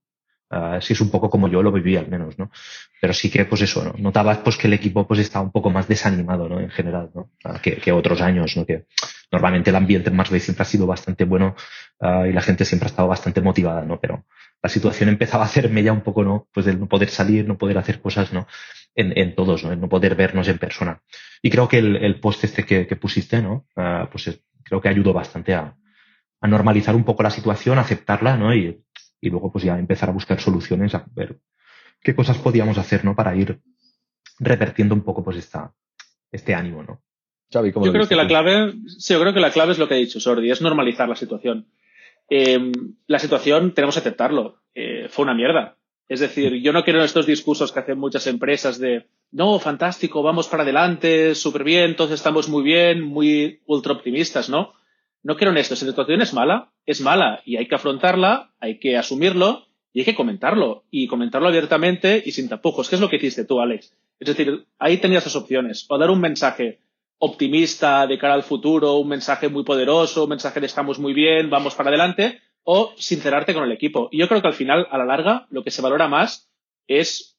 Uh, 0.51 0.81
sí 0.81 0.93
es 0.93 1.01
un 1.01 1.11
poco 1.11 1.31
como 1.31 1.49
yo 1.49 1.63
lo 1.63 1.73
viví 1.73 1.97
al 1.97 2.09
menos, 2.09 2.39
¿no? 2.39 2.51
Pero 3.01 3.13
sí 3.15 3.31
que, 3.31 3.45
pues 3.45 3.63
eso, 3.63 3.83
¿no? 3.83 3.95
Notabas 3.99 4.39
pues 4.39 4.57
que 4.57 4.67
el 4.67 4.75
equipo 4.75 5.07
pues 5.07 5.21
está 5.21 5.41
un 5.41 5.51
poco 5.51 5.71
más 5.71 5.89
desanimado, 5.89 6.49
¿no? 6.49 6.61
En 6.61 6.71
general, 6.71 7.11
¿no? 7.15 7.31
que, 7.63 7.77
que, 7.77 7.93
otros 7.93 8.21
años, 8.21 8.57
¿no? 8.57 8.67
Que 8.67 8.85
normalmente 9.33 9.71
el 9.71 9.77
ambiente 9.77 10.11
en 10.11 10.17
Mars 10.17 10.31
siempre 10.43 10.63
ha 10.63 10.67
sido 10.67 10.87
bastante 10.87 11.25
bueno 11.25 11.57
uh, 12.01 12.27
y 12.27 12.33
la 12.33 12.43
gente 12.43 12.65
siempre 12.65 12.87
ha 12.87 12.91
estado 12.91 13.09
bastante 13.09 13.41
motivada, 13.41 13.85
¿no? 13.85 13.99
Pero 13.99 14.27
la 14.63 14.69
situación 14.69 15.09
empezaba 15.09 15.45
a 15.45 15.47
hacerme 15.47 15.83
ya 15.83 15.93
un 15.93 16.03
poco, 16.03 16.23
¿no? 16.23 16.47
Pues 16.53 16.67
de 16.67 16.75
no 16.75 16.89
poder 16.89 17.09
salir, 17.09 17.49
no 17.49 17.57
poder 17.57 17.79
hacer 17.79 18.01
cosas, 18.01 18.33
¿no? 18.33 18.47
En, 18.95 19.17
en 19.17 19.35
todos, 19.35 19.65
¿no? 19.65 19.73
En 19.73 19.81
no 19.81 19.89
poder 19.89 20.15
vernos 20.15 20.47
en 20.49 20.59
persona. 20.59 21.01
Y 21.43 21.51
creo 21.51 21.69
que 21.69 21.79
el, 21.79 21.97
el 21.97 22.21
post 22.21 22.45
este 22.45 22.65
que, 22.65 22.87
que 22.87 22.97
pusiste, 22.97 23.41
¿no? 23.41 23.67
Pues 24.13 24.29
es, 24.29 24.41
creo 24.63 24.81
que 24.81 24.89
ayudó 24.89 25.13
bastante 25.13 25.55
a, 25.55 25.75
a, 26.45 26.49
normalizar 26.49 26.95
un 26.95 27.05
poco 27.05 27.23
la 27.23 27.31
situación, 27.31 27.79
aceptarla, 27.79 28.37
¿no? 28.37 28.55
Y, 28.55 28.83
y 29.21 29.31
luego 29.31 29.51
pues 29.51 29.65
ya 29.65 29.79
empezar 29.79 30.11
a 30.11 30.13
buscar 30.13 30.41
soluciones, 30.41 30.95
a 30.95 31.07
ver 31.15 31.39
qué 32.01 32.15
cosas 32.15 32.39
podíamos 32.39 32.79
hacer, 32.79 33.05
¿no? 33.05 33.17
Para 33.17 33.35
ir 33.35 33.61
revertiendo 34.39 34.95
un 34.95 35.03
poco 35.03 35.25
pues 35.25 35.37
esta, 35.39 35.73
este 36.31 36.55
ánimo, 36.55 36.83
¿no? 36.83 37.03
Xavi, 37.53 37.73
¿cómo 37.73 37.87
yo 37.87 37.93
creo 37.93 38.09
que 38.09 38.17
la 38.17 38.27
clave, 38.27 38.75
sí, 38.99 39.15
yo 39.15 39.21
creo 39.21 39.33
que 39.33 39.41
la 39.41 39.53
clave 39.53 39.73
es 39.73 39.79
lo 39.79 39.89
que 39.89 39.95
ha 39.95 39.99
dicho 39.99 40.21
Sordi, 40.21 40.51
es 40.51 40.61
normalizar 40.61 41.09
la 41.09 41.17
situación. 41.17 41.69
Eh, 42.29 42.73
la 43.07 43.19
situación 43.19 43.75
tenemos 43.75 43.95
que 43.95 44.01
aceptarlo. 44.01 44.63
Eh, 44.75 45.09
fue 45.09 45.25
una 45.25 45.35
mierda. 45.35 45.77
Es 46.09 46.21
decir, 46.21 46.55
yo 46.57 46.73
no 46.73 46.85
quiero 46.85 47.03
estos 47.03 47.27
discursos 47.27 47.73
que 47.73 47.81
hacen 47.81 47.99
muchas 47.99 48.27
empresas 48.27 48.79
de, 48.79 49.07
no, 49.31 49.59
fantástico, 49.59 50.23
vamos 50.23 50.49
para 50.49 50.63
adelante, 50.63 51.35
súper 51.35 51.65
bien, 51.65 51.97
todos 51.97 52.11
estamos 52.11 52.49
muy 52.49 52.63
bien, 52.63 53.01
muy 53.01 53.63
ultra 53.67 53.95
optimistas, 53.95 54.51
¿no? 54.51 54.75
No 55.25 55.37
quiero 55.37 55.51
en 55.51 55.59
esto. 55.59 55.75
Si 55.75 55.85
la 55.85 55.93
situación 55.93 56.21
es 56.21 56.33
mala, 56.35 56.71
es 56.87 57.01
mala 57.01 57.41
y 57.45 57.57
hay 57.57 57.67
que 57.67 57.75
afrontarla, 57.75 58.53
hay 58.61 58.79
que 58.79 58.97
asumirlo 58.97 59.67
y 59.93 60.01
hay 60.01 60.05
que 60.05 60.15
comentarlo. 60.15 60.85
Y 60.91 61.09
comentarlo 61.09 61.49
abiertamente 61.49 62.23
y 62.25 62.31
sin 62.31 62.49
tapujos, 62.49 62.89
¿Qué 62.89 62.95
es 62.95 63.01
lo 63.01 63.09
que 63.09 63.17
hiciste 63.17 63.45
tú, 63.45 63.59
Alex. 63.61 63.97
Es 64.21 64.29
decir, 64.29 64.67
ahí 64.79 64.99
tenías 64.99 65.25
dos 65.25 65.35
opciones. 65.35 65.87
O 65.89 65.99
dar 65.99 66.11
un 66.11 66.21
mensaje 66.21 66.79
optimista 67.19 68.07
de 68.07 68.19
cara 68.19 68.35
al 68.35 68.43
futuro, 68.43 68.97
un 68.99 69.09
mensaje 69.09 69.49
muy 69.49 69.65
poderoso, 69.65 70.25
un 70.25 70.31
mensaje 70.31 70.61
de 70.61 70.67
estamos 70.67 70.99
muy 70.99 71.15
bien, 71.15 71.49
vamos 71.49 71.75
para 71.75 71.89
adelante, 71.89 72.41
o 72.63 72.93
sincerarte 72.97 73.55
con 73.55 73.65
el 73.65 73.73
equipo. 73.73 74.09
Y 74.13 74.19
yo 74.19 74.29
creo 74.29 74.43
que 74.43 74.49
al 74.49 74.55
final, 74.55 74.87
a 74.91 74.99
la 74.99 75.07
larga, 75.07 75.47
lo 75.51 75.65
que 75.65 75.71
se 75.71 75.81
valora 75.81 76.07
más 76.07 76.51
es 76.87 77.39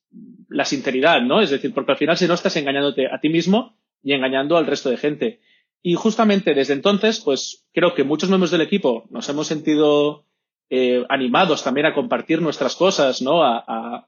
la 0.49 0.65
sinceridad, 0.65 1.21
¿no? 1.21 1.41
Es 1.41 1.51
decir, 1.51 1.73
porque 1.73 1.91
al 1.91 1.97
final 1.97 2.17
si 2.17 2.27
no 2.27 2.33
estás 2.33 2.55
engañándote 2.57 3.07
a 3.07 3.19
ti 3.19 3.29
mismo 3.29 3.77
y 4.01 4.13
engañando 4.13 4.57
al 4.57 4.65
resto 4.65 4.89
de 4.89 4.97
gente. 4.97 5.39
Y 5.87 5.93
justamente 5.93 6.55
desde 6.55 6.73
entonces, 6.73 7.19
pues 7.19 7.67
creo 7.71 7.93
que 7.93 8.03
muchos 8.03 8.27
miembros 8.27 8.49
del 8.49 8.61
equipo 8.61 9.05
nos 9.11 9.29
hemos 9.29 9.45
sentido 9.45 10.25
eh, 10.67 11.05
animados 11.09 11.63
también 11.63 11.85
a 11.85 11.93
compartir 11.93 12.41
nuestras 12.41 12.75
cosas, 12.75 13.21
¿no? 13.21 13.43
A, 13.43 14.07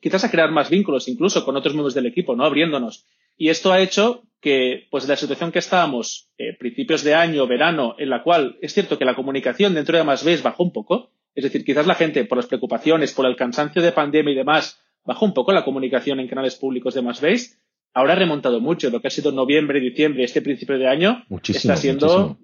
quizás 0.00 0.24
a 0.24 0.30
crear 0.30 0.50
más 0.50 0.70
vínculos 0.70 1.06
incluso 1.06 1.44
con 1.44 1.56
otros 1.56 1.74
miembros 1.74 1.92
del 1.92 2.06
equipo, 2.06 2.34
¿no? 2.34 2.42
Abriéndonos. 2.46 3.04
Y 3.36 3.50
esto 3.50 3.70
ha 3.70 3.80
hecho 3.80 4.22
que, 4.40 4.86
pues, 4.90 5.06
la 5.06 5.16
situación 5.16 5.52
que 5.52 5.58
estábamos, 5.58 6.30
eh, 6.38 6.56
principios 6.58 7.04
de 7.04 7.14
año, 7.14 7.46
verano, 7.46 7.94
en 7.98 8.08
la 8.08 8.22
cual 8.22 8.56
es 8.62 8.72
cierto 8.72 8.96
que 8.96 9.04
la 9.04 9.14
comunicación 9.14 9.74
dentro 9.74 9.98
de 9.98 10.04
Más 10.04 10.24
Base 10.24 10.40
bajó 10.40 10.62
un 10.62 10.72
poco. 10.72 11.10
Es 11.34 11.44
decir, 11.44 11.66
quizás 11.66 11.86
la 11.86 11.96
gente, 11.96 12.24
por 12.24 12.38
las 12.38 12.46
preocupaciones, 12.46 13.12
por 13.12 13.26
el 13.26 13.36
cansancio 13.36 13.82
de 13.82 13.92
pandemia 13.92 14.32
y 14.32 14.36
demás, 14.36 14.80
bajó 15.04 15.26
un 15.26 15.34
poco 15.34 15.52
la 15.52 15.66
comunicación 15.66 16.18
en 16.18 16.28
canales 16.28 16.56
públicos 16.56 16.94
de 16.94 17.02
Más 17.02 17.20
Base. 17.20 17.58
Ahora 17.94 18.12
ha 18.12 18.16
remontado 18.16 18.60
mucho. 18.60 18.90
Lo 18.90 19.00
que 19.00 19.08
ha 19.08 19.10
sido 19.10 19.32
noviembre, 19.32 19.80
diciembre, 19.80 20.24
este 20.24 20.42
principio 20.42 20.78
de 20.78 20.88
año, 20.88 21.24
está 21.46 21.76
siendo 21.76 22.38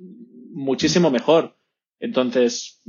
muchísimo 0.53 1.11
mejor. 1.11 1.57
Entonces, 2.01 2.83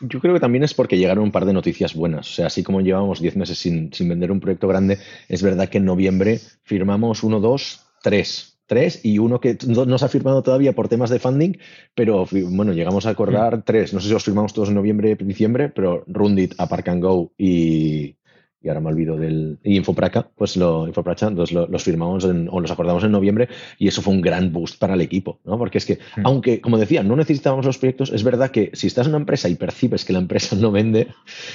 yo 0.00 0.20
creo 0.20 0.34
que 0.34 0.40
también 0.40 0.64
es 0.64 0.74
porque 0.74 0.98
llegaron 0.98 1.24
un 1.24 1.32
par 1.32 1.44
de 1.44 1.52
noticias 1.52 1.94
buenas. 1.94 2.30
O 2.30 2.32
sea, 2.32 2.46
así 2.46 2.62
como 2.62 2.80
llevamos 2.80 3.20
10 3.20 3.36
meses 3.36 3.58
sin, 3.58 3.92
sin, 3.92 4.08
vender 4.08 4.32
un 4.32 4.40
proyecto 4.40 4.68
grande, 4.68 4.98
es 5.28 5.42
verdad 5.42 5.68
que 5.68 5.78
en 5.78 5.84
noviembre 5.84 6.40
firmamos 6.62 7.22
uno, 7.22 7.40
dos, 7.40 7.86
tres. 8.02 8.48
Tres 8.64 9.04
y 9.04 9.18
uno 9.18 9.40
que 9.40 9.58
no 9.66 9.98
se 9.98 10.04
ha 10.04 10.08
firmado 10.08 10.42
todavía 10.42 10.72
por 10.72 10.88
temas 10.88 11.10
de 11.10 11.18
funding, 11.18 11.58
pero 11.94 12.26
bueno, 12.30 12.72
llegamos 12.72 13.04
a 13.04 13.10
acordar 13.10 13.58
mm. 13.58 13.62
tres. 13.66 13.92
No 13.92 14.00
sé 14.00 14.06
si 14.06 14.14
los 14.14 14.24
firmamos 14.24 14.54
todos 14.54 14.68
en 14.68 14.76
noviembre, 14.76 15.16
diciembre, 15.16 15.68
pero 15.68 16.04
Rundit, 16.06 16.54
Apark 16.58 16.88
and 16.88 17.02
Go 17.02 17.32
y, 17.36 18.16
y 18.62 18.68
ahora 18.68 18.80
me 18.80 18.88
olvido 18.88 19.16
del 19.16 19.58
y 19.62 19.76
Infopraca, 19.76 20.28
pues 20.36 20.56
lo, 20.56 20.86
Infopracha, 20.86 21.28
entonces 21.28 21.54
los 21.54 21.82
firmamos 21.82 22.24
en, 22.24 22.48
o 22.50 22.60
los 22.60 22.70
acordamos 22.70 23.04
en 23.04 23.12
noviembre 23.12 23.48
y 23.78 23.88
eso 23.88 24.02
fue 24.02 24.14
un 24.14 24.20
gran 24.20 24.52
boost 24.52 24.78
para 24.78 24.94
el 24.94 25.00
equipo, 25.00 25.40
¿no? 25.44 25.58
Porque 25.58 25.78
es 25.78 25.86
que, 25.86 25.94
hmm. 25.94 26.22
aunque, 26.24 26.60
como 26.60 26.78
decía, 26.78 27.02
no 27.02 27.16
necesitábamos 27.16 27.66
los 27.66 27.78
proyectos, 27.78 28.12
es 28.12 28.22
verdad 28.22 28.50
que 28.50 28.70
si 28.74 28.86
estás 28.86 29.06
en 29.06 29.12
una 29.12 29.20
empresa 29.20 29.48
y 29.48 29.54
percibes 29.54 30.04
que 30.04 30.12
la 30.12 30.18
empresa 30.20 30.56
no 30.60 30.70
vende, 30.70 31.08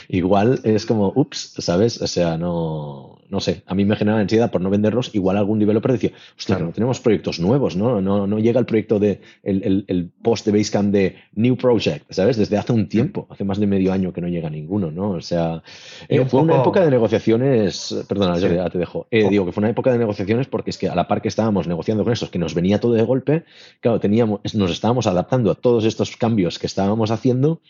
igual 0.10 0.60
es 0.64 0.86
como, 0.86 1.12
ups, 1.16 1.54
¿sabes? 1.58 2.02
O 2.02 2.08
sea, 2.08 2.38
no, 2.38 3.17
no 3.30 3.40
sé, 3.40 3.64
a 3.66 3.76
mí 3.76 3.86
me 3.86 3.96
genera 3.96 4.20
ansiedad 4.20 4.52
por 4.52 4.62
no 4.62 4.70
venderlos, 4.70 5.14
igual 5.14 5.38
algún 5.38 5.60
developer 5.60 5.92
decía, 5.92 6.12
hostia, 6.38 6.60
no 6.60 6.72
tenemos 6.72 7.00
proyectos 7.00 7.40
nuevos, 7.40 7.76
¿no? 7.76 8.02
No, 8.02 8.28
no 8.28 8.40
llega 8.40 8.60
el 8.60 8.66
proyecto 8.66 9.00
de, 9.00 9.22
el, 9.44 9.64
el, 9.64 9.86
el 9.88 10.10
post 10.22 10.46
de 10.46 10.52
Basecamp 10.52 10.92
de 10.92 11.16
New 11.34 11.58
Project, 11.58 12.12
¿sabes? 12.12 12.38
Desde 12.38 12.58
hace 12.58 12.74
un 12.74 12.88
tiempo, 12.88 13.28
hace 13.30 13.44
más 13.44 13.60
de 13.60 13.68
medio 13.68 13.92
año 13.92 14.14
que 14.14 14.22
no 14.22 14.28
llega 14.28 14.50
ninguno, 14.50 14.92
¿no? 14.92 15.12
O 15.12 15.22
sea, 15.22 15.62
eh, 16.08 16.24
fue 16.26 16.42
una 16.42 16.62
época 16.62 16.82
de 16.82 16.92
negociaciones, 16.92 18.06
perdona, 18.08 18.38
ya 18.38 18.70
te 18.70 18.78
dejo. 18.78 19.08
Eh, 19.12 19.30
digo 19.30 19.46
que 19.46 19.52
fue 19.52 19.62
una 19.62 19.70
época 19.70 19.92
de 19.92 19.98
negociaciones 19.98 20.48
porque 20.48 20.70
es 20.70 20.78
que 20.78 20.90
a 20.90 20.96
la 20.96 21.08
par 21.08 21.22
que 21.22 21.28
estábamos 21.28 21.68
negociando 21.68 22.04
con 22.04 22.14
estos, 22.14 22.30
que 22.30 22.40
nos 22.40 22.54
venía 22.54 22.80
todo 22.80 22.94
de 22.94 23.04
golpe, 23.04 23.44
claro, 23.80 24.00
teníamos, 24.00 24.40
nos 24.54 24.72
estábamos 24.72 25.08
adaptando 25.08 25.52
a 25.52 25.56
todos 25.56 25.86
estos 25.86 26.16
cambios 26.18 26.60
que 26.60 26.68
estábamos 26.68 27.12
haciendo. 27.12 27.62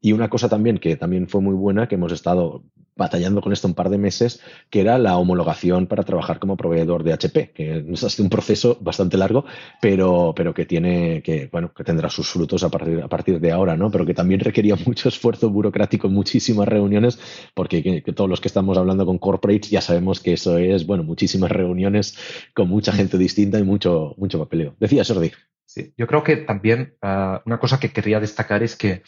Y 0.00 0.12
una 0.12 0.28
cosa 0.28 0.48
también 0.48 0.78
que 0.78 0.96
también 0.96 1.26
fue 1.26 1.40
muy 1.40 1.54
buena, 1.54 1.88
que 1.88 1.94
hemos 1.94 2.12
estado 2.12 2.62
batallando 2.96 3.42
con 3.42 3.52
esto 3.52 3.68
un 3.68 3.74
par 3.74 3.90
de 3.90 3.98
meses, 3.98 4.40
que 4.70 4.80
era 4.80 4.98
la 4.98 5.16
homologación 5.18 5.86
para 5.86 6.02
trabajar 6.02 6.38
como 6.38 6.56
proveedor 6.56 7.04
de 7.04 7.12
HP, 7.12 7.50
que 7.52 7.84
ha 7.92 8.08
sido 8.08 8.24
un 8.24 8.30
proceso 8.30 8.78
bastante 8.80 9.16
largo, 9.16 9.44
pero, 9.80 10.32
pero 10.34 10.54
que 10.54 10.64
tiene, 10.64 11.22
que, 11.22 11.48
bueno, 11.52 11.72
que 11.72 11.84
tendrá 11.84 12.08
sus 12.08 12.28
frutos 12.28 12.64
a 12.64 12.70
partir, 12.70 13.02
a 13.02 13.08
partir 13.08 13.38
de 13.38 13.52
ahora, 13.52 13.76
¿no? 13.76 13.90
Pero 13.90 14.06
que 14.06 14.14
también 14.14 14.40
requería 14.40 14.76
mucho 14.86 15.08
esfuerzo 15.08 15.50
burocrático, 15.50 16.08
muchísimas 16.08 16.66
reuniones, 16.66 17.18
porque 17.54 18.02
todos 18.14 18.30
los 18.30 18.40
que 18.40 18.48
estamos 18.48 18.78
hablando 18.78 19.04
con 19.04 19.18
corporates 19.18 19.70
ya 19.70 19.80
sabemos 19.80 20.20
que 20.20 20.32
eso 20.32 20.56
es, 20.58 20.86
bueno, 20.86 21.04
muchísimas 21.04 21.52
reuniones 21.52 22.16
con 22.54 22.68
mucha 22.68 22.92
gente 22.92 23.18
distinta 23.18 23.58
y 23.58 23.62
mucho, 23.62 24.14
mucho 24.16 24.38
papeleo. 24.38 24.74
Decía 24.80 25.04
Sordi. 25.04 25.32
Sí, 25.66 25.92
yo 25.98 26.06
creo 26.06 26.22
que 26.22 26.36
también 26.36 26.94
ah, 27.02 27.42
una 27.44 27.58
cosa 27.58 27.80
que 27.80 27.92
quería 27.92 28.20
destacar 28.20 28.62
es 28.62 28.76
que 28.76 29.02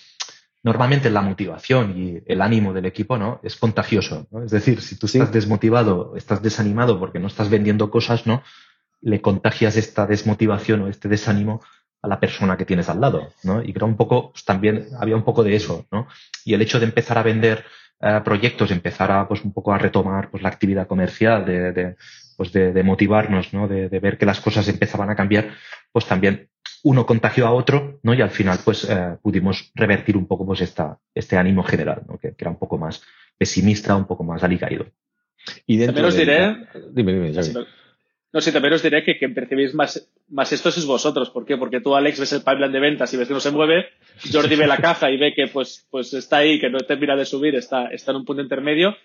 normalmente 0.63 1.11
la 1.11 1.23
motivación 1.23 1.95
y 1.97 2.23
el 2.27 2.41
ánimo 2.41 2.73
del 2.73 2.87
equipo 2.87 3.17
¿no? 3.17 3.41
es 3.43 3.57
contagioso. 3.57 4.27
¿no? 4.31 4.45
Es 4.45 4.51
decir, 4.51 4.81
si 4.81 4.99
tú 4.99 5.07
estás 5.07 5.33
desmotivado, 5.33 6.17
estás 6.17 6.43
desanimado 6.43 6.99
porque 6.99 7.19
no 7.19 7.29
estás 7.29 7.49
vendiendo 7.49 7.91
cosas, 7.91 8.27
¿no? 8.27 8.43
le 9.01 9.21
contagias 9.21 9.77
esta 9.77 10.07
desmotivación 10.07 10.83
o 10.83 10.89
este 10.89 11.09
desánimo 11.09 11.61
a 12.03 12.09
la 12.09 12.21
persona 12.21 12.57
que 12.57 12.65
tienes 12.65 12.89
al 12.89 13.01
lado. 13.01 13.29
¿no? 13.45 13.63
Y 13.63 13.73
creo 13.73 13.87
un 13.87 13.97
poco, 13.97 14.33
pues, 14.33 14.45
también 14.45 14.89
había 14.99 15.17
un 15.17 15.25
poco 15.25 15.45
de 15.45 15.55
eso. 15.55 15.87
¿no? 15.91 16.09
Y 16.45 16.55
el 16.55 16.63
hecho 16.63 16.79
de 16.79 16.87
empezar 16.87 17.19
a 17.19 17.23
vender 17.23 17.65
eh, 18.01 18.21
proyectos, 18.25 18.71
empezar 18.71 19.11
a, 19.11 19.27
pues, 19.29 19.45
un 19.45 19.53
poco 19.53 19.73
a 19.73 19.79
retomar 19.79 20.31
pues, 20.31 20.43
la 20.43 20.49
actividad 20.49 20.87
comercial, 20.87 21.45
de, 21.45 21.73
de 21.73 21.97
pues 22.39 22.53
de, 22.53 22.73
de 22.73 22.85
motivarnos, 22.85 23.53
¿no? 23.53 23.67
De, 23.67 23.89
de, 23.89 23.99
ver 23.99 24.17
que 24.17 24.25
las 24.25 24.41
cosas 24.41 24.69
empezaban 24.69 25.11
a 25.11 25.17
cambiar, 25.17 25.51
pues 25.91 26.07
también 26.07 26.49
uno 26.85 27.07
contagió 27.07 27.47
a 27.47 27.53
otro, 27.53 28.01
¿no? 28.03 28.15
Y 28.15 28.21
al 28.21 28.31
final, 28.31 28.59
pues, 28.65 28.89
eh, 28.89 29.17
pudimos 29.23 29.71
revertir 29.75 30.17
un 30.17 30.27
poco, 30.27 30.47
pues, 30.47 30.61
esta, 30.61 30.99
este 31.15 31.37
ánimo 31.37 31.63
general, 31.63 32.03
¿no? 32.09 32.19
Que, 32.19 32.31
que, 32.31 32.45
era 32.45 32.51
un 32.51 32.59
poco 32.59 32.79
más 32.79 33.03
pesimista, 33.37 33.97
un 33.97 34.07
poco 34.07 34.25
más 34.25 34.43
alicaído. 34.43 34.87
Y 35.67 35.85
también 35.85 36.07
os 36.07 36.17
diré... 36.17 36.57
Dime, 36.93 37.13
dime, 37.13 37.33
No, 38.33 38.41
sí, 38.41 38.53
también 38.53 38.75
os 38.75 38.83
diré 38.83 39.05
que 39.05 39.19
quien 39.19 39.35
percibís 39.35 39.75
más, 39.75 40.11
más 40.29 40.53
esto 40.53 40.69
es 40.69 40.85
vosotros. 40.85 41.31
¿Por 41.31 41.47
qué? 41.47 41.57
Porque 41.57 41.81
tú, 41.81 41.95
Alex, 41.95 42.21
ves 42.21 42.33
el 42.33 42.43
pipeline 42.43 42.73
de 42.73 42.81
ventas 42.81 43.13
y 43.15 43.17
ves 43.17 43.29
que 43.29 43.35
no 43.35 43.41
se 43.41 43.51
mueve. 43.51 43.87
Jordi 44.33 44.57
ve 44.57 44.67
la 44.67 44.79
caja 44.79 45.11
y 45.11 45.17
ve 45.17 45.33
que, 45.35 45.47
pues, 45.47 45.87
pues 45.91 46.13
está 46.15 46.39
ahí, 46.39 46.59
que 46.59 46.71
no 46.71 46.79
termina 46.81 47.17
de 47.17 47.25
subir, 47.25 47.55
está, 47.55 47.87
está 47.87 48.11
en 48.11 48.19
un 48.19 48.25
punto 48.25 48.43
intermedio 48.43 48.97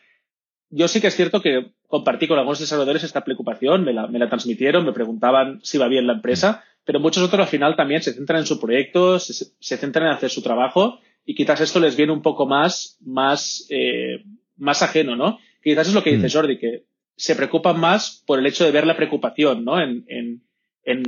yo 0.69 0.87
sí 0.87 1.01
que 1.01 1.07
es 1.07 1.15
cierto 1.15 1.41
que 1.41 1.71
compartí 1.87 2.27
con 2.27 2.37
algunos 2.37 2.59
desarrolladores 2.59 3.03
esta 3.03 3.23
preocupación, 3.23 3.83
me 3.83 3.93
la, 3.93 4.07
me 4.07 4.19
la 4.19 4.29
transmitieron, 4.29 4.85
me 4.85 4.93
preguntaban 4.93 5.59
si 5.63 5.77
va 5.77 5.87
bien 5.87 6.07
la 6.07 6.13
empresa, 6.13 6.63
pero 6.85 6.99
muchos 6.99 7.23
otros 7.23 7.41
al 7.41 7.47
final 7.47 7.75
también 7.75 8.01
se 8.01 8.13
centran 8.13 8.39
en 8.39 8.45
su 8.45 8.59
proyecto, 8.59 9.19
se, 9.19 9.33
se 9.33 9.77
centran 9.77 10.07
en 10.07 10.13
hacer 10.13 10.29
su 10.29 10.41
trabajo 10.41 10.99
y 11.25 11.35
quizás 11.35 11.61
esto 11.61 11.79
les 11.79 11.95
viene 11.95 12.11
un 12.11 12.21
poco 12.21 12.45
más, 12.45 12.97
más, 13.01 13.65
eh, 13.69 14.23
más 14.57 14.81
ajeno, 14.81 15.15
¿no? 15.15 15.39
Quizás 15.63 15.87
es 15.87 15.93
lo 15.93 16.03
que 16.03 16.15
dice 16.15 16.27
mm. 16.27 16.31
Jordi, 16.31 16.57
que 16.57 16.85
se 17.15 17.35
preocupan 17.35 17.79
más 17.79 18.23
por 18.25 18.39
el 18.39 18.47
hecho 18.47 18.65
de 18.65 18.71
ver 18.71 18.85
la 18.85 18.97
preocupación, 18.97 19.63
¿no? 19.63 19.79
En, 19.79 20.03
en, 20.07 20.43
en, 20.83 21.03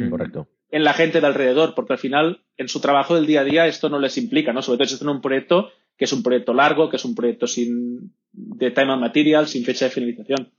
en 0.72 0.84
la 0.84 0.94
gente 0.94 1.20
de 1.20 1.28
alrededor, 1.28 1.74
porque 1.76 1.94
al 1.94 2.00
final 2.00 2.44
en 2.58 2.70
su 2.70 2.80
trabajo 2.80 3.16
del 3.16 3.26
día 3.26 3.42
a 3.42 3.44
día 3.44 3.68
esto 3.68 3.90
no 3.90 4.00
les 4.00 4.18
implica, 4.18 4.54
¿no? 4.54 4.62
Sobre 4.62 4.78
todo 4.78 4.88
si 4.88 4.94
están 4.94 5.10
en 5.10 5.16
un 5.16 5.22
proyecto 5.22 5.72
que 5.98 6.06
es 6.06 6.14
un 6.14 6.24
proyecto 6.24 6.54
largo, 6.54 6.90
que 6.90 6.98
es 6.98 7.06
un 7.06 7.16
proyecto 7.16 7.48
sin 7.48 8.14
de 8.32 8.72
time 8.72 8.92
and 8.92 9.02
material, 9.02 9.48
sin 9.48 9.64
fecha 9.64 9.86
de 9.86 9.92
finalización. 9.92 10.52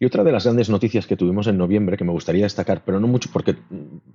Y 0.00 0.04
otra 0.04 0.24
de 0.24 0.32
las 0.32 0.44
grandes 0.44 0.68
noticias 0.68 1.06
que 1.06 1.16
tuvimos 1.16 1.46
en 1.46 1.56
noviembre, 1.56 1.96
que 1.96 2.04
me 2.04 2.12
gustaría 2.12 2.44
destacar, 2.44 2.82
pero 2.84 2.98
no 2.98 3.06
mucho 3.06 3.30
porque, 3.32 3.56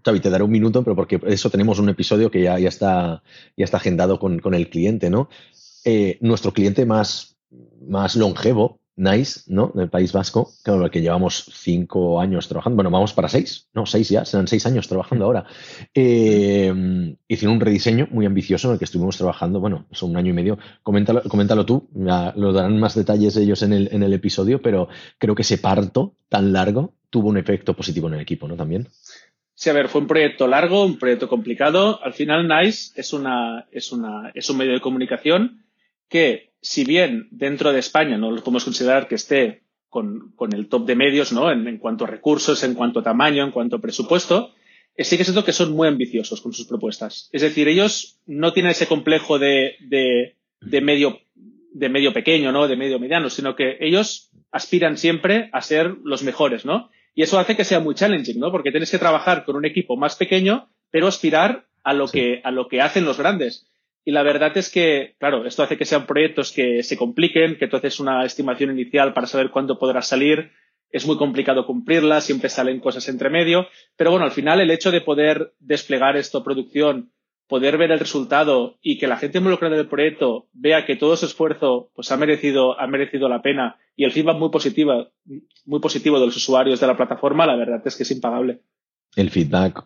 Xavi, 0.04 0.20
te 0.20 0.30
daré 0.30 0.44
un 0.44 0.52
minuto, 0.52 0.84
pero 0.84 0.96
porque 0.96 1.20
eso 1.28 1.50
tenemos 1.50 1.80
un 1.80 1.90
episodio 1.90 2.30
que 2.30 2.42
ya, 2.42 2.60
ya, 2.60 2.68
está, 2.68 3.24
ya 3.56 3.64
está 3.64 3.78
agendado 3.78 4.20
con, 4.20 4.40
con 4.40 4.54
el 4.54 4.70
cliente, 4.70 5.10
¿no? 5.10 5.30
Eh, 5.86 6.18
nuestro 6.20 6.52
cliente 6.52 6.86
más, 6.86 7.38
más 7.88 8.16
longevo 8.18 8.82
Nice, 8.98 9.42
¿no? 9.46 9.72
Del 9.76 9.90
País 9.90 10.12
Vasco, 10.12 10.52
claro, 10.64 10.84
el 10.84 10.92
que 10.92 11.02
llevamos 11.02 11.46
cinco 11.54 12.20
años 12.20 12.48
trabajando. 12.48 12.76
Bueno, 12.76 12.90
vamos 12.90 13.14
para 13.14 13.30
seis, 13.30 13.70
no, 13.74 13.86
seis 13.86 14.10
ya, 14.10 14.26
serán 14.26 14.48
seis 14.48 14.66
años 14.66 14.88
trabajando 14.88 15.26
ahora. 15.26 15.46
Eh, 15.94 17.16
hicieron 17.28 17.58
un 17.58 17.62
rediseño 17.62 18.08
muy 18.10 18.26
ambicioso 18.26 18.68
en 18.68 18.74
el 18.74 18.80
que 18.80 18.86
estuvimos 18.86 19.16
trabajando, 19.16 19.60
bueno, 19.60 19.86
son 19.92 20.10
un 20.10 20.18
año 20.18 20.32
y 20.32 20.34
medio. 20.34 20.58
Coméntalo, 20.82 21.22
coméntalo 21.24 21.64
tú, 21.64 21.88
lo 21.94 22.54
darán 22.54 22.80
más 22.80 22.96
detalles 22.96 23.38
ellos 23.38 23.62
en 23.62 23.74
el, 23.74 23.90
en 23.92 24.02
el 24.02 24.14
episodio, 24.14 24.62
pero 24.62 24.90
creo 25.20 25.36
que 25.36 25.44
ese 25.44 25.60
parto 25.60 26.16
tan 26.28 26.52
largo 26.52 26.96
tuvo 27.12 27.30
un 27.30 27.38
efecto 27.38 27.76
positivo 27.76 28.08
en 28.08 28.16
el 28.16 28.22
equipo, 28.22 28.48
¿no? 28.48 28.56
También. 28.56 28.88
Sí, 29.54 29.70
a 29.70 29.74
ver, 29.74 29.90
fue 29.90 30.02
un 30.02 30.08
proyecto 30.08 30.48
largo, 30.48 30.86
un 30.86 31.00
proyecto 31.00 31.28
complicado. 31.28 32.00
Al 32.04 32.14
final, 32.14 32.48
Nice 32.48 32.94
es, 32.96 33.14
una, 33.14 33.68
es, 33.72 33.92
una, 33.92 34.32
es 34.34 34.50
un 34.50 34.58
medio 34.58 34.74
de 34.74 34.82
comunicación 34.82 35.64
que 36.10 36.47
si 36.62 36.84
bien 36.84 37.28
dentro 37.32 37.72
de 37.72 37.80
España 37.80 38.18
no 38.18 38.32
lo 38.32 38.44
podemos 38.44 38.64
considerar 38.64 39.08
que 39.08 39.16
esté 39.16 39.64
con, 39.90 40.34
con 40.36 40.54
el 40.54 40.68
top 40.68 40.86
de 40.86 40.96
medios, 40.96 41.32
¿no? 41.32 41.52
En, 41.52 41.68
en, 41.68 41.78
cuanto 41.78 42.04
a 42.04 42.08
recursos, 42.08 42.64
en 42.64 42.74
cuanto 42.74 43.00
a 43.00 43.04
tamaño, 43.04 43.44
en 43.44 43.52
cuanto 43.52 43.78
a 43.78 43.82
presupuesto, 43.82 44.54
eh, 44.96 45.04
sí 45.04 45.16
que 45.16 45.22
es 45.22 45.28
cierto 45.28 45.46
que 45.46 45.54
son 45.54 45.74
muy 45.74 45.88
ambiciosos 45.88 46.42
con 46.42 46.54
sus 46.54 46.68
propuestas. 46.68 47.30
Es 47.32 47.42
decir, 47.42 47.68
ellos 47.68 48.20
no 48.26 48.52
tienen 48.54 48.72
ese 48.72 48.88
complejo 48.88 49.40
de, 49.40 49.76
de, 49.80 50.36
de 50.62 50.82
medio, 50.82 51.20
de 51.72 51.90
medio 51.90 52.14
pequeño, 52.14 52.52
¿no? 52.52 52.68
De 52.68 52.76
medio 52.76 53.00
mediano, 53.00 53.30
sino 53.30 53.56
que 53.56 53.78
ellos 53.80 54.32
aspiran 54.52 54.98
siempre 54.98 55.50
a 55.54 55.62
ser 55.62 55.96
los 56.04 56.24
mejores, 56.24 56.66
¿no? 56.66 56.90
Y 57.14 57.22
eso 57.22 57.40
hace 57.40 57.56
que 57.56 57.64
sea 57.64 57.80
muy 57.80 57.96
challenging, 57.96 58.40
¿no? 58.40 58.52
Porque 58.52 58.72
tienes 58.72 58.92
que 58.92 58.98
trabajar 59.00 59.46
con 59.46 59.56
un 59.56 59.66
equipo 59.66 59.98
más 59.98 60.16
pequeño, 60.16 60.70
pero 60.92 61.08
aspirar 61.08 61.66
a 61.84 61.94
lo 61.94 62.08
sí. 62.08 62.20
que, 62.20 62.42
a 62.44 62.52
lo 62.52 62.68
que 62.68 62.82
hacen 62.82 63.06
los 63.06 63.18
grandes. 63.18 63.68
Y 64.08 64.12
la 64.12 64.24
verdad 64.24 64.58
es 64.58 64.72
que, 64.72 65.16
claro, 65.20 65.46
esto 65.46 65.64
hace 65.64 65.76
que 65.76 65.84
sean 65.84 66.06
proyectos 66.06 66.54
que 66.54 66.82
se 66.82 66.96
compliquen, 66.96 67.58
que 67.58 67.68
tú 67.68 67.76
haces 67.76 68.00
una 68.00 68.24
estimación 68.24 68.72
inicial 68.72 69.12
para 69.12 69.28
saber 69.28 69.50
cuándo 69.50 69.78
podrás 69.78 70.08
salir. 70.08 70.52
Es 70.90 71.06
muy 71.06 71.18
complicado 71.18 71.66
cumplirla, 71.66 72.22
siempre 72.22 72.48
salen 72.48 72.80
cosas 72.80 73.10
entre 73.10 73.30
medio. 73.30 73.68
Pero 73.98 74.12
bueno, 74.12 74.24
al 74.26 74.32
final 74.32 74.62
el 74.62 74.72
hecho 74.72 74.92
de 74.92 75.02
poder 75.02 75.52
desplegar 75.60 76.16
esto 76.16 76.42
producción, 76.42 77.12
poder 77.50 77.78
ver 77.78 77.92
el 77.92 78.00
resultado 78.00 78.78
y 78.82 78.98
que 78.98 79.08
la 79.08 79.18
gente 79.18 79.40
involucrada 79.40 79.76
en 79.76 79.82
el 79.82 79.90
proyecto 79.90 80.48
vea 80.54 80.86
que 80.86 80.96
todo 80.96 81.16
ese 81.16 81.26
esfuerzo 81.26 81.92
pues 81.94 82.10
ha 82.10 82.16
merecido, 82.16 82.80
ha 82.80 82.88
merecido 82.88 83.28
la 83.28 83.42
pena 83.42 83.78
y 83.98 84.06
el 84.06 84.14
feedback 84.14 84.38
muy 84.38 84.52
positivo, 84.52 85.10
muy 85.66 85.82
positivo 85.82 86.18
de 86.18 86.28
los 86.28 86.38
usuarios 86.38 86.80
de 86.80 86.88
la 86.88 86.96
plataforma, 86.96 87.46
la 87.46 87.58
verdad 87.58 87.82
es 87.84 87.98
que 87.98 88.04
es 88.04 88.12
impagable 88.12 88.62
el 89.18 89.32
feedback 89.32 89.84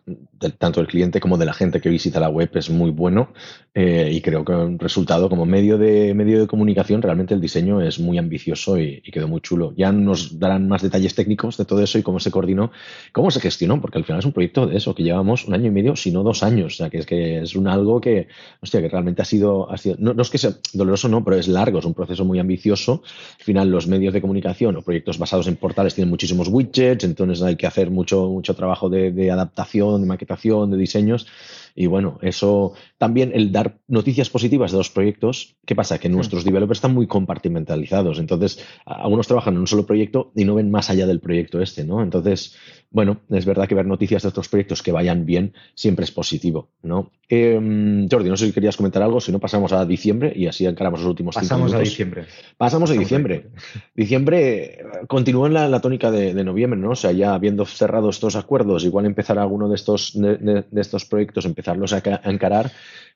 tanto 0.58 0.80
del 0.80 0.88
cliente 0.88 1.20
como 1.20 1.38
de 1.38 1.46
la 1.46 1.54
gente 1.54 1.80
que 1.80 1.90
visita 1.90 2.20
la 2.20 2.30
web 2.30 2.50
es 2.56 2.70
muy 2.70 2.90
bueno 2.90 3.30
eh, 3.74 4.10
y 4.12 4.22
creo 4.22 4.44
que 4.44 4.52
un 4.52 4.80
resultado 4.80 5.30
como 5.30 5.46
medio 5.46 5.78
de 5.78 6.14
medio 6.14 6.42
de 6.42 6.48
comunicación 6.48 7.02
realmente 7.02 7.34
el 7.34 7.40
diseño 7.40 7.80
es 7.82 8.00
muy 8.00 8.18
ambicioso 8.18 8.78
y, 8.78 9.02
y, 9.06 9.12
quedó 9.12 9.30
muy 9.30 9.40
chulo. 9.40 9.74
Ya 9.78 9.94
nos 9.94 10.40
darán 10.40 10.68
más 10.68 10.82
detalles 10.82 11.16
técnicos 11.16 11.56
de 11.56 11.64
todo 11.64 11.82
eso 11.82 11.98
y 11.98 12.04
cómo 12.04 12.20
se 12.20 12.32
coordinó, 12.32 12.72
cómo 13.14 13.32
se 13.32 13.40
gestionó, 13.40 13.80
porque 13.80 14.00
al 14.00 14.04
final 14.04 14.20
es 14.20 14.26
un 14.26 14.34
proyecto 14.34 14.68
de 14.68 14.76
eso 14.76 14.94
que 14.94 15.04
llevamos 15.04 15.46
un 15.46 15.54
año 15.54 15.68
y 15.68 15.72
medio, 15.72 15.96
si 15.96 16.12
no 16.12 16.24
dos 16.24 16.44
años, 16.44 16.74
o 16.74 16.78
sea 16.78 16.90
que 16.90 16.98
es 16.98 17.06
que 17.06 17.44
es 17.44 17.56
un 17.56 17.68
algo 17.68 18.02
que, 18.02 18.28
hostia, 18.60 18.82
que 18.82 18.90
realmente 18.90 19.22
ha 19.22 19.26
sido, 19.26 19.72
ha 19.72 19.78
sido 19.78 19.96
no, 20.00 20.14
no 20.14 20.22
es 20.22 20.30
que 20.30 20.38
sea 20.38 20.52
doloroso, 20.74 21.08
no, 21.08 21.24
pero 21.24 21.38
es 21.38 21.48
largo, 21.48 21.80
es 21.80 21.86
un 21.86 21.94
proceso 21.94 22.26
muy 22.26 22.40
ambicioso. 22.40 23.04
Al 23.40 23.46
final 23.46 23.70
los 23.70 23.88
medios 23.88 24.14
de 24.14 24.22
comunicación 24.22 24.76
o 24.76 24.82
proyectos 24.82 25.18
basados 25.18 25.48
en 25.48 25.56
portales 25.56 25.96
tienen 25.96 26.10
muchísimos 26.10 26.50
widgets, 26.50 27.06
entonces 27.06 27.42
hay 27.42 27.56
que 27.56 27.68
hacer 27.68 27.90
mucho 27.90 28.28
mucho 28.28 28.54
trabajo 28.54 28.90
de, 28.90 29.12
de 29.12 29.21
de 29.22 29.32
adaptación, 29.32 30.02
de 30.02 30.08
maquetación, 30.08 30.72
de 30.72 30.78
diseños. 30.78 31.28
Y 31.76 31.88
bueno, 31.88 32.20
eso 32.22 32.74
también 32.98 33.32
el 33.34 33.52
dar 33.52 33.80
noticias 33.88 34.30
positivas 34.30 34.72
de 34.72 34.78
los 34.78 34.90
proyectos. 34.90 35.56
¿Qué 35.66 35.76
pasa? 35.76 36.00
Que 36.00 36.10
nuestros 36.10 36.44
developers 36.44 36.78
están 36.78 36.94
muy 36.94 37.08
compartimentalizados. 37.08 38.20
Entonces, 38.20 38.66
algunos 38.86 39.28
trabajan 39.28 39.56
en 39.56 39.62
un 39.62 39.68
solo 39.68 39.86
proyecto 39.86 40.32
y 40.36 40.46
no 40.46 40.56
ven 40.56 40.72
más 40.72 40.90
allá 40.90 41.08
del 41.08 41.20
proyecto 41.20 41.62
este, 41.62 41.84
¿no? 41.84 42.04
Entonces, 42.04 42.56
bueno, 42.90 43.22
es 43.30 43.46
verdad 43.46 43.68
que 43.68 43.76
ver 43.76 43.86
noticias 43.86 44.22
de 44.24 44.30
otros 44.30 44.50
proyectos 44.50 44.84
que 44.84 44.92
vayan 44.92 45.26
bien 45.26 45.54
siempre 45.76 46.04
es 46.04 46.12
positivo, 46.12 46.70
¿no? 46.84 47.12
Eh, 47.30 48.08
Jordi, 48.12 48.30
no 48.30 48.36
sé 48.36 48.48
si 48.48 48.52
querías 48.52 48.76
comentar 48.76 49.02
algo, 49.02 49.22
si 49.22 49.32
no 49.32 49.40
pasamos 49.40 49.72
a 49.72 49.86
diciembre 49.86 50.34
y 50.36 50.48
así 50.48 50.66
encaramos 50.66 51.00
los 51.00 51.08
últimos 51.08 51.36
Pasamos 51.36 51.74
a 51.74 51.80
diciembre. 51.80 52.26
Pasamos 52.58 52.92
a 52.92 52.94
diciembre. 52.94 53.48
Diciembre 53.96 54.80
continúa 55.08 55.48
en 55.48 55.54
la, 55.54 55.70
la 55.70 55.80
tónica 55.80 56.12
de, 56.12 56.34
de, 56.34 56.44
noviembre, 56.44 56.78
¿no? 56.78 56.92
O 56.92 56.96
sea, 56.96 57.14
ya 57.14 57.34
habiendo 57.34 57.66
cerrado 57.66 58.10
estos 58.10 58.36
acuerdos, 58.36 58.84
igual 58.84 59.06
empezar 59.06 59.40
alguno 59.40 59.70
de 59.70 59.76
estos, 59.76 60.12
de, 60.14 60.36
de, 60.36 60.66
de 60.70 60.82
estos 60.82 61.06
proyectos, 61.06 61.46
empezarlos 61.62 61.94
a, 61.94 61.98
a 61.98 62.30
encarar 62.30 62.72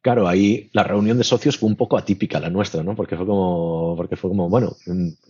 claro, 0.05 0.27
ahí 0.27 0.69
la 0.71 0.83
reunión 0.83 1.17
de 1.17 1.23
socios 1.23 1.57
fue 1.57 1.67
un 1.67 1.75
poco 1.75 1.97
atípica 1.97 2.39
la 2.39 2.51
nuestra, 2.51 2.83
¿no? 2.83 2.95
Porque 2.95 3.15
fue 3.17 3.25
como, 3.25 3.95
porque 3.97 4.15
fue 4.15 4.29
como, 4.29 4.47
bueno, 4.49 4.77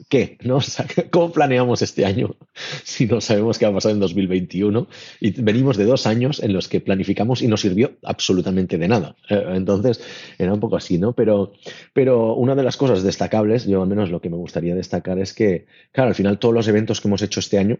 ¿qué? 0.09 0.38
¿No? 0.43 0.57
O 0.66 0.68
sea, 0.68 0.86
¿cómo 1.11 1.32
planeamos 1.32 1.82
este 1.82 2.03
año 2.03 2.36
si 2.84 3.05
no 3.05 3.22
sabemos 3.22 3.57
qué 3.57 3.63
va 3.63 3.72
a 3.72 3.76
pasar 3.76 3.93
en 3.93 4.01
2021? 4.01 4.86
Y 5.22 5.41
venimos 5.41 5.78
de 5.78 5.86
dos 5.86 6.05
años 6.05 6.43
en 6.43 6.51
los 6.51 6.68
que 6.68 6.82
planificamos 6.82 7.41
y 7.41 7.47
no 7.47 7.55
sirvió 7.55 7.93
absolutamente 8.03 8.78
de 8.78 8.89
nada. 8.89 9.16
Eh, 9.30 9.45
entonces, 9.53 10.01
era 10.38 10.53
un 10.53 10.59
poco 10.59 10.76
así, 10.76 10.97
¿no? 10.97 11.13
Pero, 11.13 11.53
pero 11.93 12.34
una 12.34 12.53
de 12.53 12.63
las 12.63 12.76
cosas 12.76 13.01
destacables, 13.01 13.66
yo 13.66 13.82
al 13.82 13.88
menos 13.88 14.09
lo 14.09 14.20
que 14.20 14.30
me 14.30 14.36
gustaría 14.36 14.76
destacar 14.76 15.20
es 15.20 15.32
que, 15.32 15.68
claro, 15.93 16.09
al 16.09 16.16
final 16.16 16.38
todos 16.38 16.53
los 16.53 16.68
eventos 16.68 16.99
que 16.99 17.07
hemos 17.07 17.22
hecho 17.22 17.39
este 17.39 17.59
año 17.59 17.78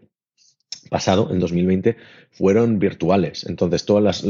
pasado, 0.88 1.28
en 1.30 1.40
2020, 1.40 1.96
fueron 2.30 2.78
virtuales. 2.78 3.46
Entonces, 3.48 3.84
todas 3.84 4.02
las, 4.02 4.26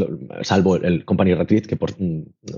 salvo 0.47 0.77
el 0.77 1.05
Company 1.05 1.35
Retreat, 1.35 1.67
que 1.67 1.77
por, 1.77 1.95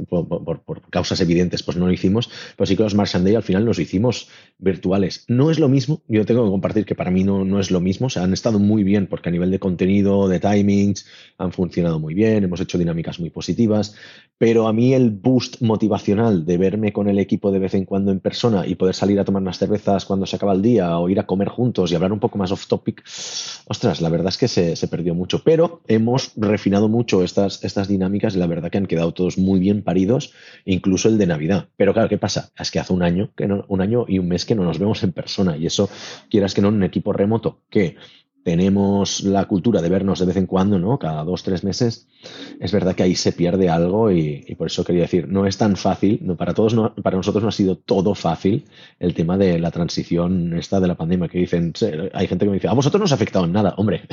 por, 0.09 0.83
causas 0.91 1.21
evidentes 1.21 1.63
pues 1.63 1.77
no 1.77 1.87
lo 1.87 1.93
hicimos, 1.93 2.31
pero 2.57 2.67
sí 2.67 2.77
que 2.77 2.83
los 2.83 2.95
March 2.95 3.13
Day 3.13 3.35
al 3.35 3.43
final 3.43 3.65
los 3.65 3.79
hicimos 3.79 4.29
virtuales. 4.59 5.25
No 5.29 5.51
es 5.51 5.59
lo 5.59 5.69
mismo, 5.69 6.03
yo 6.09 6.27
tengo 6.27 6.45
que 6.45 6.51
compartir 6.51 6.85
que 6.85 6.95
para 6.95 7.11
mí 7.11 7.25
no, 7.25 7.45
no 7.45 7.61
es 7.61 7.71
lo 7.71 7.81
mismo, 7.81 8.09
o 8.09 8.11
sea, 8.11 8.25
han 8.25 8.33
estado 8.33 8.59
muy 8.59 8.83
bien 8.83 9.07
porque 9.07 9.29
a 9.29 9.33
nivel 9.33 9.51
de 9.51 9.59
contenido, 9.59 10.29
de 10.29 10.41
timings, 10.41 11.07
han 11.39 11.53
funcionado 11.53 11.99
muy 11.99 12.15
bien, 12.15 12.45
hemos 12.45 12.61
hecho 12.61 12.79
dinámicas 12.79 13.19
muy 13.21 13.31
positivas, 13.31 13.95
pero 14.37 14.69
a 14.69 14.73
mí 14.73 14.95
el 14.95 15.11
boost 15.11 15.61
motivacional 15.63 16.45
de 16.45 16.59
verme 16.59 16.93
con 16.93 17.09
el 17.09 17.19
equipo 17.19 17.51
de 17.51 17.59
vez 17.59 17.75
en 17.75 17.85
cuando 17.85 18.13
en 18.13 18.21
persona 18.21 18.67
y 18.67 18.75
poder 18.75 18.95
salir 18.95 19.19
a 19.19 19.25
tomar 19.25 19.43
unas 19.43 19.59
cervezas 19.59 20.05
cuando 20.05 20.27
se 20.27 20.37
acaba 20.37 20.53
el 20.53 20.63
día 20.63 20.99
o 20.99 21.09
ir 21.09 21.19
a 21.21 21.27
comer 21.27 21.49
juntos 21.49 21.91
y 21.91 21.95
hablar 21.95 22.13
un 22.13 22.21
poco 22.21 22.39
más 22.39 22.53
off 22.53 22.67
topic, 22.67 23.03
ostras, 23.67 23.88
la 24.01 24.09
verdad 24.09 24.29
es 24.29 24.39
que 24.39 24.49
se, 24.49 24.77
se 24.77 24.89
perdió 24.89 25.15
mucho. 25.15 25.43
Pero 25.43 25.81
hemos 25.89 26.33
refinado 26.37 26.89
mucho 26.89 27.23
estas, 27.23 27.65
estas 27.65 27.89
dinámicas 27.89 28.35
y 28.35 28.39
la 28.39 28.47
verdad 28.47 28.71
que 28.71 28.79
han 28.79 28.87
quedado 28.87 29.13
todos 29.13 29.39
muy 29.39 29.61
bien 29.61 29.83
paridos, 29.83 30.33
incluso 30.65 31.09
el 31.09 31.19
de 31.19 31.27
Navidad. 31.27 31.69
Pero 31.77 31.93
claro, 31.93 32.09
¿qué 32.09 32.19
pasa? 32.19 32.51
Es 32.59 32.71
que 32.71 32.79
hace 32.79 32.93
un 32.93 33.03
año, 33.03 33.31
que 33.35 33.45
un 33.47 33.81
año 33.81 34.05
y 34.07 34.19
un 34.19 34.29
mes 34.29 34.45
que 34.45 34.55
no 34.55 34.65
nos 34.65 34.79
vemos 34.79 35.03
en 35.03 35.13
persona 35.13 35.57
y 35.57 35.67
eso, 35.67 35.89
quieras 36.31 36.55
que 36.55 36.63
no, 36.63 36.69
en 36.69 36.75
un 36.75 36.85
equipo 36.85 37.13
remoto 37.13 37.61
que 37.71 37.97
tenemos 38.49 39.25
la 39.25 39.45
cultura 39.45 39.83
de 39.83 39.91
vernos 39.91 40.21
de 40.21 40.25
vez 40.25 40.39
en 40.39 40.47
cuando, 40.47 40.79
¿no? 40.79 40.99
Cada 40.99 41.23
dos, 41.23 41.43
tres 41.43 41.65
meses, 41.65 42.09
es 42.59 42.73
verdad 42.73 42.95
que 42.95 43.03
ahí 43.03 43.15
se 43.15 43.33
pierde 43.33 43.69
algo 43.69 44.11
y, 44.11 44.55
por 44.57 44.69
eso 44.69 44.85
quería 44.85 45.03
decir, 45.03 45.29
no 45.29 45.45
es 45.45 45.59
tan 45.59 45.77
fácil, 45.77 46.21
no, 46.23 46.35
para 46.35 46.55
todos, 46.55 46.73
no, 46.73 46.95
para 46.95 47.19
nosotros 47.19 47.43
no 47.43 47.51
ha 47.51 47.53
sido 47.53 47.77
todo 47.77 48.15
fácil 48.15 48.65
el 49.01 49.13
tema 49.13 49.37
de 49.37 49.59
la 49.59 49.71
transición 49.71 50.57
esta 50.57 50.81
de 50.81 50.89
la 50.89 50.95
pandemia, 50.95 51.29
que 51.29 51.41
dicen, 51.41 51.75
hay 52.15 52.27
gente 52.27 52.47
que 52.47 52.51
me 52.51 52.57
dice, 52.57 52.69
a 52.69 52.73
vosotros 52.73 52.99
no 52.99 53.05
os 53.05 53.13
ha 53.13 53.17
afectado 53.17 53.45
en 53.45 53.53
nada, 53.53 53.75
hombre, 53.77 54.05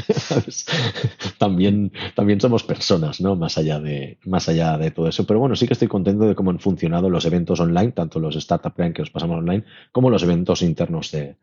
también, 1.37 1.93
también 2.13 2.41
somos 2.41 2.63
personas, 2.63 3.21
¿no? 3.21 3.37
Más 3.37 3.57
allá 3.57 3.79
de, 3.79 4.17
más 4.25 4.49
allá 4.49 4.77
de 4.77 4.91
todo 4.91 5.07
eso, 5.07 5.25
pero 5.25 5.39
bueno, 5.39 5.55
sí 5.55 5.65
que 5.65 5.73
estoy 5.75 5.87
contento 5.87 6.25
de 6.25 6.35
cómo 6.35 6.51
han 6.51 6.59
funcionado 6.59 7.09
los 7.09 7.23
eventos 7.23 7.61
online, 7.61 7.93
tanto 7.93 8.19
los 8.19 8.35
Startup 8.35 8.73
Plan 8.73 8.91
que 8.91 9.01
os 9.01 9.11
pasamos 9.11 9.37
online, 9.37 9.63
como 9.93 10.09
los 10.09 10.23
eventos 10.23 10.61
internos 10.61 11.09
de, 11.11 11.37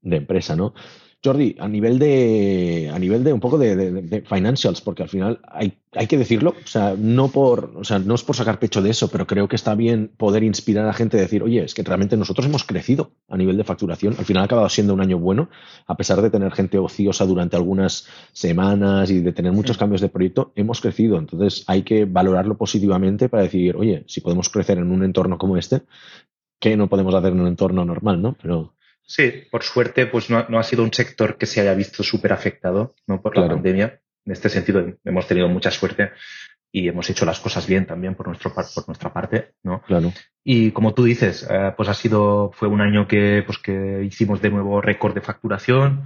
de 0.00 0.16
empresa, 0.16 0.56
¿no? 0.56 0.72
Jordi, 1.24 1.56
a 1.58 1.66
nivel 1.66 1.98
de, 1.98 2.90
a 2.94 2.98
nivel 2.98 3.24
de 3.24 3.32
un 3.32 3.40
poco 3.40 3.58
de, 3.58 4.22
financials, 4.28 4.80
porque 4.80 5.02
al 5.02 5.08
final 5.08 5.40
hay, 5.48 5.76
hay, 5.92 6.06
que 6.06 6.16
decirlo, 6.16 6.54
o 6.62 6.66
sea, 6.66 6.94
no 6.96 7.28
por, 7.28 7.72
o 7.74 7.82
sea, 7.82 7.98
no 7.98 8.14
es 8.14 8.22
por 8.22 8.36
sacar 8.36 8.60
pecho 8.60 8.82
de 8.82 8.90
eso, 8.90 9.08
pero 9.08 9.26
creo 9.26 9.48
que 9.48 9.56
está 9.56 9.74
bien 9.74 10.12
poder 10.16 10.44
inspirar 10.44 10.86
a 10.86 10.92
gente 10.92 11.16
a 11.16 11.20
decir, 11.20 11.42
oye, 11.42 11.64
es 11.64 11.74
que 11.74 11.82
realmente 11.82 12.16
nosotros 12.16 12.46
hemos 12.46 12.62
crecido 12.62 13.10
a 13.28 13.36
nivel 13.36 13.56
de 13.56 13.64
facturación. 13.64 14.14
Al 14.16 14.26
final 14.26 14.42
ha 14.42 14.46
acabado 14.46 14.68
siendo 14.68 14.94
un 14.94 15.00
año 15.00 15.18
bueno, 15.18 15.50
a 15.88 15.96
pesar 15.96 16.22
de 16.22 16.30
tener 16.30 16.52
gente 16.52 16.78
ociosa 16.78 17.26
durante 17.26 17.56
algunas 17.56 18.06
semanas 18.32 19.10
y 19.10 19.20
de 19.20 19.32
tener 19.32 19.50
muchos 19.52 19.76
cambios 19.76 20.00
de 20.00 20.10
proyecto, 20.10 20.52
hemos 20.54 20.80
crecido. 20.80 21.18
Entonces 21.18 21.64
hay 21.66 21.82
que 21.82 22.04
valorarlo 22.04 22.56
positivamente 22.56 23.28
para 23.28 23.42
decir, 23.42 23.74
oye, 23.74 24.04
si 24.06 24.20
podemos 24.20 24.48
crecer 24.50 24.78
en 24.78 24.92
un 24.92 25.02
entorno 25.02 25.36
como 25.36 25.56
este, 25.56 25.82
¿qué 26.60 26.76
no 26.76 26.88
podemos 26.88 27.14
hacer 27.14 27.32
en 27.32 27.40
un 27.40 27.48
entorno 27.48 27.84
normal, 27.84 28.22
no? 28.22 28.36
Pero 28.40 28.74
Sí, 29.08 29.46
por 29.50 29.62
suerte, 29.62 30.06
pues 30.06 30.28
no, 30.28 30.44
no 30.50 30.58
ha 30.58 30.62
sido 30.62 30.84
un 30.84 30.92
sector 30.92 31.38
que 31.38 31.46
se 31.46 31.62
haya 31.62 31.72
visto 31.72 32.02
súper 32.02 32.34
afectado 32.34 32.94
¿no? 33.06 33.22
por 33.22 33.36
la 33.38 33.48
pandemia. 33.48 34.00
En 34.26 34.32
este 34.32 34.50
sentido, 34.50 34.84
hemos 35.02 35.26
tenido 35.26 35.48
mucha 35.48 35.70
suerte 35.70 36.10
y 36.70 36.88
hemos 36.88 37.08
hecho 37.08 37.24
las 37.24 37.40
cosas 37.40 37.66
bien 37.66 37.86
también 37.86 38.14
por, 38.14 38.26
nuestro, 38.26 38.52
por 38.52 38.86
nuestra 38.86 39.10
parte, 39.10 39.54
¿no? 39.62 39.80
Claro. 39.80 40.12
Y 40.44 40.72
como 40.72 40.92
tú 40.92 41.04
dices, 41.04 41.48
eh, 41.50 41.72
pues 41.74 41.88
ha 41.88 41.94
sido, 41.94 42.50
fue 42.52 42.68
un 42.68 42.82
año 42.82 43.08
que, 43.08 43.42
pues 43.46 43.56
que 43.56 44.04
hicimos 44.04 44.42
de 44.42 44.50
nuevo 44.50 44.82
récord 44.82 45.14
de 45.14 45.22
facturación, 45.22 46.02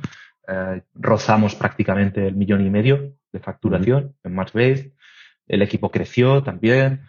eh, 0.47 0.83
rozamos 0.95 1.57
prácticamente 1.57 2.29
el 2.29 2.37
millón 2.37 2.65
y 2.65 2.71
medio 2.71 3.17
de 3.33 3.41
facturación 3.41 4.15
en 4.23 4.35
March 4.35 4.53
Base, 4.53 4.93
el 5.49 5.63
equipo 5.63 5.91
creció 5.91 6.45
también, 6.45 7.03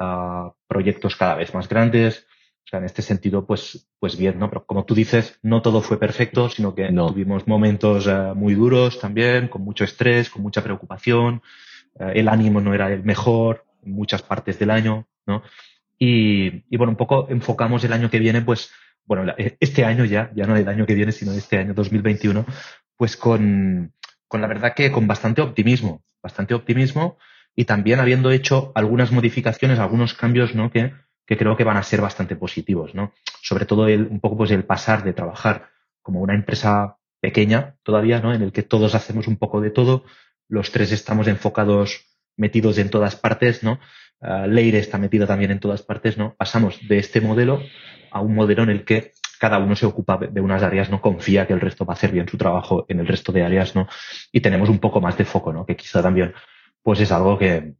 uh, 0.00 0.50
proyectos 0.66 1.14
cada 1.14 1.36
vez 1.36 1.54
más 1.54 1.68
grandes, 1.68 2.26
o 2.66 2.68
sea, 2.68 2.80
en 2.80 2.84
este 2.84 3.00
sentido, 3.00 3.46
pues, 3.46 3.88
pues 4.00 4.18
bien, 4.18 4.40
¿no? 4.40 4.48
Pero 4.48 4.66
como 4.66 4.84
tú 4.84 4.92
dices, 4.92 5.38
no 5.42 5.62
todo 5.62 5.82
fue 5.82 6.00
perfecto, 6.00 6.50
sino 6.50 6.74
que 6.74 6.88
tuvimos 6.88 7.46
momentos 7.46 8.08
eh, 8.08 8.32
muy 8.34 8.54
duros 8.54 8.98
también, 8.98 9.46
con 9.46 9.62
mucho 9.62 9.84
estrés, 9.84 10.30
con 10.30 10.42
mucha 10.42 10.64
preocupación. 10.64 11.42
Eh, 12.00 12.14
el 12.16 12.28
ánimo 12.28 12.60
no 12.60 12.74
era 12.74 12.92
el 12.92 13.04
mejor 13.04 13.64
en 13.84 13.92
muchas 13.92 14.22
partes 14.22 14.58
del 14.58 14.72
año, 14.72 15.06
¿no? 15.26 15.44
Y, 15.96 16.64
y, 16.68 16.76
bueno, 16.76 16.90
un 16.90 16.96
poco 16.96 17.28
enfocamos 17.30 17.84
el 17.84 17.92
año 17.92 18.10
que 18.10 18.18
viene, 18.18 18.42
pues, 18.42 18.72
bueno, 19.04 19.32
este 19.60 19.84
año 19.84 20.04
ya, 20.04 20.32
ya 20.34 20.46
no 20.46 20.56
el 20.56 20.68
año 20.68 20.86
que 20.86 20.94
viene, 20.94 21.12
sino 21.12 21.30
este 21.32 21.58
año 21.58 21.72
2021, 21.72 22.44
pues 22.96 23.16
con, 23.16 23.92
con 24.26 24.40
la 24.40 24.48
verdad 24.48 24.74
que 24.74 24.90
con 24.90 25.06
bastante 25.06 25.40
optimismo, 25.40 26.02
bastante 26.20 26.52
optimismo 26.54 27.16
y 27.54 27.64
también 27.64 28.00
habiendo 28.00 28.32
hecho 28.32 28.72
algunas 28.74 29.12
modificaciones, 29.12 29.78
algunos 29.78 30.14
cambios, 30.14 30.56
¿no? 30.56 30.72
Que, 30.72 30.92
que 31.26 31.36
creo 31.36 31.56
que 31.56 31.64
van 31.64 31.76
a 31.76 31.82
ser 31.82 32.00
bastante 32.00 32.36
positivos, 32.36 32.94
¿no? 32.94 33.12
Sobre 33.42 33.66
todo 33.66 33.88
el, 33.88 34.06
un 34.06 34.20
poco 34.20 34.36
pues 34.36 34.50
el 34.50 34.64
pasar 34.64 35.04
de 35.04 35.12
trabajar 35.12 35.70
como 36.02 36.20
una 36.20 36.34
empresa 36.34 36.98
pequeña 37.20 37.74
todavía, 37.82 38.20
¿no? 38.20 38.32
En 38.32 38.42
el 38.42 38.52
que 38.52 38.62
todos 38.62 38.94
hacemos 38.94 39.26
un 39.26 39.36
poco 39.36 39.60
de 39.60 39.70
todo, 39.70 40.04
los 40.48 40.70
tres 40.70 40.92
estamos 40.92 41.26
enfocados, 41.26 42.06
metidos 42.36 42.78
en 42.78 42.90
todas 42.90 43.16
partes, 43.16 43.62
¿no? 43.62 43.80
Uh, 44.20 44.46
Leire 44.46 44.78
está 44.78 44.98
metida 44.98 45.26
también 45.26 45.50
en 45.50 45.60
todas 45.60 45.82
partes, 45.82 46.16
¿no? 46.16 46.34
Pasamos 46.36 46.78
de 46.88 46.98
este 46.98 47.20
modelo 47.20 47.60
a 48.10 48.20
un 48.20 48.34
modelo 48.34 48.62
en 48.62 48.70
el 48.70 48.84
que 48.84 49.12
cada 49.38 49.58
uno 49.58 49.76
se 49.76 49.84
ocupa 49.84 50.16
de 50.16 50.40
unas 50.40 50.62
áreas, 50.62 50.90
no 50.90 51.02
confía 51.02 51.46
que 51.46 51.52
el 51.52 51.60
resto 51.60 51.84
va 51.84 51.92
a 51.92 51.96
hacer 51.96 52.12
bien 52.12 52.28
su 52.28 52.38
trabajo 52.38 52.86
en 52.88 53.00
el 53.00 53.06
resto 53.06 53.32
de 53.32 53.42
áreas, 53.42 53.74
¿no? 53.74 53.88
Y 54.32 54.40
tenemos 54.40 54.68
un 54.68 54.78
poco 54.78 55.00
más 55.00 55.18
de 55.18 55.24
foco, 55.24 55.52
¿no? 55.52 55.66
Que 55.66 55.76
quizá 55.76 56.02
también, 56.02 56.32
pues 56.82 57.00
es 57.00 57.12
algo 57.12 57.36
que, 57.36 57.74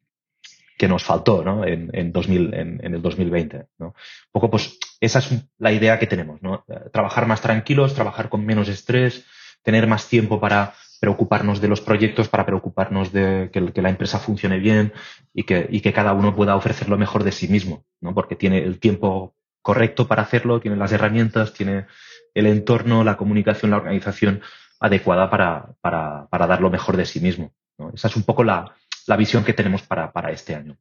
que 0.76 0.88
nos 0.88 1.04
faltó 1.04 1.42
¿no? 1.42 1.64
en, 1.64 1.90
en, 1.92 2.12
2000, 2.12 2.54
en, 2.54 2.80
en, 2.84 2.94
el 2.94 3.02
2020. 3.02 3.66
¿no? 3.78 3.86
Un 3.86 3.94
poco, 4.32 4.50
pues, 4.50 4.78
esa 5.00 5.20
es 5.20 5.30
la 5.58 5.72
idea 5.72 5.98
que 5.98 6.06
tenemos, 6.06 6.42
¿no? 6.42 6.64
Trabajar 6.92 7.26
más 7.26 7.40
tranquilos, 7.40 7.94
trabajar 7.94 8.28
con 8.28 8.44
menos 8.44 8.68
estrés, 8.68 9.24
tener 9.62 9.86
más 9.86 10.08
tiempo 10.08 10.40
para 10.40 10.74
preocuparnos 11.00 11.60
de 11.60 11.68
los 11.68 11.80
proyectos, 11.80 12.28
para 12.28 12.46
preocuparnos 12.46 13.12
de 13.12 13.50
que, 13.52 13.82
la 13.82 13.90
empresa 13.90 14.18
funcione 14.18 14.58
bien 14.58 14.92
y 15.34 15.44
que, 15.44 15.92
cada 15.92 16.12
uno 16.12 16.34
pueda 16.34 16.56
ofrecer 16.56 16.88
lo 16.88 16.98
mejor 16.98 17.24
de 17.24 17.32
sí 17.32 17.48
mismo, 17.48 17.84
¿no? 18.00 18.14
porque 18.14 18.36
tiene 18.36 18.58
el 18.58 18.78
tiempo 18.78 19.34
correcto 19.62 20.06
para 20.06 20.22
hacerlo, 20.22 20.60
tiene 20.60 20.76
las 20.76 20.92
herramientas, 20.92 21.52
tiene 21.52 21.86
el 22.34 22.46
entorno, 22.46 23.04
la 23.04 23.16
comunicación, 23.16 23.70
la 23.70 23.78
organización 23.78 24.40
adecuada 24.78 25.30
para, 25.30 26.46
dar 26.46 26.60
lo 26.60 26.70
mejor 26.70 26.96
de 26.96 27.06
sí 27.06 27.20
mismo. 27.20 27.52
Esa 27.92 28.08
es 28.08 28.16
un 28.16 28.22
poco 28.22 28.44
la, 28.44 28.74
la 29.06 29.16
visión 29.16 29.44
que 29.44 29.52
tenemos 29.52 29.82
para, 29.82 30.12
para 30.12 30.30
este 30.30 30.54
año. 30.54 30.76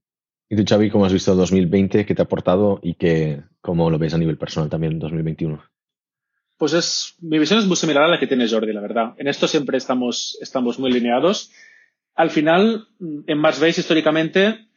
¿Y 0.49 0.55
tú, 0.55 0.63
Xavi, 0.67 0.89
cómo 0.89 1.05
has 1.05 1.13
visto 1.13 1.31
el 1.31 1.37
2020? 1.37 2.05
¿Qué 2.05 2.15
te 2.15 2.21
ha 2.21 2.25
aportado 2.25 2.79
y 2.83 2.95
qué, 2.95 3.43
cómo 3.61 3.89
lo 3.89 3.97
ves 3.97 4.13
a 4.13 4.17
nivel 4.17 4.37
personal 4.37 4.69
también 4.69 4.93
en 4.93 4.99
2021? 4.99 5.63
Pues 6.57 6.73
es, 6.73 7.15
mi 7.19 7.39
visión 7.39 7.59
es 7.59 7.65
muy 7.65 7.75
similar 7.75 8.03
a 8.03 8.07
la 8.07 8.19
que 8.19 8.27
tiene 8.27 8.47
Jordi, 8.47 8.71
la 8.71 8.81
verdad. 8.81 9.13
En 9.17 9.27
esto 9.27 9.47
siempre 9.47 9.77
estamos, 9.77 10.37
estamos 10.41 10.79
muy 10.79 10.91
alineados. 10.91 11.51
Al 12.13 12.29
final, 12.29 12.87
en 12.99 13.37
Marsbase, 13.37 13.81
históricamente, 13.81 14.67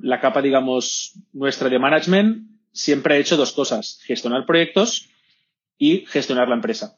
la 0.00 0.20
capa, 0.20 0.40
digamos, 0.40 1.14
nuestra 1.32 1.68
de 1.68 1.78
management 1.78 2.48
siempre 2.72 3.14
ha 3.14 3.18
hecho 3.18 3.36
dos 3.36 3.52
cosas, 3.52 4.00
gestionar 4.04 4.46
proyectos 4.46 5.10
y 5.76 6.06
gestionar 6.06 6.48
la 6.48 6.54
empresa. 6.54 6.96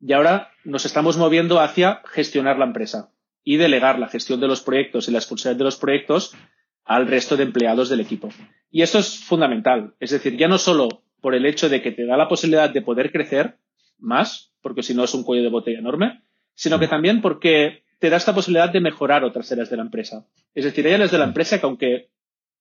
Y 0.00 0.12
ahora 0.12 0.52
nos 0.64 0.86
estamos 0.86 1.16
moviendo 1.16 1.58
hacia 1.58 2.02
gestionar 2.04 2.58
la 2.58 2.66
empresa 2.66 3.10
y 3.48 3.56
delegar 3.56 3.98
la 3.98 4.08
gestión 4.08 4.40
de 4.40 4.46
los 4.46 4.60
proyectos 4.60 5.08
y 5.08 5.10
la 5.10 5.20
responsabilidad 5.20 5.56
de 5.56 5.64
los 5.64 5.78
proyectos 5.78 6.36
al 6.84 7.06
resto 7.06 7.34
de 7.34 7.44
empleados 7.44 7.88
del 7.88 8.00
equipo. 8.00 8.28
Y 8.70 8.82
esto 8.82 8.98
es 8.98 9.24
fundamental. 9.24 9.94
Es 10.00 10.10
decir, 10.10 10.36
ya 10.36 10.48
no 10.48 10.58
solo 10.58 11.02
por 11.22 11.34
el 11.34 11.46
hecho 11.46 11.70
de 11.70 11.80
que 11.80 11.90
te 11.90 12.04
da 12.04 12.18
la 12.18 12.28
posibilidad 12.28 12.68
de 12.68 12.82
poder 12.82 13.10
crecer 13.10 13.56
más, 13.98 14.52
porque 14.60 14.82
si 14.82 14.92
no 14.92 15.02
es 15.04 15.14
un 15.14 15.24
cuello 15.24 15.44
de 15.44 15.48
botella 15.48 15.78
enorme, 15.78 16.20
sino 16.52 16.78
que 16.78 16.88
también 16.88 17.22
porque 17.22 17.84
te 17.98 18.10
da 18.10 18.18
esta 18.18 18.34
posibilidad 18.34 18.70
de 18.70 18.82
mejorar 18.82 19.24
otras 19.24 19.50
áreas 19.50 19.70
de 19.70 19.78
la 19.78 19.82
empresa. 19.84 20.26
Es 20.54 20.64
decir, 20.64 20.86
hay 20.86 20.92
áreas 20.92 21.10
de 21.10 21.16
la 21.16 21.24
empresa 21.24 21.58
que 21.58 21.64
aunque 21.64 22.10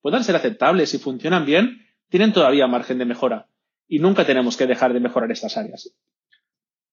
puedan 0.02 0.24
ser 0.24 0.38
aceptables 0.38 0.94
y 0.94 1.00
funcionan 1.00 1.46
bien, 1.46 1.86
tienen 2.08 2.32
todavía 2.32 2.66
margen 2.66 2.98
de 2.98 3.04
mejora. 3.04 3.48
Y 3.90 4.00
nunca 4.00 4.26
tenemos 4.26 4.56
que 4.56 4.68
dejar 4.68 4.94
de 4.94 5.02
mejorar 5.02 5.34
estas 5.34 5.58
áreas. 5.58 5.94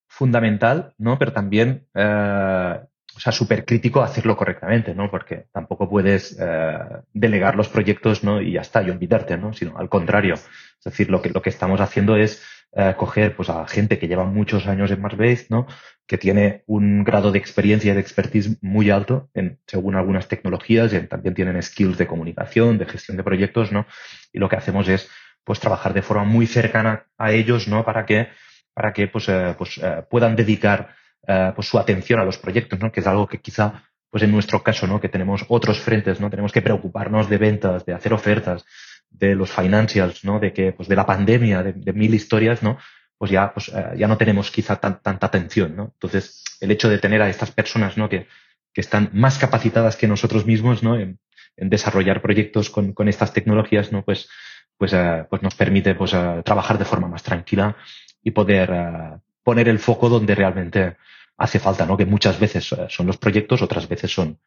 Fundamental, 0.09 0.95
¿no? 0.99 1.17
Pero 1.17 1.33
también 1.33 1.87
eh, 1.95 2.81
o 3.17 3.21
sea, 3.21 3.33
súper 3.33 3.65
crítico 3.65 4.03
hacerlo 4.03 4.37
correctamente, 4.37 4.95
¿no? 4.95 5.11
Porque 5.11 5.47
tampoco 5.53 5.89
puedes 5.89 6.37
eh, 6.41 6.79
delegar 7.13 7.55
los 7.55 7.69
proyectos, 7.69 8.25
¿no? 8.25 8.41
Y 8.41 8.53
ya 8.53 8.63
está, 8.63 8.83
y 8.83 8.91
olvidarte, 8.91 9.37
¿no? 9.37 9.53
Sino 9.53 9.79
al 9.79 9.89
contrario. 9.89 10.35
Es 10.35 10.85
decir, 10.85 11.11
lo 11.11 11.23
que, 11.23 11.31
lo 11.31 11.41
que 11.41 11.51
estamos 11.51 11.81
haciendo 11.81 12.17
es 12.17 12.43
eh, 12.73 12.95
coger 12.97 13.37
pues, 13.37 13.51
a 13.51 13.67
gente 13.69 13.99
que 13.99 14.09
lleva 14.09 14.25
muchos 14.25 14.67
años 14.67 14.91
en 14.91 15.01
Marsbase, 15.01 15.47
¿no? 15.49 15.67
Que 16.07 16.19
tiene 16.19 16.65
un 16.67 17.05
grado 17.05 17.31
de 17.31 17.39
experiencia 17.39 17.93
y 17.93 17.95
de 17.95 18.01
expertise 18.01 18.59
muy 18.61 18.91
alto 18.91 19.31
en, 19.33 19.61
según 19.67 19.95
algunas 19.95 20.27
tecnologías, 20.27 20.93
y 20.93 20.99
también 21.07 21.35
tienen 21.35 21.63
skills 21.63 21.99
de 21.99 22.09
comunicación, 22.09 22.79
de 22.79 22.87
gestión 22.87 23.17
de 23.17 23.23
proyectos, 23.23 23.71
¿no? 23.71 23.87
Y 24.33 24.41
lo 24.41 24.49
que 24.49 24.57
hacemos 24.57 24.89
es, 24.89 25.09
pues, 25.45 25.61
trabajar 25.61 25.95
de 25.95 26.03
forma 26.03 26.25
muy 26.25 26.49
cercana 26.49 27.07
a 27.17 27.31
ellos, 27.31 27.69
¿no? 27.69 27.85
Para 27.85 28.07
que, 28.07 28.29
para 28.75 28.93
que, 28.93 29.07
pues, 29.07 29.29
eh, 29.29 29.55
pues, 29.57 29.81
puedan 30.11 30.35
dedicar 30.35 30.97
eh, 31.27 31.53
pues 31.55 31.69
su 31.69 31.79
atención 31.79 32.21
a 32.21 32.25
los 32.25 32.39
proyectos, 32.39 32.79
¿no? 32.81 32.93
Que 32.93 33.01
es 33.01 33.07
algo 33.07 33.27
que 33.27 33.41
quizá, 33.41 33.85
pues 34.11 34.23
en 34.23 34.33
nuestro 34.33 34.63
caso, 34.63 34.87
¿no? 34.87 35.01
Que 35.01 35.09
tenemos 35.09 35.45
otros 35.49 35.81
frentes, 35.81 36.21
¿no? 36.21 36.31
Tenemos 36.31 36.53
que 36.53 36.63
preocuparnos 36.63 37.29
de 37.29 37.39
ventas, 37.39 37.87
de 37.87 37.95
hacer 37.95 38.13
ofertas, 38.13 38.65
de 39.11 39.35
los 39.35 39.51
financials, 39.51 40.25
¿no? 40.25 40.39
De 40.39 40.53
que, 40.53 40.73
pues 40.73 40.89
de 40.89 40.97
la 40.97 41.07
pandemia, 41.07 41.63
de, 41.63 41.93
mil 41.93 42.15
historias, 42.15 42.63
¿no? 42.63 42.79
Pues 43.17 43.31
ya, 43.31 43.53
pues 43.53 43.69
eh, 43.69 43.95
ya 43.97 44.09
no 44.09 44.17
tenemos 44.17 44.51
quizá 44.51 44.77
tanta 44.77 45.27
atención, 45.27 45.77
¿no? 45.77 45.93
Entonces, 45.95 46.43
el 46.61 46.71
hecho 46.71 46.89
de 46.89 46.99
tener 46.99 47.23
a 47.23 47.29
estas 47.29 47.51
personas, 47.51 47.97
¿no? 47.97 48.09
Que, 48.09 48.27
que 48.73 48.81
están 48.81 49.11
más 49.13 49.39
capacitadas 49.39 49.97
que 49.97 50.09
nosotros 50.09 50.45
mismos, 50.47 50.83
¿no? 50.83 50.99
En, 50.99 51.19
en 51.57 51.71
desarrollar 51.71 52.21
proyectos 52.21 52.71
con, 52.71 52.93
con, 52.93 53.09
estas 53.09 53.33
tecnologías, 53.33 53.93
¿no? 53.93 54.05
Pues, 54.05 54.29
pues, 54.77 54.93
uh, 54.93 55.27
pues 55.31 55.43
nos 55.43 55.55
permite 55.55 55.95
pues, 55.95 56.11
trabajar 56.45 56.79
de 56.79 56.85
forma 56.85 57.09
más 57.09 57.23
tranquila 57.23 57.77
y 58.23 58.33
poder 58.33 59.21
poner 59.45 59.69
el 59.69 59.79
foco 59.79 60.09
donde 60.09 60.35
realmente 60.35 60.97
hace 61.37 61.59
falta, 61.59 61.87
¿no? 61.87 61.97
Que 61.97 62.07
muchas 62.07 62.39
veces 62.39 62.75
son 62.89 63.07
los 63.07 63.17
proyectos, 63.17 63.63
otras 63.63 63.89
veces 63.89 64.13
son, 64.13 64.39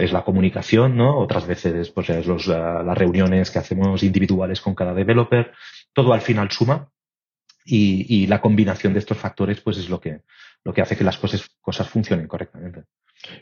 es 0.00 0.12
la 0.12 0.24
comunicación, 0.24 0.96
¿no? 0.96 1.18
Otras 1.18 1.46
veces 1.46 1.90
pues 1.90 2.10
es 2.10 2.26
los, 2.26 2.46
las 2.46 2.98
reuniones 2.98 3.50
que 3.50 3.58
hacemos 3.58 4.02
individuales 4.02 4.60
con 4.60 4.74
cada 4.74 4.94
developer. 4.94 5.52
Todo 5.92 6.12
al 6.12 6.20
final 6.20 6.50
suma 6.50 6.90
y, 7.64 8.06
y, 8.08 8.26
la 8.26 8.40
combinación 8.40 8.92
de 8.92 8.98
estos 8.98 9.18
factores 9.18 9.60
pues 9.60 9.78
es 9.78 9.88
lo 9.88 10.00
que, 10.00 10.22
lo 10.64 10.72
que 10.72 10.82
hace 10.82 10.96
que 10.96 11.04
las 11.04 11.18
cosas, 11.18 11.48
cosas 11.60 11.88
funcionen 11.88 12.26
correctamente. 12.26 12.84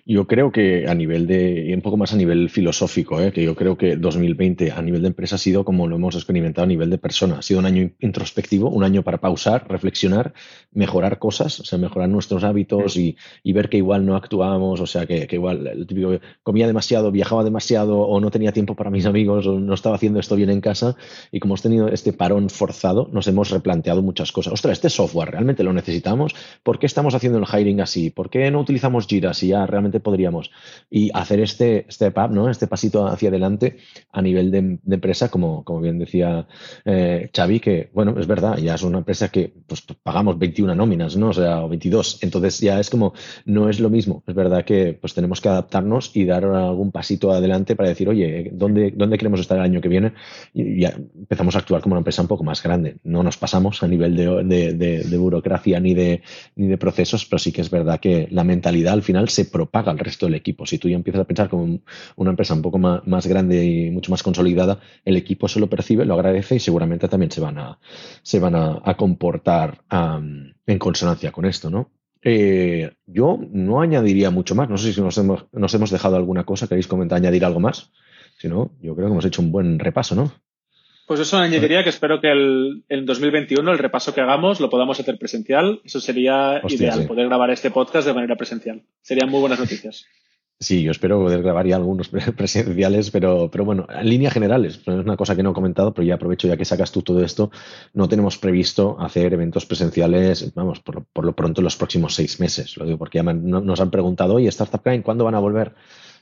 Yo 0.05 0.27
creo 0.27 0.51
que 0.51 0.89
a 0.89 0.95
nivel 0.95 1.27
de, 1.27 1.67
y 1.69 1.75
un 1.75 1.83
poco 1.83 1.97
más 1.97 2.13
a 2.13 2.17
nivel 2.17 2.51
filosófico, 2.51 3.21
¿eh? 3.21 3.31
que 3.33 3.45
yo 3.45 3.55
creo 3.55 3.77
que 3.77 3.97
2020 3.97 4.73
a 4.73 4.83
nivel 4.83 5.03
de 5.03 5.09
empresa 5.09 5.37
ha 5.37 5.39
sido 5.39 5.65
como 5.65 5.87
lo 5.87 5.97
hemos 5.97 6.15
experimentado 6.17 6.65
a 6.65 6.69
nivel 6.69 6.91
de 6.91 6.99
persona. 6.99 7.39
Ha 7.39 7.43
sido 7.43 7.61
un 7.61 7.67
año 7.67 7.91
introspectivo, 8.01 8.69
un 8.71 8.85
año 8.85 9.03
para 9.03 9.19
pausar, 9.19 9.69
reflexionar, 9.69 10.35
mejorar 10.73 11.19
cosas, 11.19 11.61
o 11.61 11.65
sea, 11.65 11.79
mejorar 11.79 12.09
nuestros 12.09 12.45
hábitos 12.45 12.97
y, 12.97 13.17
y 13.43 13.53
ver 13.53 13.69
que 13.69 13.77
igual 13.77 14.05
no 14.05 14.17
actuábamos, 14.17 14.81
o 14.81 14.87
sea, 14.87 15.07
que, 15.07 15.27
que, 15.27 15.37
igual 15.37 15.67
el 15.67 15.87
típico 15.87 16.19
comía 16.43 16.67
demasiado, 16.67 17.13
viajaba 17.13 17.45
demasiado 17.45 18.01
o 18.01 18.21
no 18.21 18.31
tenía 18.31 18.53
tiempo 18.53 18.75
para 18.75 18.91
mis 18.91 19.07
amigos 19.07 19.47
o 19.47 19.61
no 19.61 19.75
estaba 19.75 19.97
haciendo 19.97 20.19
esto 20.19 20.35
bien 20.37 20.51
en 20.51 20.61
casa. 20.61 20.97
Y 21.31 21.41
como 21.41 21.53
hemos 21.53 21.63
tenido 21.63 21.89
este 21.89 22.13
parón 22.13 22.51
forzado, 22.51 23.09
nos 23.13 23.27
hemos 23.29 23.51
replanteado 23.51 24.03
muchas 24.03 24.33
cosas. 24.33 24.53
Ostras, 24.53 24.73
este 24.73 24.91
software 24.91 25.31
realmente 25.31 25.63
lo 25.63 25.73
necesitamos. 25.73 26.35
¿Por 26.63 26.79
qué 26.79 26.87
estamos 26.87 27.15
haciendo 27.15 27.39
el 27.39 27.47
hiring 27.47 27.81
así? 27.81 28.11
¿Por 28.11 28.29
qué 28.29 28.51
no 28.51 28.61
utilizamos 28.61 29.07
Jira 29.07 29.33
si 29.35 29.49
ya 29.49 29.68
realmente 29.69 30.01
podríamos. 30.01 30.51
Y 30.91 31.11
hacer 31.15 31.41
este 31.41 31.87
step 31.91 32.17
up, 32.19 32.31
¿no? 32.31 32.51
Este 32.51 32.67
pasito 32.67 33.07
hacia 33.07 33.29
adelante 33.29 33.79
a 34.13 34.23
nivel 34.23 34.51
de, 34.51 34.79
empresa, 34.89 35.31
como, 35.31 35.65
como 35.65 35.81
bien 35.81 35.99
decía 35.99 36.47
eh, 36.85 37.31
Xavi, 37.35 37.61
que, 37.61 37.91
bueno, 37.93 38.15
es 38.19 38.27
verdad, 38.27 38.59
ya 38.59 38.75
es 38.75 38.83
una 38.83 38.99
empresa 38.99 39.29
que 39.29 39.53
pues, 39.67 39.83
pagamos 40.03 40.39
21 40.39 40.75
nóminas, 40.75 41.17
¿no? 41.17 41.29
O 41.29 41.33
sea, 41.33 41.63
o 41.63 41.69
22. 41.69 42.21
Entonces 42.23 42.61
ya 42.61 42.81
es 42.81 42.91
como, 42.91 43.13
no 43.45 43.69
es 43.69 43.81
lo 43.81 43.91
mismo. 43.91 44.23
Es 44.27 44.35
verdad 44.35 44.65
que 44.65 44.97
pues 45.01 45.15
tenemos 45.15 45.41
que 45.41 45.49
adaptarnos 45.49 46.15
y 46.15 46.25
dar 46.25 46.45
algún 46.45 46.91
pasito 46.91 47.33
adelante 47.33 47.77
para 47.77 47.89
decir, 47.89 48.09
oye, 48.09 48.51
¿dónde, 48.53 48.93
dónde 48.95 49.19
queremos 49.19 49.41
estar 49.41 49.59
el 49.59 49.65
año 49.65 49.81
que 49.81 49.89
viene? 49.89 50.13
Y 50.53 50.81
ya 50.81 50.91
empezamos 50.91 51.55
a 51.57 51.61
actuar 51.61 51.83
como 51.83 51.95
una 51.95 52.01
empresa 52.01 52.23
un 52.23 52.29
poco 52.29 52.45
más 52.45 52.63
grande. 52.63 52.97
No 53.05 53.23
nos 53.23 53.37
pasamos 53.37 53.83
a 53.83 53.89
nivel 53.89 54.17
de, 54.17 54.75
de, 54.75 55.05
de 55.05 55.19
burocracia 55.19 55.81
ni 55.81 55.95
de, 55.95 56.23
ni 56.57 56.67
de 56.67 56.79
procesos, 56.79 57.27
pero 57.27 57.39
sí 57.39 57.53
que 57.53 57.61
es 57.61 57.71
verdad 57.71 58.01
que 58.01 58.29
la 58.31 58.45
mentalidad 58.45 58.95
al 58.95 59.03
final 59.03 59.29
se 59.29 59.45
propaga 59.59 59.91
al 59.91 59.99
resto 59.99 60.27
del 60.27 60.37
equipo. 60.37 60.67
Si 60.67 60.79
tú 60.79 60.89
ya 60.89 60.95
empiezas 60.95 61.23
a 61.23 61.25
pensar 61.25 61.49
como 61.49 61.81
una 62.15 62.31
empresa 62.31 62.55
un 62.55 62.63
poco 62.63 62.79
más, 62.79 63.27
grande 63.27 63.65
y 63.65 63.91
mucho 63.91 64.13
más 64.13 64.23
consolidada, 64.23 64.79
el 65.05 65.17
equipo 65.17 65.49
se 65.49 65.59
lo 65.59 65.69
percibe, 65.69 66.05
lo 66.05 66.15
agradece 66.15 66.55
y 66.55 66.61
seguramente 66.61 67.09
también 67.09 67.33
se 67.33 67.41
van 67.41 67.59
a, 67.59 67.79
se 68.23 68.39
van 68.39 68.55
a, 68.55 68.95
comportar 68.97 69.83
en 69.91 70.79
consonancia 70.79 71.33
con 71.33 71.45
esto, 71.45 71.71
¿no? 71.71 71.91
Eh, 72.23 72.93
yo 73.07 73.39
no 73.51 73.81
añadiría 73.81 74.31
mucho 74.31 74.55
más. 74.55 74.69
No 74.69 74.79
sé 74.79 74.93
si 74.93 75.01
nos 75.01 75.19
hemos, 75.19 75.47
nos 75.53 75.75
hemos 75.75 75.91
dejado 75.91 76.17
alguna 76.17 76.45
cosa. 76.45 76.69
¿Queréis 76.69 76.87
comentar, 76.87 77.17
añadir 77.17 77.45
algo 77.45 77.61
más? 77.61 77.91
Si 78.39 78.49
no, 78.49 78.71
yo 78.81 78.95
creo 78.95 79.09
que 79.09 79.13
hemos 79.13 79.25
hecho 79.25 79.43
un 79.43 79.51
buen 79.51 79.79
repaso, 79.81 80.15
¿no? 80.15 80.33
Pues 81.09 81.21
eso 81.21 81.39
añadiría 81.39 81.83
que 81.83 81.89
espero 81.89 82.21
que 82.21 82.31
el, 82.31 82.85
en 82.91 83.07
2021 83.07 83.73
el 83.73 83.79
repaso 83.79 84.13
que 84.13 84.21
hagamos 84.21 84.61
lo 84.61 84.69
podamos 84.69 85.01
hacer 85.01 85.19
presencial. 85.19 85.81
Eso 85.83 86.01
sería 86.01 86.61
ideal, 86.69 87.07
poder 87.07 87.27
grabar 87.29 87.49
este 87.51 87.71
podcast 87.71 88.07
de 88.07 88.13
manera 88.13 88.37
presencial. 88.37 88.83
Serían 89.01 89.31
muy 89.31 89.41
buenas 89.41 89.59
noticias. 89.59 90.05
Sí, 90.61 90.83
yo 90.83 90.91
espero 90.91 91.19
poder 91.19 91.41
grabar 91.41 91.67
ya 91.67 91.77
algunos 91.77 92.11
presenciales, 92.37 93.11
pero, 93.11 93.49
pero 93.51 93.65
bueno, 93.65 93.87
en 93.89 94.07
líneas 94.07 94.35
generales, 94.35 94.81
es 94.81 94.87
una 94.87 95.17
cosa 95.17 95.35
que 95.35 95.43
no 95.43 95.53
he 95.53 95.55
comentado, 95.55 95.95
pero 95.95 96.07
ya 96.07 96.17
aprovecho 96.17 96.47
ya 96.47 96.59
que 96.59 96.67
sacas 96.67 96.93
tú 96.93 97.01
todo 97.01 97.25
esto, 97.25 97.51
no 97.95 98.07
tenemos 98.09 98.37
previsto 98.37 98.97
hacer 99.01 99.33
eventos 99.33 99.65
presenciales, 99.65 100.53
vamos, 100.55 100.81
por, 100.81 101.07
por 101.07 101.25
lo 101.25 101.33
pronto 101.33 101.63
en 101.63 101.65
los 101.65 101.77
próximos 101.77 102.15
seis 102.15 102.39
meses. 102.39 102.77
Lo 102.77 102.85
digo 102.85 102.99
porque 102.99 103.19
ya 103.19 103.23
nos 103.23 103.81
han 103.81 103.91
preguntado, 103.91 104.35
oye, 104.35 104.49
Startup 104.49 104.83
Crime, 104.83 105.03
¿cuándo 105.03 105.25
van 105.25 105.37
a 105.37 105.39
volver? 105.39 105.73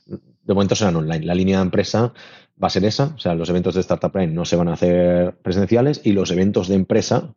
de 0.06 0.54
momento 0.54 0.74
serán 0.74 0.96
online. 0.96 1.26
La 1.26 1.34
línea 1.34 1.58
de 1.58 1.64
empresa 1.64 2.12
va 2.62 2.68
a 2.68 2.70
ser 2.70 2.84
esa, 2.84 3.12
o 3.14 3.18
sea, 3.18 3.34
los 3.34 3.50
eventos 3.50 3.74
de 3.74 3.82
Startup 3.82 4.10
Prime 4.10 4.32
no 4.32 4.44
se 4.46 4.56
van 4.56 4.68
a 4.68 4.72
hacer 4.72 5.36
presenciales 5.42 6.00
y 6.04 6.12
los 6.12 6.30
eventos 6.30 6.68
de 6.68 6.74
empresa, 6.74 7.34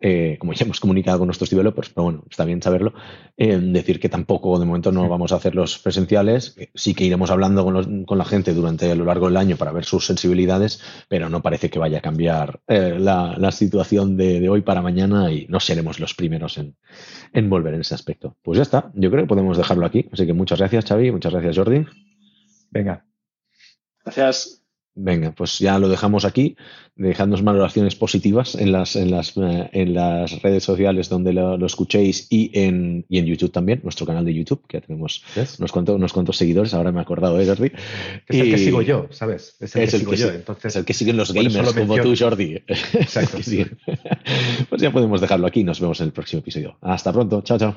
eh, 0.00 0.36
como 0.40 0.54
ya 0.54 0.64
hemos 0.64 0.80
comunicado 0.80 1.18
con 1.18 1.26
nuestros 1.26 1.50
developers, 1.50 1.90
pero 1.90 2.04
bueno, 2.04 2.24
está 2.30 2.44
bien 2.44 2.62
saberlo, 2.62 2.94
eh, 3.36 3.58
decir 3.58 4.00
que 4.00 4.08
tampoco 4.08 4.58
de 4.58 4.64
momento 4.64 4.90
no 4.90 5.08
vamos 5.08 5.32
a 5.32 5.36
hacer 5.36 5.54
los 5.54 5.78
presenciales, 5.78 6.56
sí 6.74 6.94
que 6.94 7.04
iremos 7.04 7.30
hablando 7.30 7.64
con, 7.64 8.18
la 8.18 8.24
gente 8.24 8.54
durante 8.54 8.90
a 8.90 8.94
lo 8.94 9.04
largo 9.04 9.26
del 9.26 9.36
año 9.36 9.56
para 9.56 9.72
ver 9.72 9.84
sus 9.84 10.06
sensibilidades, 10.06 10.80
pero 11.08 11.28
no 11.28 11.42
parece 11.42 11.68
que 11.70 11.78
vaya 11.78 11.98
a 11.98 12.02
cambiar 12.02 12.60
eh, 12.66 12.96
la, 12.98 13.52
situación 13.52 14.16
de, 14.16 14.48
hoy 14.48 14.62
para 14.62 14.80
mañana 14.80 15.30
y 15.30 15.46
no 15.48 15.60
seremos 15.60 16.00
los 16.00 16.14
primeros 16.14 16.56
en, 16.56 16.76
en 17.32 17.50
volver 17.50 17.74
en 17.74 17.82
ese 17.82 17.94
aspecto. 17.94 18.36
Pues 18.42 18.56
ya 18.56 18.62
está, 18.62 18.90
yo 18.94 19.10
creo 19.10 19.24
que 19.24 19.28
podemos 19.28 19.58
dejarlo 19.58 19.84
aquí, 19.84 20.08
así 20.12 20.26
que 20.26 20.32
muchas 20.32 20.58
gracias 20.58 20.86
Xavi, 20.86 21.10
muchas 21.10 21.32
gracias 21.32 21.56
Jordi. 21.56 21.84
Venga. 22.70 23.04
Gracias. 24.04 24.61
Venga, 24.94 25.32
pues 25.32 25.58
ya 25.58 25.78
lo 25.78 25.88
dejamos 25.88 26.26
aquí. 26.26 26.56
Dejadnos 26.96 27.42
valoraciones 27.42 27.94
positivas 27.94 28.54
en 28.54 28.72
las, 28.72 28.94
en 28.96 29.10
las, 29.10 29.34
eh, 29.38 29.70
en 29.72 29.94
las 29.94 30.42
redes 30.42 30.64
sociales 30.64 31.08
donde 31.08 31.32
lo, 31.32 31.64
escuchéis 31.64 32.26
y 32.28 32.50
en, 32.52 33.06
y 33.08 33.18
en 33.18 33.24
YouTube 33.24 33.50
también, 33.50 33.80
nuestro 33.82 34.04
canal 34.04 34.26
de 34.26 34.34
YouTube, 34.34 34.66
que 34.68 34.78
ya 34.78 34.86
tenemos 34.86 35.24
unos, 35.58 35.72
cuantos, 35.72 35.96
unos 35.96 36.12
cuantos 36.12 36.36
seguidores. 36.36 36.74
Ahora 36.74 36.92
me 36.92 36.98
he 36.98 37.02
acordado, 37.02 37.40
¿eh, 37.40 37.46
Jordi? 37.46 37.72
Es 38.28 38.38
el 38.38 38.50
que 38.50 38.58
sigo 38.58 38.82
yo, 38.82 39.06
¿sabes? 39.10 39.56
Es 39.60 39.74
el, 39.76 39.84
que, 39.86 39.98
sigo 39.98 40.14
yo. 40.14 40.30
Entonces, 40.30 40.66
es 40.66 40.76
el 40.76 40.84
que 40.84 40.92
siguen 40.92 41.16
los 41.16 41.32
gamers 41.32 41.72
como 41.72 41.96
tú, 41.96 42.14
Jordi. 42.18 42.62
Exacto. 42.66 43.38
pues 44.68 44.82
ya 44.82 44.92
podemos 44.92 45.22
dejarlo 45.22 45.46
aquí. 45.46 45.64
Nos 45.64 45.80
vemos 45.80 46.00
en 46.00 46.06
el 46.06 46.12
próximo 46.12 46.40
episodio. 46.40 46.76
Hasta 46.82 47.12
pronto. 47.12 47.40
Chao, 47.40 47.58
chao. 47.58 47.76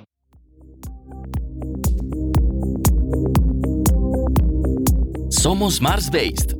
Somos 5.46 5.80
Mars 5.80 6.10
Based, 6.10 6.55